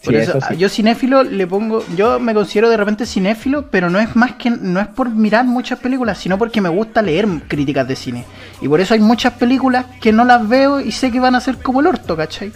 Por 0.02 0.14
Sí, 0.14 0.20
eso, 0.20 0.38
eso 0.38 0.46
sí. 0.50 0.56
yo 0.56 0.68
cinéfilo 0.68 1.22
le 1.24 1.46
pongo, 1.46 1.84
yo 1.96 2.18
me 2.18 2.32
considero 2.32 2.70
de 2.70 2.76
repente 2.76 3.04
cinéfilo, 3.06 3.66
pero 3.70 3.90
no 3.90 3.98
es 3.98 4.14
más 4.16 4.32
que, 4.36 4.50
no 4.50 4.80
es 4.80 4.86
por 4.88 5.10
mirar 5.10 5.44
muchas 5.44 5.78
películas, 5.78 6.16
sino 6.18 6.38
porque 6.38 6.60
me 6.60 6.68
gusta 6.68 7.02
leer 7.02 7.26
críticas 7.48 7.86
de 7.86 7.96
cine. 7.96 8.24
Y 8.62 8.68
por 8.68 8.80
eso 8.80 8.94
hay 8.94 9.00
muchas 9.00 9.34
películas 9.34 9.84
que 10.00 10.12
no 10.12 10.24
las 10.24 10.48
veo 10.48 10.80
y 10.80 10.92
sé 10.92 11.10
que 11.10 11.20
van 11.20 11.34
a 11.34 11.40
ser 11.40 11.58
como 11.58 11.80
el 11.80 11.86
orto, 11.88 12.16
¿cachai? 12.16 12.52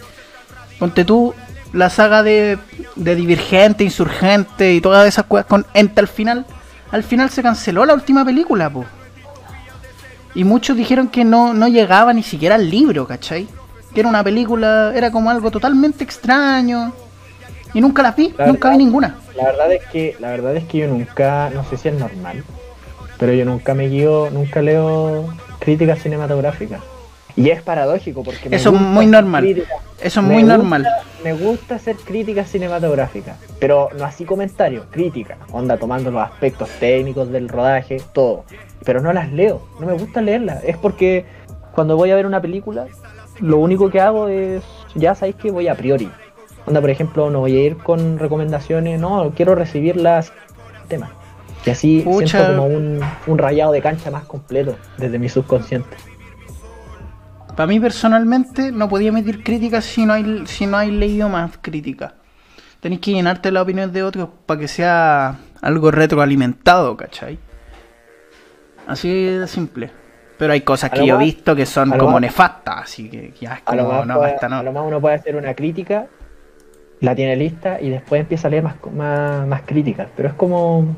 Ponte 0.79 1.05
tú 1.05 1.33
la 1.73 1.89
saga 1.89 2.23
de, 2.23 2.57
de 2.95 3.15
Divergente, 3.15 3.83
Insurgente 3.83 4.73
y 4.73 4.81
todas 4.81 5.07
esas 5.07 5.25
cosas 5.25 5.45
con 5.45 5.65
Ente 5.73 5.99
al 5.99 6.07
final. 6.07 6.45
Al 6.91 7.03
final 7.03 7.29
se 7.29 7.41
canceló 7.41 7.85
la 7.85 7.93
última 7.93 8.25
película, 8.25 8.69
po. 8.69 8.85
Y 10.33 10.43
muchos 10.43 10.77
dijeron 10.77 11.07
que 11.09 11.23
no, 11.23 11.53
no 11.53 11.67
llegaba 11.67 12.13
ni 12.13 12.23
siquiera 12.23 12.55
al 12.55 12.69
libro, 12.69 13.07
¿cachai? 13.07 13.47
Que 13.93 13.99
era 14.01 14.09
una 14.09 14.23
película, 14.23 14.93
era 14.95 15.11
como 15.11 15.29
algo 15.29 15.51
totalmente 15.51 16.03
extraño. 16.03 16.93
Y 17.73 17.81
nunca 17.81 18.01
las 18.01 18.15
vi, 18.15 18.33
La 18.37 18.47
nunca 18.47 18.69
vi 18.69 18.77
ninguna. 18.77 19.15
La 19.35 19.45
verdad 19.45 19.71
es 19.71 19.85
que, 19.85 20.15
la 20.19 20.29
verdad 20.29 20.55
es 20.55 20.65
que 20.65 20.79
yo 20.79 20.87
nunca, 20.87 21.49
no 21.53 21.63
sé 21.65 21.77
si 21.77 21.87
es 21.87 21.95
normal, 21.95 22.43
pero 23.17 23.33
yo 23.33 23.45
nunca 23.45 23.73
me 23.73 23.87
guío, 23.87 24.29
nunca 24.31 24.61
leo 24.61 25.33
críticas 25.59 25.99
cinematográficas. 25.99 26.81
Y 27.35 27.49
es 27.49 27.61
paradójico 27.61 28.23
porque 28.23 28.49
me 28.49 28.55
Eso 28.55 28.69
es 28.69 28.73
gusta 28.73 28.87
muy 28.87 29.05
normal. 29.07 29.43
críticas- 29.43 29.69
Eso 30.01 30.19
es 30.19 30.25
me 30.25 30.33
muy 30.33 30.43
gusta- 30.43 30.57
normal. 30.57 30.87
Me 31.23 31.33
gusta 31.33 31.75
hacer 31.75 31.95
críticas 31.97 32.49
cinematográficas, 32.49 33.37
pero 33.59 33.89
no 33.97 34.05
así 34.05 34.25
comentarios, 34.25 34.85
críticas, 34.89 35.37
onda 35.51 35.77
tomando 35.77 36.09
los 36.11 36.21
aspectos 36.23 36.67
técnicos 36.79 37.29
del 37.31 37.47
rodaje, 37.47 38.01
todo. 38.13 38.43
Pero 38.83 39.01
no 39.01 39.13
las 39.13 39.31
leo, 39.31 39.61
no 39.79 39.85
me 39.85 39.93
gusta 39.93 40.21
leerlas. 40.21 40.63
Es 40.63 40.77
porque 40.77 41.25
cuando 41.73 41.95
voy 41.95 42.09
a 42.11 42.15
ver 42.15 42.25
una 42.25 42.41
película, 42.41 42.87
lo 43.39 43.57
único 43.59 43.89
que 43.91 44.01
hago 44.01 44.27
es, 44.29 44.63
ya 44.95 45.13
sabéis 45.13 45.35
que 45.35 45.51
voy 45.51 45.67
a 45.67 45.75
priori. 45.75 46.09
Onda, 46.65 46.81
por 46.81 46.89
ejemplo, 46.89 47.29
no 47.29 47.39
voy 47.39 47.55
a 47.57 47.61
ir 47.63 47.77
con 47.77 48.17
recomendaciones, 48.19 48.99
no, 48.99 49.31
quiero 49.35 49.53
recibir 49.55 49.97
las 49.97 50.31
temas. 50.87 51.11
Y 51.65 51.69
así 51.69 52.01
Pucha. 52.01 52.27
siento 52.39 52.47
como 52.55 52.65
un, 52.65 52.99
un 53.27 53.37
rayado 53.37 53.71
de 53.71 53.81
cancha 53.83 54.09
más 54.09 54.23
completo 54.25 54.75
desde 54.97 55.19
mi 55.19 55.29
subconsciente. 55.29 55.95
Para 57.55 57.67
mí 57.67 57.79
personalmente 57.79 58.71
no 58.71 58.87
podía 58.89 59.09
emitir 59.09 59.43
críticas 59.43 59.83
si 59.85 60.05
no 60.05 60.13
hay, 60.13 60.43
si 60.47 60.65
no 60.65 60.77
hay 60.77 60.91
leído 60.91 61.29
más 61.29 61.57
críticas. 61.61 62.13
Tenéis 62.79 63.01
que 63.01 63.11
llenarte 63.11 63.51
la 63.51 63.61
opinión 63.61 63.91
de 63.91 64.03
otros 64.03 64.29
para 64.45 64.59
que 64.59 64.67
sea 64.67 65.35
algo 65.61 65.91
retroalimentado, 65.91 66.97
¿cachai? 66.97 67.37
Así 68.87 69.09
de 69.25 69.47
simple. 69.47 69.91
Pero 70.37 70.53
hay 70.53 70.61
cosas 70.61 70.89
que 70.89 71.05
yo 71.05 71.15
he 71.15 71.23
visto 71.23 71.55
que 71.55 71.67
son 71.67 71.91
como 71.91 72.13
más- 72.13 72.21
nefastas, 72.21 72.77
así 72.83 73.09
que 73.09 73.31
ya 73.39 73.55
es 73.55 73.61
A 73.65 73.75
lo, 73.75 73.85
como, 73.85 74.05
no, 74.05 74.15
puede, 74.17 74.33
esta 74.33 74.47
a 74.47 74.49
lo 74.49 74.63
no. 74.63 74.71
más 74.71 74.83
uno 74.87 74.99
puede 74.99 75.15
hacer 75.15 75.35
una 75.35 75.53
crítica, 75.53 76.07
la 77.01 77.13
tiene 77.13 77.35
lista 77.35 77.79
y 77.79 77.89
después 77.89 78.21
empieza 78.21 78.47
a 78.47 78.51
leer 78.51 78.63
más, 78.63 78.75
más, 78.91 79.45
más 79.47 79.61
críticas. 79.63 80.07
Pero 80.15 80.29
es 80.29 80.33
como, 80.33 80.95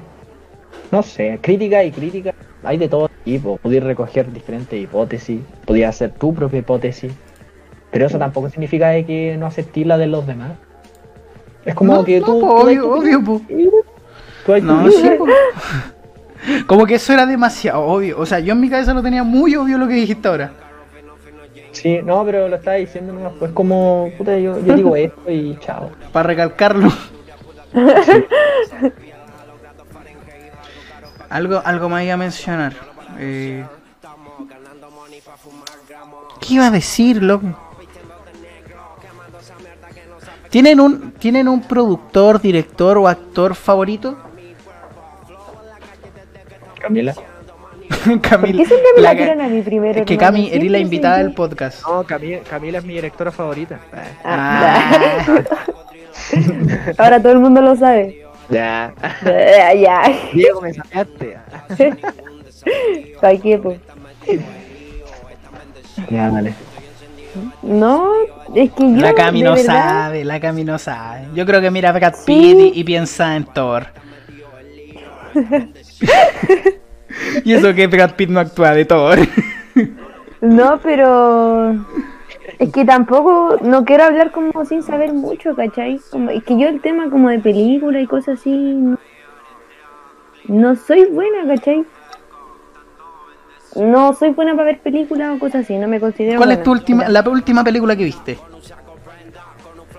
no 0.91 1.03
sé, 1.03 1.39
crítica 1.41 1.83
y 1.83 1.91
crítica, 1.91 2.33
hay 2.63 2.77
de 2.77 2.87
todo 2.87 3.09
tipo. 3.23 3.57
Podías 3.57 3.83
recoger 3.83 4.31
diferentes 4.31 4.79
hipótesis, 4.81 5.41
podías 5.65 5.95
hacer 5.95 6.11
tu 6.11 6.33
propia 6.33 6.59
hipótesis. 6.59 7.13
Pero 7.91 8.07
eso 8.07 8.17
tampoco 8.17 8.49
significa 8.49 8.89
de 8.89 9.05
que 9.05 9.37
no 9.37 9.45
aceptes 9.45 9.85
la 9.85 9.97
de 9.97 10.07
los 10.07 10.25
demás. 10.25 10.51
Es 11.65 11.75
como 11.75 11.93
No, 11.93 12.03
que 12.03 12.19
no, 12.19 12.25
tú... 12.25 12.39
po, 12.41 12.47
tú 12.47 12.51
obvio, 12.65 12.91
obvio, 12.91 13.23
po. 13.23 13.41
tú 14.45 14.61
No, 14.61 14.91
sí, 14.91 15.09
po. 15.17 15.25
Como 16.67 16.85
que 16.85 16.95
eso 16.95 17.13
era 17.13 17.25
demasiado 17.25 17.81
obvio. 17.83 18.19
O 18.19 18.25
sea, 18.25 18.39
yo 18.39 18.51
en 18.53 18.59
mi 18.59 18.69
cabeza 18.69 18.93
lo 18.93 19.01
tenía 19.01 19.23
muy 19.23 19.55
obvio 19.55 19.77
lo 19.77 19.87
que 19.87 19.93
dijiste 19.93 20.27
ahora. 20.27 20.51
Sí, 21.71 21.99
no, 22.03 22.25
pero 22.25 22.49
lo 22.49 22.57
estaba 22.57 22.75
diciendo 22.77 23.13
nomás, 23.13 23.33
pues 23.39 23.51
como, 23.51 24.11
puta, 24.17 24.37
yo, 24.37 24.59
yo 24.63 24.75
digo 24.75 24.95
esto 24.97 25.31
y 25.31 25.57
chao. 25.59 25.89
Para 26.11 26.27
recalcarlo. 26.27 26.91
algo, 31.33 31.61
algo 31.65 31.89
más 31.89 32.03
iba 32.03 32.13
a 32.13 32.17
mencionar. 32.17 32.73
Eh, 33.17 33.65
¿Qué 36.39 36.53
iba 36.53 36.67
a 36.67 36.71
decir, 36.71 37.23
loco? 37.23 37.47
¿Tienen 40.49 40.79
un, 40.79 41.11
¿Tienen 41.13 41.47
un 41.47 41.61
productor, 41.61 42.39
director 42.39 42.99
o 42.99 43.07
actor 43.07 43.55
favorito? 43.55 44.15
Camila. 46.79 47.13
¿Por 47.13 48.21
Camila. 48.21 48.61
qué 48.61 48.67
siempre 48.67 48.89
me 48.95 49.01
la 49.01 49.15
tiran 49.15 49.41
a 49.41 49.47
mí 49.47 49.61
primero? 49.63 50.01
es 50.01 50.05
que? 50.05 50.17
Cami, 50.17 50.49
eres 50.51 50.69
la 50.69 50.77
invitada 50.77 51.17
del 51.17 51.33
podcast. 51.33 51.81
No, 51.87 52.03
Camila, 52.03 52.39
Camila 52.47 52.77
es 52.77 52.85
mi 52.85 52.93
directora 52.93 53.31
favorita. 53.31 53.79
Ah. 54.23 55.41
Ahora 56.99 57.19
todo 57.19 57.31
el 57.31 57.39
mundo 57.39 57.59
lo 57.61 57.75
sabe. 57.75 58.22
Ya. 58.53 58.93
Ya. 59.75 60.03
Diego, 60.33 60.61
me 60.61 60.73
sacaste. 60.73 61.37
¿Para 63.21 63.37
qué, 63.37 63.57
pues? 63.57 63.79
Ya, 66.09 66.29
vale. 66.29 66.53
No, 67.61 68.11
es 68.53 68.71
que 68.71 68.83
yo. 68.83 68.97
La 68.97 69.13
Cami 69.13 69.41
no 69.41 69.53
verdad, 69.53 69.65
sabe, 69.65 70.23
la 70.23 70.39
Cami 70.39 70.63
no 70.63 70.77
sabe. 70.77 71.27
Yo 71.33 71.45
creo 71.45 71.61
que 71.61 71.71
mira 71.71 71.89
a 71.89 71.93
Brad 71.93 72.13
Sí. 72.13 72.23
Pitt 72.25 72.75
y, 72.75 72.79
y 72.79 72.83
piensa 72.83 73.35
en 73.35 73.45
Thor. 73.45 73.87
y 77.43 77.53
eso 77.53 77.73
que 77.73 77.87
Brad 77.87 78.11
Pitt 78.15 78.29
no 78.29 78.39
actúa 78.39 78.73
de 78.75 78.85
Thor. 78.85 79.19
No, 80.41 80.79
pero. 80.83 81.73
Es 82.59 82.71
que 82.71 82.85
tampoco. 82.85 83.57
No 83.61 83.83
quiero 83.85 84.03
hablar 84.05 84.31
como 84.31 84.65
sin 84.65 84.83
saber 84.83 85.13
mucho, 85.13 85.55
¿cachai? 85.55 85.99
Como, 86.11 86.29
es 86.29 86.43
que 86.43 86.57
yo 86.57 86.67
el 86.67 86.81
tema 86.81 87.09
como 87.09 87.29
de 87.29 87.39
película 87.39 87.99
y 87.99 88.07
cosas 88.07 88.39
así. 88.39 88.51
No, 88.51 88.97
no 90.47 90.75
soy 90.75 91.05
buena, 91.05 91.45
¿cachai? 91.47 91.85
No 93.75 94.13
soy 94.13 94.29
buena 94.31 94.51
para 94.53 94.65
ver 94.65 94.79
películas 94.79 95.35
o 95.35 95.39
cosas 95.39 95.63
así, 95.63 95.77
no 95.77 95.87
me 95.87 95.99
considero. 95.99 96.37
¿Cuál 96.37 96.51
es 96.51 96.61
tu 96.63 96.71
última, 96.71 97.09
la 97.09 97.27
última 97.27 97.63
película 97.63 97.95
que 97.95 98.03
viste? 98.03 98.37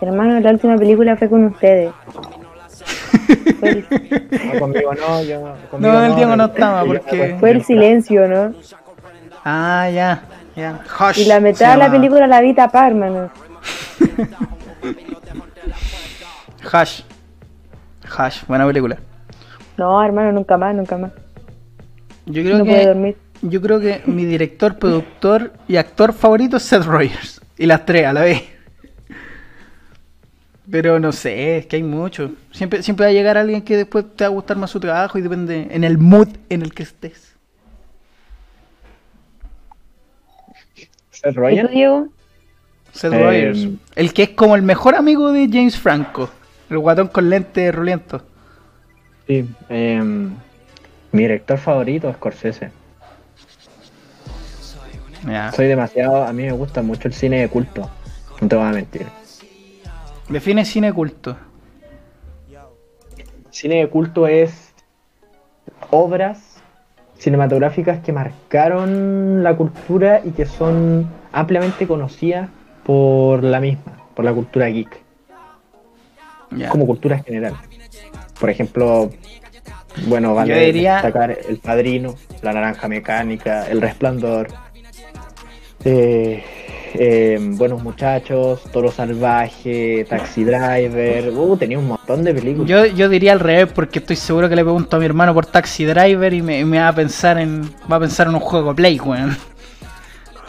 Hermano, 0.00 0.38
la 0.38 0.50
última 0.50 0.76
película 0.76 1.16
fue 1.16 1.28
con 1.28 1.44
ustedes. 1.44 1.92
No, 3.64 4.60
conmigo 4.60 4.92
no, 4.94 5.22
yo. 5.22 5.54
Conmigo 5.70 5.92
No, 5.94 6.04
el 6.04 6.14
Diego 6.16 6.36
no 6.36 6.44
estaba 6.44 6.84
porque- 6.84 7.36
fue 7.40 7.50
el 7.52 7.64
silencio, 7.64 8.28
¿no? 8.28 8.52
Ah, 9.44 9.88
ya, 9.92 10.22
ya. 10.56 10.80
Hush. 10.98 11.18
Y 11.18 11.24
la 11.26 11.40
mitad 11.40 11.72
de 11.72 11.78
la 11.78 11.90
película 11.90 12.26
la 12.26 12.40
vi 12.40 12.54
tapar, 12.54 12.92
hermano. 12.92 13.30
Hush. 16.72 17.02
Hush, 18.18 18.44
buena 18.46 18.66
película. 18.66 18.98
No, 19.76 20.02
hermano, 20.04 20.32
nunca 20.32 20.56
más, 20.56 20.74
nunca 20.74 20.96
más. 20.96 21.12
Yo 22.26 22.42
creo 22.42 22.58
No 22.58 22.64
que 22.64 22.86
dormir. 22.86 23.16
yo 23.42 23.60
creo 23.60 23.80
que 23.80 24.02
mi 24.06 24.24
director, 24.24 24.78
productor 24.78 25.52
y 25.68 25.76
actor 25.76 26.12
favorito 26.12 26.56
es 26.58 26.62
Seth 26.62 26.84
Rogers. 26.84 27.40
Y 27.56 27.66
las 27.66 27.84
tres 27.86 28.06
a 28.06 28.12
la 28.12 28.22
vez. 28.22 28.42
Pero 30.70 30.98
no 30.98 31.12
sé, 31.12 31.58
es 31.58 31.66
que 31.66 31.76
hay 31.76 31.82
mucho. 31.82 32.32
Siempre, 32.50 32.82
siempre 32.82 33.04
va 33.06 33.10
a 33.10 33.12
llegar 33.12 33.36
alguien 33.36 33.62
que 33.62 33.76
después 33.76 34.06
te 34.16 34.24
va 34.24 34.28
a 34.28 34.30
gustar 34.30 34.56
más 34.56 34.70
su 34.70 34.80
trabajo 34.80 35.18
y 35.18 35.22
depende 35.22 35.68
en 35.70 35.84
el 35.84 35.98
mood 35.98 36.28
en 36.48 36.62
el 36.62 36.72
que 36.72 36.84
estés. 36.84 37.33
Seth 41.24 41.32
¿Y 41.32 41.34
tú, 41.34 41.40
Rogen. 41.40 41.66
Diego? 41.68 42.08
Seth 42.92 43.12
Eh, 43.12 43.18
Rogers. 43.24 43.68
El 43.96 44.12
que 44.12 44.22
es 44.24 44.30
como 44.30 44.54
el 44.56 44.62
mejor 44.62 44.94
amigo 44.94 45.32
de 45.32 45.48
James 45.50 45.76
Franco. 45.78 46.30
El 46.70 46.78
guatón 46.78 47.08
con 47.08 47.28
lente 47.28 47.70
ruliento. 47.72 48.22
Sí, 49.26 49.48
em, 49.68 50.34
mi 51.12 51.22
director 51.22 51.58
favorito 51.58 52.08
es 52.08 52.16
Scorsese. 52.16 52.70
Soy 55.56 55.66
demasiado, 55.66 56.22
a 56.24 56.32
mí 56.34 56.42
me 56.42 56.52
gusta 56.52 56.82
mucho 56.82 57.08
el 57.08 57.14
cine 57.14 57.40
de 57.40 57.48
culto. 57.48 57.88
No 58.40 58.48
te 58.48 58.56
voy 58.56 58.66
a 58.66 58.70
mentir. 58.70 59.06
Define 60.28 60.64
cine 60.66 60.92
culto. 60.92 61.36
Cine 63.50 63.76
de 63.76 63.88
culto 63.88 64.26
es 64.26 64.74
obras 65.90 66.53
cinematográficas 67.24 68.00
que 68.00 68.12
marcaron 68.12 69.42
la 69.42 69.56
cultura 69.56 70.20
y 70.22 70.32
que 70.32 70.44
son 70.44 71.08
ampliamente 71.32 71.86
conocidas 71.86 72.50
por 72.84 73.42
la 73.42 73.60
misma, 73.60 73.92
por 74.14 74.26
la 74.26 74.32
cultura 74.34 74.66
geek, 74.66 75.00
Ya. 76.50 76.68
como 76.68 76.86
cultura 76.86 77.18
general. 77.20 77.54
Por 78.38 78.50
ejemplo, 78.50 79.10
bueno, 80.06 80.34
vale 80.34 80.66
diría- 80.66 80.94
destacar 80.96 81.30
El 81.48 81.56
Padrino, 81.58 82.14
La 82.42 82.52
Naranja 82.52 82.88
Mecánica, 82.88 83.68
El 83.70 83.80
Resplandor, 83.80 84.48
eh, 85.86 86.44
eh, 86.94 87.38
Buenos 87.40 87.82
Muchachos, 87.82 88.62
Toro 88.72 88.90
Salvaje, 88.90 90.06
Taxi 90.08 90.44
Driver, 90.44 91.30
uh, 91.30 91.56
tenía 91.56 91.78
un 91.78 91.88
montón 91.88 92.24
de 92.24 92.34
películas. 92.34 92.68
Yo, 92.68 92.86
yo 92.86 93.08
diría 93.08 93.32
al 93.32 93.40
revés 93.40 93.72
porque 93.74 93.98
estoy 93.98 94.16
seguro 94.16 94.48
que 94.48 94.56
le 94.56 94.62
pregunto 94.62 94.96
a 94.96 95.00
mi 95.00 95.06
hermano 95.06 95.34
por 95.34 95.46
Taxi 95.46 95.84
Driver 95.84 96.32
y 96.32 96.42
me, 96.42 96.64
va 96.64 96.88
a 96.88 96.94
pensar 96.94 97.38
en 97.38 97.64
va 97.90 97.96
a 97.96 98.00
pensar 98.00 98.28
en 98.28 98.34
un 98.34 98.40
juego 98.40 98.74
Play, 98.74 98.98
weón. 99.00 99.36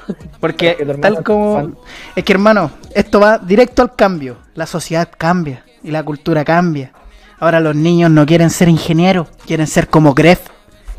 Porque 0.39 0.71
Es 0.71 0.77
que 0.77 0.85
tu 0.85 0.91
hermano 0.91 1.15
tal 1.15 1.23
como 1.23 1.71
es 2.15 2.23
que 2.23 2.33
hermano, 2.33 2.71
esto 2.93 3.19
va 3.19 3.39
directo 3.39 3.81
al 3.81 3.95
cambio. 3.95 4.37
La 4.53 4.67
sociedad 4.67 5.09
cambia 5.17 5.63
y 5.83 5.91
la 5.91 6.03
cultura 6.03 6.45
cambia. 6.45 6.93
Ahora 7.39 7.59
los 7.59 7.75
niños 7.75 8.11
no 8.11 8.25
quieren 8.25 8.49
ser 8.49 8.69
ingenieros, 8.69 9.27
quieren 9.45 9.67
ser 9.67 9.87
como 9.87 10.13
Gref, 10.13 10.41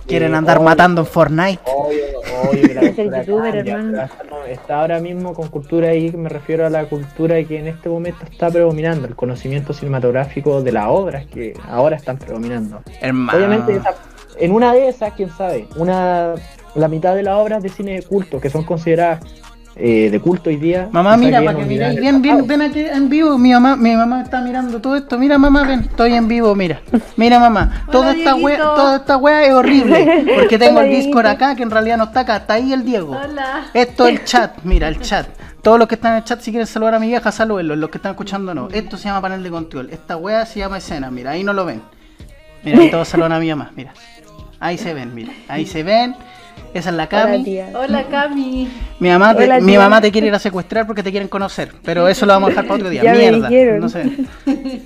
quieren 0.06 0.34
andar 0.34 0.58
obvio. 0.58 0.68
matando 0.68 1.00
en 1.02 1.06
Fortnite. 1.06 1.60
Obvio, 1.64 1.98
obvio 2.50 2.62
que 2.68 2.74
la 2.74 2.80
Es 2.82 2.98
el 2.98 3.14
youtuber, 3.14 3.56
hermano. 3.56 4.02
está 4.48 4.80
ahora 4.80 5.00
mismo 5.00 5.34
con 5.34 5.48
cultura 5.48 5.92
geek, 5.92 6.14
me 6.14 6.28
refiero 6.28 6.66
a 6.66 6.70
la 6.70 6.84
cultura 6.86 7.42
que 7.44 7.58
en 7.58 7.66
este 7.66 7.88
momento 7.88 8.24
está 8.30 8.50
predominando, 8.50 9.06
el 9.06 9.16
conocimiento 9.16 9.72
cinematográfico 9.72 10.62
de 10.62 10.72
las 10.72 10.86
obras 10.88 11.26
que 11.26 11.54
ahora 11.68 11.96
están 11.96 12.18
predominando. 12.18 12.80
Hermano. 13.00 13.36
Obviamente, 13.38 13.76
esa- 13.76 13.94
en 14.38 14.52
una 14.52 14.72
de 14.72 14.88
esas, 14.88 15.12
quién 15.14 15.30
sabe, 15.30 15.66
una 15.76 16.34
la 16.74 16.88
mitad 16.88 17.14
de 17.14 17.22
las 17.22 17.36
obras 17.36 17.62
de 17.62 17.70
cine 17.70 17.94
de 17.94 18.02
culto 18.02 18.38
que 18.38 18.50
son 18.50 18.62
consideradas 18.64 19.20
eh, 19.78 20.08
de 20.10 20.20
culto 20.20 20.48
hoy 20.48 20.56
día. 20.56 20.88
Mamá, 20.90 21.16
mira, 21.18 21.42
para 21.44 21.58
que 21.58 21.64
miráis 21.66 21.92
en 21.92 21.96
el 21.96 22.00
bien, 22.00 22.22
bien, 22.22 22.36
pasado. 22.36 22.48
ven 22.48 22.62
aquí 22.62 22.80
en 22.80 23.08
vivo. 23.10 23.36
Mi 23.36 23.52
mamá, 23.52 23.76
mi 23.76 23.94
mamá 23.94 24.22
está 24.22 24.40
mirando 24.40 24.80
todo 24.80 24.96
esto. 24.96 25.18
Mira, 25.18 25.36
mamá, 25.36 25.64
ven, 25.64 25.80
estoy 25.80 26.14
en 26.14 26.26
vivo, 26.28 26.54
mira. 26.54 26.80
Mira, 27.16 27.38
mamá, 27.38 27.84
toda 27.92 28.12
esta 28.12 28.34
wea, 28.36 28.58
toda 28.58 28.96
esta 28.96 29.16
wea 29.18 29.44
es 29.44 29.52
horrible. 29.52 30.24
Porque 30.34 30.58
tengo 30.58 30.78
Hola, 30.78 30.88
el 30.88 30.96
Discord 30.96 31.26
acá, 31.26 31.54
que 31.54 31.62
en 31.62 31.70
realidad 31.70 31.98
no 31.98 32.04
está 32.04 32.20
acá, 32.20 32.36
está 32.36 32.54
ahí 32.54 32.72
el 32.72 32.84
Diego. 32.84 33.16
Hola. 33.22 33.66
Esto 33.74 34.06
es 34.06 34.18
el 34.18 34.24
chat, 34.24 34.58
mira, 34.64 34.88
el 34.88 35.00
chat. 35.00 35.26
Todos 35.60 35.78
los 35.78 35.88
que 35.88 35.96
están 35.96 36.12
en 36.12 36.18
el 36.18 36.24
chat, 36.24 36.40
si 36.40 36.50
quieren 36.52 36.66
saludar 36.66 36.94
a 36.94 36.98
mi 36.98 37.08
vieja, 37.08 37.30
salúdenlos. 37.30 37.76
Los 37.76 37.90
que 37.90 37.98
están 37.98 38.12
escuchando, 38.12 38.54
no. 38.54 38.68
Esto 38.72 38.96
se 38.96 39.04
llama 39.04 39.20
panel 39.20 39.42
de 39.42 39.50
control. 39.50 39.90
Esta 39.90 40.16
wea 40.16 40.46
se 40.46 40.60
llama 40.60 40.78
escena, 40.78 41.10
mira, 41.10 41.32
ahí 41.32 41.44
no 41.44 41.52
lo 41.52 41.66
ven. 41.66 41.82
Mira, 42.64 42.78
ahí 42.78 42.90
todos 42.90 43.08
saludan 43.08 43.32
a 43.32 43.38
mi 43.38 43.50
mamá, 43.50 43.72
mira. 43.76 43.92
Ahí 44.58 44.78
se 44.78 44.94
ven, 44.94 45.14
mira. 45.14 45.32
Ahí 45.48 45.66
se 45.66 45.82
ven. 45.82 46.16
Esa 46.74 46.90
es 46.90 46.96
la 46.96 47.04
Hola, 47.04 47.08
Cami. 47.08 47.44
tía. 47.44 47.68
Hola, 47.74 48.04
Cami. 48.10 48.68
Mi 49.00 49.08
mamá, 49.08 49.34
te, 49.34 49.44
Hola, 49.44 49.60
mi 49.60 49.76
mamá 49.76 50.00
te 50.00 50.12
quiere 50.12 50.26
ir 50.26 50.34
a 50.34 50.38
secuestrar 50.38 50.86
porque 50.86 51.02
te 51.02 51.10
quieren 51.10 51.28
conocer, 51.28 51.72
pero 51.82 52.08
eso 52.08 52.26
lo 52.26 52.32
vamos 52.34 52.48
a 52.48 52.50
dejar 52.50 52.64
para 52.64 52.74
otro 52.76 52.90
día. 52.90 53.02
Ya 53.04 53.14
Mierda. 53.14 53.78
No 53.78 53.88
sé. 53.88 54.10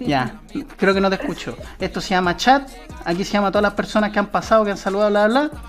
Ya, 0.00 0.36
creo 0.76 0.94
que 0.94 1.00
no 1.00 1.08
te 1.08 1.16
escucho. 1.16 1.56
Esto 1.78 2.00
se 2.00 2.10
llama 2.10 2.36
chat. 2.36 2.68
Aquí 3.04 3.24
se 3.24 3.32
llama 3.32 3.48
a 3.48 3.50
todas 3.50 3.62
las 3.62 3.74
personas 3.74 4.10
que 4.12 4.18
han 4.18 4.26
pasado, 4.26 4.64
que 4.64 4.70
han 4.70 4.76
saludado, 4.76 5.10
bla, 5.10 5.26
bla, 5.26 5.40
bla. 5.48 5.60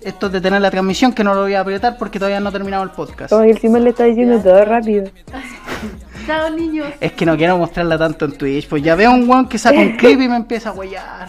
Esto 0.00 0.26
es 0.26 0.32
detener 0.32 0.60
la 0.60 0.70
transmisión, 0.70 1.12
que 1.14 1.24
no 1.24 1.34
lo 1.34 1.42
voy 1.42 1.54
a 1.54 1.60
apretar 1.60 1.96
porque 1.96 2.18
todavía 2.18 2.38
no 2.38 2.50
ha 2.50 2.52
terminado 2.52 2.82
el 2.82 2.90
podcast. 2.90 3.30
Como 3.32 3.44
que 3.44 3.54
Simón 3.54 3.84
le 3.84 3.90
está 3.90 4.04
diciendo 4.04 4.38
todo 4.38 4.64
rápido. 4.64 5.04
Chao, 6.26 6.50
niños. 6.50 6.86
Es 7.00 7.12
que 7.12 7.24
no 7.26 7.36
quiero 7.36 7.56
mostrarla 7.58 7.96
tanto 7.98 8.26
en 8.26 8.32
Twitch. 8.32 8.68
Pues 8.68 8.82
ya 8.82 8.94
veo 8.94 9.12
un 9.12 9.28
weón 9.28 9.48
que 9.48 9.58
saca 9.58 9.78
un 9.78 9.96
clip 9.96 10.20
y 10.20 10.28
me 10.28 10.36
empieza 10.36 10.70
a 10.70 10.72
huellar. 10.72 11.28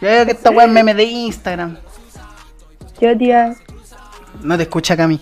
Ya 0.00 0.08
veo 0.08 0.24
que 0.26 0.32
esta 0.32 0.50
weón 0.50 0.70
es 0.70 0.74
meme 0.74 0.94
de 0.94 1.04
Instagram. 1.04 1.76
Yo, 3.00 3.16
tía. 3.16 3.54
No 4.42 4.56
te 4.56 4.64
escucha 4.64 4.96
Cami. 4.96 5.20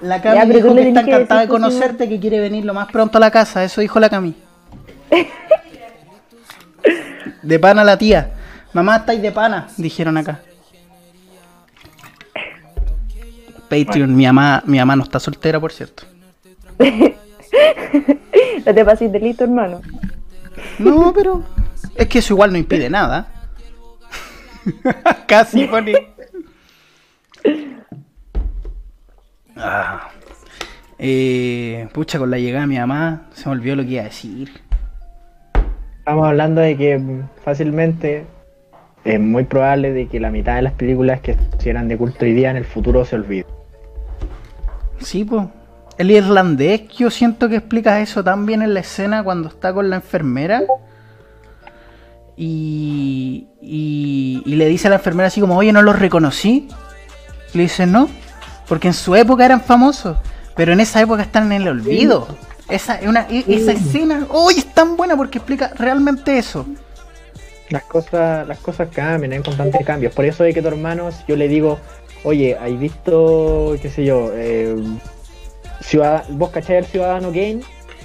La 0.00 0.20
Cami 0.22 0.36
Ya, 0.36 0.44
dijo 0.46 0.74
que 0.74 0.88
está 0.88 1.00
encantada 1.00 1.40
de 1.42 1.48
pues, 1.48 1.60
conocerte, 1.60 2.08
que 2.08 2.18
quiere 2.18 2.40
venir 2.40 2.64
lo 2.64 2.74
más 2.74 2.90
pronto 2.90 3.18
a 3.18 3.20
la 3.20 3.30
casa. 3.30 3.64
Eso 3.64 3.80
dijo 3.80 4.00
la 4.00 4.08
Cami. 4.08 4.34
De 7.42 7.58
pana 7.58 7.84
la 7.84 7.96
tía. 7.96 8.32
Mamá, 8.72 8.96
estáis 8.96 9.20
de 9.20 9.32
pana, 9.32 9.68
dijeron 9.76 10.16
acá. 10.16 10.40
Patreon, 13.68 14.14
mi 14.14 14.26
mamá, 14.26 14.62
mi 14.66 14.78
mamá 14.78 14.96
no 14.96 15.04
está 15.04 15.20
soltera, 15.20 15.60
por 15.60 15.72
cierto. 15.72 16.04
No 18.64 18.74
te 18.74 18.84
pases 18.84 19.10
de 19.10 19.18
listo, 19.18 19.44
hermano. 19.44 19.80
No, 20.78 21.12
pero 21.12 21.42
es 21.94 22.06
que 22.06 22.18
eso 22.20 22.34
igual 22.34 22.52
no 22.52 22.58
impide 22.58 22.88
nada. 22.88 23.26
Casi 25.26 25.64
pone. 25.66 26.10
Ah. 29.56 30.08
Eh, 30.98 31.88
pucha, 31.92 32.18
con 32.18 32.30
la 32.30 32.38
llegada 32.38 32.62
de 32.62 32.66
mi 32.66 32.78
mamá 32.78 33.28
se 33.32 33.48
me 33.48 33.52
olvidó 33.52 33.76
lo 33.76 33.82
que 33.82 33.90
iba 33.90 34.02
a 34.02 34.04
decir. 34.04 34.50
Estamos 35.98 36.26
hablando 36.26 36.60
de 36.60 36.76
que 36.76 37.22
fácilmente 37.44 38.26
es 39.04 39.20
muy 39.20 39.44
probable 39.44 39.92
de 39.92 40.08
que 40.08 40.20
la 40.20 40.30
mitad 40.30 40.56
de 40.56 40.62
las 40.62 40.72
películas 40.74 41.20
que 41.20 41.36
se 41.58 41.70
eran 41.70 41.88
de 41.88 41.96
culto 41.96 42.24
hoy 42.24 42.32
día 42.32 42.50
en 42.50 42.56
el 42.56 42.64
futuro 42.64 43.04
se 43.04 43.16
olviden. 43.16 43.46
Sí, 44.98 45.24
pues. 45.24 45.46
El 45.98 46.10
irlandés, 46.10 46.88
yo 46.88 47.10
siento 47.10 47.48
que 47.50 47.56
explica 47.56 48.00
eso 48.00 48.24
tan 48.24 48.46
bien 48.46 48.62
en 48.62 48.72
la 48.72 48.80
escena 48.80 49.22
cuando 49.22 49.48
está 49.48 49.74
con 49.74 49.90
la 49.90 49.96
enfermera. 49.96 50.62
Y, 52.36 53.48
y, 53.60 54.42
y 54.46 54.54
le 54.56 54.66
dice 54.66 54.86
a 54.88 54.90
la 54.90 54.96
enfermera 54.96 55.26
así 55.26 55.42
como, 55.42 55.58
oye, 55.58 55.72
no 55.72 55.82
los 55.82 55.98
reconocí. 55.98 56.68
Le 57.54 57.62
dice, 57.62 57.86
no, 57.86 58.08
porque 58.68 58.88
en 58.88 58.94
su 58.94 59.14
época 59.16 59.44
eran 59.44 59.60
famosos, 59.60 60.16
pero 60.56 60.72
en 60.72 60.80
esa 60.80 61.00
época 61.00 61.22
están 61.22 61.46
en 61.52 61.62
el 61.62 61.68
olvido. 61.68 62.28
Esa, 62.68 62.96
es 63.00 63.08
una, 63.08 63.22
esa 63.28 63.72
escena, 63.72 64.26
uy, 64.32 64.54
es 64.58 64.72
tan 64.72 64.96
buena 64.96 65.16
porque 65.16 65.38
explica 65.38 65.72
realmente 65.76 66.38
eso. 66.38 66.64
Las 67.68 67.82
cosas, 67.84 68.46
las 68.46 68.58
cosas 68.58 68.88
cambian, 68.92 69.32
hay 69.32 69.40
constantes 69.40 69.84
cambios. 69.84 70.14
Por 70.14 70.24
eso 70.24 70.44
de 70.44 70.54
que 70.54 70.62
tu 70.62 70.68
hermano, 70.68 71.10
si 71.10 71.18
yo 71.26 71.34
le 71.36 71.48
digo, 71.48 71.78
oye, 72.24 72.56
¿hay 72.60 72.76
visto, 72.76 73.76
qué 73.82 73.90
sé 73.90 74.04
yo, 74.04 74.30
eh, 74.34 74.76
ciudad- 75.80 76.24
vos 76.30 76.50
cacháis 76.50 76.84
el 76.84 76.86
Ciudadano 76.86 77.28
Kane? 77.28 77.60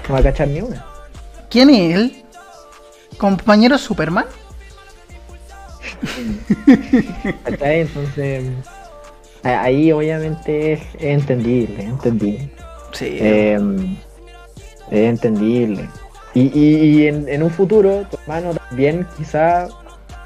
No 0.07 0.13
va 0.13 0.19
a 0.19 0.23
cachar 0.23 0.47
ni 0.47 0.61
una. 0.61 0.83
¿Quién 1.49 1.69
es 1.69 1.95
él? 1.95 2.23
¿Compañero 3.17 3.77
Superman? 3.77 4.25
Entonces, 7.61 8.43
ahí 9.45 9.91
obviamente 9.91 10.73
es, 10.73 10.81
entendible, 10.99 11.75
es 11.83 11.89
entendible. 11.89 12.49
Sí. 12.91 13.17
Eh, 13.19 13.59
es 14.91 15.09
entendible. 15.09 15.89
Y, 16.33 16.51
y- 16.57 16.75
y 17.03 17.07
en, 17.07 17.29
en 17.29 17.43
un 17.43 17.49
futuro, 17.49 18.05
tu 18.09 18.17
hermano 18.17 18.53
también 18.53 19.07
quizá, 19.17 19.67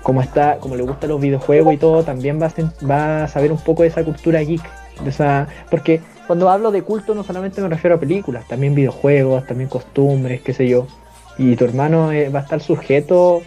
como 0.04 0.22
está, 0.22 0.58
como 0.58 0.76
le 0.76 0.84
gustan 0.84 1.10
los 1.10 1.22
videojuegos 1.22 1.74
y 1.74 1.78
todo, 1.78 2.04
también 2.04 2.42
va 2.42 2.48
a, 2.48 2.50
sen- 2.52 2.72
va 2.90 3.24
a 3.24 3.28
saber 3.28 3.52
un 3.52 3.60
poco 3.60 3.84
de 3.84 3.90
esa 3.90 4.04
cultura 4.04 4.40
geek. 4.42 4.62
De 5.04 5.12
esa, 5.12 5.48
porque 5.70 6.02
cuando 6.28 6.50
hablo 6.50 6.72
de 6.72 6.82
culto 6.82 7.16
no 7.16 7.24
solamente 7.24 7.62
me 7.62 7.70
refiero 7.70 7.96
a 7.96 8.00
películas, 8.00 8.46
también 8.48 8.76
videojuegos, 8.76 9.46
también 9.48 9.70
costumbres, 9.70 10.42
qué 10.42 10.54
sé 10.54 10.68
yo. 10.68 10.88
Y 11.38 11.56
tu 11.56 11.64
hermano 11.64 12.12
eh, 12.12 12.28
va 12.30 12.40
a 12.40 12.44
estar 12.44 12.60
sujeto, 12.60 13.42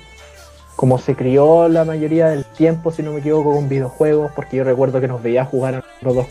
como 0.82 0.98
se 0.98 1.14
crió 1.14 1.68
la 1.68 1.84
mayoría 1.84 2.26
del 2.26 2.44
tiempo, 2.44 2.90
si 2.90 3.04
no 3.04 3.12
me 3.12 3.20
equivoco, 3.20 3.52
con 3.52 3.68
videojuegos, 3.68 4.32
porque 4.34 4.56
yo 4.56 4.64
recuerdo 4.64 5.00
que 5.00 5.06
nos 5.06 5.22
veía 5.22 5.44
jugar 5.44 5.76
a 5.76 5.84
los 6.00 6.16
dos. 6.16 6.26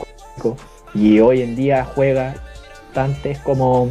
Y 0.93 1.21
hoy 1.21 1.41
en 1.41 1.55
día 1.55 1.85
juega 1.85 2.35
bastante, 2.87 3.31
es 3.31 3.39
como 3.39 3.89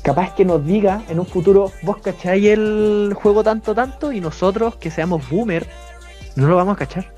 capaz 0.00 0.34
que 0.34 0.46
nos 0.46 0.64
diga 0.64 1.02
en 1.10 1.20
un 1.20 1.26
futuro, 1.26 1.70
vos 1.82 1.98
cacháis 1.98 2.46
el 2.46 3.12
juego 3.14 3.44
tanto, 3.44 3.74
tanto, 3.74 4.10
y 4.10 4.22
nosotros 4.22 4.76
que 4.76 4.90
seamos 4.90 5.28
boomer, 5.28 5.66
no 6.34 6.48
lo 6.48 6.56
vamos 6.56 6.76
a 6.76 6.78
cachar. 6.78 7.12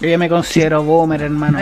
Yo 0.00 0.08
ya 0.08 0.18
me 0.18 0.28
considero 0.28 0.82
boomer, 0.82 1.22
hermano. 1.22 1.60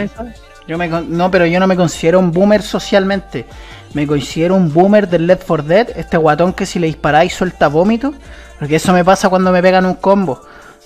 Yo 0.66 0.78
me 0.78 0.89
no, 0.89 1.31
pero 1.31 1.45
yo 1.45 1.61
no 1.61 1.66
me 1.66 1.77
considero 1.77 2.20
un 2.20 2.32
boomer 2.32 2.62
socialmente. 2.62 3.45
Me 3.93 4.07
considero 4.07 4.55
un 4.55 4.73
boomer 4.73 5.07
del 5.07 5.27
Left 5.27 5.47
4 5.47 5.66
Dead, 5.66 5.89
este 5.95 6.16
guatón 6.16 6.55
que 6.55 6.65
si 6.65 6.78
le 6.78 6.86
disparáis 6.86 7.35
suelta 7.35 7.69
vómito. 7.69 8.15
Porque 8.59 8.77
eso 8.77 8.93
me 8.93 9.05
pasa 9.05 9.29
cuando 9.29 9.53
me 9.53 9.63
pegan 9.63 9.87
un 9.87 9.95
combo. 9.95 10.41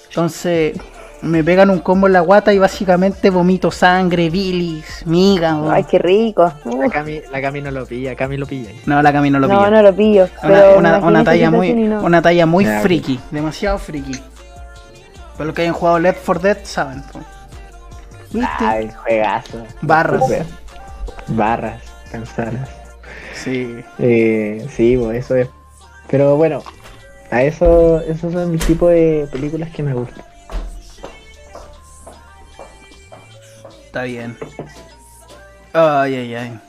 Entonces, 0.09 0.79
Me 1.25 1.45
pegan 1.45 1.71
un 1.71 1.79
combo 1.79 2.09
en 2.09 2.15
la 2.15 2.21
guata 2.21 2.53
y 2.53 2.59
básicamente 2.59 3.31
vomito 3.31 3.71
sangre, 3.71 4.29
bilis, 4.29 5.05
miga. 5.07 5.57
Ay, 5.71 5.85
qué 5.85 6.01
rico. 6.01 6.53
La. 6.65 6.89
Cami, 6.89 7.21
la 7.31 7.41
Cami 7.41 7.61
no 7.63 7.71
lo 7.71 7.87
pilla, 7.87 8.17
Cami 8.17 8.37
lo 8.37 8.45
pilla. 8.45 8.71
No, 8.87 9.01
la 9.01 9.13
camino 9.13 9.39
lo 9.39 9.47
No, 9.47 9.57
pillo. 9.61 9.71
no 9.71 9.83
lo 9.83 9.95
pillo. 9.95 10.25
Una, 10.25 10.41
pero 10.43 10.79
una- 10.79 10.91
me 10.91 10.99
una 10.99 11.21
imaginé 11.21 11.25
talla 11.25 11.51
muy, 11.53 11.73
no. 11.75 12.03
una 12.03 12.23
talla 12.23 12.45
muy 12.47 12.67
ok. 12.67 12.83
friki, 12.83 13.21
demasiado 13.31 13.79
friki. 13.79 14.21
Para 15.35 15.45
los 15.45 15.55
que 15.55 15.63
hayan 15.63 15.75
jugado 15.75 16.01
Left 16.01 16.25
4 16.27 16.43
Dead 16.43 16.59
saben. 16.65 17.05
Ay, 18.59 18.91
juegazo. 19.05 19.65
Barras. 19.81 20.23
Barras, 21.29 21.83
cansadas. 22.11 22.69
Sí. 23.35 23.77
Eh, 24.01 24.67
sí, 24.75 24.97
pues 25.01 25.25
eso 25.25 25.37
es. 25.37 25.49
Pero 26.09 26.37
bueno, 26.37 26.65
a 27.33 27.43
eso, 27.43 28.01
esos 28.03 28.33
son 28.33 28.53
el 28.53 28.61
tipo 28.61 28.89
de 28.89 29.27
películas 29.33 29.71
que 29.71 29.83
me 29.83 29.95
gustan. 29.95 30.25
Está 33.87 34.03
bien. 34.03 34.37
Ay, 35.73 36.15
ay, 36.15 36.35
ay. 36.35 36.61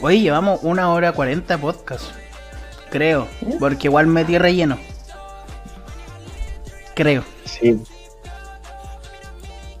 Oye, 0.00 0.20
llevamos 0.20 0.60
una 0.62 0.92
hora 0.92 1.12
cuarenta 1.12 1.56
podcast. 1.56 2.04
Creo. 2.90 3.28
Porque 3.58 3.86
igual 3.86 4.08
metí 4.08 4.36
relleno. 4.38 4.76
Creo. 6.94 7.24
Sí. 7.44 7.80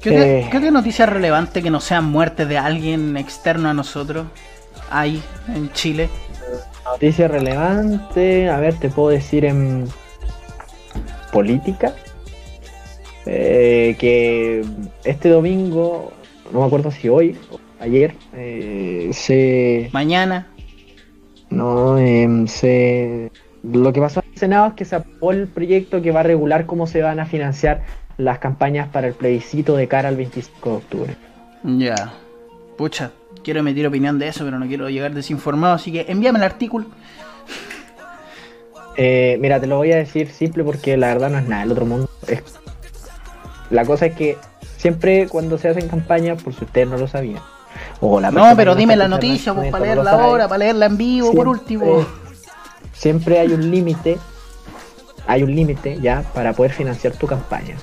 ¿Qué, 0.00 0.40
Eh. 0.40 0.48
qué 0.50 0.70
noticia 0.70 1.06
relevante 1.06 1.62
que 1.62 1.70
no 1.70 1.80
sean 1.80 2.04
muertes 2.04 2.48
de 2.48 2.58
alguien 2.58 3.16
externo 3.16 3.68
a 3.68 3.74
nosotros 3.74 4.26
hay 4.90 5.22
en 5.54 5.72
Chile? 5.72 6.08
Noticia 6.84 7.28
relevante, 7.28 8.48
a 8.50 8.58
ver, 8.58 8.74
te 8.74 8.88
puedo 8.88 9.10
decir 9.10 9.44
en 9.44 9.88
política. 11.32 11.94
eh, 13.26 13.96
que 13.98 14.64
este 15.04 15.28
domingo, 15.28 16.12
no 16.52 16.60
me 16.60 16.66
acuerdo 16.66 16.90
si 16.90 17.08
hoy 17.08 17.36
o 17.50 17.58
ayer, 17.80 18.14
eh, 18.34 19.10
se 19.12 19.90
Mañana. 19.92 20.48
No, 21.50 21.98
em, 21.98 22.46
se... 22.46 23.30
lo 23.62 23.92
que 23.92 24.00
pasó 24.00 24.20
en 24.20 24.32
el 24.32 24.38
Senado 24.38 24.68
es 24.68 24.74
que 24.74 24.84
se 24.84 24.96
aprobó 24.96 25.32
el 25.32 25.48
proyecto 25.48 26.00
que 26.00 26.10
va 26.10 26.20
a 26.20 26.22
regular 26.22 26.66
cómo 26.66 26.86
se 26.86 27.02
van 27.02 27.20
a 27.20 27.26
financiar 27.26 27.82
las 28.16 28.38
campañas 28.38 28.88
para 28.88 29.08
el 29.08 29.14
plebiscito 29.14 29.76
de 29.76 29.86
cara 29.88 30.08
al 30.08 30.16
25 30.16 30.70
de 30.70 30.76
octubre. 30.76 31.16
Ya. 31.64 32.14
Pucha, 32.76 33.12
quiero 33.44 33.60
emitir 33.60 33.86
opinión 33.86 34.18
de 34.18 34.28
eso, 34.28 34.44
pero 34.44 34.58
no 34.58 34.66
quiero 34.66 34.88
llegar 34.88 35.12
desinformado, 35.12 35.74
así 35.74 35.92
que 35.92 36.06
envíame 36.08 36.38
el 36.38 36.44
artículo. 36.44 36.86
Eh, 38.96 39.38
mira, 39.40 39.58
te 39.60 39.66
lo 39.66 39.76
voy 39.78 39.92
a 39.92 39.96
decir 39.96 40.30
simple 40.30 40.64
porque 40.64 40.96
la 40.96 41.08
verdad 41.08 41.30
no 41.30 41.38
es 41.38 41.48
nada 41.48 41.62
del 41.62 41.72
otro 41.72 41.86
mundo. 41.86 42.08
Es- 42.26 42.42
La 43.70 43.84
cosa 43.86 44.06
es 44.06 44.14
que 44.14 44.36
siempre 44.76 45.28
cuando 45.28 45.56
se 45.56 45.68
hacen 45.68 45.88
campañas, 45.88 46.42
por 46.42 46.54
si 46.54 46.64
ustedes 46.64 46.86
no 46.88 46.98
lo 46.98 47.08
sabían, 47.08 47.40
o 48.00 48.20
la 48.20 48.30
No, 48.30 48.54
pero 48.54 48.74
dime 48.74 48.96
la 48.96 49.08
noticia, 49.08 49.50
en 49.50 49.56
pues, 49.56 49.66
este 49.68 49.72
para 49.72 49.84
leerla 49.86 50.10
ahora, 50.10 50.46
para 50.48 50.58
leerla 50.58 50.86
en 50.86 50.96
vivo, 50.98 51.32
por 51.32 51.48
último. 51.48 52.04
Siempre 52.92 53.38
hay 53.40 53.52
un 53.52 53.70
límite, 53.70 54.18
hay 55.26 55.42
un 55.42 55.54
límite 55.54 55.98
ya 56.00 56.22
para 56.34 56.52
poder 56.52 56.72
financiar 56.72 57.14
tu 57.14 57.26
campaña. 57.26 57.76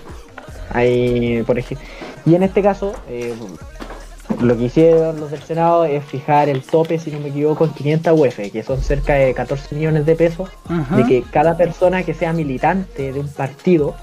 Hay, 0.72 1.42
por 1.48 1.58
ejemplo, 1.58 1.86
y 2.26 2.36
en 2.36 2.44
este 2.44 2.62
caso, 2.62 2.94
eh, 3.10 3.34
lo 4.42 4.58
que 4.58 4.66
hicieron 4.66 5.20
los 5.20 5.32
del 5.32 5.42
Senado 5.42 5.86
es 5.86 6.04
fijar 6.06 6.50
el 6.50 6.62
tope, 6.62 6.98
si 7.00 7.12
no 7.12 7.20
me 7.20 7.30
equivoco, 7.30 7.66
en 7.66 7.72
500 7.72 8.20
UF, 8.20 8.52
que 8.52 8.64
son 8.64 8.82
cerca 8.82 9.14
de 9.16 9.34
14 9.34 9.76
millones 9.76 10.06
de 10.06 10.16
pesos, 10.16 10.50
de 10.96 11.04
que 11.06 11.24
cada 11.32 11.58
persona 11.58 12.04
que 12.04 12.14
sea 12.14 12.32
militante 12.32 13.12
de 13.12 13.20
un 13.20 13.28
partido 13.28 13.96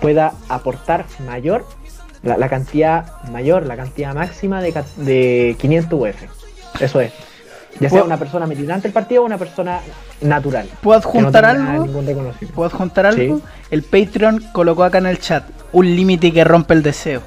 pueda 0.00 0.32
aportar 0.48 1.04
mayor, 1.26 1.66
la, 2.22 2.36
la 2.38 2.48
cantidad 2.48 3.22
mayor, 3.30 3.66
la 3.66 3.76
cantidad 3.76 4.14
máxima 4.14 4.62
de, 4.62 4.72
de 4.96 5.56
500 5.58 6.00
UF. 6.00 6.80
Eso 6.80 7.00
es. 7.00 7.12
Ya 7.78 7.90
sea 7.90 7.98
¿Puedo- 8.00 8.04
una 8.06 8.16
persona 8.16 8.46
militante 8.46 8.84
del 8.84 8.92
partido 8.92 9.22
o 9.22 9.26
una 9.26 9.36
persona 9.36 9.80
natural. 10.22 10.66
¿Puedo 10.80 10.98
no 10.98 11.04
adjuntar 11.06 11.56
tenga 11.56 11.72
algo? 11.72 11.84
¿Puedo 12.54 12.68
adjuntar 12.68 13.06
algo? 13.06 13.36
Sí. 13.38 13.42
El 13.70 13.82
Patreon 13.82 14.42
colocó 14.52 14.84
acá 14.84 14.98
en 14.98 15.06
el 15.06 15.18
chat 15.18 15.44
un 15.72 15.84
límite 15.94 16.32
que 16.32 16.42
rompe 16.44 16.72
el 16.72 16.82
deseo. 16.82 17.20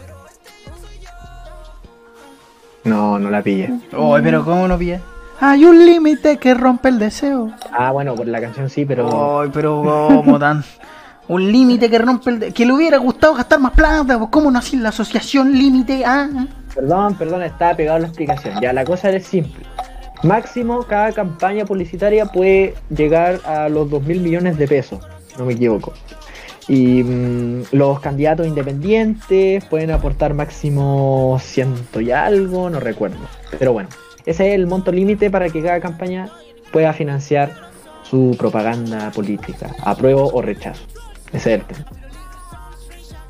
No, 2.84 3.20
no 3.20 3.30
la 3.30 3.42
pillé. 3.42 3.72
Oye, 3.96 4.24
pero 4.24 4.44
¿cómo 4.46 4.68
no 4.68 4.78
pilla? 4.78 5.02
Hay 5.42 5.64
un 5.66 5.86
límite 5.86 6.38
que 6.38 6.54
rompe 6.54 6.90
el 6.90 7.00
deseo. 7.00 7.52
Ah, 7.72 7.92
bueno, 7.92 8.16
por 8.16 8.28
la 8.28 8.42
canción 8.42 8.70
sí, 8.70 8.86
pero. 8.86 9.42
Ay, 9.42 9.50
pero 9.54 9.82
¿cómo 10.24 10.38
tan? 10.40 10.64
Un 11.28 11.52
límite 11.52 11.90
que 11.90 12.00
rompe 12.00 12.30
el... 12.32 12.40
de- 12.40 12.52
Que 12.54 12.66
le 12.66 12.74
hubiera 12.74 12.98
gustado 12.98 13.36
gastar 13.36 13.60
más 13.60 13.72
plata. 13.74 14.18
pues, 14.18 14.30
¿Cómo 14.32 14.50
no 14.52 14.60
así 14.60 14.76
la 14.78 14.90
asociación 14.90 15.52
límite? 15.54 16.04
Ah, 16.06 16.28
Perdón, 16.74 17.16
perdón, 17.16 17.44
estaba 17.44 17.76
pegado 17.76 18.00
la 18.00 18.08
explicación. 18.08 18.60
Ya, 18.62 18.74
la 18.74 18.84
cosa 18.84 19.10
es 19.12 19.26
simple. 19.26 19.66
Máximo, 20.24 20.84
cada 20.84 21.12
campaña 21.14 21.66
publicitaria 21.66 22.26
puede 22.26 22.74
llegar 22.90 23.40
a 23.46 23.70
los 23.70 23.90
2 23.90 24.04
mil 24.04 24.20
millones 24.20 24.58
de 24.58 24.68
pesos, 24.68 25.00
no 25.38 25.46
me 25.46 25.54
equivoco. 25.54 25.94
Y 26.70 27.04
mm, 27.04 27.64
los 27.72 28.00
candidatos 28.00 28.48
independientes 28.48 29.66
pueden 29.66 29.92
aportar 29.92 30.34
máximo 30.34 31.38
ciento 31.42 32.00
y 32.00 32.12
algo, 32.12 32.70
no 32.70 32.80
recuerdo. 32.80 33.18
Pero 33.58 33.74
bueno, 33.74 33.90
ese 34.26 34.50
es 34.50 34.56
el 34.56 34.68
monto 34.68 34.92
límite 34.92 35.32
para 35.32 35.50
que 35.50 35.64
cada 35.64 35.82
campaña 35.82 36.30
pueda 36.72 36.94
financiar 36.94 37.52
su 38.04 38.36
propaganda 38.38 39.12
política, 39.12 39.76
apruebo 39.84 40.30
o 40.32 40.42
rechazo. 40.42 40.84
Ese 41.34 41.56
es 41.56 41.60
el 41.60 41.66
tema. 41.66 41.86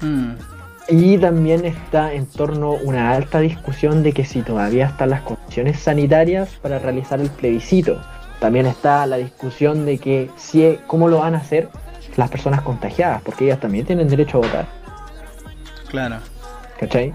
mm. 0.02 0.60
Y 0.92 1.18
también 1.20 1.66
está 1.66 2.14
en 2.14 2.26
torno 2.26 2.72
una 2.74 3.12
alta 3.12 3.40
discusión 3.40 4.02
de 4.02 4.12
que 4.12 4.26
si 4.26 4.42
todavía 4.42 4.88
están 4.88 5.12
las 5.12 5.22
condiciones 5.22 5.80
sanitarias 5.80 6.50
para 6.64 6.80
realizar 6.80 7.22
el 7.22 7.30
plebiscito. 7.30 8.02
También 8.40 8.66
está 8.66 9.06
la 9.06 9.18
discusión 9.18 9.86
de 9.86 10.00
que 10.00 10.30
si, 10.36 10.80
cómo 10.88 11.08
lo 11.08 11.20
van 11.20 11.36
a 11.36 11.40
hacer 11.40 11.70
las 12.18 12.30
personas 12.30 12.62
contagiadas, 12.62 13.22
porque 13.22 13.46
ellas 13.46 13.60
también 13.60 13.86
tienen 13.86 14.08
derecho 14.08 14.38
a 14.38 14.42
votar. 14.42 14.68
Claro. 15.90 16.18
¿Cachai? 16.80 17.14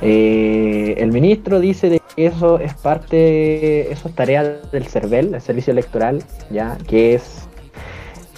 Eh, 0.00 0.94
el 0.98 1.12
ministro 1.12 1.60
dice 1.60 1.88
de 1.88 2.00
que 2.14 2.26
eso 2.26 2.58
es 2.58 2.74
parte, 2.74 3.92
eso 3.92 4.08
es 4.08 4.14
tarea 4.14 4.42
del 4.42 4.86
CERVEL, 4.86 5.32
del 5.32 5.40
Servicio 5.40 5.72
Electoral, 5.72 6.22
ya, 6.50 6.76
que 6.88 7.14
es 7.14 7.48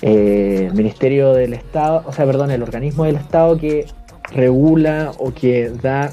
eh, 0.02 0.66
el 0.68 0.74
Ministerio 0.74 1.32
del 1.32 1.54
Estado, 1.54 2.02
o 2.06 2.12
sea, 2.12 2.26
perdón, 2.26 2.50
el 2.50 2.62
organismo 2.62 3.04
del 3.04 3.16
Estado 3.16 3.56
que 3.56 3.86
regula 4.32 5.12
o 5.18 5.32
que 5.32 5.70
da 5.70 6.12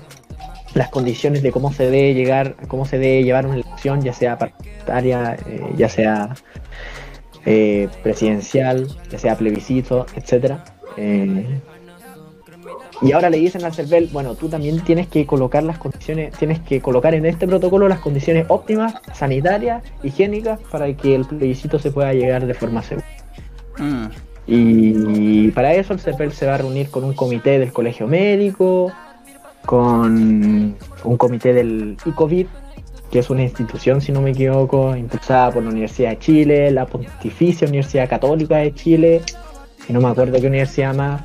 las 0.73 0.89
condiciones 0.89 1.43
de 1.43 1.51
cómo 1.51 1.73
se 1.73 1.89
debe 1.89 2.13
llegar, 2.13 2.55
cómo 2.67 2.85
se 2.85 2.97
debe 2.97 3.23
llevar 3.23 3.45
una 3.45 3.55
elección, 3.55 4.01
ya 4.01 4.13
sea 4.13 4.37
parlamentaria, 4.37 5.35
eh, 5.45 5.73
ya 5.75 5.89
sea 5.89 6.35
eh, 7.45 7.87
presidencial, 8.03 8.87
ya 9.09 9.19
sea 9.19 9.35
plebiscito, 9.35 10.05
etcétera. 10.15 10.63
Eh, 10.97 11.61
y 13.01 13.13
ahora 13.13 13.31
le 13.31 13.37
dicen 13.37 13.63
al 13.65 13.73
CERVEL, 13.73 14.09
bueno, 14.11 14.35
tú 14.35 14.47
también 14.47 14.79
tienes 14.81 15.07
que 15.07 15.25
colocar 15.25 15.63
las 15.63 15.79
condiciones, 15.79 16.33
tienes 16.37 16.59
que 16.59 16.81
colocar 16.81 17.15
en 17.15 17.25
este 17.25 17.47
protocolo 17.47 17.87
las 17.87 17.99
condiciones 17.99 18.45
óptimas, 18.47 18.93
sanitarias, 19.13 19.83
higiénicas, 20.03 20.59
para 20.71 20.95
que 20.95 21.15
el 21.15 21.25
plebiscito 21.25 21.79
se 21.79 21.91
pueda 21.91 22.13
llegar 22.13 22.45
de 22.45 22.53
forma 22.53 22.83
segura. 22.83 23.07
Mm. 23.79 24.05
Y 24.47 25.51
para 25.51 25.73
eso 25.73 25.93
el 25.93 25.99
CERVEL 25.99 26.31
se 26.31 26.45
va 26.45 26.55
a 26.55 26.57
reunir 26.59 26.89
con 26.89 27.03
un 27.03 27.13
comité 27.13 27.57
del 27.57 27.73
colegio 27.73 28.07
médico, 28.07 28.91
con 29.65 30.75
un 31.03 31.17
comité 31.17 31.53
del 31.53 31.97
ICOVID, 32.05 32.47
que 33.11 33.19
es 33.19 33.29
una 33.29 33.43
institución, 33.43 33.99
si 33.99 34.11
no 34.11 34.21
me 34.21 34.31
equivoco, 34.31 34.95
impulsada 34.95 35.51
por 35.51 35.63
la 35.63 35.69
Universidad 35.69 36.11
de 36.11 36.19
Chile, 36.19 36.71
la 36.71 36.85
Pontificia 36.85 37.67
Universidad 37.67 38.09
Católica 38.09 38.57
de 38.57 38.73
Chile, 38.73 39.21
y 39.87 39.93
no 39.93 39.99
me 39.99 40.07
acuerdo 40.07 40.39
qué 40.39 40.47
universidad 40.47 40.95
más, 40.95 41.21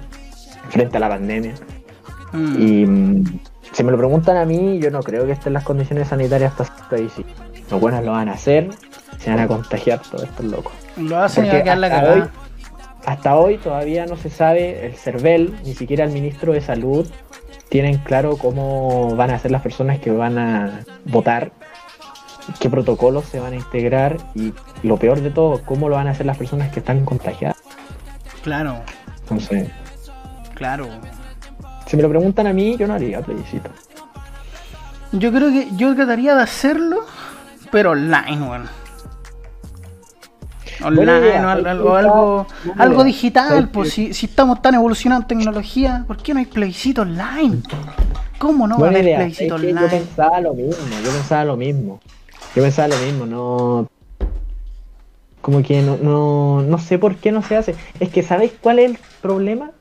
frente 0.69 0.97
a 0.97 1.01
la 1.01 1.09
pandemia. 1.09 1.55
Mm. 2.33 2.63
Y 2.63 2.87
mm, 2.87 3.41
si 3.73 3.85
me 3.85 3.93
lo 3.93 3.99
preguntan 3.99 4.37
a 4.37 4.45
mí, 4.45 4.79
yo 4.81 4.91
no 4.91 5.01
creo 5.01 5.27
que 5.27 5.33
estén 5.33 5.53
las 5.53 5.63
condiciones 5.63 6.09
sanitarias 6.09 6.59
hasta 6.59 6.89
plebiscito. 6.89 7.31
Los 7.71 7.81
buenos 7.81 8.05
lo 8.05 8.13
van 8.13 8.29
a 8.29 8.33
hacer, 8.33 8.69
se 9.19 9.31
van 9.31 9.39
a 9.39 9.47
contagiar 9.47 10.01
todos 10.01 10.25
estos 10.25 10.47
locos. 10.47 10.73
Lo 10.97 11.19
hacen 11.19 11.49
a 11.49 11.63
quedar 11.63 11.79
la 11.79 11.87
hasta 11.87 12.13
hoy, 12.13 12.23
hasta 13.05 13.37
hoy 13.37 13.59
todavía 13.59 14.07
no 14.07 14.17
se 14.17 14.31
sabe, 14.31 14.87
el 14.87 14.95
CERVEL, 14.95 15.55
ni 15.65 15.75
siquiera 15.75 16.05
el 16.05 16.11
ministro 16.11 16.53
de 16.53 16.61
Salud, 16.61 17.07
tienen 17.69 17.99
claro 17.99 18.37
cómo 18.37 19.15
van 19.17 19.31
a 19.31 19.39
ser 19.39 19.51
las 19.51 19.63
personas 19.63 19.99
que 19.99 20.11
van 20.11 20.39
a 20.39 20.81
votar, 21.05 21.53
qué 22.61 22.71
protocolos 22.71 23.25
se 23.27 23.41
van 23.41 23.53
a 23.53 23.57
integrar 23.57 24.17
y 24.35 24.53
lo 24.83 24.97
peor 24.97 25.21
de 25.21 25.31
todo, 25.31 25.63
cómo 25.65 25.89
lo 25.89 25.97
van 25.97 26.09
a 26.09 26.11
hacer 26.13 26.27
las 26.27 26.37
personas 26.37 26.71
que 26.73 26.81
están 26.81 27.05
contagiadas. 27.05 27.57
Claro, 28.43 28.77
Entonces, 29.23 29.69
claro. 30.55 30.89
si 31.87 31.97
me 31.97 32.03
lo 32.03 32.09
preguntan 32.09 32.47
a 32.47 32.53
mí, 32.53 32.77
yo 32.77 32.87
no 32.87 32.95
haría 32.95 33.21
plebiscito. 33.21 33.71
Yo 35.13 35.33
creo 35.33 35.51
que 35.51 35.69
yo 35.77 35.95
trataría 35.95 36.35
de 36.37 36.43
hacerlo, 36.43 37.01
pero 37.71 37.93
online, 37.93 38.41
weón. 38.43 38.69
online 40.85 41.19
idea. 41.19 41.47
o 41.47 41.49
al- 41.49 41.67
algo, 41.67 42.47
idea. 42.65 42.75
algo 42.79 43.05
digital. 43.05 43.49
¿Sabes 43.49 43.67
Pues 43.73 43.93
si, 43.93 44.13
si 44.15 44.27
estamos 44.27 44.61
tan 44.63 44.75
evolucionados 44.75 45.23
en 45.25 45.29
tecnología, 45.39 46.05
¿por 46.07 46.19
qué 46.19 46.35
no 46.35 46.41
hay 46.41 46.47
plebiscito 46.47 47.03
online? 47.03 47.63
¿Cómo 48.39 48.67
no 48.67 48.79
va 48.79 48.89
a 48.89 48.91
haber 48.91 49.17
plebiscito 49.17 49.57
Es 49.57 49.61
que 49.63 49.67
yo 49.73 49.75
online? 49.79 49.89
pensaba 49.89 50.41
lo 50.41 50.55
mismo, 50.55 50.75
yo 51.05 51.11
pensaba 51.11 51.45
lo 51.45 51.57
mismo. 51.57 52.01
Yo 52.57 52.63
pensaba 52.63 52.89
lo 52.89 52.97
mismo, 52.97 53.27
no. 53.27 53.87
Como 55.43 55.63
que 55.63 55.83
no, 55.83 55.99
no, 55.99 56.63
no 56.63 56.79
sé 56.79 56.99
por 56.99 57.17
qué 57.17 57.31
no 57.31 57.43
se 57.43 57.55
hace. 57.57 57.75
Es 58.01 58.09
que, 58.09 58.23
¿sabes 58.23 58.53
cuál 58.61 58.79
es 58.79 58.93
el 58.93 58.99
problema? 59.21 59.73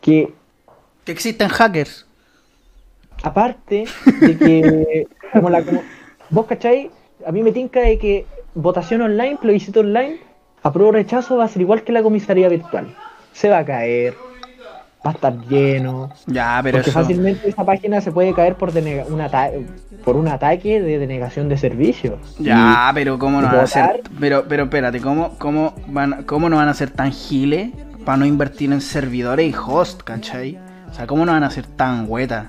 Que 0.00 0.32
Que 1.04 1.12
existen 1.12 1.48
hackers. 1.48 2.06
aparte 3.22 3.84
de 4.20 4.38
que, 4.38 5.06
como 5.32 5.50
la, 5.50 5.62
como, 5.62 5.82
vos 6.30 6.46
cachai, 6.46 6.90
a 7.26 7.30
mí 7.32 7.42
me 7.42 7.52
tinca 7.52 7.80
de 7.80 7.98
que 7.98 8.26
votación 8.54 9.02
online, 9.02 9.36
plebiscito 9.36 9.80
online, 9.80 10.18
apruebo 10.62 10.92
rechazo 10.92 11.36
va 11.36 11.44
a 11.44 11.48
ser 11.48 11.60
igual 11.60 11.82
que 11.84 11.92
la 11.92 12.02
comisaría 12.02 12.48
virtual. 12.48 12.96
Se 13.32 13.50
va 13.50 13.58
a 13.58 13.64
caer, 13.66 14.14
va 15.06 15.10
a 15.12 15.14
estar 15.14 15.38
lleno, 15.48 16.10
Ya, 16.26 16.60
pero 16.62 16.78
porque 16.78 16.90
eso. 16.90 17.00
fácilmente 17.00 17.48
esa 17.48 17.64
página 17.64 18.00
se 18.00 18.12
puede 18.12 18.34
caer 18.34 18.56
por, 18.56 18.70
un 18.70 19.66
por 20.04 20.16
un 20.16 20.28
ataque 20.28 20.80
de 20.82 20.98
denegación 20.98 21.48
de 21.48 21.56
servicios. 21.56 22.18
Ya, 22.38 22.90
pero 22.94 23.18
cómo 23.18 23.40
no 23.40 23.46
van 23.48 23.60
a 23.60 23.66
ser. 23.66 24.02
Pero, 24.20 24.44
pero 24.48 24.64
espérate, 24.64 25.00
¿cómo, 25.00 25.36
cómo, 25.38 25.74
van, 25.88 26.24
¿cómo 26.24 26.48
no 26.48 26.56
van 26.56 26.68
a 26.68 26.74
ser 26.74 26.90
tan 26.90 27.12
giles 27.12 27.70
para 28.04 28.18
no 28.18 28.26
invertir 28.26 28.72
en 28.72 28.80
servidores 28.80 29.50
y 29.50 29.54
host, 29.56 30.02
cachai? 30.02 30.58
O 30.90 30.94
sea, 30.94 31.06
¿cómo 31.06 31.24
no 31.26 31.32
van 31.32 31.42
a 31.44 31.50
ser 31.50 31.66
tan 31.66 32.06
huetas? 32.08 32.46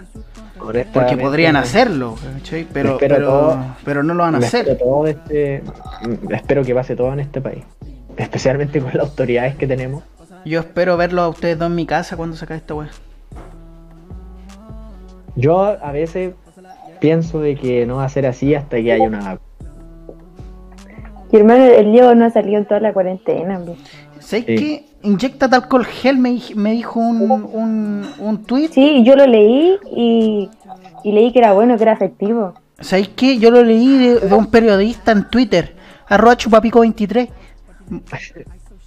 Porque 0.93 1.17
podrían 1.17 1.53
me- 1.53 1.59
hacerlo, 1.59 2.15
¿cachai? 2.35 2.67
Pero, 2.73 2.97
pero, 2.99 3.17
todo- 3.25 3.59
pero 3.85 4.03
no 4.03 4.13
lo 4.13 4.23
van 4.23 4.35
a 4.35 4.37
hacer. 4.39 4.77
todo 4.77 5.05
este- 5.07 5.63
mm, 6.03 6.33
espero 6.33 6.63
que 6.63 6.73
pase 6.73 6.95
todo 6.95 7.13
en 7.13 7.19
este 7.21 7.41
país. 7.41 7.63
Especialmente 8.17 8.79
con 8.81 8.91
las 8.93 9.03
autoridades 9.09 9.55
que 9.55 9.67
tenemos. 9.67 10.03
Yo 10.45 10.59
espero 10.59 10.97
verlos 10.97 11.25
a 11.25 11.29
ustedes 11.29 11.57
dos 11.59 11.67
en 11.69 11.75
mi 11.75 11.85
casa 11.85 12.15
cuando 12.17 12.35
se 12.35 12.45
acabe 12.45 12.59
esta 12.59 12.73
wea. 12.75 12.89
Yo 15.35 15.59
a 15.61 15.91
veces 15.91 16.33
pienso 16.99 17.39
de 17.39 17.55
que 17.55 17.85
no 17.85 17.97
va 17.97 18.05
a 18.05 18.09
ser 18.09 18.25
así 18.25 18.55
hasta 18.55 18.77
que 18.77 18.91
haya 18.91 19.05
una 19.07 19.37
Mi 21.31 21.39
hermano, 21.39 21.65
el 21.65 21.91
Diego 21.91 22.15
no 22.15 22.25
ha 22.25 22.29
salido 22.31 22.57
en 22.57 22.65
toda 22.65 22.79
la 22.79 22.93
cuarentena. 22.93 23.59
bro. 23.59 23.75
¿Sabes 24.19 24.45
Sí. 24.45 24.55
qué? 24.55 24.85
Inyectate 25.03 25.55
alcohol 25.55 25.85
gel, 25.85 26.17
me, 26.17 26.39
me 26.55 26.71
dijo 26.71 26.99
un, 26.99 27.21
un, 27.31 28.07
un 28.19 28.43
tweet. 28.43 28.69
Sí, 28.71 29.03
yo 29.03 29.15
lo 29.15 29.27
leí 29.27 29.77
y, 29.95 30.49
y 31.03 31.11
leí 31.11 31.31
que 31.31 31.39
era 31.39 31.53
bueno, 31.53 31.77
que 31.77 31.83
era 31.83 31.93
efectivo. 31.93 32.55
¿Sabéis 32.79 33.09
qué? 33.09 33.37
Yo 33.37 33.51
lo 33.51 33.63
leí 33.63 33.97
de, 33.97 34.19
de 34.21 34.33
un 34.35 34.47
periodista 34.47 35.11
en 35.11 35.29
Twitter, 35.29 35.75
arroba 36.07 36.35
chupapico23. 36.35 37.29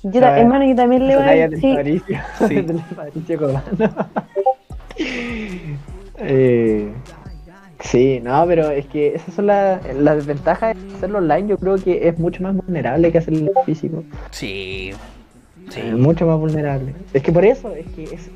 Yo, 0.03 0.21
ta- 0.21 0.39
hermano, 0.39 0.65
yo 0.67 0.75
también 0.75 1.07
leo. 1.07 1.19
Esa 1.19 1.27
talla 1.29 1.49
del 1.49 1.61
Sí. 1.61 1.77
Sí. 2.49 2.67
Eh, 6.23 6.93
sí, 7.81 8.21
no, 8.23 8.45
pero 8.47 8.71
es 8.71 8.85
que 8.87 9.15
esas 9.15 9.35
son 9.35 9.47
las 9.47 9.81
las 9.95 10.17
desventajas 10.17 10.77
de 10.77 10.95
hacerlo 10.95 11.19
online. 11.19 11.49
Yo 11.49 11.57
creo 11.59 11.77
que 11.77 12.09
es 12.09 12.19
mucho 12.19 12.43
más 12.43 12.55
vulnerable 12.55 13.11
que 13.11 13.19
hacerlo 13.19 13.51
físico. 13.65 14.05
Sí. 14.31 14.91
Sí. 15.71 15.81
Es 15.81 15.95
mucho 15.95 16.27
más 16.27 16.39
vulnerable. 16.39 16.95
Es 17.15 17.23
que 17.23 17.33
por 17.33 17.45
eso, 17.45 17.75
es 17.75 17.87
que 17.95 18.05
es. 18.05 18.31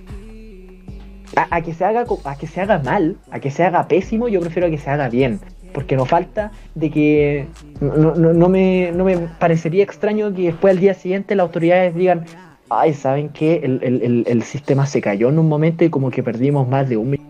A, 1.36 1.56
a 1.56 1.60
que 1.62 1.74
se 1.74 1.84
haga 1.84 2.04
a 2.24 2.36
que 2.36 2.46
se 2.46 2.60
haga 2.60 2.78
mal, 2.78 3.16
a 3.30 3.40
que 3.40 3.50
se 3.50 3.64
haga 3.64 3.86
pésimo, 3.88 4.28
yo 4.28 4.40
prefiero 4.40 4.68
a 4.68 4.70
que 4.70 4.78
se 4.78 4.88
haga 4.88 5.08
bien. 5.08 5.40
Porque 5.74 5.96
no 5.96 6.06
falta 6.06 6.52
de 6.74 6.90
que 6.90 7.46
no, 7.80 8.14
no, 8.14 8.32
no 8.32 8.48
me, 8.48 8.92
no 8.92 9.04
me 9.04 9.18
parecería 9.38 9.84
extraño 9.84 10.32
que 10.32 10.44
después 10.44 10.72
al 10.72 10.80
día 10.80 10.94
siguiente 10.94 11.34
las 11.34 11.44
autoridades 11.44 11.94
digan, 11.94 12.24
ay, 12.70 12.94
¿saben 12.94 13.28
qué? 13.28 13.60
El, 13.62 13.80
el, 13.82 14.24
el, 14.26 14.42
sistema 14.44 14.86
se 14.86 15.02
cayó 15.02 15.28
en 15.28 15.38
un 15.38 15.48
momento 15.48 15.84
y 15.84 15.90
como 15.90 16.10
que 16.10 16.22
perdimos 16.22 16.66
más 16.66 16.88
de 16.88 16.96
un 16.96 17.10
millón. 17.10 17.26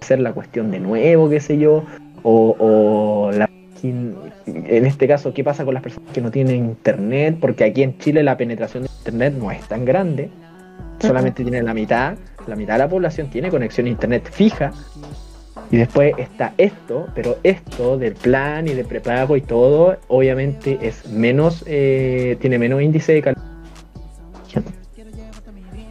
Hacer 0.00 0.20
la 0.20 0.32
cuestión 0.32 0.70
de 0.70 0.80
nuevo, 0.80 1.28
qué 1.28 1.38
sé 1.40 1.58
yo. 1.58 1.84
O, 2.22 2.56
o 2.58 3.30
la 3.32 3.48
en 3.82 4.86
este 4.86 5.06
caso, 5.06 5.32
¿qué 5.32 5.44
pasa 5.44 5.64
con 5.64 5.74
las 5.74 5.82
personas 5.82 6.10
que 6.12 6.20
no 6.20 6.30
tienen 6.30 6.64
internet? 6.64 7.36
Porque 7.40 7.64
aquí 7.64 7.82
en 7.82 7.98
Chile 7.98 8.22
la 8.22 8.36
penetración 8.36 8.84
de 8.84 8.90
internet 8.98 9.34
no 9.38 9.50
es 9.50 9.60
tan 9.68 9.84
grande. 9.84 10.30
Solamente 11.00 11.42
tiene 11.42 11.62
la 11.62 11.74
mitad. 11.74 12.16
La 12.46 12.56
mitad 12.56 12.74
de 12.74 12.78
la 12.78 12.88
población 12.88 13.28
tiene 13.28 13.50
conexión 13.50 13.86
a 13.86 13.90
internet 13.90 14.30
fija. 14.30 14.72
Y 15.70 15.76
después 15.78 16.14
está 16.18 16.52
esto, 16.58 17.08
pero 17.14 17.36
esto 17.42 17.98
del 17.98 18.14
plan 18.14 18.68
y 18.68 18.74
de 18.74 18.84
prepago 18.84 19.36
y 19.36 19.40
todo, 19.40 19.96
obviamente 20.08 20.78
es 20.80 21.08
menos, 21.08 21.64
eh, 21.66 22.36
tiene 22.40 22.58
menos 22.58 22.80
índice 22.82 23.12
de 23.14 23.22
calidad. 23.22 23.42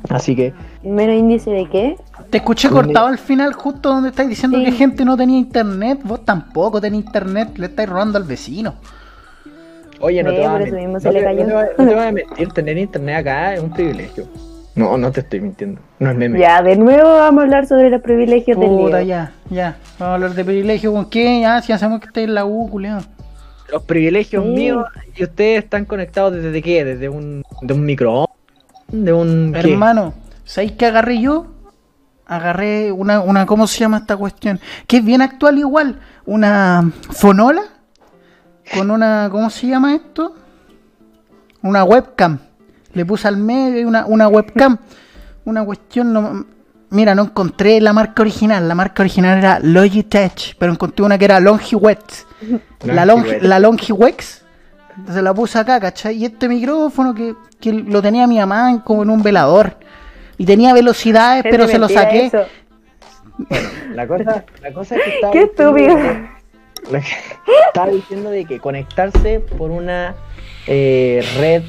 Así 0.09 0.35
que, 0.35 0.53
menos 0.83 1.15
índice 1.15 1.49
de 1.49 1.67
qué. 1.69 1.95
Te 2.29 2.37
escuché 2.37 2.69
cortado 2.69 3.07
al 3.07 3.17
final, 3.17 3.53
justo 3.53 3.89
donde 3.89 4.09
estáis 4.09 4.29
diciendo 4.29 4.57
Sí. 4.59 4.65
que 4.65 4.71
gente 4.71 5.03
no 5.03 5.17
tenía 5.17 5.37
internet. 5.37 5.99
Vos 6.03 6.23
tampoco 6.23 6.79
tenés 6.79 6.99
internet, 7.03 7.57
le 7.57 7.65
estáis 7.67 7.89
robando 7.89 8.17
al 8.17 8.23
vecino. 8.23 8.75
oye, 10.01 10.21
no 10.21 10.29
Sí, 10.31 10.35
te 10.35 10.45
a 10.45 10.57
mismo 10.59 10.87
no 10.93 10.99
te- 10.99 11.23
cayó. 11.23 11.39
no 11.39 11.45
te 11.47 11.53
voy 11.53 11.63
a- 11.63 11.67
no 11.77 11.87
te 11.89 11.95
voy 11.95 12.03
a 12.05 12.11
mentir, 12.11 12.47
tener 12.51 12.77
internet 12.77 13.15
acá 13.17 13.53
es 13.55 13.61
un 13.63 13.71
privilegio. 13.71 14.27
No, 14.75 14.97
no 14.97 15.11
te 15.11 15.21
estoy 15.21 15.39
mintiendo, 15.39 15.79
no 15.99 16.11
es 16.11 16.17
meme. 16.17 16.37
Ya, 16.37 16.61
de 16.61 16.75
nuevo 16.75 17.15
vamos 17.15 17.41
a 17.41 17.43
hablar 17.45 17.65
sobre 17.65 17.89
los 17.89 18.01
privilegios 18.01 18.59
del 18.59 18.69
Puta, 18.69 18.97
Diego. 18.97 19.07
ya, 19.09 19.31
ya. 19.49 19.77
Vamos 19.99 20.11
a 20.11 20.13
hablar 20.15 20.33
de 20.33 20.43
privilegio 20.43 20.91
con 20.91 21.09
qué, 21.09 21.39
ya, 21.41 21.61
si 21.61 21.71
hacemos 21.71 22.01
que 22.01 22.07
esté 22.07 22.23
en 22.23 22.33
la 22.35 22.43
U, 22.45 22.69
culiao. 22.69 22.99
Los 23.71 23.83
privilegios 23.83 24.43
Sí. 24.43 24.49
míos 24.49 24.85
y 25.15 25.23
ustedes 25.23 25.63
están 25.63 25.85
conectados 25.85 26.33
desde 26.33 26.61
qué? 26.61 26.83
Desde 26.83 27.07
un, 27.07 27.43
de 27.61 27.73
un 27.73 27.85
microondas, 27.85 28.35
de 28.89 29.13
un 29.13 29.53
¿qué? 29.53 29.71
Hermano, 29.71 30.13
¿sabéis 30.43 30.73
qué 30.73 30.87
agarré 30.87 31.21
yo? 31.21 31.47
Agarré 32.27 32.91
una, 32.91 33.21
una, 33.21 33.45
¿cómo 33.45 33.67
se 33.67 33.79
llama 33.79 33.97
esta 33.99 34.17
cuestión? 34.17 34.59
Que 34.87 34.97
es 34.97 35.05
bien 35.05 35.21
actual 35.21 35.57
igual. 35.57 35.99
Una 36.25 36.91
fonola 37.11 37.61
con 38.73 38.91
una, 38.91 39.29
¿cómo 39.31 39.49
se 39.49 39.67
llama 39.67 39.95
esto? 39.95 40.35
Una 41.61 41.83
webcam. 41.83 42.39
Le 42.95 43.05
puse 43.05 43.27
al 43.27 43.37
medio 43.37 43.87
una, 43.87 44.05
una 44.07 44.27
webcam. 44.27 44.77
Una 45.45 45.63
cuestión, 45.63 46.11
no, 46.11 46.45
mira, 46.89 47.13
no 47.13 47.23
encontré 47.23 47.79
la 47.79 47.93
marca 47.93 48.23
original. 48.23 48.67
La 48.67 48.73
marca 48.73 49.03
original 49.03 49.37
era 49.37 49.59
Logitech, 49.61 50.55
pero 50.57 50.71
encontré 50.71 51.05
una 51.05 51.17
que 51.19 51.25
era 51.25 51.39
Longiwex. 51.39 52.25
La, 52.85 53.05
Long, 53.05 53.19
Longiwex. 53.19 53.43
la 53.43 53.59
Longiwex. 53.59 54.41
Entonces 54.97 55.21
la 55.23 55.33
puse 55.33 55.59
acá, 55.59 55.79
¿cachai? 55.79 56.15
Y 56.17 56.25
este 56.25 56.47
micrófono 56.49 57.13
que, 57.13 57.35
que 57.59 57.73
lo 57.73 58.01
tenía 58.01 58.25
mi 58.27 58.37
mamá 58.39 58.81
como 58.83 59.03
en 59.03 59.09
un 59.11 59.21
velador. 59.21 59.77
Y 60.37 60.45
tenía 60.45 60.73
velocidades, 60.73 61.45
Es 61.45 61.51
pero 61.51 61.67
se 61.67 61.77
lo 61.77 61.87
saqué. 61.89 62.25
eso. 62.27 62.43
La 63.93 64.07
cosa, 64.07 64.45
la 64.61 64.73
cosa 64.73 64.95
es 64.95 65.03
que 65.03 65.09
estaba 65.15 65.33
Qué 65.33 65.39
diciendo 65.45 65.77
estúpido. 65.77 65.95
de- 65.97 66.29
la 66.91 66.99
que- 67.01 67.07
estaba 67.67 67.87
diciendo 67.91 68.29
de 68.29 68.45
que 68.45 68.59
conectarse 68.59 69.39
por 69.41 69.71
una 69.71 70.15
eh, 70.67 71.23
red 71.37 71.63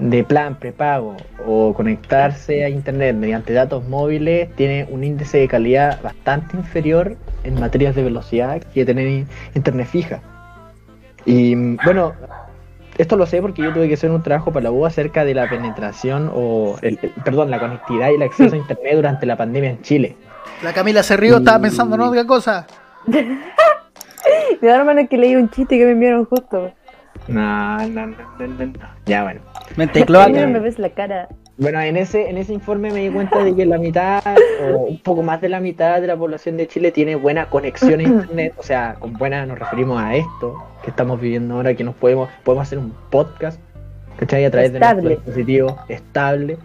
de 0.00 0.24
plan 0.24 0.54
prepago 0.54 1.16
o 1.46 1.74
conectarse 1.74 2.64
a 2.64 2.68
internet 2.70 3.14
mediante 3.14 3.52
datos 3.52 3.86
móviles 3.86 4.48
tiene 4.56 4.86
un 4.90 5.04
índice 5.04 5.38
de 5.38 5.46
calidad 5.48 6.00
bastante 6.02 6.56
inferior 6.56 7.16
en 7.44 7.60
materias 7.60 7.94
de 7.94 8.02
velocidad 8.02 8.62
que 8.74 8.84
tener 8.84 9.06
in- 9.06 9.28
internet 9.54 9.86
fija. 9.86 10.20
Y 11.26 11.54
bueno, 11.84 12.14
esto 12.96 13.16
lo 13.16 13.26
sé 13.26 13.42
porque 13.42 13.62
yo 13.62 13.72
tuve 13.74 13.88
que 13.88 13.94
hacer 13.94 14.10
un 14.10 14.22
trabajo 14.22 14.52
para 14.52 14.64
la 14.64 14.70
U 14.72 14.86
acerca 14.86 15.24
de 15.24 15.34
la 15.34 15.48
penetración 15.50 16.30
o, 16.34 16.76
el- 16.82 16.98
el- 17.02 17.10
perdón, 17.22 17.50
la 17.50 17.58
conectividad 17.60 18.10
y 18.10 18.14
el 18.14 18.22
acceso 18.22 18.54
a 18.54 18.58
internet 18.64 18.94
durante 18.94 19.26
la 19.26 19.36
pandemia 19.36 19.70
en 19.70 19.82
Chile. 19.82 20.16
La 20.62 20.72
Camila 20.72 21.02
se 21.02 21.16
rió, 21.16 21.36
estaba 21.38 21.58
pensando 21.60 21.94
en 21.96 22.00
otra 22.02 22.24
cosa. 22.26 22.66
Mi 24.62 24.68
hermano 24.68 25.00
es 25.00 25.08
que 25.08 25.16
leí 25.16 25.36
un 25.36 25.48
chiste 25.50 25.78
que 25.78 25.84
me 25.84 25.92
enviaron 25.92 26.24
justo. 26.26 26.72
No, 27.28 27.78
no, 27.88 28.06
no, 28.06 28.16
no, 28.38 28.46
no, 28.46 28.66
no. 28.66 28.72
Ya 29.06 29.22
bueno. 29.24 29.40
Mente 29.76 30.04
cloaca. 30.04 30.30
no 30.30 30.48
me 30.48 30.58
ves 30.60 30.78
la 30.78 30.90
cara. 30.90 31.28
Bueno, 31.58 31.78
en 31.80 31.96
ese, 31.98 32.30
en 32.30 32.38
ese 32.38 32.54
informe 32.54 32.90
me 32.90 33.00
di 33.00 33.10
cuenta 33.10 33.44
de 33.44 33.54
que 33.54 33.66
la 33.66 33.76
mitad 33.76 34.22
o 34.72 34.78
un 34.78 34.98
poco 35.00 35.22
más 35.22 35.40
de 35.42 35.50
la 35.50 35.60
mitad 35.60 36.00
de 36.00 36.06
la 36.06 36.16
población 36.16 36.56
de 36.56 36.66
Chile 36.66 36.90
tiene 36.90 37.16
buena 37.16 37.50
conexión 37.50 38.00
a 38.00 38.02
internet. 38.02 38.54
O 38.56 38.62
sea, 38.62 38.94
con 38.98 39.12
buena 39.12 39.44
nos 39.44 39.58
referimos 39.58 40.00
a 40.00 40.14
esto 40.16 40.56
que 40.82 40.88
estamos 40.90 41.20
viviendo 41.20 41.56
ahora, 41.56 41.74
que 41.74 41.84
nos 41.84 41.94
podemos, 41.94 42.30
podemos 42.44 42.66
hacer 42.66 42.78
un 42.78 42.94
podcast, 43.10 43.60
¿cachai? 44.16 44.46
A 44.46 44.50
través 44.50 44.72
de 44.72 44.78
nuestro 44.80 45.08
dispositivo 45.10 45.76
estable. 45.88 46.56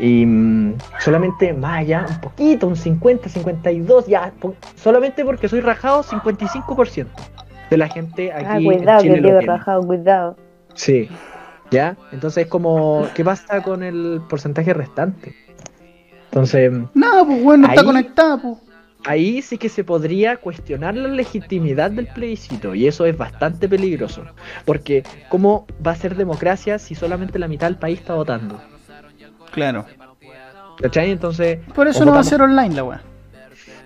Y 0.00 0.26
mm, 0.26 0.74
solamente 0.98 1.52
más 1.52 1.78
allá, 1.80 2.06
un 2.08 2.20
poquito, 2.20 2.66
un 2.66 2.76
50, 2.76 3.28
52, 3.28 4.06
ya, 4.08 4.32
po- 4.40 4.56
solamente 4.74 5.24
porque 5.24 5.48
soy 5.48 5.60
rajado, 5.60 6.02
55% 6.02 7.06
de 7.70 7.76
la 7.76 7.88
gente 7.88 8.32
aquí 8.32 8.44
Ah, 8.48 8.56
en 8.58 8.64
cuidado, 8.64 8.98
que 9.02 9.02
Chile 9.08 9.16
el 9.16 9.22
lo 9.22 9.28
tiene. 9.38 9.46
rajado, 9.46 9.82
cuidado. 9.82 10.36
Sí. 10.74 11.08
¿Ya? 11.70 11.96
Entonces, 12.12 12.46
como, 12.46 13.06
¿qué 13.14 13.24
pasa 13.24 13.62
con 13.62 13.82
el 13.82 14.22
porcentaje 14.28 14.72
restante? 14.72 15.34
Entonces, 16.30 16.72
Nada, 16.94 17.24
pues 17.24 17.42
bueno, 17.42 17.66
está 17.68 17.80
Ahí- 17.80 17.86
conectada, 17.86 18.40
pues. 18.40 18.56
ahí 19.06 19.42
sí 19.42 19.58
que 19.58 19.68
se 19.68 19.84
podría 19.84 20.36
cuestionar 20.38 20.94
la 20.94 21.08
legitimidad 21.08 21.90
del 21.90 22.06
plebiscito 22.06 22.74
y 22.74 22.86
eso 22.86 23.04
es 23.06 23.16
bastante 23.16 23.68
peligroso. 23.68 24.24
Porque 24.64 25.02
¿cómo 25.28 25.66
va 25.86 25.92
a 25.92 25.96
ser 25.96 26.16
democracia 26.16 26.78
si 26.78 26.94
solamente 26.94 27.38
la 27.38 27.48
mitad 27.48 27.66
del 27.66 27.76
país 27.76 27.98
está 28.00 28.14
votando? 28.14 28.60
Claro. 29.52 29.84
¿Cachai? 30.80 31.10
Entonces... 31.10 31.58
Por 31.74 31.88
eso 31.88 32.04
no 32.04 32.12
va 32.12 32.18
a 32.18 32.22
votamos- 32.22 32.28
ser 32.28 32.42
online 32.42 32.74
la 32.74 32.84
weá. 32.84 33.02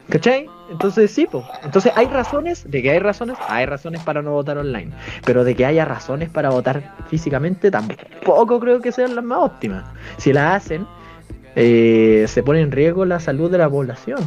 ¿Cachai? 0.09 0.47
Entonces 0.71 1.11
sí, 1.11 1.27
pues. 1.31 1.45
Entonces 1.65 1.93
hay 1.97 2.07
razones, 2.07 2.65
de 2.71 2.83
que 2.83 2.91
hay 2.91 2.99
razones, 2.99 3.37
hay 3.49 3.67
razones 3.67 4.03
para 4.03 4.21
no 4.23 4.33
votar 4.33 4.59
online. 4.59 4.91
Pero 5.25 5.45
de 5.45 5.55
que 5.55 5.65
haya 5.65 5.85
razones 5.85 6.29
para 6.29 6.51
votar 6.51 6.95
físicamente, 7.09 7.71
tampoco 7.71 8.59
creo 8.61 8.81
que 8.81 8.93
sean 8.93 9.15
las 9.15 9.25
más 9.25 9.39
óptimas. 9.39 9.85
Si 10.19 10.33
las 10.33 10.57
hacen, 10.57 10.87
eh, 11.55 12.25
se 12.29 12.43
pone 12.43 12.61
en 12.61 12.73
riesgo 12.73 13.05
la 13.05 13.21
salud 13.21 13.51
de 13.51 13.59
la 13.59 13.69
población. 13.71 14.19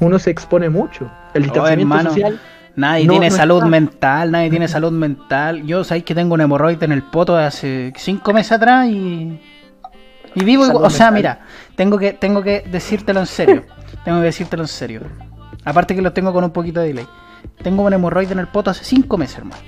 Uno 0.00 0.18
se 0.18 0.30
expone 0.30 0.68
mucho. 0.68 1.10
El 1.34 1.44
distanciamiento 1.44 1.96
Oh, 1.96 2.02
social. 2.02 2.40
Nadie 2.76 3.06
No, 3.06 3.12
tiene 3.12 3.30
no 3.30 3.36
salud 3.36 3.58
está. 3.58 3.68
mental, 3.68 4.30
nadie 4.32 4.50
tiene 4.50 4.66
salud 4.68 4.90
mental. 4.92 5.62
Yo 5.64 5.84
sabéis 5.84 6.04
que 6.04 6.14
tengo 6.14 6.34
un 6.34 6.40
hemorroide 6.40 6.84
en 6.84 6.92
el 6.92 7.02
poto 7.04 7.36
de 7.36 7.44
hace 7.44 7.92
cinco 7.96 8.32
meses 8.32 8.52
atrás 8.52 8.88
y. 8.88 9.40
Y 10.34 10.44
vivo 10.44 10.66
igual. 10.66 10.84
O 10.84 10.90
sea, 10.90 11.12
mental. 11.12 11.38
mira, 11.38 11.46
tengo 11.76 11.96
que, 11.98 12.12
tengo 12.14 12.42
que 12.42 12.64
decírtelo 12.70 13.20
en 13.20 13.26
serio. 13.26 13.64
Tengo 14.04 14.18
que 14.18 14.24
decírtelo 14.26 14.62
en 14.62 14.68
serio. 14.68 15.00
Aparte 15.64 15.94
que 15.94 16.02
lo 16.02 16.12
tengo 16.12 16.32
con 16.32 16.44
un 16.44 16.50
poquito 16.50 16.80
de 16.80 16.88
delay. 16.88 17.06
Tengo 17.62 17.82
un 17.82 17.92
hemorroide 17.92 18.32
en 18.32 18.38
el 18.38 18.48
poto 18.48 18.70
hace 18.70 18.84
cinco 18.84 19.16
meses, 19.16 19.38
hermano. 19.38 19.62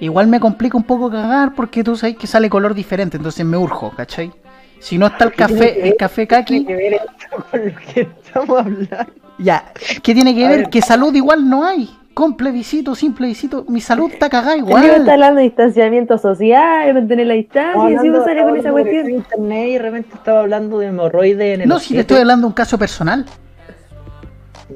Igual 0.00 0.26
me 0.26 0.40
complica 0.40 0.76
un 0.76 0.84
poco 0.84 1.10
cagar 1.10 1.54
porque 1.54 1.84
tú 1.84 1.96
sabes 1.96 2.16
que 2.16 2.26
sale 2.26 2.50
color 2.50 2.74
diferente, 2.74 3.16
entonces 3.16 3.44
me 3.46 3.56
urjo, 3.56 3.92
¿cachai? 3.96 4.32
Si 4.80 4.98
no 4.98 5.06
está 5.06 5.24
el 5.24 5.32
¿Qué 5.32 5.44
tiene 5.46 5.60
que 5.60 5.66
café, 5.66 5.88
el 5.88 5.96
café 5.96 6.26
¿Qué 6.26 6.42
tiene 6.42 6.66
que 6.66 6.74
ver 6.74 6.92
esto 6.94 7.44
con 7.50 7.64
lo 7.64 7.74
que 7.76 8.00
estamos 8.00 8.58
hablando? 8.58 9.12
ya. 9.38 9.72
¿Qué 10.02 10.14
tiene 10.14 10.34
que 10.34 10.44
A 10.44 10.48
ver? 10.50 10.58
ver. 10.58 10.70
Que 10.70 10.82
salud 10.82 11.14
igual 11.14 11.48
no 11.48 11.64
hay. 11.64 11.88
Con 12.12 12.36
plebiscito, 12.36 12.94
sin 12.94 13.12
plebiscito, 13.12 13.64
mi 13.68 13.80
salud 13.80 14.08
está 14.12 14.28
cagada 14.28 14.56
igual. 14.56 14.84
está 14.84 15.14
hablando 15.14 15.38
de 15.38 15.44
distanciamiento 15.44 16.16
social, 16.16 16.94
mantener 16.94 17.26
la 17.26 17.34
distancia, 17.34 17.90
y 17.90 17.94
encima 17.94 18.24
sale 18.24 18.42
con 18.42 18.56
esa 18.56 18.70
cuestión. 18.70 19.06
En 19.06 19.14
internet 19.16 19.68
y 19.68 19.72
de 19.72 19.78
repente 19.80 20.08
estaba 20.14 20.40
hablando 20.40 20.78
de 20.78 20.86
hemorroide 20.88 21.54
en 21.54 21.60
el 21.62 21.68
No, 21.68 21.80
si 21.80 21.94
te 21.94 22.00
estoy 22.00 22.18
hablando 22.18 22.46
de 22.46 22.48
un 22.48 22.54
caso 22.54 22.78
personal. 22.78 23.24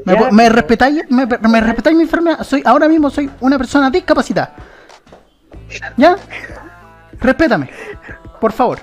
¿Me, 0.05 0.15
Ya, 0.45 0.49
respetáis? 0.51 1.11
¿Me, 1.11 1.27
me 1.27 1.61
respetáis 1.61 1.97
mi 1.97 2.03
enfermedad? 2.03 2.43
Soy, 2.43 2.63
ahora 2.65 2.89
mismo 2.89 3.11
soy 3.11 3.31
una 3.41 3.57
persona 3.59 3.91
discapacitada. 3.91 4.55
¿Ya? 5.97 6.17
Respétame. 7.21 7.71
Por 8.41 8.53
favor. 8.53 8.79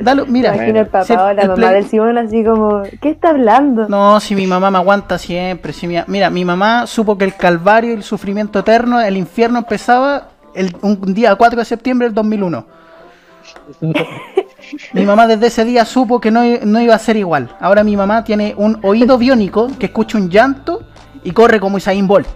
Dale, 0.00 0.24
mira. 0.26 0.54
Imagino 0.54 0.80
el 0.80 0.86
papá 0.88 1.14
o 1.26 1.32
la 1.32 1.42
el 1.42 1.48
mamá 1.48 1.54
play- 1.54 1.74
del 1.74 1.86
Simón 1.86 2.18
así 2.18 2.44
como, 2.44 2.82
¿qué 3.00 3.10
está 3.10 3.30
hablando? 3.30 3.88
No, 3.88 4.18
si 4.18 4.34
mi 4.34 4.46
mamá 4.46 4.70
me 4.70 4.78
aguanta 4.78 5.18
siempre. 5.18 5.72
Si 5.72 5.86
mi- 5.86 6.02
mira, 6.08 6.30
mi 6.30 6.44
mamá 6.44 6.86
supo 6.88 7.16
que 7.16 7.24
el 7.24 7.36
calvario 7.36 7.90
y 7.92 7.94
el 7.94 8.02
sufrimiento 8.02 8.58
eterno, 8.58 9.00
el 9.00 9.16
infierno 9.16 9.58
empezaba 9.58 10.30
el, 10.54 10.76
un 10.82 11.14
día 11.14 11.34
4 11.36 11.60
de 11.60 11.64
septiembre 11.64 12.08
del 12.08 12.14
2001. 12.14 12.66
Mi 14.92 15.04
mamá 15.04 15.26
desde 15.26 15.46
ese 15.48 15.64
día 15.64 15.84
supo 15.84 16.20
que 16.20 16.30
no, 16.30 16.42
no 16.64 16.80
iba 16.80 16.94
a 16.94 16.98
ser 16.98 17.16
igual. 17.16 17.54
Ahora 17.60 17.84
mi 17.84 17.96
mamá 17.96 18.24
tiene 18.24 18.54
un 18.56 18.78
oído 18.82 19.18
biónico 19.18 19.68
que 19.78 19.86
escucha 19.86 20.18
un 20.18 20.30
llanto 20.30 20.82
y 21.22 21.30
corre 21.32 21.60
como 21.60 21.76
Usain 21.76 22.06
Bolt. 22.06 22.28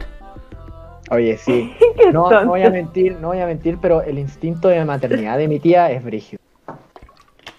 Oye, 1.11 1.37
sí. 1.39 1.73
No, 2.13 2.29
voy 2.47 2.63
a 2.63 2.71
mentir, 2.71 3.17
no 3.21 3.29
voy 3.29 3.41
a 3.41 3.47
mentir, 3.47 3.79
pero 3.83 4.03
el 4.03 4.19
instinto 4.19 4.69
de 4.69 4.83
maternidad 4.85 5.37
de 5.37 5.49
mi 5.49 5.59
tía 5.59 5.91
es 5.91 6.03
brígido. 6.03 6.41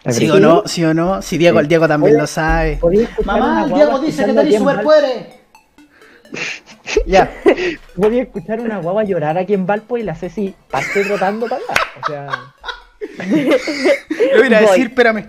Es 0.03 0.15
¿Sí 0.15 0.29
o 0.29 0.39
no? 0.39 0.63
¿Sí 0.65 0.83
o 0.85 0.93
no? 0.93 1.21
Si 1.21 1.37
Diego, 1.37 1.57
Sí. 1.59 1.63
el 1.63 1.67
Diego 1.67 1.87
también 1.87 2.13
Oye, 2.13 2.21
lo 2.21 2.27
sabe. 2.27 2.79
Mamá, 3.25 3.65
el 3.65 3.73
Diego 3.73 3.99
dice 3.99 4.25
que 4.25 4.31
Val- 4.31 4.51
superpoderes. 4.53 5.27
Ya. 7.05 7.29
Podía 7.95 8.23
escuchar 8.23 8.59
una 8.61 8.79
guagua 8.79 9.03
llorar 9.03 9.37
aquí 9.37 9.53
en 9.53 9.65
Valpo 9.65 9.97
y 9.97 10.03
la 10.03 10.15
Ceci 10.15 10.55
parte 10.71 11.03
trotando 11.03 11.47
para 11.47 11.61
allá. 11.61 11.73
O 12.01 12.07
sea, 12.07 12.29
Yo 13.29 14.45
iba 14.45 14.57
a 14.57 14.61
decir, 14.61 14.87
espérame. 14.87 15.25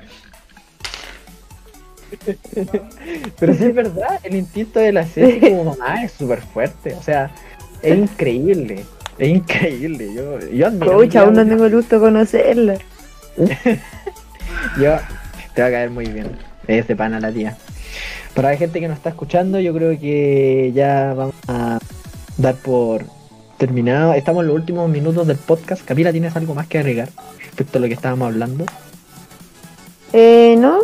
pero 3.39 3.55
sí 3.55 3.65
es 3.65 3.75
verdad, 3.75 4.21
el 4.25 4.37
instinto 4.37 4.81
de 4.81 4.93
la 4.93 5.07
Ceci 5.07 5.41
como 5.41 5.77
mamá 5.77 6.03
es 6.05 6.13
súper 6.13 6.41
fuerte. 6.41 6.95
O 6.95 7.03
sea, 7.03 7.31
es 7.83 7.97
increíble. 7.97 8.85
Es 9.19 9.29
increíble. 9.29 10.15
Yo, 10.15 10.39
yo 10.51 10.79
Coach, 10.79 11.17
aún 11.17 11.35
no 11.35 11.47
tengo 11.47 11.67
el 11.67 11.75
gusto 11.75 11.97
de 11.97 12.01
conocerla. 12.01 12.79
Yo 14.81 14.97
te 15.55 15.63
va 15.63 15.69
a 15.69 15.71
caer 15.71 15.91
muy 15.91 16.07
bien. 16.07 16.37
Es 16.67 16.89
de 16.89 16.97
pana 16.97 17.21
la 17.21 17.33
tía. 17.33 17.57
Para 18.35 18.51
la 18.51 18.57
gente 18.57 18.81
que 18.81 18.89
nos 18.89 18.97
está 18.97 19.11
escuchando, 19.11 19.59
yo 19.59 19.75
creo 19.75 19.99
que 19.99 20.73
ya 20.75 21.15
vamos 21.15 21.35
a 21.49 21.79
dar 22.37 22.55
por 22.57 23.05
terminado. 23.61 24.15
Estamos 24.15 24.41
en 24.41 24.49
los 24.49 24.57
últimos 24.57 24.89
minutos 24.89 25.27
del 25.27 25.37
podcast. 25.37 25.85
Camila, 25.85 26.11
¿tienes 26.11 26.35
algo 26.35 26.55
más 26.55 26.67
que 26.67 26.79
agregar 26.79 27.11
respecto 27.39 27.77
a 27.77 27.81
lo 27.83 27.87
que 27.89 27.95
estábamos 27.95 28.27
hablando? 28.27 28.65
Eh, 30.15 30.57
¿no? 30.59 30.79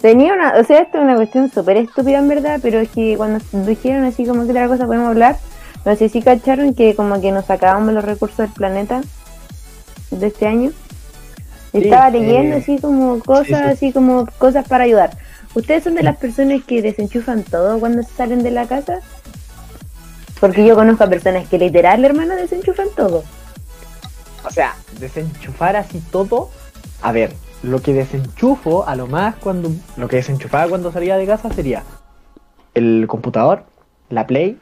Tenía 0.00 0.32
una, 0.32 0.54
o 0.58 0.64
sea, 0.64 0.80
esto 0.80 0.98
es 0.98 1.04
una 1.04 1.14
cuestión 1.14 1.50
súper 1.50 1.76
estúpida 1.76 2.18
en 2.18 2.28
verdad, 2.28 2.58
pero 2.62 2.80
es 2.80 2.88
que 2.88 3.16
cuando 3.16 3.44
dijeron 3.66 4.04
así 4.04 4.24
como 4.26 4.44
que 4.44 4.50
otra 4.50 4.66
cosa 4.66 4.86
podemos 4.86 5.08
hablar, 5.08 5.36
no 5.84 5.94
sé 5.94 6.08
si 6.08 6.22
cacharon 6.22 6.74
que 6.74 6.94
como 6.94 7.20
que 7.20 7.32
nos 7.32 7.44
sacábamos 7.44 7.92
los 7.92 8.04
recursos 8.04 8.38
del 8.38 8.50
planeta 8.50 9.02
de 10.10 10.26
este 10.26 10.46
año. 10.46 10.70
Sí, 11.72 11.78
Estaba 11.84 12.08
leyendo 12.08 12.56
eh, 12.56 12.60
así 12.60 12.78
como 12.78 13.18
cosas, 13.20 13.46
sí, 13.46 13.54
sí. 13.54 13.86
así 13.86 13.92
como 13.92 14.26
cosas 14.38 14.66
para 14.66 14.84
ayudar. 14.84 15.10
¿Ustedes 15.54 15.84
son 15.84 15.96
de 15.96 16.02
las 16.02 16.16
personas 16.16 16.62
que 16.64 16.80
desenchufan 16.80 17.42
todo 17.42 17.78
cuando 17.78 18.02
salen 18.02 18.42
de 18.42 18.50
la 18.50 18.66
casa? 18.66 19.00
Porque 20.44 20.66
yo 20.66 20.74
conozco 20.74 21.04
a 21.04 21.06
personas 21.06 21.48
que 21.48 21.56
literal, 21.56 22.04
hermano, 22.04 22.36
desenchufan 22.36 22.88
todo. 22.94 23.24
O 24.44 24.50
sea, 24.50 24.74
desenchufar 25.00 25.74
así 25.74 26.02
todo. 26.12 26.50
A 27.00 27.12
ver, 27.12 27.32
lo 27.62 27.80
que 27.80 27.94
desenchufo 27.94 28.86
a 28.86 28.94
lo 28.94 29.06
más 29.06 29.36
cuando. 29.36 29.70
Lo 29.96 30.06
que 30.06 30.16
desenchufaba 30.16 30.68
cuando 30.68 30.92
salía 30.92 31.16
de 31.16 31.24
casa 31.24 31.50
sería 31.50 31.82
el 32.74 33.06
computador, 33.08 33.64
la 34.10 34.26
Play, 34.26 34.58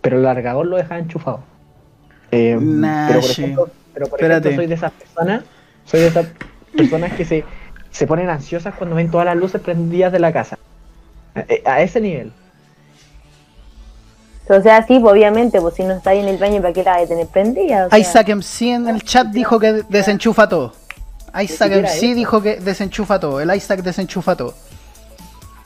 pero 0.00 0.16
el 0.16 0.22
largador 0.22 0.64
lo 0.64 0.78
dejaba 0.78 1.00
enchufado. 1.00 1.40
Eh, 2.30 2.56
Nah, 2.58 3.08
pero 3.08 3.20
por 3.20 3.30
ejemplo, 3.30 3.68
pero 3.92 4.06
por 4.06 4.18
Espérate. 4.18 4.48
ejemplo, 4.48 4.62
soy 4.62 4.66
de 4.68 4.74
esas 4.74 4.92
personas. 4.92 5.42
Soy 5.84 6.00
de 6.00 6.06
esas 6.06 6.26
personas 6.74 7.12
que 7.12 7.26
se, 7.26 7.44
se 7.90 8.06
ponen 8.06 8.30
ansiosas 8.30 8.74
cuando 8.74 8.96
ven 8.96 9.10
todas 9.10 9.26
las 9.26 9.36
luces 9.36 9.60
prendidas 9.60 10.12
de 10.12 10.18
la 10.18 10.32
casa. 10.32 10.56
Eh, 11.34 11.62
A 11.66 11.82
ese 11.82 12.00
nivel. 12.00 12.32
O 14.48 14.60
sea, 14.60 14.86
sí, 14.86 14.98
pues, 15.00 15.12
obviamente, 15.12 15.60
pues 15.60 15.74
si 15.74 15.82
no 15.84 15.94
está 15.94 16.10
ahí 16.10 16.20
en 16.20 16.28
el 16.28 16.36
baño, 16.36 16.60
¿para 16.60 16.74
qué 16.74 16.82
la 16.82 16.92
vas 16.92 17.02
a 17.04 17.06
tener 17.06 17.26
prendida? 17.26 17.86
O 17.86 17.90
sea, 17.90 17.98
Isaac 17.98 18.28
MC 18.28 18.62
en 18.62 18.88
el 18.88 19.02
chat 19.02 19.28
dijo 19.28 19.58
que 19.58 19.84
desenchufa 19.88 20.48
todo. 20.48 20.74
Isaac 21.42 21.72
MC 21.72 22.14
dijo 22.14 22.42
que 22.42 22.56
desenchufa 22.56 23.18
todo. 23.18 23.40
El 23.40 23.54
Isaac 23.54 23.82
desenchufa 23.82 24.36
todo. 24.36 24.54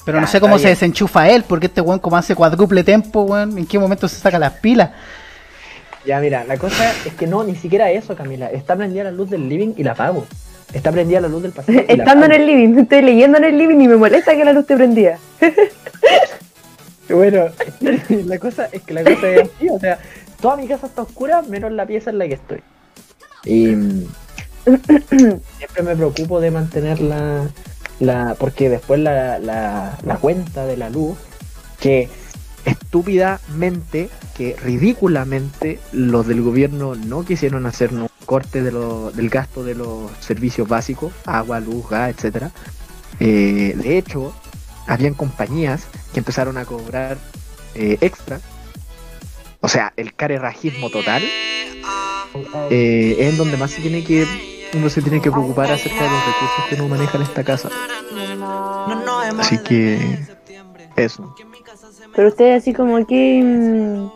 Pero 0.04 0.18
Ya, 0.18 0.22
no 0.22 0.26
sé 0.26 0.40
cómo 0.40 0.58
se 0.58 0.68
desenchufa 0.68 1.28
él, 1.28 1.44
porque 1.46 1.66
este 1.66 1.80
weón 1.80 1.98
como 1.98 2.16
hace 2.16 2.34
cuádruple 2.34 2.82
tempo, 2.84 3.22
weón, 3.22 3.58
¿en 3.58 3.66
qué 3.66 3.78
momento 3.78 4.08
se 4.08 4.16
saca 4.16 4.38
las 4.38 4.54
pilas? 4.54 4.90
Ya, 6.06 6.20
mira, 6.20 6.44
la 6.44 6.56
cosa 6.56 6.90
es 7.04 7.12
que 7.14 7.26
no, 7.26 7.44
ni 7.44 7.54
siquiera 7.54 7.90
eso, 7.90 8.14
Camila. 8.16 8.46
Está 8.46 8.76
prendida 8.76 9.04
la 9.04 9.10
luz 9.10 9.28
del 9.28 9.48
living 9.48 9.74
y 9.76 9.82
la 9.82 9.92
apago. 9.92 10.26
Está 10.72 10.92
prendida 10.92 11.20
la 11.20 11.28
luz 11.28 11.42
del 11.42 11.52
pasillo. 11.52 11.82
Estando 11.88 12.26
en 12.26 12.32
el 12.32 12.46
living, 12.46 12.78
estoy 12.78 13.02
leyendo 13.02 13.38
en 13.38 13.44
el 13.44 13.58
living 13.58 13.80
y 13.80 13.88
me 13.88 13.96
molesta 13.96 14.34
que 14.34 14.44
la 14.44 14.52
luz 14.52 14.62
esté 14.62 14.76
prendida. 14.76 15.18
Bueno, 17.14 17.46
la 18.10 18.38
cosa 18.38 18.66
es 18.72 18.82
que 18.82 18.92
la 18.94 19.02
cosa 19.02 19.28
es 19.30 19.40
así, 19.48 19.68
o 19.70 19.78
sea, 19.80 19.98
toda 20.40 20.56
mi 20.56 20.68
casa 20.68 20.86
está 20.86 21.02
oscura 21.02 21.42
menos 21.42 21.72
la 21.72 21.86
pieza 21.86 22.10
en 22.10 22.18
la 22.18 22.28
que 22.28 22.34
estoy. 22.34 22.60
Y 23.44 23.66
siempre 25.08 25.82
me 25.82 25.96
preocupo 25.96 26.40
de 26.40 26.50
mantener 26.50 27.00
la, 27.00 28.36
porque 28.38 28.68
después 28.68 29.00
la, 29.00 29.38
la, 29.38 30.16
cuenta 30.20 30.66
de 30.66 30.76
la 30.76 30.90
luz, 30.90 31.16
que 31.80 32.08
estúpidamente, 32.64 34.10
que 34.36 34.56
ridículamente 34.62 35.78
los 35.92 36.26
del 36.26 36.42
gobierno 36.42 36.94
no 36.94 37.24
quisieron 37.24 37.64
hacer 37.66 37.92
un 37.94 38.08
corte 38.26 38.62
de 38.62 38.72
lo- 38.72 39.10
del 39.12 39.30
gasto 39.30 39.64
de 39.64 39.74
los 39.74 40.10
servicios 40.20 40.68
básicos, 40.68 41.12
agua, 41.24 41.60
luz, 41.60 41.88
gas, 41.88 42.10
etcétera. 42.10 42.50
Eh, 43.20 43.74
de 43.76 43.96
hecho, 43.98 44.34
habían 44.88 45.14
compañías 45.14 45.86
que 46.12 46.18
empezaron 46.18 46.58
a 46.58 46.64
cobrar 46.64 47.18
eh, 47.74 47.98
extra. 48.00 48.40
O 49.60 49.68
sea, 49.68 49.92
el 49.96 50.14
carerrajismo 50.14 50.90
total 50.90 51.22
eh, 52.70 53.16
es 53.18 53.30
en 53.32 53.36
donde 53.36 53.56
más 53.56 53.70
se 53.70 53.82
tiene 53.82 54.02
que 54.02 54.26
uno 54.74 54.90
se 54.90 55.00
tiene 55.00 55.20
que 55.22 55.30
preocupar 55.30 55.70
acerca 55.70 56.04
de 56.04 56.10
los 56.10 56.26
recursos 56.26 56.64
que 56.68 56.74
uno 56.74 56.88
maneja 56.88 57.16
en 57.16 57.22
esta 57.22 57.44
casa. 57.44 57.70
Así 59.38 59.58
que 59.58 60.18
eso. 60.96 61.34
Pero 62.14 62.28
ustedes 62.28 62.62
así 62.62 62.72
como 62.74 63.06
que... 63.06 64.08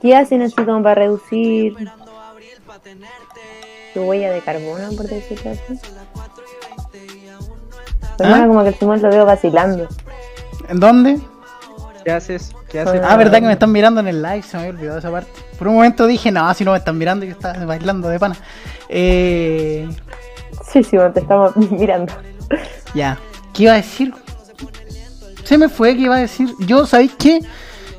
¿Qué 0.00 0.16
hacen 0.16 0.42
así 0.42 0.54
como 0.56 0.82
para 0.82 0.96
reducir 0.96 1.76
su 3.94 4.00
huella 4.00 4.32
de 4.32 4.40
carbono, 4.40 4.90
por 4.96 5.06
decirlo 5.06 5.52
así? 5.52 5.80
Hermano, 8.18 8.44
¿Ah? 8.44 8.46
como 8.46 8.62
que 8.62 8.68
el 8.70 8.74
Simón 8.74 9.02
lo 9.02 9.10
veo 9.10 9.24
vacilando. 9.24 9.88
¿En 10.72 10.80
dónde? 10.80 11.20
¿Qué 12.02 12.10
haces? 12.10 12.50
¿Qué 12.70 12.80
haces? 12.80 13.02
Ah, 13.04 13.16
verdad 13.18 13.40
que 13.40 13.46
me 13.46 13.52
están 13.52 13.70
mirando 13.70 14.00
en 14.00 14.08
el 14.08 14.22
live, 14.22 14.42
se 14.42 14.56
me 14.56 14.62
había 14.62 14.74
olvidado 14.74 14.98
esa 15.00 15.10
parte. 15.10 15.30
Por 15.58 15.68
un 15.68 15.74
momento 15.74 16.06
dije, 16.06 16.32
no, 16.32 16.52
si 16.54 16.64
no 16.64 16.72
me 16.72 16.78
están 16.78 16.96
mirando, 16.96 17.26
yo 17.26 17.32
estaba 17.32 17.62
bailando 17.66 18.08
de 18.08 18.18
pana. 18.18 18.36
Eh, 18.88 19.86
Sí, 20.66 20.82
sí, 20.82 20.96
bueno, 20.96 21.12
te 21.12 21.20
estamos 21.20 21.54
mirando. 21.70 22.14
ya, 22.94 23.18
¿qué 23.52 23.64
iba 23.64 23.72
a 23.72 23.76
decir? 23.76 24.14
Se 25.44 25.58
me 25.58 25.68
fue, 25.68 25.94
¿qué 25.94 26.02
iba 26.02 26.16
a 26.16 26.20
decir? 26.20 26.54
Yo, 26.60 26.86
¿sabéis 26.86 27.12
qué? 27.18 27.40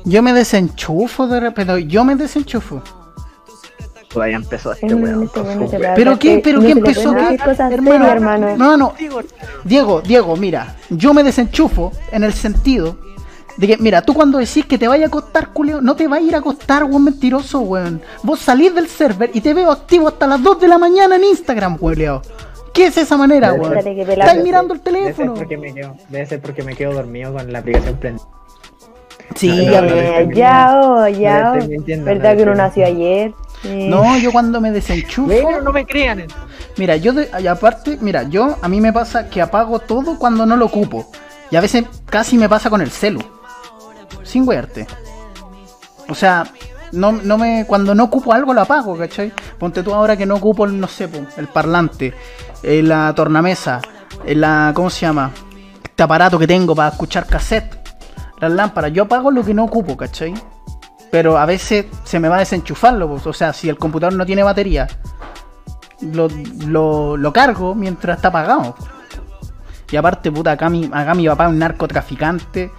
Yo 0.04 0.20
me 0.22 0.32
desenchufo 0.32 1.28
de 1.28 1.38
repente, 1.38 1.86
yo 1.86 2.04
me 2.04 2.16
desenchufo. 2.16 2.82
Todavía 4.14 4.36
empezó 4.36 4.72
este 4.72 4.94
Mm, 4.94 5.02
weón. 5.02 5.30
este 5.64 5.78
¿Pero 5.96 6.18
qué? 6.18 6.36
que 6.36 6.38
¿Pero 6.38 6.60
qué 6.60 6.70
empezó? 6.70 7.14
¿Qué? 7.14 7.36
Hermano, 7.70 8.06
hermano. 8.08 8.56
No, 8.56 8.76
no. 8.76 8.94
Diego, 9.64 10.00
Diego, 10.00 10.36
mira, 10.36 10.76
yo 10.88 11.12
me 11.12 11.22
desenchufo 11.22 11.92
en 12.12 12.24
el 12.24 12.32
sentido 12.32 12.96
de 13.56 13.66
que, 13.66 13.76
mira, 13.76 14.02
tú 14.02 14.14
cuando 14.14 14.38
decís 14.38 14.64
que 14.66 14.78
te 14.78 14.88
vaya 14.88 15.04
a 15.04 15.08
acostar, 15.08 15.48
culeo, 15.52 15.80
no 15.80 15.94
te 15.96 16.08
va 16.08 16.16
a 16.16 16.20
ir 16.20 16.34
a 16.34 16.38
acostar, 16.38 16.84
weón, 16.84 17.04
mentiroso, 17.04 17.60
weón. 17.60 18.00
Vos 18.22 18.38
salís 18.40 18.74
del 18.74 18.88
server 18.88 19.30
y 19.34 19.40
te 19.40 19.52
veo 19.52 19.70
activo 19.70 20.08
hasta 20.08 20.26
las 20.26 20.42
2 20.42 20.60
de 20.60 20.68
la 20.68 20.78
mañana 20.78 21.16
en 21.16 21.24
Instagram, 21.24 21.76
weón. 21.80 22.22
¿Qué 22.72 22.86
es 22.86 22.96
esa 22.98 23.16
manera, 23.16 23.52
weón? 23.52 23.76
Estás 23.78 24.36
mirando 24.38 24.74
el 24.74 24.80
Debe 24.82 24.96
ser, 24.96 25.14
teléfono. 25.14 25.34
porque 25.34 25.56
me 25.56 25.74
quedo, 25.74 25.96
debe 26.08 26.26
ser 26.26 26.40
porque 26.40 26.62
me 26.62 26.74
quedo 26.74 26.92
dormido 26.92 27.32
con 27.32 27.52
la 27.52 27.58
aplicación 27.60 27.96
prendida. 27.96 28.24
Sí, 29.36 29.48
No, 29.48 29.62
Ya, 29.72 29.80
no, 29.80 29.88
no, 29.88 30.32
ya, 30.34 30.80
oh, 30.82 31.00
no 31.00 31.08
ya. 31.08 31.54
oh. 31.56 32.04
¿Verdad 32.04 32.36
que 32.36 32.42
uno 32.42 32.54
nació 32.54 32.86
ayer? 32.86 33.32
Eh, 33.64 33.88
no, 33.88 34.16
yo 34.18 34.30
cuando 34.32 34.60
me 34.60 34.70
desenchufo. 34.70 35.28
Bueno, 35.28 35.60
no 35.60 35.72
me 35.72 35.86
crean. 35.86 36.20
eso. 36.20 36.36
Mira, 36.76 36.96
yo 36.96 37.12
de, 37.12 37.30
y 37.40 37.46
aparte, 37.46 37.98
mira, 38.00 38.24
yo 38.24 38.56
a 38.60 38.68
mí 38.68 38.80
me 38.80 38.92
pasa 38.92 39.28
que 39.28 39.40
apago 39.40 39.78
todo 39.78 40.18
cuando 40.18 40.44
no 40.46 40.56
lo 40.56 40.66
ocupo. 40.66 41.10
Y 41.50 41.56
a 41.56 41.60
veces 41.60 41.84
casi 42.06 42.36
me 42.36 42.48
pasa 42.48 42.70
con 42.70 42.80
el 42.80 42.90
celu. 42.90 43.20
Sin 44.22 44.46
wearte. 44.48 44.86
O 46.08 46.14
sea, 46.14 46.44
no, 46.92 47.12
no 47.12 47.38
me, 47.38 47.64
cuando 47.66 47.94
no 47.94 48.04
ocupo 48.04 48.32
algo 48.32 48.52
lo 48.54 48.60
apago, 48.60 48.96
¿cachai? 48.96 49.32
Ponte 49.58 49.82
tú 49.82 49.94
ahora 49.94 50.16
que 50.16 50.26
no 50.26 50.36
ocupo 50.36 50.64
el, 50.64 50.78
no 50.78 50.88
sé, 50.88 51.08
el 51.36 51.48
parlante, 51.48 52.14
eh, 52.62 52.82
la 52.82 53.12
tornamesa, 53.14 53.80
eh, 54.24 54.34
la, 54.34 54.72
¿cómo 54.74 54.90
se 54.90 55.02
llama? 55.02 55.30
Este 55.82 56.02
aparato 56.02 56.38
que 56.38 56.46
tengo 56.46 56.74
para 56.74 56.90
escuchar 56.90 57.26
cassette, 57.26 57.78
las 58.40 58.52
lámparas. 58.52 58.92
Yo 58.92 59.04
apago 59.04 59.30
lo 59.30 59.44
que 59.44 59.54
no 59.54 59.64
ocupo, 59.64 59.96
¿cachai? 59.96 60.34
Pero 61.14 61.38
a 61.38 61.46
veces 61.46 61.86
se 62.02 62.18
me 62.18 62.28
va 62.28 62.34
a 62.34 62.38
desenchufarlo, 62.40 63.08
pues, 63.08 63.24
o 63.28 63.32
sea, 63.32 63.52
si 63.52 63.68
el 63.68 63.78
computador 63.78 64.14
no 64.14 64.26
tiene 64.26 64.42
batería, 64.42 64.88
lo, 66.00 66.26
lo, 66.66 67.16
lo 67.16 67.32
cargo 67.32 67.72
mientras 67.72 68.16
está 68.16 68.28
apagado. 68.28 68.74
Y 69.92 69.94
aparte, 69.94 70.32
puta, 70.32 70.50
acá 70.50 70.68
mi, 70.68 70.90
acá 70.92 71.14
mi 71.14 71.28
papá 71.28 71.44
es 71.44 71.50
un 71.50 71.60
narcotraficante. 71.60 72.72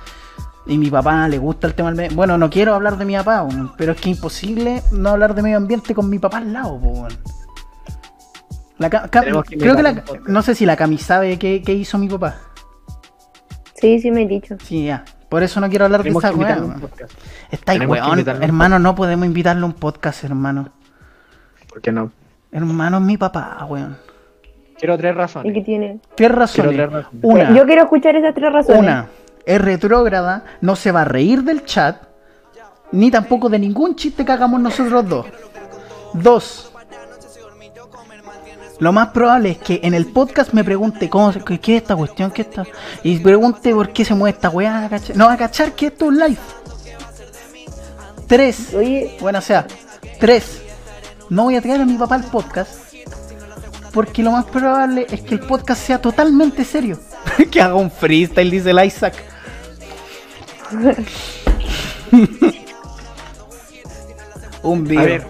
Y 0.66 0.78
mi 0.78 0.90
papá 0.90 1.30
le 1.30 1.38
gusta 1.38 1.68
el 1.68 1.76
tema 1.76 1.88
del 1.90 1.96
medio 1.96 2.14
Bueno, 2.14 2.38
no 2.38 2.50
quiero 2.50 2.76
hablar 2.76 2.98
de 2.98 3.06
mi 3.06 3.16
papá, 3.16 3.48
pero 3.78 3.94
es 3.94 4.02
que 4.02 4.12
es 4.12 4.18
imposible 4.18 4.84
no 4.92 5.12
hablar 5.12 5.34
de 5.34 5.42
medio 5.42 5.56
ambiente 5.56 5.96
con 5.96 6.10
mi 6.10 6.20
papá 6.20 6.40
al 6.40 6.52
lado. 6.52 6.78
La 8.80 8.90
ca- 8.90 9.08
ca- 9.08 9.22
Tenemos 9.22 9.46
que 9.46 9.56
la, 9.82 10.04
no 10.28 10.42
sé 10.42 10.56
si 10.56 10.66
la 10.66 10.76
Cami 10.76 10.98
sabe 10.98 11.40
qué, 11.40 11.62
qué 11.66 11.72
hizo 11.72 11.98
mi 11.98 12.10
papá. 12.10 12.36
Sí, 13.80 13.98
sí 14.02 14.12
me 14.12 14.24
he 14.24 14.28
dicho. 14.28 14.58
Sí, 14.62 14.88
ya. 14.88 15.06
Por 15.36 15.44
eso 15.44 15.60
no 15.60 15.68
quiero 15.68 15.84
hablar 15.84 16.02
Tenemos 16.02 16.24
de 16.24 16.30
esa 16.30 16.38
weá. 16.38 16.56
un 16.56 17.90
weón. 17.90 18.20
Hermano, 18.42 18.80
no 18.80 18.96
podemos 18.96 19.26
invitarle 19.26 19.64
a 19.64 19.66
un 19.66 19.74
podcast, 19.74 20.24
hermano. 20.24 20.70
¿Por 21.68 21.82
qué 21.82 21.92
no? 21.92 22.10
Hermano 22.54 23.00
es 23.00 23.04
mi 23.04 23.18
papá, 23.18 23.66
weón. 23.70 23.98
Quiero 24.80 24.98
tres 24.98 25.14
¿Y 25.14 25.18
razones. 25.18 25.54
qué 25.54 25.60
tiene? 25.60 26.00
Tres 26.16 26.16
Quiero 26.16 26.36
razones. 26.36 26.72
tres 26.78 26.90
razones. 26.90 27.20
Una. 27.22 27.54
Yo 27.54 27.66
quiero 27.66 27.82
escuchar 27.84 28.16
esas 28.16 28.34
tres 28.34 28.54
razones. 28.54 28.80
Una, 28.80 29.08
es 29.46 29.60
retrógrada, 29.60 30.46
no 30.62 30.78
se 30.78 30.94
va 30.94 31.02
a 31.02 31.06
reír 31.06 31.44
del 31.44 31.66
chat, 31.66 31.98
ni 32.94 33.12
tampoco 33.12 33.50
de 33.50 33.60
ningún 33.60 33.98
chiste 33.98 34.24
que 34.24 34.32
hagamos 34.32 34.62
nosotros 34.62 35.10
dos. 35.10 35.26
Dos, 36.14 36.72
lo 38.80 38.92
más 38.92 39.10
probable 39.10 39.52
es 39.52 39.58
que 39.58 39.80
en 39.84 39.94
el 39.94 40.06
podcast 40.08 40.54
me 40.54 40.64
pregunte 40.64 41.10
cómo, 41.10 41.32
se- 41.32 41.42
qué, 41.44 41.60
qué 41.60 41.78
es 41.78 41.82
esta 41.84 41.96
cuestión, 41.96 42.32
qué 42.32 42.42
está, 42.44 42.64
y 43.04 43.18
pregunte 43.20 43.74
por 43.74 43.92
qué 43.94 44.04
se 44.06 44.14
mueve 44.16 44.36
esta 44.36 44.50
weá, 44.50 44.90
no 45.16 45.26
va 45.28 45.34
a 45.34 45.38
cachar 45.38 45.74
que 45.74 45.88
esto 45.88 46.06
es 46.06 46.12
un 46.12 46.18
live. 46.20 46.38
Tres, 48.28 48.74
Oye, 48.74 49.18
Buena 49.22 49.40
sea. 49.40 49.68
Tres. 50.20 50.62
No 51.30 51.44
voy 51.44 51.56
a 51.56 51.62
traer 51.62 51.82
a 51.82 51.86
mi 51.86 51.94
papá 51.96 52.16
al 52.16 52.24
podcast. 52.26 52.74
Porque 53.94 54.24
lo 54.24 54.32
más 54.32 54.46
probable 54.46 55.06
es 55.10 55.22
que 55.22 55.36
el 55.36 55.40
podcast 55.42 55.82
sea 55.86 56.02
totalmente 56.02 56.66
serio. 56.66 57.00
que 57.52 57.62
haga 57.62 57.76
un 57.76 57.92
freestyle, 57.92 58.50
dice 58.52 58.72
el 58.72 58.84
Isaac. 58.84 59.14
un 64.64 64.84
video. 64.84 65.02
A 65.02 65.06
ver, 65.06 65.24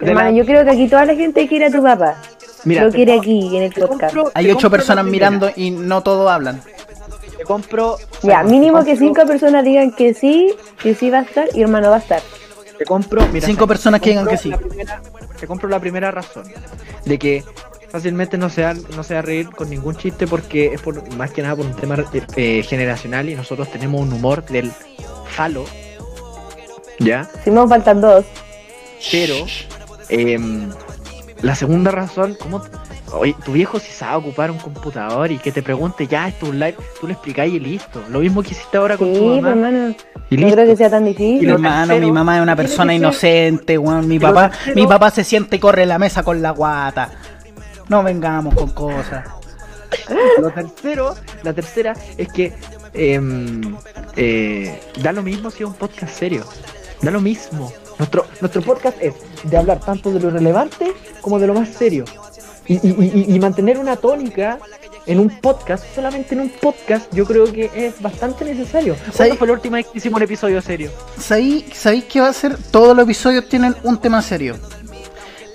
de 0.00 0.08
hermano, 0.10 0.30
yo 0.36 0.44
creo 0.44 0.64
que 0.64 0.70
aquí 0.70 0.88
toda 0.88 1.04
la 1.04 1.14
gente 1.14 1.46
quiere 1.48 1.66
a 1.66 1.70
tu 1.70 1.82
papá. 1.82 2.16
Mira, 2.64 2.84
Lo 2.84 2.90
quiere 2.92 3.14
aquí, 3.18 3.56
en 3.56 3.62
el 3.64 3.72
podcast. 3.72 4.14
compro- 4.14 4.30
Hay 4.34 4.50
ocho 4.50 4.70
personas 4.70 5.04
mirando 5.04 5.50
y 5.56 5.70
no 5.70 6.02
todos 6.02 6.30
hablan. 6.30 6.62
Te 7.36 7.44
compro. 7.44 7.96
Ya, 8.22 8.42
mínimo 8.44 8.84
que 8.84 8.96
cinco 8.96 9.26
personas 9.26 9.64
digan 9.64 9.92
que 9.92 10.14
sí, 10.14 10.54
que 10.80 10.94
sí 10.94 11.10
va 11.10 11.18
a 11.18 11.22
estar 11.22 11.48
y 11.54 11.62
hermano 11.62 11.90
va 11.90 11.96
a 11.96 11.98
estar. 12.00 12.22
Te 12.78 12.84
compro. 12.84 13.26
Mira, 13.32 13.46
Cinco 13.46 13.66
personas 13.66 14.00
que 14.00 14.10
digan 14.10 14.26
que 14.26 14.36
sí. 14.36 14.50
primera- 14.52 15.02
te 15.40 15.46
compro 15.46 15.68
la 15.68 15.80
primera 15.80 16.10
razón. 16.10 16.44
De 17.04 17.18
que 17.18 17.44
fácilmente 17.90 18.38
no 18.38 18.48
se, 18.48 18.62
va, 18.62 18.74
no 18.74 19.02
se 19.02 19.14
va 19.14 19.20
a 19.20 19.22
reír 19.22 19.50
con 19.50 19.68
ningún 19.68 19.96
chiste 19.96 20.26
porque 20.26 20.66
es 20.74 20.80
por 20.80 21.12
más 21.16 21.30
que 21.32 21.42
nada 21.42 21.56
por 21.56 21.66
un 21.66 21.74
tema 21.74 21.96
eh, 22.12 22.22
eh, 22.36 22.62
generacional 22.62 23.28
y 23.28 23.34
nosotros 23.34 23.68
tenemos 23.70 24.00
un 24.00 24.12
humor 24.12 24.44
del 24.46 24.70
falo. 25.34 25.64
¿Ya? 26.98 27.28
Si 27.44 27.50
me 27.50 27.66
faltan 27.66 28.00
dos. 28.00 28.24
Pero 29.10 29.34
em, 30.08 30.70
la 31.42 31.54
segunda 31.54 31.90
razón, 31.90 32.36
¿cómo? 32.40 32.62
Oye, 33.12 33.34
tu 33.44 33.52
viejo 33.52 33.78
si 33.78 33.90
sabe 33.92 34.16
ocupar 34.16 34.50
un 34.50 34.58
computador 34.58 35.30
y 35.30 35.38
que 35.38 35.52
te 35.52 35.62
pregunte, 35.62 36.06
ya, 36.06 36.28
esto 36.28 36.46
es 36.46 36.52
un 36.52 36.58
live, 36.60 36.76
tú 37.00 37.06
le 37.06 37.12
explicáis 37.14 37.52
y 37.52 37.60
listo. 37.60 38.02
Lo 38.08 38.20
mismo 38.20 38.42
que 38.42 38.50
hiciste 38.52 38.76
ahora 38.78 38.96
con 38.96 39.08
Sí, 39.08 39.14
tu 39.18 39.28
pues, 39.28 39.42
mamá. 39.42 39.68
hermano. 39.68 39.94
Y 40.30 40.36
No 40.36 40.42
listo. 40.46 40.54
creo 40.56 40.66
que 40.68 40.76
sea 40.76 40.88
tan 40.90 41.04
Y 41.06 41.10
difícil. 41.10 41.48
lo 41.48 41.54
Hermano, 41.54 41.86
tercero, 41.88 42.06
mi 42.06 42.12
mamá 42.12 42.36
es 42.36 42.42
una 42.42 42.56
persona 42.56 42.94
inocente, 42.94 43.76
weón. 43.76 44.08
Mi 44.08 44.14
Y 44.16 44.18
papá, 44.18 44.50
tercero- 44.50 44.74
mi 44.76 44.86
papá 44.86 45.10
se 45.10 45.24
siente 45.24 45.56
y 45.56 45.58
corre 45.58 45.84
la 45.84 45.98
mesa 45.98 46.22
con 46.22 46.40
la 46.40 46.52
guata. 46.52 47.10
No 47.88 48.02
vengamos 48.02 48.54
con 48.54 48.70
cosas. 48.70 49.26
Lo 50.40 50.50
tercero, 50.50 51.14
la 51.42 51.52
tercera 51.52 51.92
es 52.16 52.28
que 52.32 52.54
em, 52.94 53.76
eh, 54.16 54.80
da 55.02 55.12
lo 55.12 55.22
mismo 55.22 55.50
si 55.50 55.62
es 55.64 55.68
un 55.68 55.74
podcast 55.74 56.14
serio. 56.16 56.44
Da 57.02 57.10
lo 57.10 57.20
mismo. 57.20 57.72
Nuestro, 57.98 58.26
nuestro 58.40 58.62
podcast 58.62 58.96
es 59.00 59.14
de 59.44 59.56
hablar 59.56 59.80
tanto 59.80 60.10
de 60.12 60.20
lo 60.20 60.30
relevante 60.30 60.92
como 61.20 61.38
de 61.38 61.46
lo 61.46 61.54
más 61.54 61.68
serio. 61.68 62.04
Y, 62.66 62.74
y- 62.74 63.24
y- 63.28 63.34
y 63.34 63.40
mantener 63.40 63.78
una 63.78 63.96
tónica 63.96 64.58
en 65.06 65.18
un 65.18 65.28
podcast, 65.40 65.84
solamente 65.94 66.34
en 66.36 66.42
un 66.42 66.48
podcast, 66.48 67.12
yo 67.12 67.24
creo 67.26 67.50
que 67.52 67.70
es 67.74 68.00
bastante 68.00 68.44
necesario. 68.44 68.94
¿Cuándo 69.16 69.36
fue 69.36 69.46
la 69.48 69.52
última 69.54 69.76
vez 69.78 69.86
que 69.88 69.98
hicimos 69.98 70.18
un 70.18 70.22
episodio 70.22 70.62
serio? 70.62 70.90
¿Sabéis, 71.18 71.64
¿Sabéis 71.74 72.04
qué 72.04 72.20
va 72.20 72.28
a 72.28 72.32
ser? 72.32 72.56
Todos 72.70 72.96
los 72.96 73.04
episodios 73.04 73.48
tienen 73.48 73.74
un 73.82 73.98
tema 73.98 74.22
serio. 74.22 74.56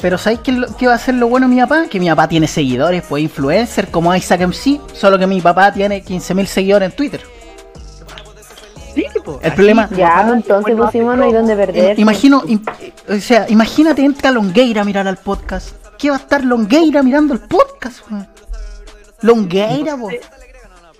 Pero 0.01 0.17
¿sabéis 0.17 0.41
qué, 0.41 0.61
qué 0.77 0.87
va 0.87 0.93
a 0.93 0.99
ser 0.99 1.15
lo 1.15 1.27
bueno 1.27 1.47
de 1.47 1.55
mi 1.55 1.61
papá? 1.61 1.87
Que 1.89 1.99
mi 1.99 2.07
papá 2.09 2.27
tiene 2.27 2.47
seguidores, 2.47 3.03
pues 3.07 3.23
influencer 3.23 3.87
como 3.87 4.13
Isaac 4.15 4.41
MC, 4.41 4.79
solo 4.93 5.17
que 5.17 5.25
mi 5.25 5.41
papá 5.41 5.73
tiene 5.73 6.03
15.000 6.03 6.45
seguidores 6.45 6.89
en 6.91 6.95
Twitter. 6.95 7.21
Sí, 8.97 9.19
po. 9.23 9.39
El 9.43 9.53
problema- 9.53 9.87
Ya, 9.95 10.07
papá, 10.09 10.23
pues, 10.23 10.35
entonces 10.37 10.61
bueno, 10.75 10.85
pusimos 10.85 11.17
no 11.17 11.23
hay 11.23 11.31
dónde 11.33 11.55
perder. 11.55 11.99
Imagino, 11.99 12.41
im- 12.43 12.61
o 13.09 13.19
sea, 13.19 13.45
imagínate 13.49 14.03
entra 14.03 14.31
Longueira 14.31 14.81
a 14.81 14.85
mirar 14.85 15.07
al 15.07 15.17
podcast. 15.17 15.69
¿Qué 15.97 16.09
va 16.09 16.15
a 16.15 16.19
estar 16.19 16.43
Longueira 16.43 17.03
mirando 17.03 17.33
el 17.33 17.39
podcast? 17.41 17.99
weón? 18.09 18.27
Longueira, 19.21 19.97
po. 19.97 20.09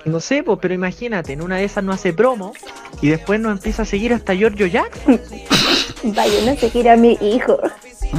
No 0.06 0.19
sé, 0.19 0.44
pues, 0.44 0.60
pero 0.61 0.74
imagínate, 0.74 1.34
en 1.34 1.41
una 1.41 1.57
de 1.57 1.65
esas 1.65 1.84
no 1.84 1.91
hace 1.91 2.14
promo 2.14 2.53
y 3.02 3.10
después 3.10 3.40
nos 3.40 3.52
empieza 3.52 3.82
a 3.82 3.86
seguir 3.86 4.14
hasta 4.14 4.34
Giorgio 4.36 4.68
Jackson. 4.68 5.19
Vaya, 6.03 6.45
no 6.45 6.56
sé 6.60 6.69
qué 6.69 6.80
era 6.82 6.95
mi 6.95 7.18
hijo. 7.19 7.57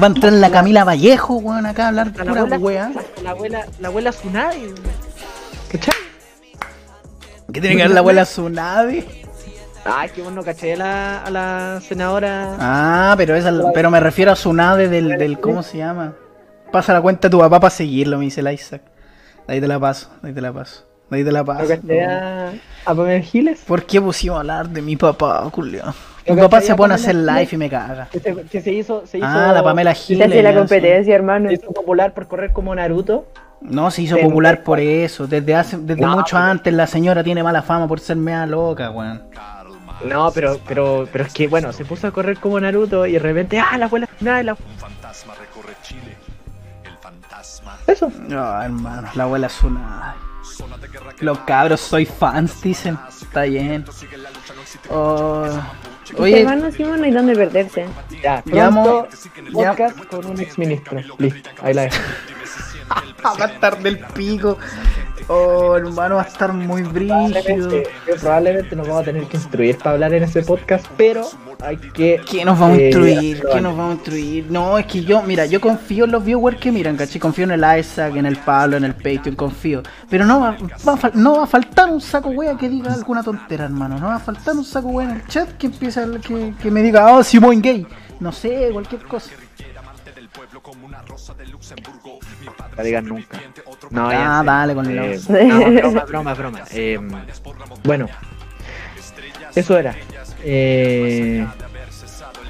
Va 0.01 0.07
a 0.09 0.11
entrar 0.11 0.33
la 0.33 0.51
Camila 0.51 0.85
Vallejo, 0.85 1.37
weón, 1.37 1.65
acá 1.67 1.85
a 1.85 1.89
hablar 1.89 2.09
Hasta 2.09 2.25
la 2.25 2.31
pura 2.45 2.57
abuela, 2.57 2.87
hasta 2.95 3.23
la 3.23 3.31
abuela, 3.31 3.67
la 3.81 3.89
abuela 3.89 4.11
Tsunade. 4.11 4.75
¿Cachai? 5.73 5.95
¿Qué 7.53 7.61
tiene 7.61 7.77
que 7.77 7.83
ver 7.85 7.91
la 7.93 8.01
abuela 8.01 8.25
Tsunade? 8.25 9.25
Ay, 9.91 10.11
qué 10.15 10.23
bueno, 10.23 10.43
caché 10.43 10.75
a 10.75 10.77
la, 10.77 11.23
a 11.23 11.31
la 11.31 11.81
senadora. 11.81 12.57
Ah, 12.59 13.15
pero 13.17 13.35
esa, 13.35 13.53
pero 13.75 13.91
me 13.91 14.01
refiero 14.01 14.31
a 14.33 14.35
Tsunade 14.35 14.89
del, 14.89 15.17
del 15.19 15.41
¿cómo 15.41 15.63
se 15.63 15.79
llama? 15.79 16.15
Pasa 16.73 16.93
la 16.93 17.01
cuenta 17.01 17.29
a 17.29 17.31
tu 17.31 17.39
papá 17.39 17.59
para 17.61 17.71
seguirlo, 17.71 18.19
me 18.19 18.25
dice 18.27 18.41
el 18.41 18.53
Isaac. 18.53 18.83
De 19.47 19.55
ahí 19.55 19.61
te 19.61 19.69
la 19.69 19.81
paso, 19.81 20.11
de 20.23 20.29
ahí 20.29 20.35
te 20.35 20.41
la 20.41 20.53
paso. 20.53 20.85
De 21.11 21.17
ahí 21.17 21.25
te 21.25 21.33
la 21.33 21.39
¿No 21.41 21.47
paso. 21.47 21.67
caché 21.69 22.05
a, 22.05 22.51
a 22.85 22.95
Pamela 22.95 23.21
Giles? 23.25 23.61
¿Por 23.67 23.85
qué 23.87 23.99
pusimos 24.01 24.37
a 24.37 24.41
hablar 24.41 24.69
de 24.69 24.83
mi 24.83 24.97
papá, 24.97 25.49
Julio? 25.51 25.83
¿No 26.27 26.35
Mi 26.35 26.41
papá 26.43 26.61
se 26.61 26.75
pone 26.75 26.93
a 26.93 26.97
Pamela 26.99 27.03
hacer 27.03 27.15
live 27.15 27.35
Giles? 27.47 27.53
y 27.55 27.57
me 27.57 27.71
caga. 27.71 28.09
Que 28.13 28.21
se, 28.21 28.35
que 28.43 28.61
se 28.61 28.73
hizo, 28.73 29.07
se 29.07 29.17
hizo, 29.17 29.27
Ah, 29.27 29.53
la 29.55 29.63
Pamela 29.65 29.95
Se 29.95 30.03
Giles. 30.03 30.27
hace 30.29 30.43
la 30.43 30.51
sí. 30.53 30.59
competencia, 30.59 31.15
hermano. 31.15 31.49
se 31.49 31.55
hizo 31.55 31.73
popular 31.73 32.13
por 32.13 32.29
correr 32.29 32.53
como 32.53 32.75
Naruto. 32.75 33.27
No, 33.63 33.91
se 33.91 34.03
hizo 34.03 34.17
Pero- 34.17 34.29
popular 34.29 34.63
por 34.63 34.79
eso. 34.81 35.27
Desde 35.27 35.55
hace, 35.55 35.79
desde 35.79 36.03
No, 36.03 36.15
mucho 36.19 36.37
antes 36.37 36.73
la 36.75 36.87
señora 36.87 37.25
tiene 37.25 37.43
mala 37.43 37.63
fama 37.63 37.89
por 37.89 37.99
ser 38.01 38.17
mea 38.19 38.45
loca, 38.45 38.91
weón. 38.91 39.23
No, 40.05 40.31
pero, 40.33 40.59
pero, 40.67 41.09
pero 41.11 41.25
es 41.25 41.33
que 41.33 41.49
bueno, 41.49 41.73
se 41.73 41.85
puso 41.85 42.07
a 42.07 42.11
correr 42.11 42.39
como 42.39 42.59
Naruto 42.61 43.07
y 43.07 43.13
de 43.13 43.19
repente, 43.19 43.59
ah, 43.59 43.77
la 43.79 43.87
abuela 43.87 44.07
final, 44.07 44.47
la 44.47 44.55
fantasma 44.57 45.35
recorre 45.35 45.75
Chile. 45.83 46.17
El 46.85 46.97
fantasma. 46.99 47.79
eso. 47.87 48.11
No, 48.29 48.63
hermano, 48.63 49.09
la 49.15 49.23
abuela 49.25 49.47
es 49.49 49.63
una. 49.63 50.15
Los 51.21 51.39
cabros 51.41 51.81
soy 51.81 52.07
fans, 52.07 52.61
dicen. 52.63 52.99
Está 53.21 53.43
bien. 53.43 53.85
Oh, 54.91 55.47
Oye, 56.17 56.21
Oye, 56.23 56.41
hermano 56.41 56.71
Simón 56.71 57.01
no 57.01 57.05
hay 57.05 57.11
dónde 57.11 57.35
perderse. 57.35 57.87
Ya, 58.23 58.43
Llamo- 58.47 59.07
podcast 59.53 60.05
con 60.07 60.25
un 60.27 60.41
exministro. 60.41 61.01
Listo, 61.19 61.51
ahí 61.63 61.75
la 61.75 61.83
dejo. 61.83 61.97
va 63.25 63.45
a 63.45 63.49
estar 63.49 63.83
del 63.83 63.99
pico. 63.99 64.59
Oh, 65.31 65.77
hermano, 65.77 66.17
va 66.17 66.23
a 66.23 66.27
estar 66.27 66.53
muy 66.55 66.83
brígido. 66.83 67.83
Probablemente, 68.19 68.75
nos 68.75 68.89
vamos 68.89 69.03
a 69.03 69.05
tener 69.05 69.25
que 69.25 69.37
instruir 69.37 69.77
para 69.77 69.91
hablar 69.91 70.15
en 70.15 70.23
ese 70.23 70.43
podcast, 70.43 70.87
pero 70.97 71.29
hay 71.61 71.77
que. 71.77 72.21
¿Qué 72.29 72.47
nos 72.47 72.59
vamos 72.59 72.79
a 72.79 72.81
eh, 72.81 72.85
instruir? 72.87 73.43
¿Qué 73.53 73.61
nos 73.61 73.77
vamos 73.77 73.91
a 73.91 73.95
instruir? 73.97 74.51
No, 74.51 74.79
es 74.79 74.87
que 74.87 75.05
yo, 75.05 75.23
mira, 75.23 75.45
yo 75.45 75.61
confío 75.61 76.07
en 76.07 76.13
los 76.13 76.25
viewers 76.25 76.59
que 76.59 76.73
miran, 76.73 76.97
¿cachai? 76.97 77.21
Confío 77.21 77.45
en 77.45 77.51
el 77.51 77.79
Isaac, 77.79 78.17
en 78.17 78.25
el 78.25 78.37
Pablo, 78.39 78.79
en 78.79 78.85
el 78.85 78.95
Patreon, 78.95 79.37
confío. 79.37 79.83
Pero 80.09 80.25
no 80.25 80.41
va, 80.41 80.57
va 80.87 80.93
a 80.95 81.11
no 81.13 81.37
va 81.37 81.45
a 81.45 81.47
faltar 81.47 81.91
un 81.91 82.01
saco 82.01 82.31
wea 82.31 82.57
que 82.57 82.71
diga 82.71 82.95
alguna 82.95 83.23
tontera, 83.23 83.65
hermano. 83.65 83.99
No 83.99 84.07
va 84.07 84.17
a 84.17 84.21
faltar 84.21 84.57
un 84.57 84.65
saco 84.65 84.89
wea 84.89 85.11
en 85.11 85.17
el 85.17 85.27
chat 85.27 85.59
que 85.59 85.67
empiece 85.67 86.01
a, 86.01 86.07
que, 86.07 86.55
que 86.63 86.71
me 86.71 86.83
diga, 86.83 87.13
oh, 87.13 87.23
Simón 87.23 87.61
gay. 87.61 87.87
No 88.19 88.33
sé, 88.33 88.71
cualquier 88.73 89.03
cosa. 89.03 89.31
La 92.77 92.83
digan 92.83 93.07
nunca. 93.07 93.41
No, 93.91 94.09
Ah, 94.11 94.43
dale 94.45 94.75
con 94.75 94.87
el 94.87 94.99
Eh, 94.99 95.21
no, 95.29 95.91
broma, 95.91 96.05
broma, 96.07 96.35
broma. 96.35 96.61
Eh, 96.71 96.99
bueno, 97.85 98.07
eso 99.55 99.79
era. 99.79 99.95
Eh, 100.43 101.47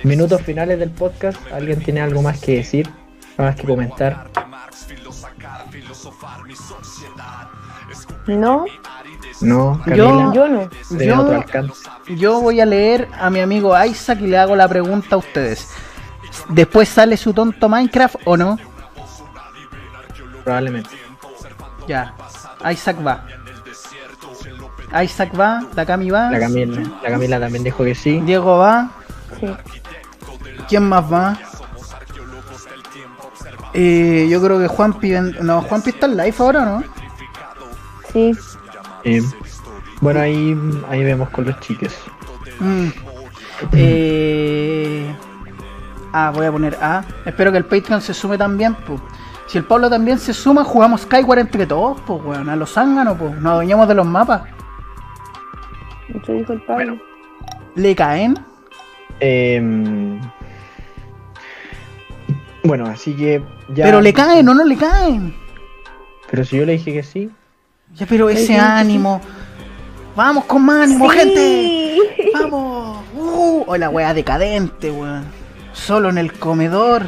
minutos 0.05 0.43
finales 0.43 0.79
del 0.79 0.91
podcast. 0.91 1.39
¿Alguien 1.53 1.83
tiene 1.83 2.01
algo 2.01 2.23
más 2.23 2.41
que 2.41 2.57
decir? 2.57 2.89
Algo 3.37 3.51
más 3.51 3.57
que 3.57 3.67
comentar? 3.67 4.31
No, 8.27 8.67
No, 9.41 9.81
Yo- 9.87 10.07
Camila. 10.09 10.33
yo 10.35 10.49
no. 10.49 10.71
de 10.91 11.07
Yo-. 11.07 11.45
Yo 12.17 12.41
voy 12.41 12.61
a 12.61 12.67
leer 12.67 13.09
a 13.19 13.31
mi 13.31 13.41
amigo 13.41 13.75
Isaac 13.85 14.19
y 14.21 14.27
le 14.27 14.37
hago 14.39 14.57
la 14.57 14.69
pregunta 14.69 15.15
a 15.15 15.19
ustedes. 15.19 15.69
¿Después 16.51 16.89
sale 16.89 17.17
su 17.17 17.33
tonto 17.33 17.69
Minecraft 17.69 18.17
o 18.25 18.37
no? 18.37 18.59
Probablemente. 20.45 20.91
Ya, 21.87 22.15
Isaac 22.71 22.97
va. 23.07 23.25
Isaac 25.03 25.39
va, 25.39 25.63
la 25.75 25.85
Cami 25.85 26.11
va, 26.11 26.31
La 26.31 26.39
Camila, 26.41 26.81
la 27.03 27.11
Camila 27.11 27.39
también 27.41 27.63
dijo 27.65 27.85
que 27.85 27.95
sí. 27.95 28.21
Diego 28.21 28.57
va, 28.59 28.91
Sí. 29.39 29.47
¿quién 30.69 30.89
más 30.89 31.05
va? 31.13 31.39
Eh, 33.75 34.27
yo 34.31 34.43
creo 34.43 34.59
que 34.59 34.67
Juanpi... 34.67 35.11
ven- 35.11 35.37
No, 35.43 35.61
Juanpi 35.63 35.91
está 35.91 36.07
en 36.07 36.17
live 36.17 36.35
ahora, 36.39 36.65
¿no? 36.65 36.83
Sí. 38.13 38.33
Eh, 39.05 39.23
bueno, 40.01 40.21
ahí, 40.21 40.57
ahí 40.89 41.05
vemos 41.05 41.29
con 41.31 41.45
los 41.45 41.61
chiques. 41.61 41.95
Mm. 42.59 42.89
Eh... 43.73 45.15
Ah, 46.12 46.32
voy 46.35 46.47
a 46.47 46.52
poner 46.52 46.76
A. 46.80 47.05
Espero 47.24 47.52
que 47.52 47.59
el 47.59 47.64
Patreon 47.64 48.01
se 48.01 48.14
sume 48.14 48.39
también, 48.39 48.74
pues. 48.74 49.01
Si 49.47 49.59
el 49.59 49.64
Pablo 49.64 49.89
también 49.89 50.18
se 50.18 50.35
suma, 50.35 50.64
jugamos 50.64 51.02
Skyward 51.02 51.39
entre 51.39 51.66
todos, 51.66 52.01
pues, 52.06 52.22
weón. 52.22 52.48
A 52.48 52.56
los 52.56 52.72
zánganos, 52.72 53.16
pues. 53.18 53.35
Nos 53.35 53.52
adueñamos 53.52 53.89
de 53.89 53.94
los 53.94 54.06
mapas. 54.06 54.43
Eso 56.09 56.32
dijo 56.32 56.52
el 56.52 56.62
Pablo. 56.62 56.98
¿Le 57.74 57.94
caen? 57.94 58.35
Eh, 59.20 60.20
bueno, 62.64 62.86
así 62.86 63.14
que 63.14 63.43
ya. 63.74 63.85
Pero 63.85 64.01
le 64.01 64.12
caen 64.12 64.48
o 64.48 64.55
no 64.55 64.64
le 64.64 64.76
caen. 64.76 65.35
Pero 66.30 66.44
si 66.44 66.59
yo 66.59 66.66
le 66.66 66.72
dije 66.72 66.93
que 66.93 67.02
sí. 67.02 67.30
Ya, 67.94 68.06
pero 68.06 68.28
ese 68.28 68.48
sí. 68.48 68.55
ánimo. 68.55 69.20
Vamos 70.14 70.44
con 70.44 70.64
más 70.64 70.82
ánimo, 70.82 71.09
gente. 71.09 71.97
Vamos. 72.35 72.98
Uh, 73.14 73.64
oh, 73.66 73.76
la 73.76 73.89
wea 73.89 74.12
decadente, 74.12 74.90
weón. 74.90 75.24
Solo 75.87 76.11
en 76.11 76.19
el 76.19 76.33
comedor. 76.33 77.03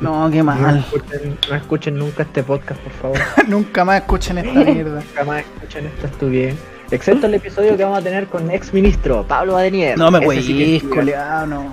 No, 0.00 0.28
qué 0.30 0.38
No 0.38 0.44
mal. 0.44 0.78
escuchen, 0.78 1.38
no 1.48 1.56
escuchen 1.56 1.98
nunca 1.98 2.22
este 2.24 2.42
podcast, 2.42 2.80
por 2.80 2.92
favor. 2.92 3.18
Nunca 3.48 3.84
más 3.84 4.00
escuchen 4.02 4.38
esta 4.38 4.60
mierda. 4.60 5.00
Nunca 5.00 5.24
más 5.26 5.40
escuchen 5.40 5.86
esta 5.86 6.06
estupidez. 6.08 6.56
Excepto 6.90 7.26
el 7.26 7.34
episodio 7.34 7.76
que 7.76 7.84
vamos 7.84 7.98
a 7.98 8.02
tener 8.02 8.26
con 8.26 8.50
ex 8.50 8.72
ministro 8.72 9.24
Pablo 9.26 9.54
Badenier. 9.54 9.98
No 9.98 10.10
me 10.10 10.18
Ese 10.26 10.42
sí 10.42 10.76
es 10.76 10.82
coleado, 10.84 11.46
no. 11.46 11.72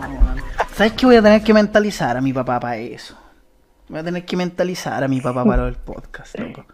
¿Sabes 0.74 0.94
qué 0.94 1.06
voy 1.06 1.16
a 1.18 1.22
tener 1.22 1.44
que 1.44 1.54
mentalizar 1.54 2.16
a 2.18 2.22
mi 2.22 2.32
papá 2.32 2.60
para 2.60 2.78
eso? 2.78 3.18
Voy 3.90 4.00
a 4.00 4.04
tener 4.04 4.24
que 4.26 4.38
mentalizar 4.38 5.04
a 5.04 5.08
mi 5.08 5.20
papá 5.20 5.44
para 5.44 5.68
el 5.68 5.76
podcast, 5.76 6.40
loco. 6.40 6.66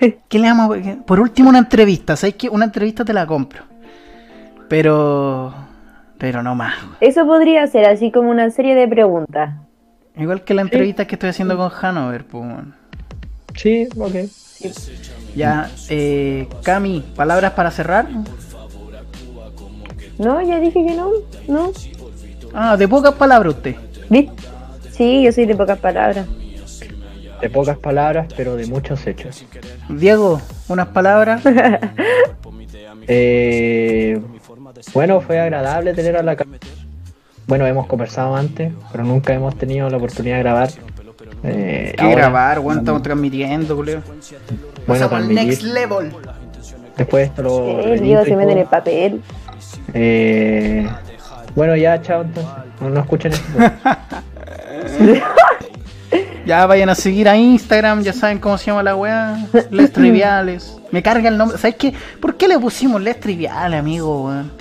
¿Qué 0.28 0.38
le 0.38 0.48
vamos 0.48 0.76
a... 0.76 1.04
Por 1.04 1.20
último, 1.20 1.48
una 1.48 1.58
entrevista. 1.58 2.16
¿Sabes 2.16 2.34
qué? 2.34 2.48
Una 2.48 2.64
entrevista 2.64 3.04
te 3.04 3.12
la 3.12 3.26
compro. 3.26 3.62
Pero... 4.68 5.54
Pero 6.18 6.42
no 6.42 6.54
más. 6.54 6.74
Eso 7.00 7.26
podría 7.26 7.66
ser 7.66 7.86
así 7.86 8.10
como 8.10 8.30
una 8.30 8.50
serie 8.50 8.74
de 8.74 8.88
preguntas. 8.88 9.54
Igual 10.16 10.44
que 10.44 10.54
la 10.54 10.62
entrevista 10.62 11.06
que 11.06 11.14
estoy 11.14 11.30
haciendo 11.30 11.56
con 11.56 11.70
Hanover, 11.80 12.24
pues. 12.24 12.44
Sí, 13.54 13.88
ok. 13.98 14.14
Ya, 15.34 15.70
eh, 15.90 16.48
Cami, 16.62 17.04
palabras 17.14 17.52
para 17.52 17.70
cerrar. 17.70 18.08
No, 20.18 20.40
ya 20.40 20.58
dije 20.58 20.84
que 20.86 20.94
no. 20.94 21.10
No. 21.46 21.72
Ah, 22.54 22.76
de 22.76 22.88
pocas 22.88 23.14
palabras 23.14 23.54
usted. 23.54 23.76
¿Viste? 24.08 24.32
Sí, 24.90 25.22
yo 25.22 25.32
soy 25.32 25.44
de 25.44 25.54
pocas 25.54 25.78
palabras. 25.78 26.26
De 27.42 27.50
pocas 27.50 27.76
palabras, 27.76 28.32
pero 28.34 28.56
de 28.56 28.66
muchos 28.66 29.06
hechos. 29.06 29.44
Diego, 29.90 30.40
unas 30.68 30.88
palabras. 30.88 31.42
Eh, 33.08 34.20
bueno, 34.92 35.20
fue 35.20 35.40
agradable 35.40 35.94
tener 35.94 36.16
a 36.16 36.22
la 36.22 36.36
Bueno, 37.46 37.66
hemos 37.66 37.86
conversado 37.86 38.36
antes, 38.36 38.72
pero 38.92 39.04
nunca 39.04 39.34
hemos 39.34 39.56
tenido 39.56 39.88
la 39.90 39.96
oportunidad 39.96 40.36
de 40.36 40.42
grabar. 40.42 40.70
Eh, 41.42 41.94
¿Qué 41.96 42.02
ahora, 42.02 42.16
grabar, 42.16 42.58
weón? 42.60 42.78
Estamos 42.78 43.02
transmitiendo, 43.02 43.76
culeo. 43.76 44.02
Bueno, 44.86 45.08
Pasamos 45.08 45.28
next 45.28 45.62
level. 45.62 46.12
Después 46.96 47.28
esto 47.28 47.42
lo. 47.42 47.96
Diego 48.00 48.22
y 48.22 48.24
se 48.24 48.36
mete 48.36 48.52
en 48.52 48.58
todo. 48.58 48.60
el 48.62 48.66
papel. 48.66 49.22
Eh, 49.94 50.88
bueno, 51.54 51.76
ya, 51.76 52.00
chao 52.02 52.22
entonces. 52.22 52.52
No, 52.80 52.90
no 52.90 53.00
escuchen 53.00 53.32
esto. 53.32 53.58
Ya 56.46 56.64
vayan 56.64 56.88
a 56.88 56.94
seguir 56.94 57.28
a 57.28 57.36
Instagram, 57.36 58.02
ya 58.02 58.12
saben 58.12 58.38
cómo 58.38 58.56
se 58.56 58.66
llama 58.66 58.82
la 58.82 58.94
weá. 58.94 59.36
Les 59.70 59.92
triviales. 59.92 60.76
Me 60.92 61.02
carga 61.02 61.28
el 61.28 61.36
nombre. 61.36 61.58
¿Sabes 61.58 61.74
qué? 61.76 61.92
¿Por 62.20 62.36
qué 62.36 62.46
le 62.46 62.58
pusimos 62.58 63.02
les 63.02 63.18
triviales, 63.18 63.80
amigo, 63.80 64.26
weón? 64.26 64.52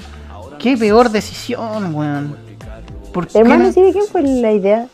Qué 0.58 0.76
peor 0.76 1.10
decisión, 1.12 1.94
weón. 1.94 2.36
¿Por 3.14 3.28
qué 3.28 3.38
Hermano, 3.40 3.66
no- 3.66 3.72
¿sí 3.72 3.82
de 3.82 3.92
quién 3.92 4.06
fue 4.12 4.24
la 4.24 4.52
idea? 4.52 4.88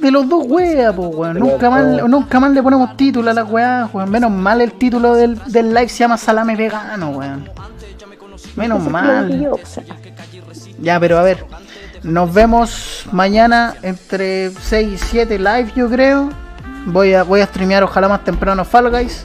De 0.00 0.10
los 0.10 0.28
dos 0.28 0.46
weas, 0.48 0.94
pues, 0.94 1.08
weón. 1.14 1.38
Nunca 1.38 1.68
más, 1.68 2.08
nunca 2.08 2.40
más 2.40 2.52
le 2.52 2.62
ponemos 2.62 2.96
título 2.96 3.30
a 3.30 3.34
las 3.34 3.50
weas, 3.50 3.92
weón. 3.92 4.10
Menos 4.10 4.30
mal 4.30 4.60
el 4.62 4.72
título 4.72 5.14
del, 5.14 5.38
del 5.46 5.68
live 5.74 5.88
se 5.88 5.98
llama 5.98 6.16
Salame 6.16 6.56
Vegano, 6.56 7.10
weón. 7.10 7.50
Menos 8.56 8.82
mal. 8.90 9.48
Ya, 10.80 10.98
pero 10.98 11.18
a 11.18 11.22
ver. 11.22 11.44
Nos 12.02 12.34
vemos 12.34 13.06
mañana 13.12 13.76
entre 13.82 14.50
6 14.50 14.92
y 14.92 14.98
7 14.98 15.38
live, 15.38 15.72
yo 15.76 15.88
creo. 15.88 16.30
Voy 16.86 17.14
a, 17.14 17.22
voy 17.22 17.40
a 17.40 17.46
streamear 17.46 17.84
ojalá 17.84 18.08
más 18.08 18.24
temprano 18.24 18.64
Fall 18.64 18.90
Guys. 18.90 19.24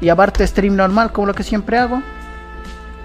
Y 0.00 0.08
aparte 0.08 0.46
stream 0.46 0.74
normal, 0.74 1.12
como 1.12 1.26
lo 1.26 1.34
que 1.34 1.42
siempre 1.42 1.76
hago. 1.76 2.02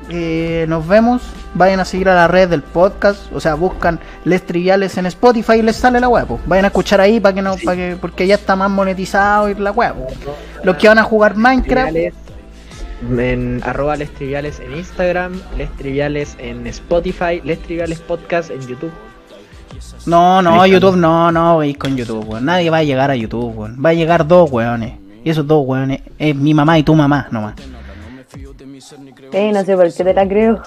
Eh, 0.09 0.65
nos 0.69 0.87
vemos. 0.87 1.21
Vayan 1.53 1.79
a 1.79 1.85
seguir 1.85 2.07
a 2.09 2.15
la 2.15 2.27
red 2.29 2.47
del 2.49 2.61
podcast. 2.61 3.31
O 3.33 3.41
sea, 3.41 3.55
buscan 3.55 3.99
Les 4.23 4.45
Triviales 4.45 4.97
en 4.97 5.05
Spotify 5.07 5.53
y 5.53 5.61
les 5.63 5.75
sale 5.75 5.99
la 5.99 6.07
web. 6.07 6.25
pues. 6.25 6.41
Vayan 6.45 6.65
a 6.65 6.67
escuchar 6.69 7.01
ahí 7.01 7.19
para 7.19 7.35
que 7.35 7.41
no, 7.41 7.55
para 7.57 7.75
que, 7.75 7.97
porque 7.99 8.25
ya 8.25 8.35
está 8.35 8.55
más 8.55 8.69
monetizado 8.69 9.49
y 9.49 9.55
la 9.55 9.71
web. 9.71 9.95
Los 10.63 10.77
que 10.77 10.87
van 10.87 10.97
a 10.97 11.03
jugar 11.03 11.35
Minecraft. 11.35 11.95
En 13.01 13.61
arroba 13.63 13.95
les 13.95 14.13
triviales 14.13 14.59
en 14.59 14.75
Instagram, 14.75 15.41
les 15.57 15.73
triviales 15.77 16.35
en 16.37 16.67
Spotify, 16.67 17.41
les 17.45 17.61
triviales 17.61 17.99
podcast 18.01 18.49
en 18.49 18.59
YouTube. 18.59 18.91
No, 20.05 20.41
no. 20.41 20.65
YouTube 20.65 20.95
no, 20.97 21.31
no 21.31 21.57
veis 21.59 21.77
con 21.77 21.95
YouTube, 21.95 22.25
weón. 22.27 22.45
Nadie 22.45 22.69
va 22.69 22.77
a 22.77 22.83
llegar 22.83 23.11
a 23.11 23.15
YouTube, 23.15 23.53
weón. 23.55 23.77
Va 23.83 23.89
a 23.89 23.93
llegar 23.93 24.27
dos 24.27 24.49
weones. 24.51 24.93
Y 25.23 25.29
esos 25.29 25.45
dos 25.45 25.63
weones 25.65 26.01
es 26.17 26.35
mi 26.35 26.53
mamá 26.53 26.77
y 26.79 26.83
tu 26.83 26.95
mamá 26.95 27.27
nomás. 27.31 27.55
Eh, 29.31 29.51
no 29.53 29.63
sé 29.63 29.75
por 29.75 29.93
qué 29.93 30.03
te 30.03 30.13
la 30.13 30.27
creo. 30.27 30.61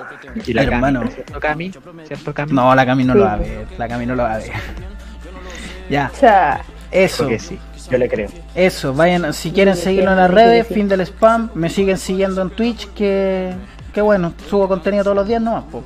Y 0.46 0.52
la 0.52 0.62
Hermano. 0.62 1.00
Cami, 1.00 1.12
¿cierto 1.12 1.40
Cami? 1.40 1.72
¿Cierto 2.06 2.34
Cami? 2.34 2.52
No, 2.52 2.74
la 2.74 2.86
Cami 2.86 3.04
no 3.04 3.12
Sí. 3.14 3.18
lo 3.18 3.24
va 3.24 3.32
a 3.32 3.36
ver. 3.36 3.66
La 3.78 3.88
Cami 3.88 4.06
no 4.06 4.14
lo 4.14 4.22
va 4.22 4.34
a 4.34 4.38
ver. 4.38 4.52
Ya, 5.90 6.10
O 6.14 6.16
sea, 6.16 6.60
eso. 6.90 7.24
Porque 7.24 7.38
sí. 7.38 7.58
Yo 7.90 7.98
le 7.98 8.08
creo. 8.08 8.28
Eso, 8.54 8.94
vayan, 8.94 9.34
si 9.34 9.50
quieren 9.50 9.76
seguirlo 9.76 10.12
en 10.12 10.16
las 10.16 10.30
redes, 10.30 10.66
fin 10.68 10.88
del 10.88 11.00
spam, 11.02 11.50
me 11.54 11.68
siguen 11.68 11.98
siguiendo 11.98 12.40
en 12.40 12.50
Twitch, 12.50 12.88
que, 12.94 13.52
que 13.92 14.00
bueno, 14.00 14.32
subo 14.48 14.68
contenido 14.68 15.02
todos 15.02 15.16
los 15.16 15.26
días 15.26 15.42
nomás, 15.42 15.64
po. 15.64 15.82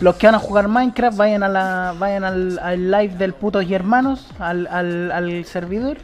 Los 0.00 0.16
que 0.16 0.26
van 0.26 0.34
a 0.34 0.38
jugar 0.38 0.68
Minecraft, 0.68 1.16
vayan 1.16 1.42
a 1.42 1.48
la, 1.48 1.94
vayan 1.98 2.24
al, 2.24 2.58
al 2.58 2.90
live 2.90 3.16
del 3.16 3.32
putos 3.32 3.64
y 3.64 3.74
hermanos, 3.74 4.28
al, 4.38 4.66
al, 4.66 5.12
al 5.12 5.44
servidor. 5.44 5.98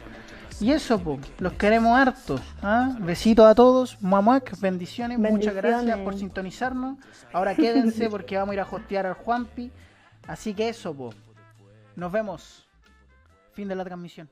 Y 0.61 0.71
eso, 0.71 0.99
po, 0.99 1.19
los 1.39 1.53
queremos 1.53 1.97
harto. 1.97 2.39
¿ah? 2.61 2.95
Besitos 2.99 3.45
a 3.45 3.55
todos, 3.55 4.01
mamuac, 4.01 4.59
bendiciones, 4.59 5.17
muchas 5.17 5.55
gracias 5.55 5.97
por 5.99 6.15
sintonizarnos. 6.15 6.97
Ahora 7.33 7.55
quédense 7.55 8.09
porque 8.09 8.37
vamos 8.37 8.51
a 8.51 8.53
ir 8.53 8.59
a 8.61 8.67
hostear 8.69 9.07
al 9.07 9.13
Juanpi. 9.15 9.71
Así 10.27 10.53
que 10.53 10.69
eso, 10.69 10.93
po. 10.93 11.13
Nos 11.95 12.11
vemos. 12.11 12.67
Fin 13.53 13.67
de 13.67 13.75
la 13.75 13.83
transmisión. 13.83 14.29